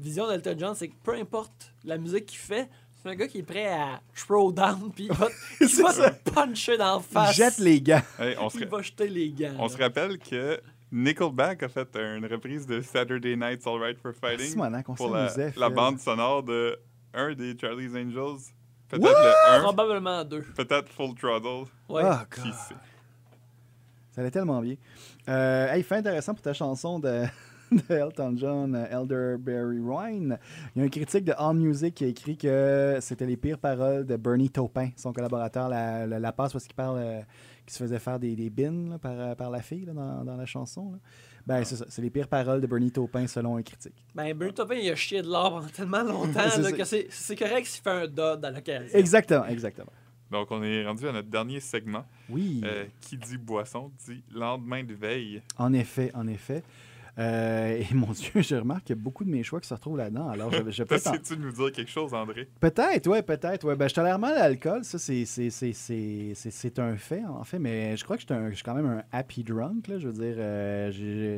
vision 0.00 0.28
d'Elton 0.28 0.54
John. 0.58 0.74
C'est 0.74 0.88
que 0.88 0.94
peu 1.02 1.14
importe 1.14 1.72
la 1.84 1.98
musique 1.98 2.26
qu'il 2.26 2.38
fait, 2.38 2.68
c'est 3.02 3.08
un 3.08 3.14
gars 3.14 3.26
qui 3.28 3.38
est 3.38 3.42
prêt 3.42 3.68
à 3.68 4.00
throw 4.14 4.52
down, 4.52 4.90
puis 4.94 5.04
il 5.10 5.12
va, 5.12 5.28
il 5.60 5.68
se 5.68 6.30
puncher 6.30 6.76
dans 6.76 6.96
la 6.96 7.02
Il 7.08 7.12
face. 7.12 7.36
jette 7.36 7.58
les 7.58 7.80
gants. 7.80 8.02
Hey, 8.18 8.36
on, 8.38 8.50
se, 8.50 8.58
Il 8.58 8.66
va 8.68 8.82
jeter 8.82 9.08
les 9.08 9.30
gants. 9.30 9.54
on 9.58 9.62
là. 9.64 9.68
se 9.68 9.78
rappelle 9.78 10.18
que 10.18 10.60
Nickelback 10.92 11.62
a 11.62 11.68
fait 11.68 11.96
une 11.96 12.26
reprise 12.26 12.66
de 12.66 12.80
Saturday 12.80 13.36
Night's 13.36 13.66
Alright 13.66 13.98
for 13.98 14.12
Fighting 14.12 14.58
on 14.88 14.94
pour 14.94 15.10
la, 15.10 15.28
s'amusait. 15.28 15.54
la 15.56 15.70
bande 15.70 16.00
sonore 16.00 16.42
de 16.42 16.78
un 17.14 17.32
des 17.34 17.56
Charlie's 17.58 17.94
Angels. 17.94 18.52
Peut-être 18.88 19.04
le 19.08 19.54
1, 19.58 19.60
Probablement 19.60 20.24
deux. 20.24 20.42
peut-être 20.42 20.88
Full 20.88 21.14
Throttle. 21.14 21.70
Ouais. 21.88 22.02
Ah, 22.04 22.26
Qui 22.34 22.52
sait? 22.52 22.74
Ça 24.10 24.20
allait 24.20 24.32
tellement 24.32 24.60
bien. 24.60 24.74
Euh, 25.28 25.72
hey, 25.72 25.82
fait 25.84 25.96
intéressant 25.96 26.34
pour 26.34 26.42
ta 26.42 26.52
chanson 26.52 26.98
de, 26.98 27.24
de 27.88 27.94
Elton 27.94 28.34
John, 28.36 28.74
Elderberry 28.90 29.78
Wine. 29.78 30.38
Il 30.74 30.80
y 30.80 30.82
a 30.82 30.86
un 30.86 30.88
critique 30.88 31.24
de 31.24 31.32
AllMusic 31.36 31.94
qui 31.94 32.04
a 32.04 32.08
écrit 32.08 32.36
que 32.36 32.98
c'était 33.00 33.26
les 33.26 33.36
pires 33.36 33.58
paroles 33.58 34.06
de 34.06 34.16
Bernie 34.16 34.50
Taupin, 34.50 34.90
son 34.96 35.12
collaborateur, 35.12 35.68
la, 35.68 36.06
la, 36.06 36.18
la 36.18 36.32
passe 36.32 36.52
parce 36.52 36.64
qu'il 36.66 36.74
parle, 36.74 36.98
euh, 36.98 37.20
qu'il 37.66 37.72
se 37.72 37.78
faisait 37.82 37.98
faire 37.98 38.18
des, 38.18 38.34
des 38.34 38.50
bins 38.50 38.90
là, 38.90 38.98
par, 38.98 39.12
euh, 39.18 39.34
par 39.34 39.50
la 39.50 39.60
fille 39.62 39.84
là, 39.84 39.92
dans, 39.92 40.24
dans 40.24 40.36
la 40.36 40.46
chanson. 40.46 40.92
là. 40.92 40.98
Ben, 41.46 41.64
c'est 41.64 41.76
ça. 41.76 41.86
C'est 41.88 42.02
les 42.02 42.10
pires 42.10 42.28
paroles 42.28 42.60
de 42.60 42.66
Bernie 42.66 42.90
Taupin 42.92 43.26
selon 43.26 43.56
un 43.56 43.62
critique. 43.62 43.94
Ben, 44.14 44.36
Bernie 44.36 44.52
Taupin, 44.54 44.74
il 44.74 44.90
a 44.90 44.94
chié 44.94 45.22
de 45.22 45.26
l'or 45.28 45.54
pendant 45.54 45.68
tellement 45.68 46.02
longtemps 46.02 46.40
C'est 46.50 46.60
là, 46.62 46.72
que 46.72 46.84
c'est 46.84 47.06
c'est 47.10 47.34
correct 47.36 47.66
s'il 47.66 47.82
fait 47.82 47.90
un 47.90 48.06
dod 48.06 48.44
à 48.44 48.50
l'occasion. 48.50 48.98
Exactement, 48.98 49.46
exactement. 49.46 49.92
Donc, 50.30 50.48
on 50.52 50.62
est 50.62 50.86
rendu 50.86 51.08
à 51.08 51.12
notre 51.12 51.28
dernier 51.28 51.58
segment. 51.58 52.04
Oui, 52.28 52.60
Euh, 52.64 52.84
qui 53.00 53.16
dit 53.16 53.36
boisson 53.36 53.90
dit 54.06 54.22
lendemain 54.32 54.84
de 54.84 54.94
veille. 54.94 55.42
en 55.58 55.72
effet, 55.72 56.12
en 56.14 56.26
effet. 56.28 56.62
Euh, 57.18 57.80
et 57.80 57.86
mon 57.94 58.12
Dieu, 58.12 58.42
je 58.42 58.54
remarque 58.54 58.84
qu'il 58.84 58.96
y 58.96 58.98
a 58.98 59.02
beaucoup 59.02 59.24
de 59.24 59.30
mes 59.30 59.42
choix 59.42 59.60
qui 59.60 59.68
se 59.68 59.74
retrouvent 59.74 59.96
là-dedans. 59.98 60.28
Alors, 60.28 60.50
je, 60.52 60.70
je 60.70 60.82
en- 60.82 60.86
Essaies-tu 60.86 61.36
de 61.36 61.42
nous 61.42 61.52
dire 61.52 61.72
quelque 61.72 61.90
chose, 61.90 62.14
André? 62.14 62.48
Peut-être, 62.60 63.06
ouais, 63.08 63.22
peut-être. 63.22 63.66
Ouais. 63.66 63.76
Ben, 63.76 63.88
je 63.88 63.94
tolère 63.94 64.18
mal 64.18 64.34
l'alcool, 64.34 64.84
ça, 64.84 64.98
c'est, 64.98 65.24
un 66.78 66.96
fait, 66.96 67.24
en 67.24 67.44
fait, 67.44 67.58
mais 67.58 67.96
je 67.96 68.04
crois 68.04 68.16
que 68.16 68.22
je 68.22 68.54
suis, 68.54 68.62
quand 68.64 68.74
même 68.74 68.86
un 68.86 69.02
happy 69.12 69.42
drunk, 69.44 69.88
là, 69.88 69.98
je 69.98 70.08
veux 70.08 70.12
dire, 70.14 70.34
euh, 70.38 70.90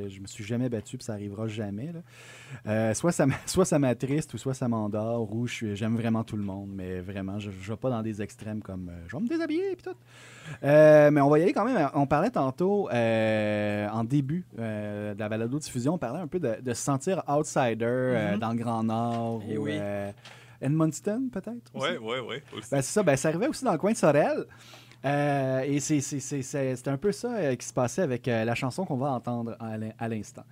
je 0.08 0.20
me 0.20 0.26
suis 0.26 0.44
jamais 0.44 0.68
battu, 0.68 0.96
puis 0.98 1.04
ça 1.04 1.14
arrivera 1.14 1.46
jamais, 1.48 1.92
là. 1.92 2.00
Euh, 2.66 2.94
soit, 2.94 3.12
ça, 3.12 3.26
soit 3.46 3.64
ça 3.64 3.78
m'attriste, 3.78 4.34
ou 4.34 4.38
soit 4.38 4.54
ça 4.54 4.68
m'endort, 4.68 5.32
ou 5.34 5.46
j'aime 5.46 5.96
vraiment 5.96 6.24
tout 6.24 6.36
le 6.36 6.42
monde, 6.44 6.70
mais 6.74 7.00
vraiment, 7.00 7.38
je 7.38 7.48
ne 7.50 7.54
vais 7.54 7.76
pas 7.76 7.90
dans 7.90 8.02
des 8.02 8.20
extrêmes 8.22 8.62
comme 8.62 8.88
euh, 8.88 9.04
je 9.08 9.16
vais 9.16 9.22
me 9.22 9.28
déshabiller, 9.28 9.74
puis 9.76 9.84
tout. 9.90 9.96
Euh, 10.64 11.10
mais 11.10 11.20
on 11.20 11.28
va 11.30 11.38
y 11.38 11.42
aller 11.42 11.52
quand 11.52 11.64
même. 11.64 11.88
On 11.94 12.06
parlait 12.06 12.30
tantôt, 12.30 12.88
euh, 12.92 13.88
en 13.88 14.04
début 14.04 14.44
euh, 14.58 15.14
de 15.14 15.20
la 15.20 15.28
balado-diffusion, 15.28 15.94
on 15.94 15.98
parlait 15.98 16.20
un 16.20 16.26
peu 16.26 16.40
de, 16.40 16.56
de 16.60 16.74
se 16.74 16.82
sentir 16.82 17.22
outsider 17.28 17.84
euh, 17.84 18.32
Mhm. 18.34 18.38
dans 18.38 18.50
le 18.50 18.56
Grand 18.56 18.82
Nord, 18.84 19.42
Eh 19.48 19.56
ou 19.58 19.64
oui. 19.64 19.72
euh, 19.74 20.10
Edmundston, 20.60 21.28
peut-être? 21.32 21.70
aussi? 21.74 21.86
Ouais, 21.92 21.98
ouais, 21.98 22.20
ouais. 22.20 22.42
aussi. 22.56 22.68
Ben, 22.70 22.82
c'est 22.82 22.92
ça, 22.92 23.02
ben, 23.02 23.16
ça 23.16 23.28
arrivait 23.28 23.48
aussi 23.48 23.64
dans 23.64 23.72
le 23.72 23.78
coin 23.78 23.92
de 23.92 23.96
Sorel. 23.96 24.44
Euh, 25.04 25.60
et 25.62 25.80
c'est, 25.80 26.00
c'est, 26.00 26.20
c'est, 26.20 26.42
c'est- 26.42 26.76
c'est 26.76 26.88
un 26.88 26.96
peu 26.96 27.10
ça 27.10 27.34
euh, 27.34 27.56
qui 27.56 27.66
se 27.66 27.72
passait 27.72 28.02
avec 28.02 28.28
euh, 28.28 28.44
la 28.44 28.54
chanson 28.54 28.84
qu'on 28.84 28.96
va 28.96 29.10
entendre 29.10 29.56
à 29.98 30.08
l'instant. 30.08 30.44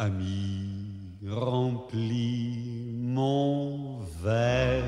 Ami, 0.00 1.26
remplis 1.26 2.92
mon 2.94 3.98
verre, 4.22 4.84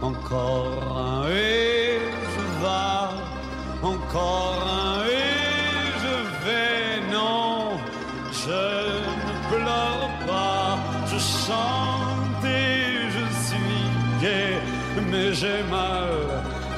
encore 0.00 0.72
un 0.96 1.28
et 1.28 2.00
je 2.34 2.64
vas, 2.64 3.10
encore 3.82 4.64
un 4.66 5.04
et 5.04 5.44
je 6.02 6.16
vais, 6.44 7.12
non, 7.12 7.76
je 8.32 8.64
ne 9.26 9.34
pleure 9.50 10.08
pas, 10.26 10.78
je 11.10 11.18
chante 11.18 12.42
et 12.42 13.10
je 13.16 13.24
suis 13.44 13.84
gai, 14.22 14.56
mais 15.10 15.34
j'ai 15.34 15.62
mal 15.70 16.08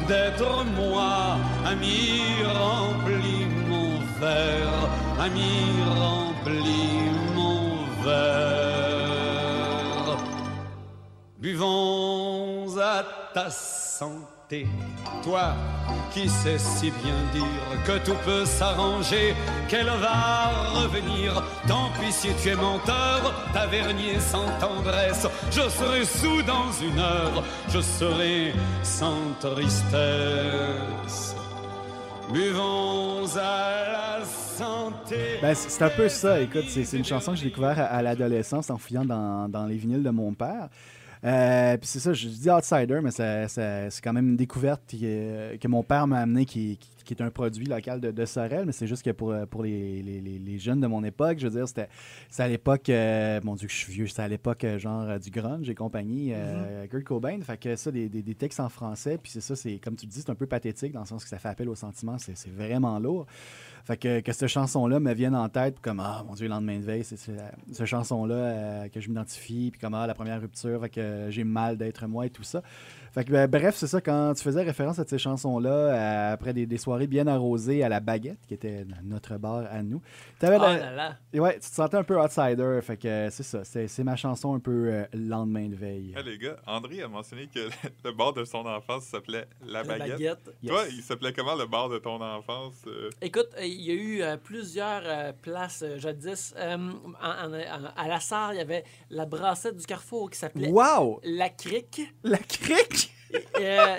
d'être 0.09 0.64
moi, 0.76 1.38
ami, 1.64 2.20
remplis 2.52 3.46
mon 3.68 3.90
verre, 4.18 4.88
ami, 5.20 5.55
remplis 6.00 7.13
Buvons 11.38 12.78
à 12.78 13.05
ta 13.34 13.50
santé, 13.50 14.66
toi 15.22 15.55
qui 16.12 16.28
sais 16.28 16.59
si 16.59 16.90
bien 16.90 17.16
dire 17.32 17.44
que 17.84 17.98
tout 18.05 18.16
peut 18.24 18.44
s'arranger, 18.44 19.34
qu'elle 19.68 19.90
va 19.90 20.50
revenir. 20.80 21.42
Tant 21.66 21.90
pis 22.00 22.12
si 22.12 22.28
tu 22.42 22.50
es 22.50 22.55
menteur, 22.55 23.34
tavernier 23.52 24.20
sans 24.20 24.46
tendresse, 24.61 25.26
je 25.50 25.68
serai 25.68 26.05
sous 26.05 26.42
dans 26.42 26.72
une 26.80 26.98
heure, 26.98 27.42
je 27.68 27.80
serai 27.80 28.55
sans 28.82 29.34
tristesse. 29.40 31.34
Buvons 32.32 33.36
à 33.36 33.92
la 33.92 34.24
santé. 34.24 34.43
Ben, 35.42 35.55
c'est, 35.55 35.82
un 35.82 35.90
peu 35.90 36.09
ça, 36.09 36.40
écoute, 36.40 36.64
c'est, 36.68 36.96
une 36.96 37.05
chanson 37.05 37.32
que 37.32 37.38
j'ai 37.38 37.46
découverte 37.46 37.78
à, 37.78 38.02
l'adolescence 38.02 38.70
en 38.70 38.78
fouillant 38.78 39.05
dans, 39.05 39.66
les 39.66 39.76
vinyles 39.76 40.02
de 40.02 40.11
mon 40.11 40.32
père. 40.32 40.68
Euh, 41.24 41.76
puis 41.78 41.86
c'est 41.88 42.00
ça, 42.00 42.12
je 42.12 42.28
dis 42.28 42.50
outsider, 42.50 43.00
mais 43.02 43.11
c'est 43.11 44.00
quand 44.02 44.12
même 44.12 44.30
une 44.30 44.36
découverte 44.36 44.82
qui, 44.86 45.00
que 45.00 45.68
mon 45.68 45.82
père 45.82 46.07
m'a 46.07 46.20
amené 46.20 46.44
qui, 46.44 46.76
qui- 46.78 46.93
qui 47.05 47.14
est 47.14 47.22
un 47.22 47.30
produit 47.30 47.66
local 47.66 48.00
de, 48.00 48.11
de 48.11 48.24
Sorel, 48.24 48.64
mais 48.66 48.72
c'est 48.72 48.86
juste 48.86 49.02
que 49.05 49.11
pour, 49.11 49.30
euh, 49.32 49.46
pour 49.46 49.62
les, 49.62 50.02
les- 50.02 50.20
les- 50.20 50.59
jeunes 50.59 50.80
de 50.80 50.86
mon 50.86 51.02
époque, 51.05 51.38
je 51.38 51.46
veux 51.48 51.59
dire, 51.59 51.68
c'était 51.68 51.88
à 52.38 52.48
l'époque, 52.48 52.88
euh, 52.88 53.40
mon 53.44 53.55
Dieu, 53.55 53.66
que 53.66 53.72
je 53.72 53.78
suis 53.78 53.92
vieux, 53.92 54.07
c'était 54.07 54.22
à 54.22 54.28
l'époque 54.28 54.64
euh, 54.64 54.78
genre 54.78 55.18
du 55.18 55.30
grunge 55.30 55.68
et 55.68 55.74
compagnie, 55.74 56.32
euh, 56.32 56.86
Kurt 56.86 57.05
Cobain, 57.05 57.40
fait 57.42 57.59
que 57.59 57.76
ça, 57.76 57.90
des, 57.90 58.09
des- 58.09 58.22
des 58.22 58.34
textes 58.34 58.61
en 58.61 58.68
français, 58.68 59.18
puis 59.22 59.30
c'est 59.32 59.40
ça, 59.40 59.55
c'est 59.57 59.78
comme 59.78 59.96
tu 59.96 60.07
dis, 60.07 60.20
c'est 60.20 60.30
un 60.30 60.34
peu 60.34 60.46
pathétique 60.46 60.92
dans 60.92 61.00
le 61.00 61.07
sens 61.07 61.22
que 61.24 61.28
ça 61.30 61.38
fait 61.38 61.48
appel 61.48 61.68
au 61.68 61.74
sentiment, 61.74 62.16
c'est 62.18 62.50
vraiment 62.50 62.98
lourd. 62.98 63.26
Fait 63.84 63.98
que, 63.98 64.20
que 64.20 64.32
cette 64.32 64.48
chanson-là 64.48 64.98
me 64.98 65.12
vienne 65.12 65.36
en 65.36 65.48
tête, 65.50 65.78
comme 65.80 66.00
Ah, 66.00 66.24
mon 66.26 66.32
Dieu, 66.34 66.46
le 66.46 66.50
lendemain 66.55 66.78
de 66.78 66.84
veille, 66.84 67.05
c'est 67.05 67.18
cette 67.18 67.84
chanson-là 67.84 68.34
euh, 68.34 68.88
que 68.88 68.98
je 68.98 69.09
m'identifie, 69.11 69.70
puis 69.72 69.78
comme 69.80 69.92
Ah, 69.92 70.07
la 70.07 70.14
première 70.14 70.40
rupture, 70.40 70.80
fait 70.80 70.88
que 70.88 71.26
j'ai 71.28 71.44
mal 71.44 71.76
d'être 71.76 72.07
moi 72.07 72.24
et 72.24 72.30
tout 72.30 72.44
ça. 72.44 72.62
Fait 73.14 73.24
que, 73.24 73.30
ben, 73.30 73.48
bref, 73.48 73.76
c'est 73.76 73.86
ça, 73.86 74.00
quand 74.00 74.34
tu 74.34 74.42
faisais 74.42 74.62
référence 74.64 74.98
à 74.98 75.04
ces 75.06 75.18
chansons-là, 75.18 75.70
euh, 75.70 76.32
après 76.32 76.52
des, 76.52 76.66
des 76.66 76.78
soirées 76.78 77.06
bien 77.06 77.28
arrosées 77.28 77.84
à 77.84 77.88
la 77.88 78.00
baguette, 78.00 78.40
qui 78.48 78.54
était 78.54 78.84
notre 79.04 79.36
bar 79.38 79.66
à 79.70 79.84
nous, 79.84 80.02
t'avais 80.40 80.56
Ah 80.60 80.72
la- 80.72 80.76
là 80.78 80.90
là. 80.96 81.16
et 81.32 81.38
ouais, 81.38 81.54
tu 81.54 81.60
te 81.70 81.74
sentais 81.76 81.96
un 81.96 82.02
peu 82.02 82.20
outsider, 82.20 82.80
fait 82.82 82.96
que 82.96 83.28
c'est 83.30 83.44
ça, 83.44 83.62
c'est 83.64 83.86
c'est 83.86 84.02
ma 84.02 84.16
chanson 84.16 84.54
un 84.54 84.58
peu 84.58 84.88
euh, 84.92 85.04
lendemain 85.14 85.68
de 85.68 85.76
veille. 85.76 86.12
Hey, 86.16 86.24
les 86.24 86.38
gars, 86.38 86.56
André 86.66 87.02
a 87.02 87.08
mentionné 87.08 87.46
que 87.46 87.68
le 88.04 88.10
bar 88.12 88.32
de 88.32 88.44
son 88.44 88.66
enfance 88.66 89.04
s'appelait 89.04 89.46
La 89.64 89.84
La 89.84 89.96
Baguette. 89.96 90.10
baguette. 90.14 90.54
Toi, 90.66 90.82
il 90.90 91.02
s'appelait 91.02 91.32
comment 91.32 91.54
le 91.54 91.66
bar 91.66 91.88
de 91.88 91.98
ton 91.98 92.20
enfance? 92.20 92.74
euh? 92.88 93.10
Écoute, 93.22 93.48
euh, 93.58 93.64
il 93.64 93.80
y 93.80 93.90
a 93.92 93.94
eu 93.94 94.22
euh, 94.22 94.36
plusieurs 94.36 95.02
euh, 95.04 95.32
places 95.40 95.82
euh, 95.84 95.98
jadis. 95.98 96.52
Euh, 96.56 96.76
en- 97.22 97.46
en- 97.48 97.52
en- 97.54 97.92
à 97.96 98.08
la 98.08 98.18
Sarre, 98.18 98.54
il 98.54 98.56
y 98.56 98.60
avait 98.60 98.82
la 99.10 99.24
brassette 99.24 99.76
du 99.76 99.86
Carrefour 99.86 100.30
qui 100.30 100.38
s'appelait 100.40 100.68
Wow! 100.70 101.20
La 101.22 101.48
Crique. 101.48 102.00
La 102.24 102.38
crique! 102.38 103.03
Euh, 103.61 103.97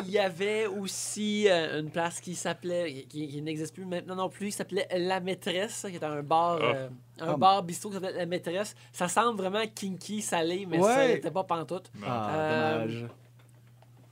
il 0.00 0.06
il 0.06 0.10
y 0.10 0.18
avait 0.18 0.66
aussi 0.66 1.48
euh, 1.48 1.80
une 1.80 1.90
place 1.90 2.20
qui 2.20 2.34
s'appelait, 2.34 3.04
qui, 3.08 3.28
qui 3.28 3.40
n'existe 3.42 3.74
plus 3.74 3.86
maintenant 3.86 4.16
non 4.16 4.28
plus, 4.28 4.46
qui 4.46 4.52
s'appelait 4.52 4.86
La 4.96 5.20
Maîtresse, 5.20 5.86
qui 5.88 5.96
était 5.96 6.04
un 6.04 6.22
bar, 6.22 6.58
euh, 6.60 6.88
un 7.20 7.32
Ah. 7.32 7.36
bar 7.36 7.62
bistrot 7.62 7.88
qui 7.90 7.94
s'appelait 7.94 8.12
La 8.12 8.26
Maîtresse. 8.26 8.74
Ça 8.92 9.08
semble 9.08 9.38
vraiment 9.38 9.64
kinky, 9.74 10.20
salé, 10.20 10.66
mais 10.68 10.78
Ouais. 10.78 10.92
ça 10.92 11.08
n'était 11.08 11.30
pas 11.30 11.44
pantoute. 11.44 11.90
Ah, 12.04 12.30
Euh, 12.34 12.80
dommage. 12.84 13.06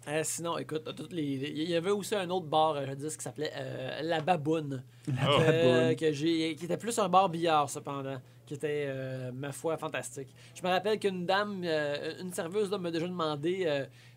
Euh, 0.09 0.21
sinon, 0.25 0.59
écoute, 0.59 0.83
toutes 0.97 1.13
les, 1.13 1.37
les- 1.37 1.51
il 1.51 1.71
y 1.71 1.77
avait 1.77 1.91
aussi 1.91 2.15
un 2.15 2.29
autre 2.31 2.47
bar, 2.47 2.73
euh, 2.75 2.87
jadis, 2.87 3.17
qui 3.17 3.23
s'appelait 3.23 3.53
euh, 3.57 4.01
La 4.03 4.21
Baboune. 4.21 4.83
Euh, 5.09 5.13
Baboune. 5.13 5.97
que 5.97 6.13
j'ai, 6.13 6.57
qui 6.57 6.65
était 6.65 6.77
plus 6.77 6.99
un 6.99 7.09
bar 7.09 7.29
billard, 7.29 7.71
cependant, 7.71 8.17
qui 8.47 8.55
était, 8.55 8.87
euh, 8.89 9.31
ma 9.33 9.53
foi, 9.53 9.77
fantastique. 9.77 10.29
Je 10.55 10.63
me 10.63 10.69
rappelle 10.73 10.99
qu'une 10.99 11.25
dame, 11.27 11.63
euh, 11.65 12.21
une 12.21 12.33
serveuse, 12.33 12.71
là, 12.71 12.79
m'a 12.79 12.91
déjà 12.91 13.07
demandé 13.07 13.65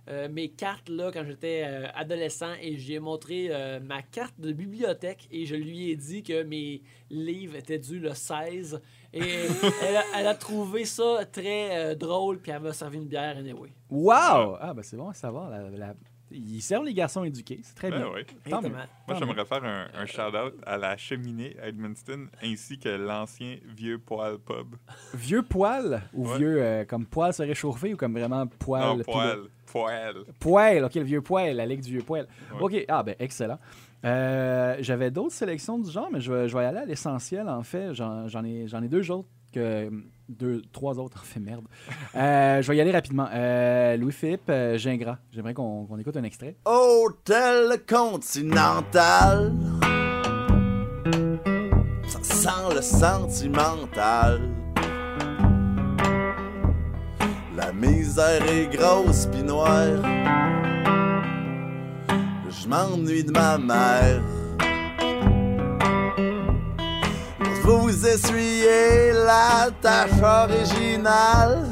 euh, 0.08 0.30
mes 0.30 0.49
cartes, 0.49 0.89
là, 0.89 1.12
quand 1.12 1.24
j'étais 1.26 1.64
euh, 1.66 1.88
adolescent, 1.95 2.53
et 2.62 2.78
j'ai 2.78 2.99
montré 2.99 3.47
euh, 3.49 3.80
ma 3.80 4.01
carte 4.01 4.39
de 4.39 4.51
bibliothèque, 4.51 5.28
et 5.32 5.45
je 5.45 5.56
lui 5.56 5.89
ai 5.91 5.95
dit 5.95 6.22
que 6.24 6.43
mes 6.43 6.82
livres 7.10 7.56
étaient 7.56 7.80
dus 7.80 7.99
le 7.99 8.14
16, 8.14 8.82
Et 9.14 9.20
elle 9.84 9.95
a, 9.97 10.03
elle 10.18 10.28
a 10.28 10.36
trouvé 10.36 10.86
ça 10.86 11.26
très 11.32 11.78
euh, 11.78 11.95
drôle, 11.95 12.39
puis 12.39 12.51
elle 12.51 12.62
m'a 12.62 12.74
servi 12.74 12.97
une 12.97 13.08
bière 13.08 13.38
anyway. 13.38 13.70
Wow! 13.89 14.58
Ah, 14.60 14.74
ben 14.76 14.84
c'est 14.84 14.97
bon 14.97 15.10
à 15.10 15.14
savoir. 15.14 15.49
la- 15.49 15.70
la- 15.70 15.95
Ils 16.36 16.61
servent 16.61 16.86
les 16.86 16.93
garçons 16.93 17.23
éduqués. 17.23 17.59
C'est 17.63 17.75
très 17.75 17.89
Ben 17.89 17.97
bien. 17.99 18.07
oui. 18.13 18.21
Tant 18.49 18.61
mieux. 18.61 18.67
Exactement. 18.67 18.77
Moi, 18.77 18.88
Tant 19.07 19.15
j'aimerais 19.19 19.45
faire 19.45 19.63
un, 19.63 19.88
un 19.93 20.05
shout-out 20.05 20.53
à 20.65 20.77
la 20.77 20.97
cheminée 20.97 21.55
à 21.61 21.67
Edmundston 21.69 22.27
ainsi 22.43 22.77
que 22.77 22.89
l'ancien 22.89 23.57
vieux 23.75 23.97
poil 23.99 24.38
pub. 24.39 24.75
Vieux 25.13 25.43
poil 25.43 26.01
ou 26.13 26.27
Ouais. 26.29 26.38
vieux 26.38 26.61
euh, 26.61 26.86
comme 26.86 27.05
poil 27.05 27.33
se 27.33 27.43
réchauffer 27.43 27.93
ou 27.93 27.97
comme 27.97 28.17
vraiment 28.17 28.45
poil? 28.47 28.97
non, 28.97 29.03
poil. 29.03 29.38
le- 29.38 29.49
Poil. 29.71 30.15
Poil, 30.39 30.83
ok, 30.86 30.95
le 30.95 31.01
vieux 31.03 31.21
poil, 31.21 31.55
la 31.55 31.65
ligue 31.65 31.81
du 31.81 31.91
vieux 31.91 32.01
poil. 32.03 32.27
Ouais. 32.53 32.61
Ok, 32.61 32.86
ah 32.88 33.03
ben 33.03 33.15
excellent. 33.19 33.59
Euh, 34.05 34.77
J'avais 34.79 35.09
d'autres 35.11 35.33
sélections 35.33 35.79
du 35.79 35.89
genre, 35.91 36.09
mais 36.11 36.21
je 36.21 36.31
vais, 36.31 36.47
je 36.47 36.55
vais 36.55 36.63
y 36.63 36.65
aller 36.67 36.77
à 36.77 36.86
l'essentiel 36.86 37.49
en 37.49 37.63
fait. 37.63 37.93
J'en 37.93 38.27
j'en 38.27 38.43
ai, 38.45 38.67
j'en 38.67 38.81
ai 38.83 38.88
deux 38.88 39.09
autres 39.11 39.27
que. 39.51 39.89
Deux, 40.28 40.61
trois 40.71 40.99
autres, 40.99 41.23
fait, 41.26 41.39
merde. 41.39 41.65
Euh, 42.15 42.61
je 42.61 42.67
vais 42.67 42.78
y 42.78 42.82
aller 42.82 42.91
rapidement. 42.91 43.28
Euh, 43.34 43.95
Louis-Philippe 43.97 44.49
euh, 44.49 44.78
Gingras. 44.78 45.17
J'aimerais 45.32 45.53
qu'on 45.53 45.86
qu'on 45.86 45.97
écoute 45.97 46.17
un 46.17 46.23
extrait. 46.23 46.55
Hôtel 46.65 47.82
Continental. 47.88 49.53
Ça 52.07 52.23
sent 52.23 52.76
le 52.76 52.82
sentimental. 52.82 54.41
La 57.55 57.71
misère 57.71 58.43
est 58.49 58.76
grosse 58.76 59.28
pis 59.28 59.43
noire. 59.43 60.01
Je 62.49 62.67
m'ennuie 62.67 63.23
de 63.23 63.32
ma 63.32 63.57
mère. 63.57 64.21
Vous 67.66 68.05
essuyez 68.05 69.11
la 69.11 69.72
tâche 69.82 70.22
originale. 70.22 71.66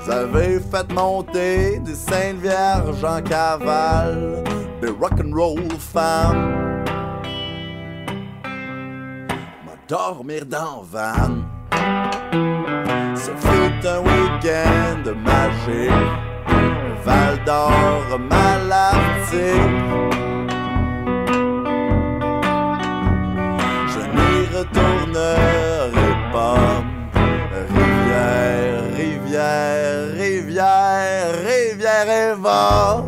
Vous 0.00 0.10
avez 0.10 0.58
fait 0.58 0.92
monter 0.92 1.78
des 1.78 1.94
saintes 1.94 2.40
vierges 2.42 3.04
en 3.04 3.22
cavale, 3.22 4.42
des 4.80 4.88
rock'n'roll 4.88 5.68
femmes. 5.78 6.82
M'endormir 9.64 10.46
dans 10.46 10.82
van. 10.82 11.44
Ce 13.14 13.30
fut 13.30 13.86
un 13.86 14.00
week-end 14.00 15.14
magique. 15.24 15.92
Val 17.04 17.38
d'Or, 17.44 18.18
Malartic. 18.18 20.15
Eva. 32.32 33.04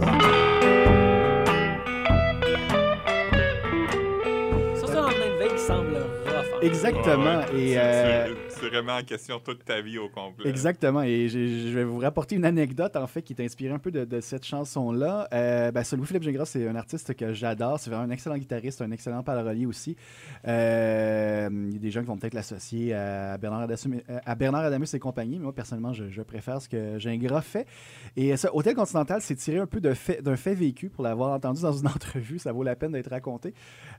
Ça, 4.75 4.87
c'est 4.87 4.97
un 4.97 5.03
lendemain 5.03 5.27
de 5.35 5.39
veille 5.39 5.55
qui 5.57 5.59
semble 5.63 5.95
rough. 5.97 6.35
hein. 6.55 6.59
Exactement. 6.63 7.25
Ouais, 7.25 7.37
ouais. 7.53 7.61
Et 7.61 7.73
C'est- 7.73 7.79
euh, 7.79 8.27
c'est- 8.48 8.48
C'est 8.61 8.69
vraiment 8.69 8.97
en 8.97 9.03
question 9.03 9.39
toute 9.41 9.65
ta 9.65 9.81
vie 9.81 9.99
au 9.99 10.09
complet. 10.09 10.49
Exactement. 10.49 11.03
Et 11.03 11.29
je 11.29 11.69
vais 11.75 11.85
vous 11.85 11.99
rapporter 11.99 12.37
une 12.37 12.45
anecdote, 12.45 12.97
en 12.97 13.07
fait, 13.07 13.23
qui 13.23 13.33
est 13.33 13.45
inspirée 13.45 13.73
un 13.73 13.79
peu 13.79 13.91
de, 13.91 14.21
cette 14.21 14.45
chanson-là. 14.45 15.29
Euh, 15.33 15.71
ben, 15.71 15.83
Louis-Philippe 15.93 16.23
Gingras, 16.23 16.47
c'est 16.47 16.67
un 16.69 16.77
artiste 16.77 17.15
que 17.15 17.33
j'adore. 17.33 17.79
C'est 17.79 17.91
vraiment 17.91 18.05
un 18.05 18.11
excellent 18.11 18.37
guitariste, 18.37 18.83
un 18.83 18.91
excellent 18.91 19.23
parolier 19.23 19.67
aussi. 19.67 19.97
Euh, 20.47 21.49
Il 21.51 21.75
y 21.75 21.77
a 21.77 21.81
des 21.81 21.91
gens 21.91 22.01
qui 22.01 22.07
vont 22.07 22.17
peut-être 22.17 22.35
l'associer 22.35 22.95
à 22.95 23.39
Bernard, 23.39 23.63
Adamus, 23.63 24.03
à 24.25 24.35
Bernard 24.35 24.65
Adamus 24.65 24.93
et 24.95 24.99
compagnie, 24.99 25.39
mais 25.39 25.45
moi, 25.45 25.55
personnellement, 25.55 25.93
je, 25.93 26.23
préfère 26.23 26.61
ce 26.61 26.69
que 26.69 26.99
Gingras 26.99 27.43
fait. 27.43 27.67
Et 28.17 28.37
ça, 28.37 28.55
Hôtel 28.55 28.75
Continental, 28.75 29.21
c'est 29.23 29.37
tiré 29.37 29.59
un 29.59 29.67
peu 29.67 29.81
de 29.81 29.95
fait- 29.95 30.21
d'un 30.23 30.37
fait, 30.37 30.55
vécu 30.55 30.89
pour 30.89 31.05
l'avoir 31.05 31.33
entendu 31.33 31.63
dans 31.63 31.73
une 31.73 31.87
entrevue. 31.99 32.39
Ça 32.39 32.53
vaut 32.53 32.63
la 32.63 32.77
peine 32.77 32.93
d'être 32.93 33.11
raconté. 33.11 33.55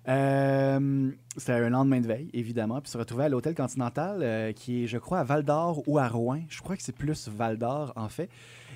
Euh, 0.08 1.12
C'était 1.38 1.54
un 1.54 1.70
lendemain 1.70 2.02
de 2.02 2.08
veille, 2.08 2.30
évidemment, 2.34 2.82
puis 2.82 2.92
se 2.92 2.98
retrouver 2.98 3.26
à 3.26 3.30
l'hôtel 3.30 3.56
Continental, 3.56 4.20
euh, 4.22 4.49
qui 4.54 4.84
est, 4.84 4.88
je 4.88 4.98
crois, 4.98 5.20
à 5.20 5.24
Val 5.24 5.44
d'Or 5.44 5.84
ou 5.88 5.98
à 5.98 6.08
Rouen. 6.08 6.42
Je 6.50 6.62
crois 6.62 6.76
que 6.76 6.84
c'est 6.84 6.96
plus 6.96 7.28
Val 7.28 7.58
d'Or, 7.58 7.94
en 7.96 8.10
fait. 8.10 8.30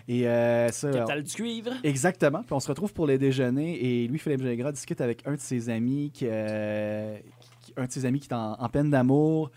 Et 0.08 0.28
euh, 0.28 0.70
ça, 0.70 0.92
Capitale 0.92 1.24
du 1.24 1.34
cuivre. 1.34 1.72
Exactement. 1.84 2.42
Puis 2.44 2.54
on 2.54 2.60
se 2.60 2.68
retrouve 2.68 2.94
pour 2.94 3.08
les 3.08 3.18
déjeuners 3.18 3.74
et 4.04 4.08
lui, 4.08 4.20
Philippe 4.20 4.42
Gingras, 4.44 4.72
discute 4.74 5.00
avec 5.02 5.26
un 5.26 5.36
de 5.36 5.40
ses 5.40 5.70
amis 5.70 6.12
qui, 6.14 6.26
euh, 6.30 7.18
qui- 7.62 7.74
un 7.78 7.86
de 7.86 7.92
ses 7.92 8.06
amis 8.06 8.20
qui 8.20 8.28
est 8.28 8.34
en, 8.34 8.54
en 8.54 8.70
peine 8.70 8.90
d'amour. 8.90 9.50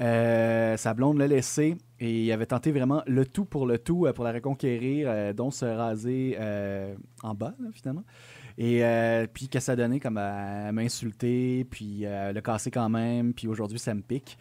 Euh, 0.00 0.78
sa 0.78 0.94
blonde 0.94 1.18
l'a 1.18 1.26
laissé 1.26 1.76
et 1.98 2.22
il 2.24 2.32
avait 2.32 2.46
tenté 2.46 2.72
vraiment 2.72 3.02
le 3.06 3.26
tout 3.26 3.44
pour 3.44 3.66
le 3.66 3.78
tout 3.78 4.06
euh, 4.06 4.14
pour 4.14 4.24
la 4.24 4.32
reconquérir, 4.32 5.08
euh, 5.10 5.34
dont 5.34 5.50
se 5.50 5.66
raser 5.66 6.36
euh, 6.40 6.94
en 7.22 7.34
bas, 7.34 7.54
là, 7.60 7.68
finalement. 7.74 8.04
Et 8.56 8.82
euh, 8.82 9.26
puis 9.30 9.48
qu'est-ce 9.48 9.64
que 9.64 9.66
ça 9.66 9.72
a 9.72 9.76
donné 9.76 10.00
comme 10.00 10.16
à, 10.16 10.68
à 10.68 10.72
m'insulter, 10.72 11.66
puis 11.70 12.06
euh, 12.06 12.32
le 12.32 12.40
casser 12.40 12.70
quand 12.70 12.88
même, 12.88 13.34
puis 13.34 13.46
aujourd'hui 13.48 13.78
ça 13.78 13.92
me 13.94 14.00
pique. 14.00 14.38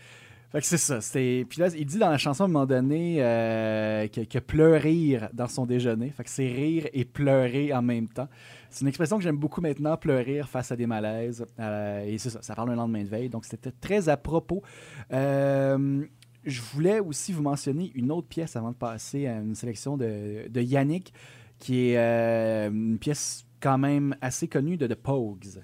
Fait 0.52 0.62
que 0.62 0.66
c'est 0.66 0.78
ça. 0.78 1.00
Puis 1.14 1.46
là, 1.58 1.68
il 1.78 1.86
dit 1.86 2.00
dans 2.00 2.10
la 2.10 2.18
chanson 2.18 2.44
à 2.44 2.46
un 2.46 2.50
moment 2.50 2.66
donné 2.66 3.18
euh, 3.20 4.08
que, 4.08 4.22
que 4.22 4.40
pleurer 4.40 5.20
dans 5.32 5.48
son 5.48 5.68
déjeuner. 5.68 6.10
Fait 6.10 6.24
que 6.24 6.30
c'est 6.30 6.48
rire 6.48 6.88
et 6.92 7.06
pleurer 7.06 7.72
en 7.72 7.84
même 7.84 8.08
temps. 8.08 8.28
C'est 8.72 8.82
une 8.82 8.88
expression 8.88 9.18
que 9.18 9.24
j'aime 9.24 9.38
beaucoup 9.38 9.62
maintenant, 9.62 9.96
pleurer 9.96 10.42
face 10.44 10.72
à 10.72 10.76
des 10.76 10.88
malaises. 10.88 11.46
Euh, 11.60 12.04
et 12.04 12.18
c'est 12.18 12.32
ça, 12.32 12.42
ça 12.42 12.56
parle 12.56 12.70
d'un 12.70 12.76
lendemain 12.76 13.04
de 13.04 13.10
veille. 13.10 13.30
Donc 13.30 13.46
c'était 13.46 13.72
très 13.72 14.10
à 14.10 14.18
propos. 14.18 14.64
Euh, 15.14 16.04
je 16.44 16.62
voulais 16.62 17.00
aussi 17.00 17.32
vous 17.32 17.44
mentionner 17.44 17.92
une 17.94 18.12
autre 18.12 18.28
pièce 18.28 18.56
avant 18.56 18.72
de 18.72 18.76
passer 18.76 19.28
à 19.28 19.38
une 19.38 19.54
sélection 19.54 19.98
de, 19.98 20.48
de 20.50 20.62
Yannick, 20.62 21.14
qui 21.60 21.90
est 21.90 21.98
une 22.68 22.98
pièce 22.98 23.46
quand 23.60 23.78
même 23.78 24.16
assez 24.22 24.48
connue 24.48 24.78
de 24.78 24.88
The 24.88 24.96
Pogues. 24.96 25.64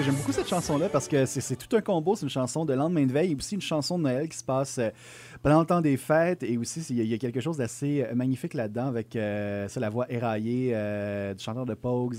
J'aime 0.00 0.14
beaucoup 0.14 0.32
cette 0.32 0.48
chanson-là 0.48 0.88
parce 0.88 1.06
que 1.06 1.26
c'est 1.26 1.56
tout 1.56 1.76
un 1.76 1.80
combo. 1.80 2.14
C'est 2.16 2.24
une 2.24 2.30
chanson 2.30 2.64
de 2.64 2.72
lendemain 2.72 3.04
de 3.04 3.12
veille 3.12 3.32
et 3.32 3.34
aussi 3.34 3.56
une 3.56 3.60
chanson 3.60 3.98
de 3.98 4.04
Noël 4.04 4.28
qui 4.28 4.38
se 4.38 4.44
passe 4.44 4.78
euh, 4.78 4.88
pendant 5.42 5.60
le 5.60 5.66
temps 5.66 5.80
des 5.82 5.96
fêtes. 5.96 6.42
Et 6.42 6.56
aussi, 6.56 6.80
il 6.90 7.04
y, 7.04 7.14
a- 7.14 7.18
quelque 7.18 7.40
chose 7.40 7.58
d'assez 7.58 8.02
euh, 8.08 8.14
magnifique 8.14 8.54
là-dedans 8.54 8.86
avec 8.86 9.14
euh, 9.16 9.68
la 9.76 9.90
voix 9.90 10.10
éraillée 10.10 10.68
du 11.36 11.42
chanteur 11.44 11.66
de 11.66 11.74
Pogues 11.74 12.16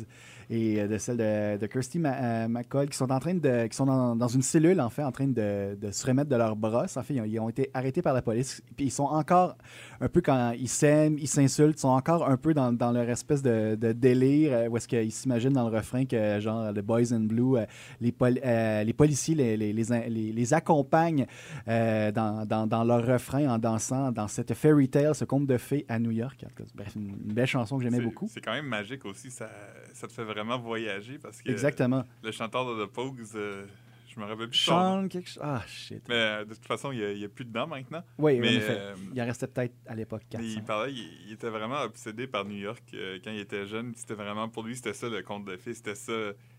et 0.50 0.82
euh, 0.82 0.88
de 0.88 0.98
celle 0.98 1.18
de, 1.18 1.58
de 1.58 1.68
Kirsty 1.68 2.00
Ma- 2.00 2.16
euh, 2.16 2.48
McCall 2.48 2.90
qui 2.90 2.98
sont 2.98 3.12
en 3.12 3.20
train 3.20 3.34
de, 3.34 3.68
qui 3.68 3.76
sont 3.76 3.86
dans, 3.86 4.16
dans 4.16 4.28
une 4.28 4.42
cellule 4.42 4.80
en 4.82 4.90
fait, 4.90 5.04
en 5.04 5.12
train 5.12 5.28
de, 5.28 5.76
de 5.76 5.92
se 5.92 6.06
remettre 6.06 6.30
de 6.30 6.36
leur 6.36 6.56
brosse. 6.56 6.98
En 6.98 7.04
fait, 7.04 7.14
ils 7.16 7.22
ont, 7.22 7.26
ils 7.26 7.40
ont 7.40 7.50
été 7.50 7.70
arrêtés 7.74 8.02
par 8.02 8.14
la 8.14 8.22
police. 8.22 8.62
Puis 8.76 8.86
ils 8.88 8.92
sont 8.92 9.04
encore 9.06 9.58
un 10.02 10.10
peu 10.10 10.22
quand 10.22 10.52
ils 10.58 10.68
s'aiment, 10.70 11.18
ils 11.18 11.28
s'insultent, 11.28 11.78
ils 11.78 11.82
sont 11.82 11.88
encore 11.90 12.28
un 12.30 12.38
peu 12.38 12.54
dans, 12.54 12.72
dans 12.74 12.92
leur 12.92 13.10
espèce 13.10 13.42
de, 13.42 13.76
de 13.76 13.92
délire 13.92 14.54
euh, 14.54 14.68
où 14.70 14.78
est-ce 14.78 14.88
qu'ils 14.88 15.12
s'imaginent 15.12 15.54
dans 15.54 15.70
le 15.70 15.76
refrain 15.76 16.06
que 16.06 16.40
genre 16.40 16.74
The 16.74 16.80
Boys 16.82 17.14
in 17.14 17.22
Blue, 17.22 17.58
les, 18.02 18.12
poli- 18.12 18.42
euh, 18.46 18.84
les 18.84 18.94
policiers 18.94 19.36
les, 19.36 19.58
les, 19.58 19.74
les, 19.74 19.84
les- 20.10 20.32
les 20.34 20.54
accompagnent 20.54 21.26
euh, 21.68 22.12
dans, 22.12 22.46
dans, 22.46 22.68
dans 22.68 22.84
leur 22.84 23.06
refrain 23.06 23.48
en 23.48 23.58
dansant 23.58 24.12
dans 24.12 24.28
cette 24.28 24.54
fairy 24.54 24.90
tale, 24.90 25.16
ce 25.16 25.26
conte 25.26 25.48
de 25.48 25.58
fées 25.58 25.86
à 25.88 26.00
New 26.00 26.12
York. 26.12 26.46
Bref, 26.76 26.96
une, 26.96 27.16
une 27.26 27.34
belle 27.34 27.48
chanson 27.48 27.78
que 27.78 27.84
j'aimais 27.84 28.00
beaucoup. 28.02 28.28
C'est 28.32 28.42
quand 28.42 28.54
même 28.54 28.66
magique 28.68 29.06
aussi. 29.06 29.32
Ça, 29.32 29.50
ça 29.94 30.08
te 30.08 30.14
fait 30.14 30.24
vraiment 30.34 30.58
voyagé 30.58 31.18
parce 31.18 31.42
que 31.42 31.50
Exactement. 31.52 32.04
le 32.22 32.32
chanteur 32.32 32.66
de 32.76 32.86
The 32.86 32.90
Pogues, 32.90 33.22
euh, 33.36 33.66
je 34.14 34.20
me 34.20 34.26
rappelle 34.26 34.50
plus. 34.50 34.58
Sean, 34.60 35.08
quelque 35.08 35.30
chose. 35.30 35.42
Ah, 35.44 35.64
shit. 35.68 36.04
Mais 36.08 36.16
euh, 36.16 36.46
de 36.46 36.54
toute 36.54 36.66
façon, 36.66 36.92
il 36.92 37.18
n'y 37.18 37.24
a, 37.26 37.30
plus 37.30 37.46
dedans 37.46 37.68
maintenant. 37.68 38.04
Oui, 38.18 38.40
mais, 38.40 38.50
en 38.50 38.52
effet. 38.52 38.78
euh, 38.78 38.96
Il 39.14 39.22
en 39.22 39.26
restait 39.26 39.48
peut-être 39.48 39.74
à 39.88 39.96
l'époque 39.96 40.24
400. 40.30 40.48
il 40.48 40.64
parlait, 40.64 40.92
il, 40.94 41.28
il 41.28 41.34
était 41.34 41.50
vraiment 41.50 41.82
obsédé 41.82 42.28
par 42.28 42.46
New 42.46 42.58
York 42.58 42.84
euh, 42.94 43.20
quand 43.24 43.32
il 43.32 43.40
était 43.40 43.66
jeune. 43.66 43.94
C'était 43.96 44.14
vraiment, 44.14 44.50
pour 44.50 44.64
lui, 44.64 44.76
c'était 44.76 44.94
ça 44.94 45.10
le 45.10 45.22
conte 45.24 45.46
de 45.46 45.58
fées, 45.58 45.74
c'était 45.74 45.96
ça. 45.96 46.14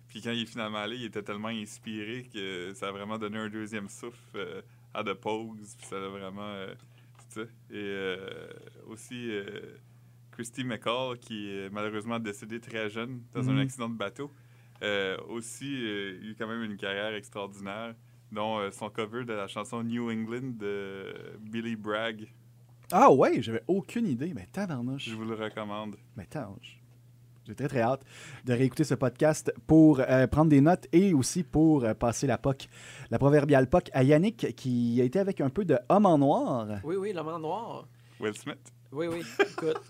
Puis 0.09 0.21
quand 0.21 0.33
il 0.33 0.43
est 0.43 0.47
finalement 0.47 0.79
allé, 0.79 0.97
il 0.97 1.05
était 1.05 1.23
tellement 1.23 1.49
inspiré 1.49 2.29
que 2.33 2.73
ça 2.75 2.89
a 2.89 2.91
vraiment 2.93 3.19
donné 3.19 3.39
un 3.39 3.49
deuxième 3.49 3.89
souffle 3.89 4.17
euh, 4.37 4.63
à 4.93 5.03
The 5.05 5.15
Pogues. 5.15 5.59
Puis 5.79 5.87
ça 5.87 5.97
a 5.97 6.09
vraiment. 6.09 6.53
Et 7.73 8.17
aussi 8.87 9.29
Christy 10.35 10.65
McCall, 10.65 11.19
qui 11.19 11.49
est 11.49 11.71
malheureusement 11.71 12.19
décédée 12.19 12.59
très 12.61 12.91
jeune 12.91 13.23
dans 13.33 13.49
un 13.49 13.53
Mhm. 13.55 13.59
accident 13.61 13.89
de 13.89 13.95
bateau. 13.97 14.31
Euh, 14.83 15.17
aussi, 15.29 15.73
euh, 15.73 16.19
eu 16.23 16.35
quand 16.37 16.49
même 16.49 16.63
une 16.63 16.77
carrière 16.77 17.15
extraordinaire, 17.15 17.95
dont 18.33 18.59
euh, 18.59 18.71
son 18.73 18.91
cover 18.91 19.25
de 19.25 19.33
la 19.33 19.47
chanson 19.47 19.83
New 19.85 20.11
England 20.11 20.55
de 20.59 21.15
Billy 21.41 21.77
Bragg. 21.77 22.27
Ah 22.93 23.11
ouais, 23.13 23.41
j'avais 23.43 23.63
aucune 23.69 24.07
idée. 24.09 24.33
Mais 24.35 24.47
tabarnouche. 24.53 25.09
Je 25.09 25.15
vous 25.15 25.25
le 25.25 25.35
recommande. 25.37 25.95
Mais 26.17 26.27
j- 26.63 26.81
j'ai 27.47 27.55
très 27.55 27.69
très 27.69 27.81
hâte 27.81 28.05
de 28.45 28.53
réécouter 28.53 28.85
ce 28.85 28.95
podcast 28.95 29.55
pour 29.69 30.01
euh, 30.01 30.27
prendre 30.27 30.51
des 30.51 30.61
notes 30.61 30.87
et 30.93 31.15
aussi 31.15 31.45
pour 31.45 31.85
euh, 31.85 31.95
passer 31.95 32.27
la 32.27 32.39
POC, 32.39 32.69
la 33.11 33.19
proverbiale 33.19 33.69
POC 33.71 33.89
à 33.93 34.03
Yannick 34.03 34.55
qui 34.57 35.01
a 35.01 35.05
été 35.05 35.19
avec 35.21 35.41
un 35.41 35.49
peu 35.51 35.65
de 35.65 35.79
homme 35.89 36.07
en 36.07 36.19
noir. 36.19 36.67
Oui, 36.85 36.97
oui, 36.97 37.13
l'homme 37.13 37.29
en 37.29 37.39
noir. 37.39 37.87
Will 38.21 38.35
Smith. 38.35 38.73
Oui, 38.95 39.09
oui. 39.09 39.23
Écoute. 39.41 39.81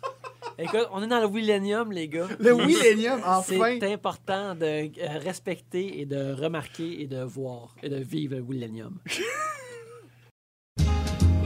Écoute, 0.59 0.89
on 0.93 1.03
est 1.03 1.07
dans 1.07 1.21
le 1.21 1.29
Millennium, 1.29 1.93
les 1.93 2.09
gars. 2.09 2.29
Le 2.39 2.55
Millennium, 2.55 3.21
enfin! 3.27 3.77
C'est 3.81 3.93
important 3.93 4.55
de 4.55 4.65
euh, 4.65 5.19
respecter 5.23 6.01
et 6.01 6.07
de 6.07 6.33
remarquer 6.33 7.03
et 7.03 7.07
de 7.07 7.23
voir 7.23 7.75
et 7.83 7.91
de 7.91 7.97
vivre 7.97 8.37
le 8.37 8.43
Millennium. 8.43 8.99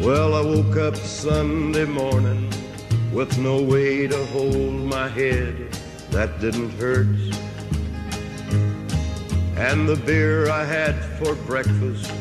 Well, 0.01 0.35
I 0.35 0.43
woke 0.43 0.77
up 0.77 0.95
Sunday 0.95 1.85
morning 1.85 2.49
with 3.13 3.37
no 3.39 3.61
way 3.61 4.07
to 4.07 4.25
hold 4.27 4.85
my 4.87 5.09
head. 5.09 5.57
That 6.13 6.39
didn't 6.41 6.71
hurt. 6.79 7.07
And 9.57 9.89
the 9.89 9.97
beer 10.07 10.49
I 10.49 10.65
had 10.65 10.95
for 11.19 11.35
breakfast 11.35 12.13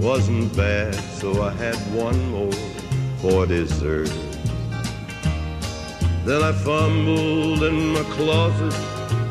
wasn't 0.00 0.56
bad, 0.56 0.94
so 1.20 1.42
I 1.42 1.52
had 1.52 1.76
one 1.94 2.18
more 2.30 2.52
for 3.20 3.46
dessert. 3.46 4.10
Then 6.30 6.44
I 6.44 6.52
fumbled 6.52 7.64
in 7.64 7.88
my 7.88 8.04
closet 8.04 8.72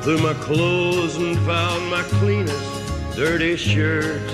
through 0.03 0.17
my 0.17 0.33
clothes 0.33 1.15
and 1.15 1.37
found 1.45 1.89
my 1.89 2.03
cleanest 2.03 3.15
dirty 3.15 3.55
shirt. 3.55 4.27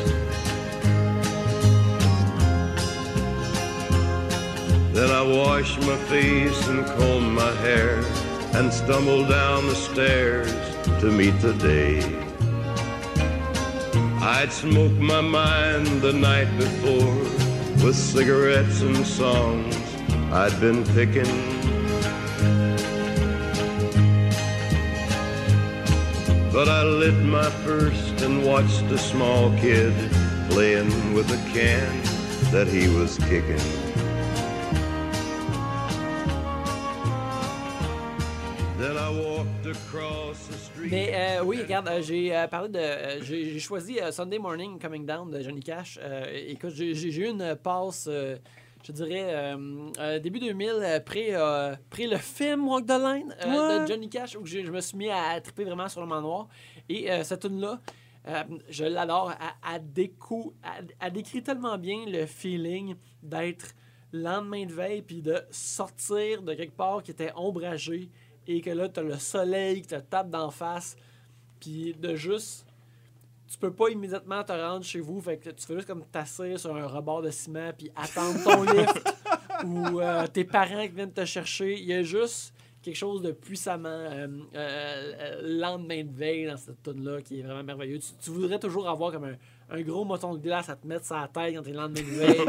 Then 4.96 5.12
I 5.12 5.22
washed 5.22 5.80
my 5.82 5.96
face 6.10 6.68
and 6.68 6.84
combed 6.98 7.34
my 7.34 7.52
hair 7.58 8.04
and 8.56 8.74
stumbled 8.74 9.30
down 9.30 9.68
the 9.68 9.76
stairs 9.76 10.52
to 11.02 11.12
meet 11.12 11.40
the 11.42 11.54
day. 11.54 12.02
I'd 14.24 14.52
smoked 14.52 15.00
my 15.14 15.22
mind 15.22 16.02
the 16.02 16.14
night 16.14 16.50
before 16.58 17.14
with 17.86 17.96
cigarettes 17.96 18.82
and 18.82 19.06
songs 19.06 19.76
I'd 20.32 20.60
been 20.60 20.84
picking. 20.96 21.55
But 26.56 26.70
I 26.70 26.84
lit 26.84 27.16
my 27.16 27.50
first 27.66 28.22
and 28.22 28.46
watched 28.46 28.84
a 28.84 28.98
small 28.98 29.52
kid 29.60 29.94
playing 30.50 31.14
with 31.14 31.30
a 31.30 31.36
can 31.54 31.92
that 32.54 32.70
he 32.70 32.88
was 32.88 33.18
kicking. 33.28 33.60
Then 38.80 38.96
I 38.96 39.10
walked 39.10 39.66
across 39.66 40.48
the 40.48 40.56
street. 40.56 40.92
Mais 40.92 41.12
euh, 41.14 41.44
oui, 41.44 41.58
regarde, 41.62 41.90
euh, 41.90 42.02
j'ai 42.02 42.34
euh, 42.34 42.48
parlé 42.48 42.70
de. 42.70 42.80
euh, 42.80 43.22
j'ai 43.22 43.52
j'ai 43.52 43.60
choisi 43.60 44.00
euh, 44.00 44.14
Sunday 44.14 44.40
Morning 44.40 44.80
Coming 44.80 45.06
Down 45.06 45.30
de 45.30 45.42
Johnny 45.42 45.62
Cash. 45.62 46.00
Euh, 46.02 46.24
écoute, 46.48 46.72
j'ai 46.74 47.18
eu 47.18 47.28
une 47.28 47.58
passe, 47.62 48.08
je 48.86 48.92
dirais, 48.92 49.26
euh, 49.34 49.90
euh, 50.00 50.20
début 50.20 50.40
2000, 50.40 50.70
euh, 50.70 51.00
près, 51.00 51.30
euh, 51.32 51.76
le 51.98 52.18
film 52.18 52.68
Walk 52.68 52.86
the 52.86 52.90
Line 52.92 53.36
Ouais. 53.46 53.82
de 53.82 53.88
Johnny 53.88 54.10
Cash, 54.10 54.36
où 54.36 54.46
je 54.46 54.60
me 54.60 54.80
suis 54.82 54.98
mis 54.98 55.10
à, 55.10 55.40
triper 55.42 55.64
vraiment 55.64 55.88
sur 55.90 56.02
le 56.02 56.08
manoir. 56.08 56.48
Et 56.88 57.10
cette 57.24 57.42
tune-là, 57.42 57.82
je 58.70 58.86
l'adore. 58.86 59.34
Elle, 59.66 59.76
elle 59.76 59.92
décou- 59.94 60.54
elle- 60.64 60.88
elle 61.00 61.14
décrit 61.14 61.42
tellement 61.42 61.78
bien 61.78 62.06
le 62.06 62.26
feeling 62.26 62.96
d'être 63.24 63.74
lendemain 64.12 64.66
de 64.66 64.72
veille 64.74 65.02
puis 65.02 65.22
de 65.22 65.36
sortir 65.52 66.42
de 66.42 66.54
quelque 66.54 66.76
part 66.76 67.02
qui 67.04 67.12
était 67.12 67.32
ombragé 67.36 68.10
et 68.48 68.62
que 68.62 68.70
là, 68.70 68.88
tu 68.88 69.00
as 69.00 69.04
le 69.04 69.18
soleil 69.18 69.82
qui 69.82 69.88
te 69.88 69.96
tape 69.96 70.30
d'en 70.30 70.52
face 70.52 70.96
puis 71.60 71.94
de 72.00 72.16
juste. 72.16 72.65
Tu 73.48 73.58
peux 73.60 73.72
pas 73.72 73.90
immédiatement 73.90 74.44
te 74.44 74.52
rendre 74.52 74.84
chez 74.84 75.00
vous, 75.00 75.22
fait 75.22 75.38
que 75.38 75.50
tu 75.50 75.66
fais 75.66 75.76
juste 75.76 75.88
comme 75.88 76.04
t'asseoir 76.06 76.58
sur 76.58 76.76
un 76.76 76.88
rebord 76.88 77.22
de 77.22 77.30
ciment 77.30 77.72
puis 77.78 77.92
attendre 77.96 78.44
ton 78.44 78.64
lift 78.74 79.16
ou 79.64 80.00
euh, 80.02 80.28
tes 80.28 80.44
parents 80.44 80.82
qui 80.84 80.94
viennent 80.94 81.14
te 81.14 81.26
chercher. 81.26 81.80
Il 81.80 81.86
y 81.86 81.94
a 81.94 82.02
juste 82.02 82.54
quelque 82.82 82.96
chose 82.96 83.22
de 83.22 83.32
puissamment 83.32 83.88
euh, 83.90 84.28
euh, 84.56 85.60
lendemain 85.60 86.04
de 86.04 86.12
veille 86.12 86.46
dans 86.46 86.58
cette 86.58 86.82
tune 86.84 87.04
là 87.04 87.22
qui 87.22 87.40
est 87.40 87.44
vraiment 87.44 87.64
merveilleux. 87.64 88.00
Tu, 88.00 88.08
tu 88.20 88.32
voudrais 88.32 88.60
toujours 88.60 88.90
avoir 88.90 89.12
comme 89.12 89.26
un, 89.26 89.36
un 89.70 89.82
gros 89.82 90.06
moton 90.06 90.34
de 90.34 90.40
glace 90.40 90.70
à 90.70 90.76
te 90.76 90.86
mettre 90.88 91.06
sur 91.06 91.16
la 91.16 91.28
tête 91.28 91.56
quand 91.56 91.64
t'es 91.64 91.72
le 91.72 91.78
lendemain 91.78 92.02
de 92.02 92.06
veille, 92.18 92.46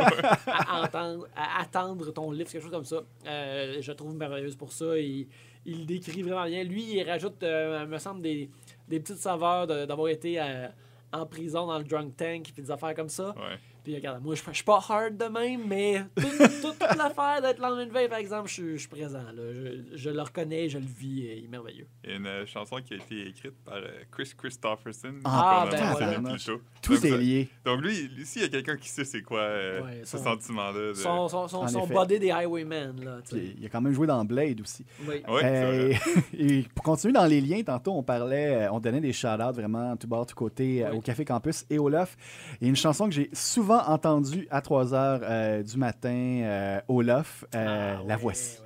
à, 0.47 0.83
entendre, 0.83 1.29
à 1.37 1.61
attendre 1.61 2.11
ton 2.11 2.31
lift, 2.31 2.53
quelque 2.53 2.63
chose 2.63 2.71
comme 2.71 2.85
ça. 2.85 3.03
Je 3.25 3.93
trouve 3.93 4.15
merveilleuse 4.15 4.57
pour 4.57 4.73
ça. 4.73 4.99
Il, 4.99 5.27
il 5.65 5.85
décrit 5.85 6.23
vraiment 6.23 6.47
bien. 6.47 6.65
Lui, 6.65 6.85
il 6.97 7.03
rajoute, 7.03 7.43
me 7.43 7.99
semble, 7.99 8.23
des, 8.23 8.51
des 8.89 9.01
petites 9.01 9.19
saveurs 9.19 9.67
d'avoir 9.67 10.09
été 10.09 10.41
euh, 10.41 10.69
en 11.13 11.27
prison 11.27 11.67
dans 11.67 11.79
le 11.79 11.85
drunk 11.85 12.17
tank 12.17 12.51
puis 12.53 12.63
des 12.63 12.71
affaires 12.71 12.95
comme 12.95 13.09
ça. 13.09 13.35
Puis 13.87 13.95
regarde, 13.95 14.21
moi, 14.21 14.35
je 14.35 14.43
suis 14.53 14.65
pas 14.65 14.81
hard 14.89 15.17
de 15.17 15.27
même, 15.27 15.61
mais 15.69 16.03
toute, 16.17 16.27
toute, 16.61 16.77
toute 16.81 16.97
l'affaire 16.99 17.41
d'être 17.41 17.59
le 17.59 17.63
lendemain 17.63 17.87
de 17.87 17.93
veille, 17.93 18.09
par 18.09 18.19
exemple, 18.19 18.49
je 18.49 18.55
suis- 18.77 18.89
présent. 18.89 19.21
Là. 19.23 19.33
Je, 19.93 19.97
je 19.97 20.11
le 20.11 20.23
reconnais, 20.23 20.69
je 20.69 20.79
le 20.79 20.85
vis, 20.87 21.25
et 21.25 21.39
il 21.39 21.45
est 21.45 21.49
merveilleux. 21.49 21.87
Il 22.03 22.11
y 22.11 22.13
a 22.15 22.17
une 22.17 22.27
euh, 22.27 22.47
chanson 22.47 22.79
qui 22.85 22.95
a 22.95 22.97
été 22.97 23.29
écrite 23.29 23.55
par 23.65 23.75
euh, 23.77 23.87
Chris 24.11 24.33
Christopherson. 24.37 25.15
Ah, 25.25 25.67
qu'on 25.71 25.77
a 25.77 25.79
ben 25.79 25.93
voilà. 25.93 26.37
Tout 26.83 26.95
Donc, 26.95 27.05
est 27.05 27.11
ça- 27.11 27.17
lié. 27.17 27.49
Donc 27.65 27.81
lui, 27.81 28.09
lui 28.09 28.27
s'il 28.27 28.43
y 28.43 28.45
a 28.45 28.49
quelqu'un 28.49 28.77
qui 28.77 28.89
sait 28.89 29.05
c'est 29.05 29.23
quoi 29.23 29.39
euh, 29.39 29.83
Ouais, 29.83 30.01
ce 30.03 30.19
sentiment-là. 30.19 30.89
de- 30.89 30.95
Son, 30.95 31.29
son, 31.29 31.47
body 31.87 32.19
des 32.19 32.33
Highwaymen, 32.33 33.05
là, 33.05 33.19
il 33.33 33.65
a 33.65 33.69
quand 33.69 33.81
même 33.81 33.93
joué 33.93 34.09
dans 34.09 34.25
Blade 34.25 34.61
aussi. 34.61 34.85
Oui. 35.09 35.23
Ouais, 35.29 35.41
Euh, 35.45 35.95
et 36.37 36.65
pour 36.75 36.83
continuer 36.85 37.13
dans 37.15 37.27
les 37.27 37.41
liens, 37.41 37.63
tantôt 37.63 37.93
on 37.93 38.03
parlait, 38.03 38.67
euh, 38.67 38.73
on 38.73 38.81
donnait 38.81 39.01
des 39.01 39.13
shout-outs 39.13 39.53
vraiment 39.53 39.97
tout 39.97 40.09
bord, 40.09 40.27
tout 40.27 40.35
côté 40.35 40.85
euh, 40.85 40.91
Oui. 40.91 40.99
au 40.99 41.01
Café 41.01 41.25
Campus 41.25 41.65
et 41.71 41.79
au 41.79 41.89
y 42.65 42.67
a 42.67 42.69
une 42.69 42.75
chanson 42.77 43.07
que 43.09 43.15
j'ai 43.15 43.31
souvent 43.33 43.76
entendue 43.87 44.47
à 44.51 44.61
3 44.61 44.87
h 44.93 45.63
du 45.63 45.77
matin 45.79 46.09
euh, 46.43 46.81
au 46.89 47.03
Loft. 47.03 47.47
Euh, 47.55 47.97
Ah, 47.99 48.03
la 48.07 48.15
ouais, 48.15 48.21
voici. 48.21 48.59
ouais. 48.61 48.66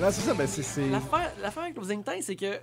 Ouais, 0.00 0.12
c'est 0.12 0.20
ça, 0.22 0.34
ben 0.34 0.46
c'est. 0.46 0.62
c'est- 0.62 0.88
L'affaire 0.88 1.32
l'affaire 1.40 1.62
avec 1.62 1.74
Closing 1.74 2.04
Time, 2.04 2.20
c'est 2.20 2.36
que 2.36 2.60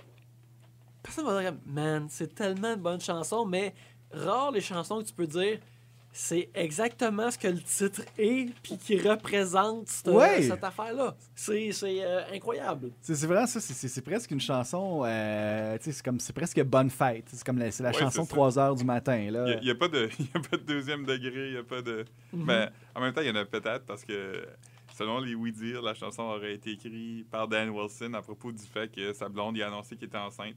personne 1.02 1.26
va 1.26 1.40
dire, 1.40 1.54
man, 1.66 2.06
c'est 2.08 2.32
tellement 2.34 2.76
de 2.76 2.80
bonnes 2.80 3.00
chansons, 3.00 3.44
mais 3.44 3.74
rare 4.12 4.52
les 4.52 4.60
chansons 4.60 4.98
que 5.02 5.08
tu 5.08 5.12
peux 5.14 5.26
dire, 5.26 5.58
c'est 6.16 6.48
exactement 6.54 7.28
ce 7.28 7.36
que 7.36 7.48
le 7.48 7.60
titre 7.60 8.02
est, 8.18 8.48
puis 8.62 8.78
qui 8.78 9.00
représente 9.00 9.88
cette, 9.88 10.06
Ouais. 10.06 10.42
cette 10.42 10.62
affaire-là. 10.62 11.16
C'est 11.34 11.72
c'est, 11.72 12.04
euh, 12.04 12.22
incroyable. 12.32 12.92
C'est 13.00 13.20
vraiment 13.26 13.48
ça, 13.48 13.58
c'est- 13.60 14.00
presque 14.00 14.30
une 14.30 14.40
chanson, 14.40 15.02
euh, 15.04 15.76
c'est 15.80 16.02
comme 16.04 16.20
c'est 16.20 16.32
presque 16.32 16.62
bonne 16.62 16.88
fête. 16.90 17.24
C'est 17.32 17.44
comme 17.44 17.58
la, 17.58 17.72
c'est 17.72 17.82
la 17.82 17.88
Ouais, 17.90 17.98
chanson 17.98 18.22
c'est 18.22 18.28
ça. 18.30 18.34
3 18.34 18.58
heures 18.60 18.76
du 18.76 18.84
matin 18.84 19.28
là. 19.32 19.56
Il 19.60 19.64
n'y 19.64 19.70
a, 19.70 19.74
pas 19.74 19.88
de 19.88 20.08
y 20.20 20.30
a 20.36 20.40
pas 20.40 20.56
de 20.56 20.62
deuxième 20.62 21.04
degré, 21.04 21.46
il 21.48 21.52
n'y 21.52 21.58
a 21.58 21.64
pas 21.64 21.82
de. 21.82 22.04
Mhm. 22.32 22.44
Mais 22.46 22.68
en 22.94 23.00
même 23.00 23.12
temps, 23.12 23.20
il 23.22 23.26
y 23.26 23.30
en 23.30 23.34
a 23.36 23.44
peut-être 23.44 23.84
parce 23.84 24.04
que, 24.04 24.46
selon 24.96 25.18
les 25.18 25.34
oui-dire, 25.34 25.82
la 25.82 25.94
chanson 25.94 26.22
aurait 26.22 26.54
été 26.54 26.70
écrite 26.70 27.28
par 27.28 27.48
Dan 27.48 27.70
Wilson 27.70 28.14
à 28.14 28.22
propos 28.22 28.52
du 28.52 28.62
fait 28.62 28.88
que 28.88 29.12
sa 29.14 29.28
blonde 29.28 29.56
y 29.56 29.62
a 29.62 29.66
annoncé 29.66 29.96
qu'il 29.96 30.06
était 30.06 30.16
enceinte. 30.16 30.54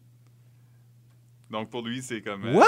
Donc 1.49 1.69
pour 1.69 1.81
lui, 1.81 2.01
c'est 2.01 2.21
comme. 2.21 2.45
euh, 2.45 2.53
What? 2.53 2.65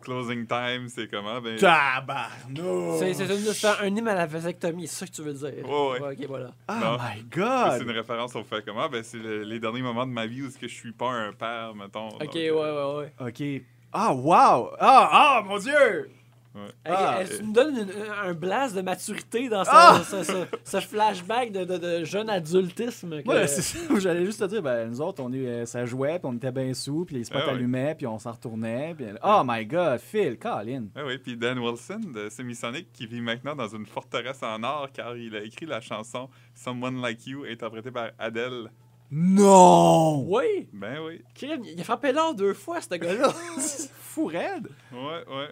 Closing 0.00 0.46
time, 0.46 0.88
c'est 0.88 1.08
comment? 1.10 1.40
Ben, 1.40 1.56
Tabarnouche! 1.58 2.98
C'est 2.98 3.14
c'est 3.14 3.24
une- 3.26 3.52
c'est 3.52 3.66
un 3.66 3.86
hymne 3.86 4.08
à 4.08 4.14
la 4.14 4.26
vasectomie, 4.26 4.86
c'est 4.86 5.00
ça 5.00 5.06
que 5.06 5.12
tu 5.12 5.22
veux 5.22 5.32
dire. 5.32 5.68
Ouais, 5.68 6.00
ouais. 6.00 6.12
ok, 6.20 6.26
voilà. 6.28 6.50
Oh 6.68 6.72
Non. 6.80 6.96
my 6.98 7.18
C'est 7.32 7.38
god! 7.38 7.82
une 7.82 7.90
référence 7.90 8.34
au 8.36 8.44
fait 8.44 8.64
comment? 8.64 8.88
Ben, 8.88 9.02
c'est 9.02 9.18
le- 9.18 9.42
les 9.44 9.58
derniers 9.60 9.82
moments 9.82 10.06
de 10.06 10.12
ma 10.12 10.26
vie 10.26 10.42
où 10.42 10.46
est-ce 10.48 10.58
que 10.58 10.68
je 10.68 10.74
suis 10.74 10.92
pas 10.92 11.10
un 11.10 11.32
père, 11.32 11.74
mettons. 11.74 12.08
Ok, 12.08 12.20
Donc, 12.20 12.34
ouais, 12.34 12.48
euh, 12.50 12.98
ouais, 12.98 13.12
ouais. 13.20 13.28
Ok. 13.28 13.62
Ah, 13.92 14.12
wow! 14.12 14.70
Ah, 14.80 15.08
ah, 15.12 15.42
mon 15.46 15.58
dieu! 15.58 16.10
Ouais. 16.54 16.60
Ah. 16.84 17.18
elle- 17.20 17.36
tu 17.38 17.42
me 17.44 17.52
donnes 17.52 17.76
une- 17.76 17.92
un 18.28 18.32
blast 18.34 18.74
de 18.76 18.80
maturité 18.82 19.48
dans 19.48 19.64
ce, 19.64 19.70
Ah! 19.72 20.02
ce- 20.08 20.22
ce- 20.22 20.46
ce 20.64 20.80
flashback 20.80 21.52
de, 21.52 21.64
de- 21.64 21.78
de 21.78 22.04
jeune 22.04 22.30
adultisme. 22.30 23.22
que- 23.22 23.28
Ouais, 23.28 23.46
c'est 23.46 23.62
ça. 23.62 23.78
J'allais 23.98 24.24
juste 24.24 24.40
te 24.40 24.44
dire, 24.44 24.62
ben, 24.62 24.88
nous 24.90 25.00
autres, 25.00 25.22
on 25.22 25.32
est, 25.32 25.46
euh, 25.46 25.66
ça 25.66 25.84
jouait, 25.86 26.18
puis 26.18 26.28
on 26.30 26.34
était 26.36 26.52
bien 26.52 26.72
sous, 26.74 27.04
puis 27.04 27.16
les 27.16 27.24
spots 27.24 27.38
Ah 27.42 27.46
ouais. 27.46 27.52
allumaient, 27.52 27.94
puis 27.94 28.06
on 28.06 28.18
s'en 28.18 28.32
retournait. 28.32 28.94
Puis... 28.96 29.06
Oh 29.22 29.42
my 29.44 29.64
god, 29.66 29.98
Phil, 30.00 30.38
Colin. 30.38 30.84
Ah 30.96 31.04
oui, 31.06 31.18
puis 31.18 31.36
Dan 31.36 31.58
Wilson 31.58 32.00
de 32.14 32.28
Semisonic 32.28 32.92
qui 32.92 33.06
vit 33.06 33.20
maintenant 33.20 33.54
dans 33.56 33.68
une 33.68 33.86
forteresse 33.86 34.42
en 34.42 34.62
or 34.62 34.88
car 34.92 35.16
il 35.16 35.34
a 35.36 35.42
écrit 35.42 35.66
la 35.66 35.80
chanson 35.80 36.28
Someone 36.54 37.00
Like 37.02 37.26
You 37.26 37.44
interprétée 37.50 37.90
par 37.90 38.10
Adele. 38.18 38.70
Non! 39.10 40.24
Oui! 40.28 40.68
Ben 40.72 40.98
oui. 41.06 41.22
Crime, 41.34 41.62
il 41.64 41.80
a 41.80 41.84
frappé 41.84 42.12
l'or 42.12 42.34
deux 42.34 42.54
fois, 42.54 42.80
ce 42.80 42.94
gars-là. 42.94 43.32
Fou 44.14 44.26
raide! 44.26 44.68
Ouais, 44.92 45.24
ouais. 45.28 45.50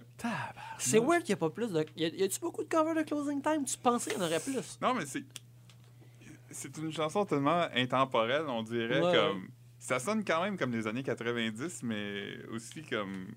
C'est 0.78 1.00
weird 1.00 1.24
qu'il 1.24 1.34
n'y 1.34 1.38
a 1.38 1.48
pas 1.48 1.50
plus 1.50 1.72
de. 1.72 1.84
Y 1.96 2.04
a- 2.04 2.08
y 2.14 2.22
a-tu 2.22 2.38
beaucoup 2.38 2.62
de 2.62 2.68
covers 2.68 2.94
de 2.94 3.02
Closing 3.02 3.42
Time? 3.42 3.64
Tu 3.64 3.76
pensais 3.76 4.10
qu'il 4.12 4.20
y 4.20 4.22
en 4.22 4.26
aurait 4.26 4.38
plus? 4.38 4.78
Non, 4.80 4.94
mais 4.94 5.04
c'est. 5.04 5.24
C'est 6.50 6.76
une 6.78 6.92
chanson 6.92 7.24
tellement 7.24 7.66
intemporelle, 7.74 8.44
on 8.46 8.62
dirait, 8.62 9.00
Ouais, 9.00 9.12
comme. 9.14 9.48
Ça 9.80 9.98
sonne 9.98 10.24
quand 10.24 10.42
même 10.44 10.56
comme 10.56 10.70
les 10.70 10.86
années 10.86 11.02
90, 11.02 11.82
mais 11.82 12.36
aussi 12.52 12.82
comme. 12.84 13.34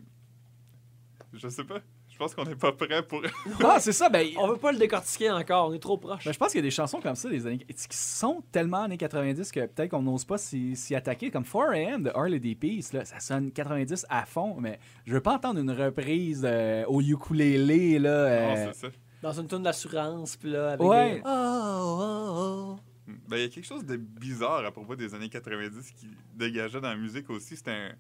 Je 1.34 1.48
sais 1.48 1.64
pas. 1.64 1.80
Je 2.16 2.20
pense 2.20 2.34
qu'on 2.34 2.46
n'est 2.46 2.56
pas 2.56 2.72
prêt 2.72 3.04
pour. 3.06 3.22
Ah, 3.62 3.78
c'est 3.82 3.92
ça, 3.92 4.08
ben. 4.08 4.26
On 4.38 4.48
veut 4.48 4.56
pas 4.56 4.72
le 4.72 4.78
décortiquer 4.78 5.30
encore, 5.32 5.68
on 5.68 5.74
est 5.74 5.80
trop 5.80 5.98
proche. 5.98 6.24
ben, 6.24 6.32
je 6.32 6.38
pense 6.38 6.48
qu'il 6.54 6.60
y 6.60 6.64
a 6.64 6.64
des 6.64 6.72
chansons 6.72 7.02
comme 7.02 7.16
ça 7.16 7.30
des 7.30 7.46
années, 7.46 7.58
qui 7.58 7.76
sont 7.98 8.42
tellement 8.54 8.84
années 8.84 8.96
90 8.98 9.52
que 9.52 9.66
peut-être 9.66 9.92
qu'on 9.92 10.02
n'ose 10.02 10.24
pas 10.24 10.38
s'y 10.38 10.96
attaquer. 10.96 11.30
Comme 11.30 11.44
4AM 11.44 12.04
de 12.04 12.12
Harley 12.16 12.40
D. 12.40 12.56
Peace, 12.56 12.94
là, 12.94 13.04
ça 13.04 13.20
sonne 13.20 13.52
90 13.52 14.06
à 14.10 14.26
fond, 14.26 14.56
mais 14.62 14.80
je 15.06 15.12
veux 15.14 15.20
pas 15.20 15.34
entendre 15.34 15.60
une 15.60 15.72
reprise 15.72 16.44
euh, 16.46 16.86
au 16.88 17.02
ukulélé. 17.02 18.00
Là, 18.00 18.10
euh, 18.10 18.66
Non, 18.66 18.72
c'est 18.74 18.88
ça. 18.88 18.94
Dans 19.22 19.34
une 19.34 19.48
tonne 19.48 19.64
d'assurance, 19.64 20.38
puis 20.38 20.52
là, 20.52 20.72
avec 20.72 20.88
Ouais. 20.88 21.16
des- 21.16 21.22
Oh, 21.26 21.98
oh, 22.00 22.76
oh. 22.78 22.80
Ben, 23.28 23.38
il 23.38 23.42
y 23.42 23.46
a 23.46 23.50
quelque 23.50 23.66
chose 23.68 23.84
de 23.86 23.98
bizarre 23.98 24.64
à 24.66 24.72
propos 24.72 24.96
des 24.96 25.14
années 25.14 25.30
90 25.30 25.92
qui 25.92 26.08
dégageait 26.34 26.80
dans 26.80 26.90
la 26.90 26.96
musique 26.96 27.30
aussi. 27.30 27.56
C'était 27.58 27.72
un. 27.72 27.92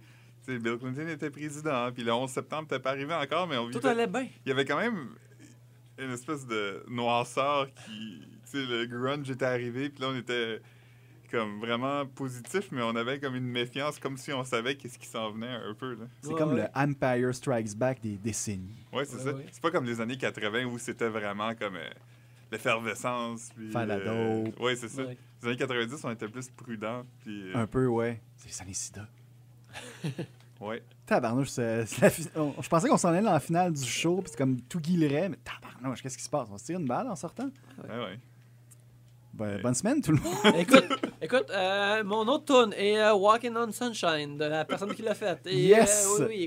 Bill 0.47 0.77
Clinton 0.77 1.07
était 1.07 1.29
président, 1.29 1.91
puis 1.91 2.03
le 2.03 2.13
11 2.13 2.29
septembre 2.29 2.63
n'était 2.63 2.79
pas 2.79 2.91
arrivé 2.91 3.13
encore, 3.13 3.47
mais 3.47 3.57
on 3.57 3.69
Tout 3.69 3.79
vivait- 3.79 3.89
allait 3.89 4.07
bien. 4.07 4.27
Il 4.45 4.49
y 4.49 4.51
avait 4.51 4.65
quand 4.65 4.77
même 4.77 5.09
une 5.97 6.11
espèce 6.11 6.45
de 6.45 6.83
noirceur 6.89 7.67
qui. 7.85 8.21
Tu 8.51 8.51
sais, 8.61 8.65
le 8.65 8.85
grunge 8.85 9.29
était 9.31 9.45
arrivé, 9.45 9.89
puis 9.89 10.01
là, 10.01 10.09
on 10.09 10.15
était 10.17 10.61
comme 11.31 11.59
vraiment 11.59 12.05
positif, 12.05 12.67
mais 12.71 12.81
on 12.83 12.95
avait 12.95 13.19
comme 13.19 13.35
une 13.35 13.47
méfiance, 13.47 13.97
comme 13.97 14.15
si 14.17 14.31
on 14.31 14.43
savait 14.43 14.75
qu'est-ce 14.75 14.99
qui 14.99 15.07
s'en 15.07 15.31
venait 15.31 15.47
un 15.49 15.73
peu. 15.73 15.95
Là. 15.95 16.05
c'est 16.21 16.29
Ouais, 16.29 16.35
comme 16.37 16.53
ouais. 16.53 16.61
le 16.73 16.79
Empire 16.79 17.33
Strikes 17.33 17.75
Back 17.75 17.99
des 18.01 18.17
décennies. 18.17 18.75
Ouais, 18.93 19.03
c'est 19.05 19.15
Ouais, 19.17 19.23
ça. 19.23 19.33
ouais. 19.33 19.45
C'est 19.51 19.61
pas 19.61 19.71
comme 19.71 19.85
les 19.85 19.99
années 19.99 20.17
80 20.17 20.65
où 20.65 20.77
c'était 20.77 21.09
vraiment 21.09 21.55
comme 21.55 21.75
euh, 21.75 21.89
l'effervescence. 22.51 23.49
puis, 23.55 23.71
Faire 23.71 23.85
la 23.85 23.95
euh, 23.95 24.43
dope. 24.43 24.59
Ouais, 24.59 24.75
c'est 24.75 24.89
ça. 24.89 25.03
Ouais. 25.03 25.17
Les 25.41 25.47
années 25.47 25.57
90, 25.57 26.03
on 26.03 26.11
était 26.11 26.27
plus 26.27 26.49
prudents. 26.49 27.03
Puis, 27.21 27.51
euh, 27.51 27.55
Un 27.57 27.67
peu, 27.67 27.87
ouais. 27.87 28.21
C'est 28.37 28.49
les 28.49 28.61
années 28.61 28.73
sida. 28.73 29.07
Ouais. 30.61 30.83
Tabarnouche, 31.05 31.49
c'est- 31.49 31.85
c'est 31.85 32.01
la 32.01 32.09
fi- 32.09 32.27
on- 32.35 32.53
je 32.61 32.67
pensais 32.69 32.87
qu'on 32.89 32.97
s'en 32.97 33.09
allait 33.09 33.21
dans 33.21 33.31
la 33.31 33.39
finale 33.39 33.73
du 33.73 33.83
show, 33.83 34.17
puis 34.21 34.31
c'est 34.31 34.37
comme 34.37 34.59
tout 34.61 34.79
guillerait, 34.79 35.29
mais 35.29 35.37
tabarnouche, 35.43 36.01
qu'est-ce 36.01 36.17
qui 36.17 36.23
se 36.23 36.29
passe? 36.29 36.47
On 36.51 36.57
se 36.57 36.65
tire 36.65 36.79
une 36.79 36.87
balle 36.87 37.07
en 37.07 37.15
sortant? 37.15 37.49
Ouais, 37.83 37.89
ouais. 37.97 38.19
Ben, 39.33 39.61
bonne 39.61 39.73
semaine, 39.75 40.01
tout 40.01 40.11
le 40.13 40.19
monde. 40.21 40.33
écoute, 40.57 40.85
écoute 41.21 41.49
euh, 41.51 42.03
mon 42.05 42.25
autre 42.27 42.45
tune 42.63 42.73
est 42.73 42.97
euh, 42.97 43.13
Walking 43.13 43.53
on 43.57 43.69
Sunshine 43.71 44.37
de 44.37 44.45
la 44.45 44.63
personne 44.63 44.95
qui 44.95 45.01
l'a 45.01 45.13
faite. 45.13 45.41
Et, 45.45 45.59
Yes! 45.67 46.07
euh, 46.21 46.27
oui, 46.29 46.43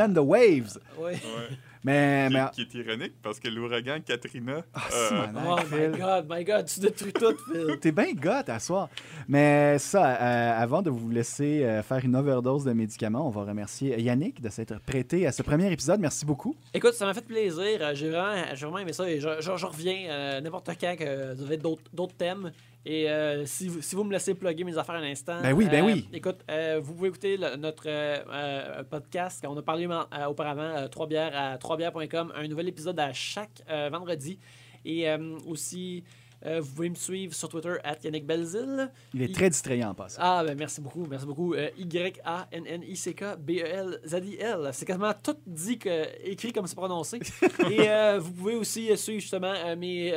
and 0.00 0.12
the 0.14 0.18
Waves. 0.18 0.78
Oui. 0.96 1.12
ouais. 1.14 1.58
Mais, 1.84 2.26
Qui, 2.28 2.34
mais... 2.34 2.44
qui 2.52 2.60
est 2.62 2.74
ironique 2.84 3.14
parce 3.22 3.38
que 3.40 3.48
l'ouragan 3.48 3.98
Katrina. 4.04 4.62
Ah, 4.74 4.80
euh, 4.92 5.26
Oh 5.46 5.56
my 5.72 5.98
god, 5.98 6.26
my 6.28 6.44
god, 6.44 6.66
tu 6.66 6.80
détruis 6.80 7.12
tout, 7.12 7.34
Phil. 7.50 7.78
T'es 7.80 7.92
bien 7.92 8.12
goth 8.14 8.48
à 8.48 8.58
soir. 8.58 8.88
Mais 9.28 9.78
ça, 9.78 10.16
euh, 10.20 10.62
avant 10.62 10.82
de 10.82 10.90
vous 10.90 11.08
laisser 11.10 11.64
euh, 11.64 11.82
faire 11.82 12.04
une 12.04 12.16
overdose 12.16 12.64
de 12.64 12.72
médicaments, 12.72 13.26
on 13.26 13.30
va 13.30 13.42
remercier 13.42 14.00
Yannick 14.00 14.40
de 14.40 14.48
s'être 14.48 14.80
prêté 14.80 15.26
à 15.26 15.32
ce 15.32 15.42
premier 15.42 15.70
épisode. 15.72 16.00
Merci 16.00 16.24
beaucoup. 16.26 16.56
Écoute, 16.74 16.94
ça 16.94 17.06
m'a 17.06 17.14
fait 17.14 17.24
plaisir. 17.24 17.78
Euh, 17.80 17.94
J'ai 17.94 18.10
vraiment, 18.10 18.78
aimé 18.78 18.92
ça 18.92 19.08
et 19.08 19.20
je, 19.20 19.28
je- 19.40 19.56
je 19.56 19.66
reviens 19.66 20.08
euh, 20.10 20.40
n'importe 20.40 20.68
quand 20.80 20.96
que 20.96 21.34
vous 21.34 21.42
avez 21.44 21.56
d'autres 21.58 22.16
thèmes. 22.16 22.52
Et 22.86 23.10
euh, 23.10 23.44
si, 23.44 23.68
vous, 23.68 23.82
si 23.82 23.94
vous 23.96 24.04
me 24.04 24.12
laissez 24.12 24.34
plugger 24.34 24.64
mes 24.64 24.78
affaires 24.78 24.94
un 24.94 25.02
instant. 25.02 25.40
Ben 25.42 25.52
oui, 25.52 25.66
ben 25.66 25.82
euh, 25.84 25.86
oui. 25.86 26.08
Écoute, 26.12 26.38
euh, 26.50 26.80
vous 26.82 26.94
pouvez 26.94 27.08
écouter 27.08 27.36
le- 27.36 27.56
notre 27.56 28.82
podcast. 28.84 29.44
On 29.46 29.56
a 29.56 29.62
parlé 29.62 29.86
auparavant, 30.28 30.88
3 30.88 31.06
bières 31.06 31.36
à 31.36 31.56
3bières.com. 31.56 32.32
Un 32.34 32.48
nouvel 32.48 32.68
épisode 32.68 32.98
à 32.98 33.12
chaque 33.12 33.62
vendredi. 33.90 34.38
Et 34.84 35.06
aussi, 35.46 36.04
euh, 36.46 36.60
vous 36.60 36.72
pouvez 36.72 36.88
me 36.90 36.94
suivre 36.94 37.34
sur 37.34 37.48
Twitter, 37.48 37.74
at 37.82 37.96
Yannick 38.04 38.24
Belzil. 38.24 38.88
Il 39.12 39.22
est 39.22 39.34
très 39.34 39.50
distrayant 39.50 39.90
en 39.90 39.94
passant. 39.94 40.20
Ah, 40.22 40.44
ben 40.46 40.56
merci 40.56 40.80
beaucoup, 40.80 41.04
merci 41.04 41.26
beaucoup. 41.26 41.54
Euh, 41.54 41.68
Y-A-N-N-I-C-K-B-E-L-Z-I-L. 41.76 44.70
C'est 44.72 44.86
quasiment 44.86 45.12
tout 45.20 45.34
dit, 45.46 45.78
que, 45.78 46.04
écrit 46.24 46.52
comme 46.52 46.66
c'est 46.68 46.76
prononcé. 46.76 47.18
Et 47.70 47.90
euh, 47.90 48.20
vous 48.20 48.30
pouvez 48.32 48.54
aussi 48.54 48.96
suivre 48.96 49.20
justement 49.20 49.52
mes, 49.76 50.12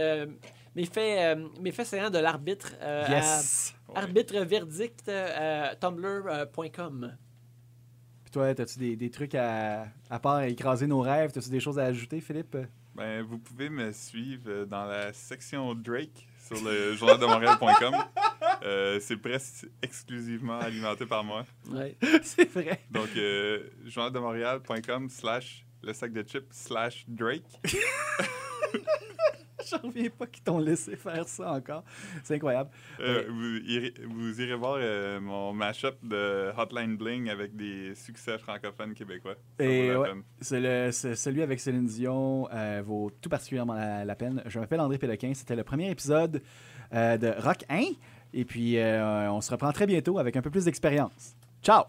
mes, 0.75 0.85
faits, 0.85 1.37
euh, 1.37 1.71
faits 1.71 1.87
saillants 1.87 2.09
de 2.09 2.19
l'arbitre 2.19 2.73
euh, 2.81 3.05
yes! 3.09 3.75
à 3.93 3.99
arbitreverdict 3.99 5.09
euh, 5.09 5.73
tumblr.com. 5.79 7.17
Puis 8.23 8.31
toi, 8.31 8.47
as-tu 8.47 8.79
des, 8.79 8.95
des 8.95 9.09
trucs 9.09 9.35
à, 9.35 9.87
à 10.09 10.19
part 10.19 10.41
écraser 10.43 10.87
nos 10.87 11.01
rêves? 11.01 11.31
As-tu 11.35 11.49
des 11.49 11.59
choses 11.59 11.79
à 11.79 11.83
ajouter, 11.85 12.21
Philippe? 12.21 12.57
Ben, 12.95 13.21
vous 13.23 13.37
pouvez 13.37 13.69
me 13.69 13.91
suivre 13.91 14.65
dans 14.65 14.85
la 14.85 15.13
section 15.13 15.73
Drake 15.75 16.27
sur 16.45 16.63
le 16.63 16.93
journaldemontréal.com. 16.97 17.95
Euh, 18.63 18.99
c'est 18.99 19.17
presque 19.17 19.67
exclusivement 19.81 20.59
alimenté 20.59 21.05
par 21.05 21.23
moi. 21.23 21.45
Ouais. 21.69 21.95
C'est 22.23 22.49
vrai. 22.51 22.81
Donc, 22.91 23.09
euh, 23.15 23.69
journaldemontréal.com 23.85 25.09
slash 25.09 25.65
le 25.81 25.93
sac 25.93 26.11
de 26.11 26.21
chips 26.21 26.45
slash 26.51 27.05
Drake. 27.07 27.43
J'en 29.69 29.77
reviens 29.87 30.09
pas 30.09 30.27
qu'ils 30.27 30.43
t'ont 30.43 30.59
laissé 30.59 30.95
faire 30.95 31.27
ça 31.27 31.53
encore. 31.53 31.83
C'est 32.23 32.35
incroyable. 32.35 32.69
Euh, 32.99 33.25
vous, 33.29 33.57
irez, 33.69 33.93
vous 34.07 34.41
irez 34.41 34.55
voir 34.55 34.77
euh, 34.79 35.19
mon 35.19 35.53
mashup 35.53 35.95
de 36.03 36.51
Hotline 36.57 36.97
Bling 36.97 37.29
avec 37.29 37.55
des 37.55 37.95
succès 37.95 38.37
francophones 38.37 38.93
québécois. 38.93 39.35
Et 39.59 39.95
ouais, 39.95 40.09
c'est 40.41 41.15
celui 41.15 41.41
avec 41.41 41.59
Céline 41.59 41.85
Dion 41.85 42.49
euh, 42.51 42.81
vaut 42.85 43.11
tout 43.21 43.29
particulièrement 43.29 43.73
la, 43.73 44.05
la 44.05 44.15
peine. 44.15 44.41
Je 44.45 44.59
m'appelle 44.59 44.79
André 44.79 44.97
Péloquin. 44.97 45.33
C'était 45.33 45.55
le 45.55 45.63
premier 45.63 45.89
épisode 45.89 46.41
euh, 46.93 47.17
de 47.17 47.33
Rock 47.37 47.63
1. 47.69 47.81
Et 48.33 48.45
puis, 48.45 48.77
on 48.79 49.41
se 49.41 49.51
reprend 49.51 49.71
très 49.73 49.85
bientôt 49.85 50.17
avec 50.17 50.37
un 50.37 50.41
peu 50.41 50.49
plus 50.49 50.65
d'expérience. 50.65 51.35
Ciao! 51.61 51.83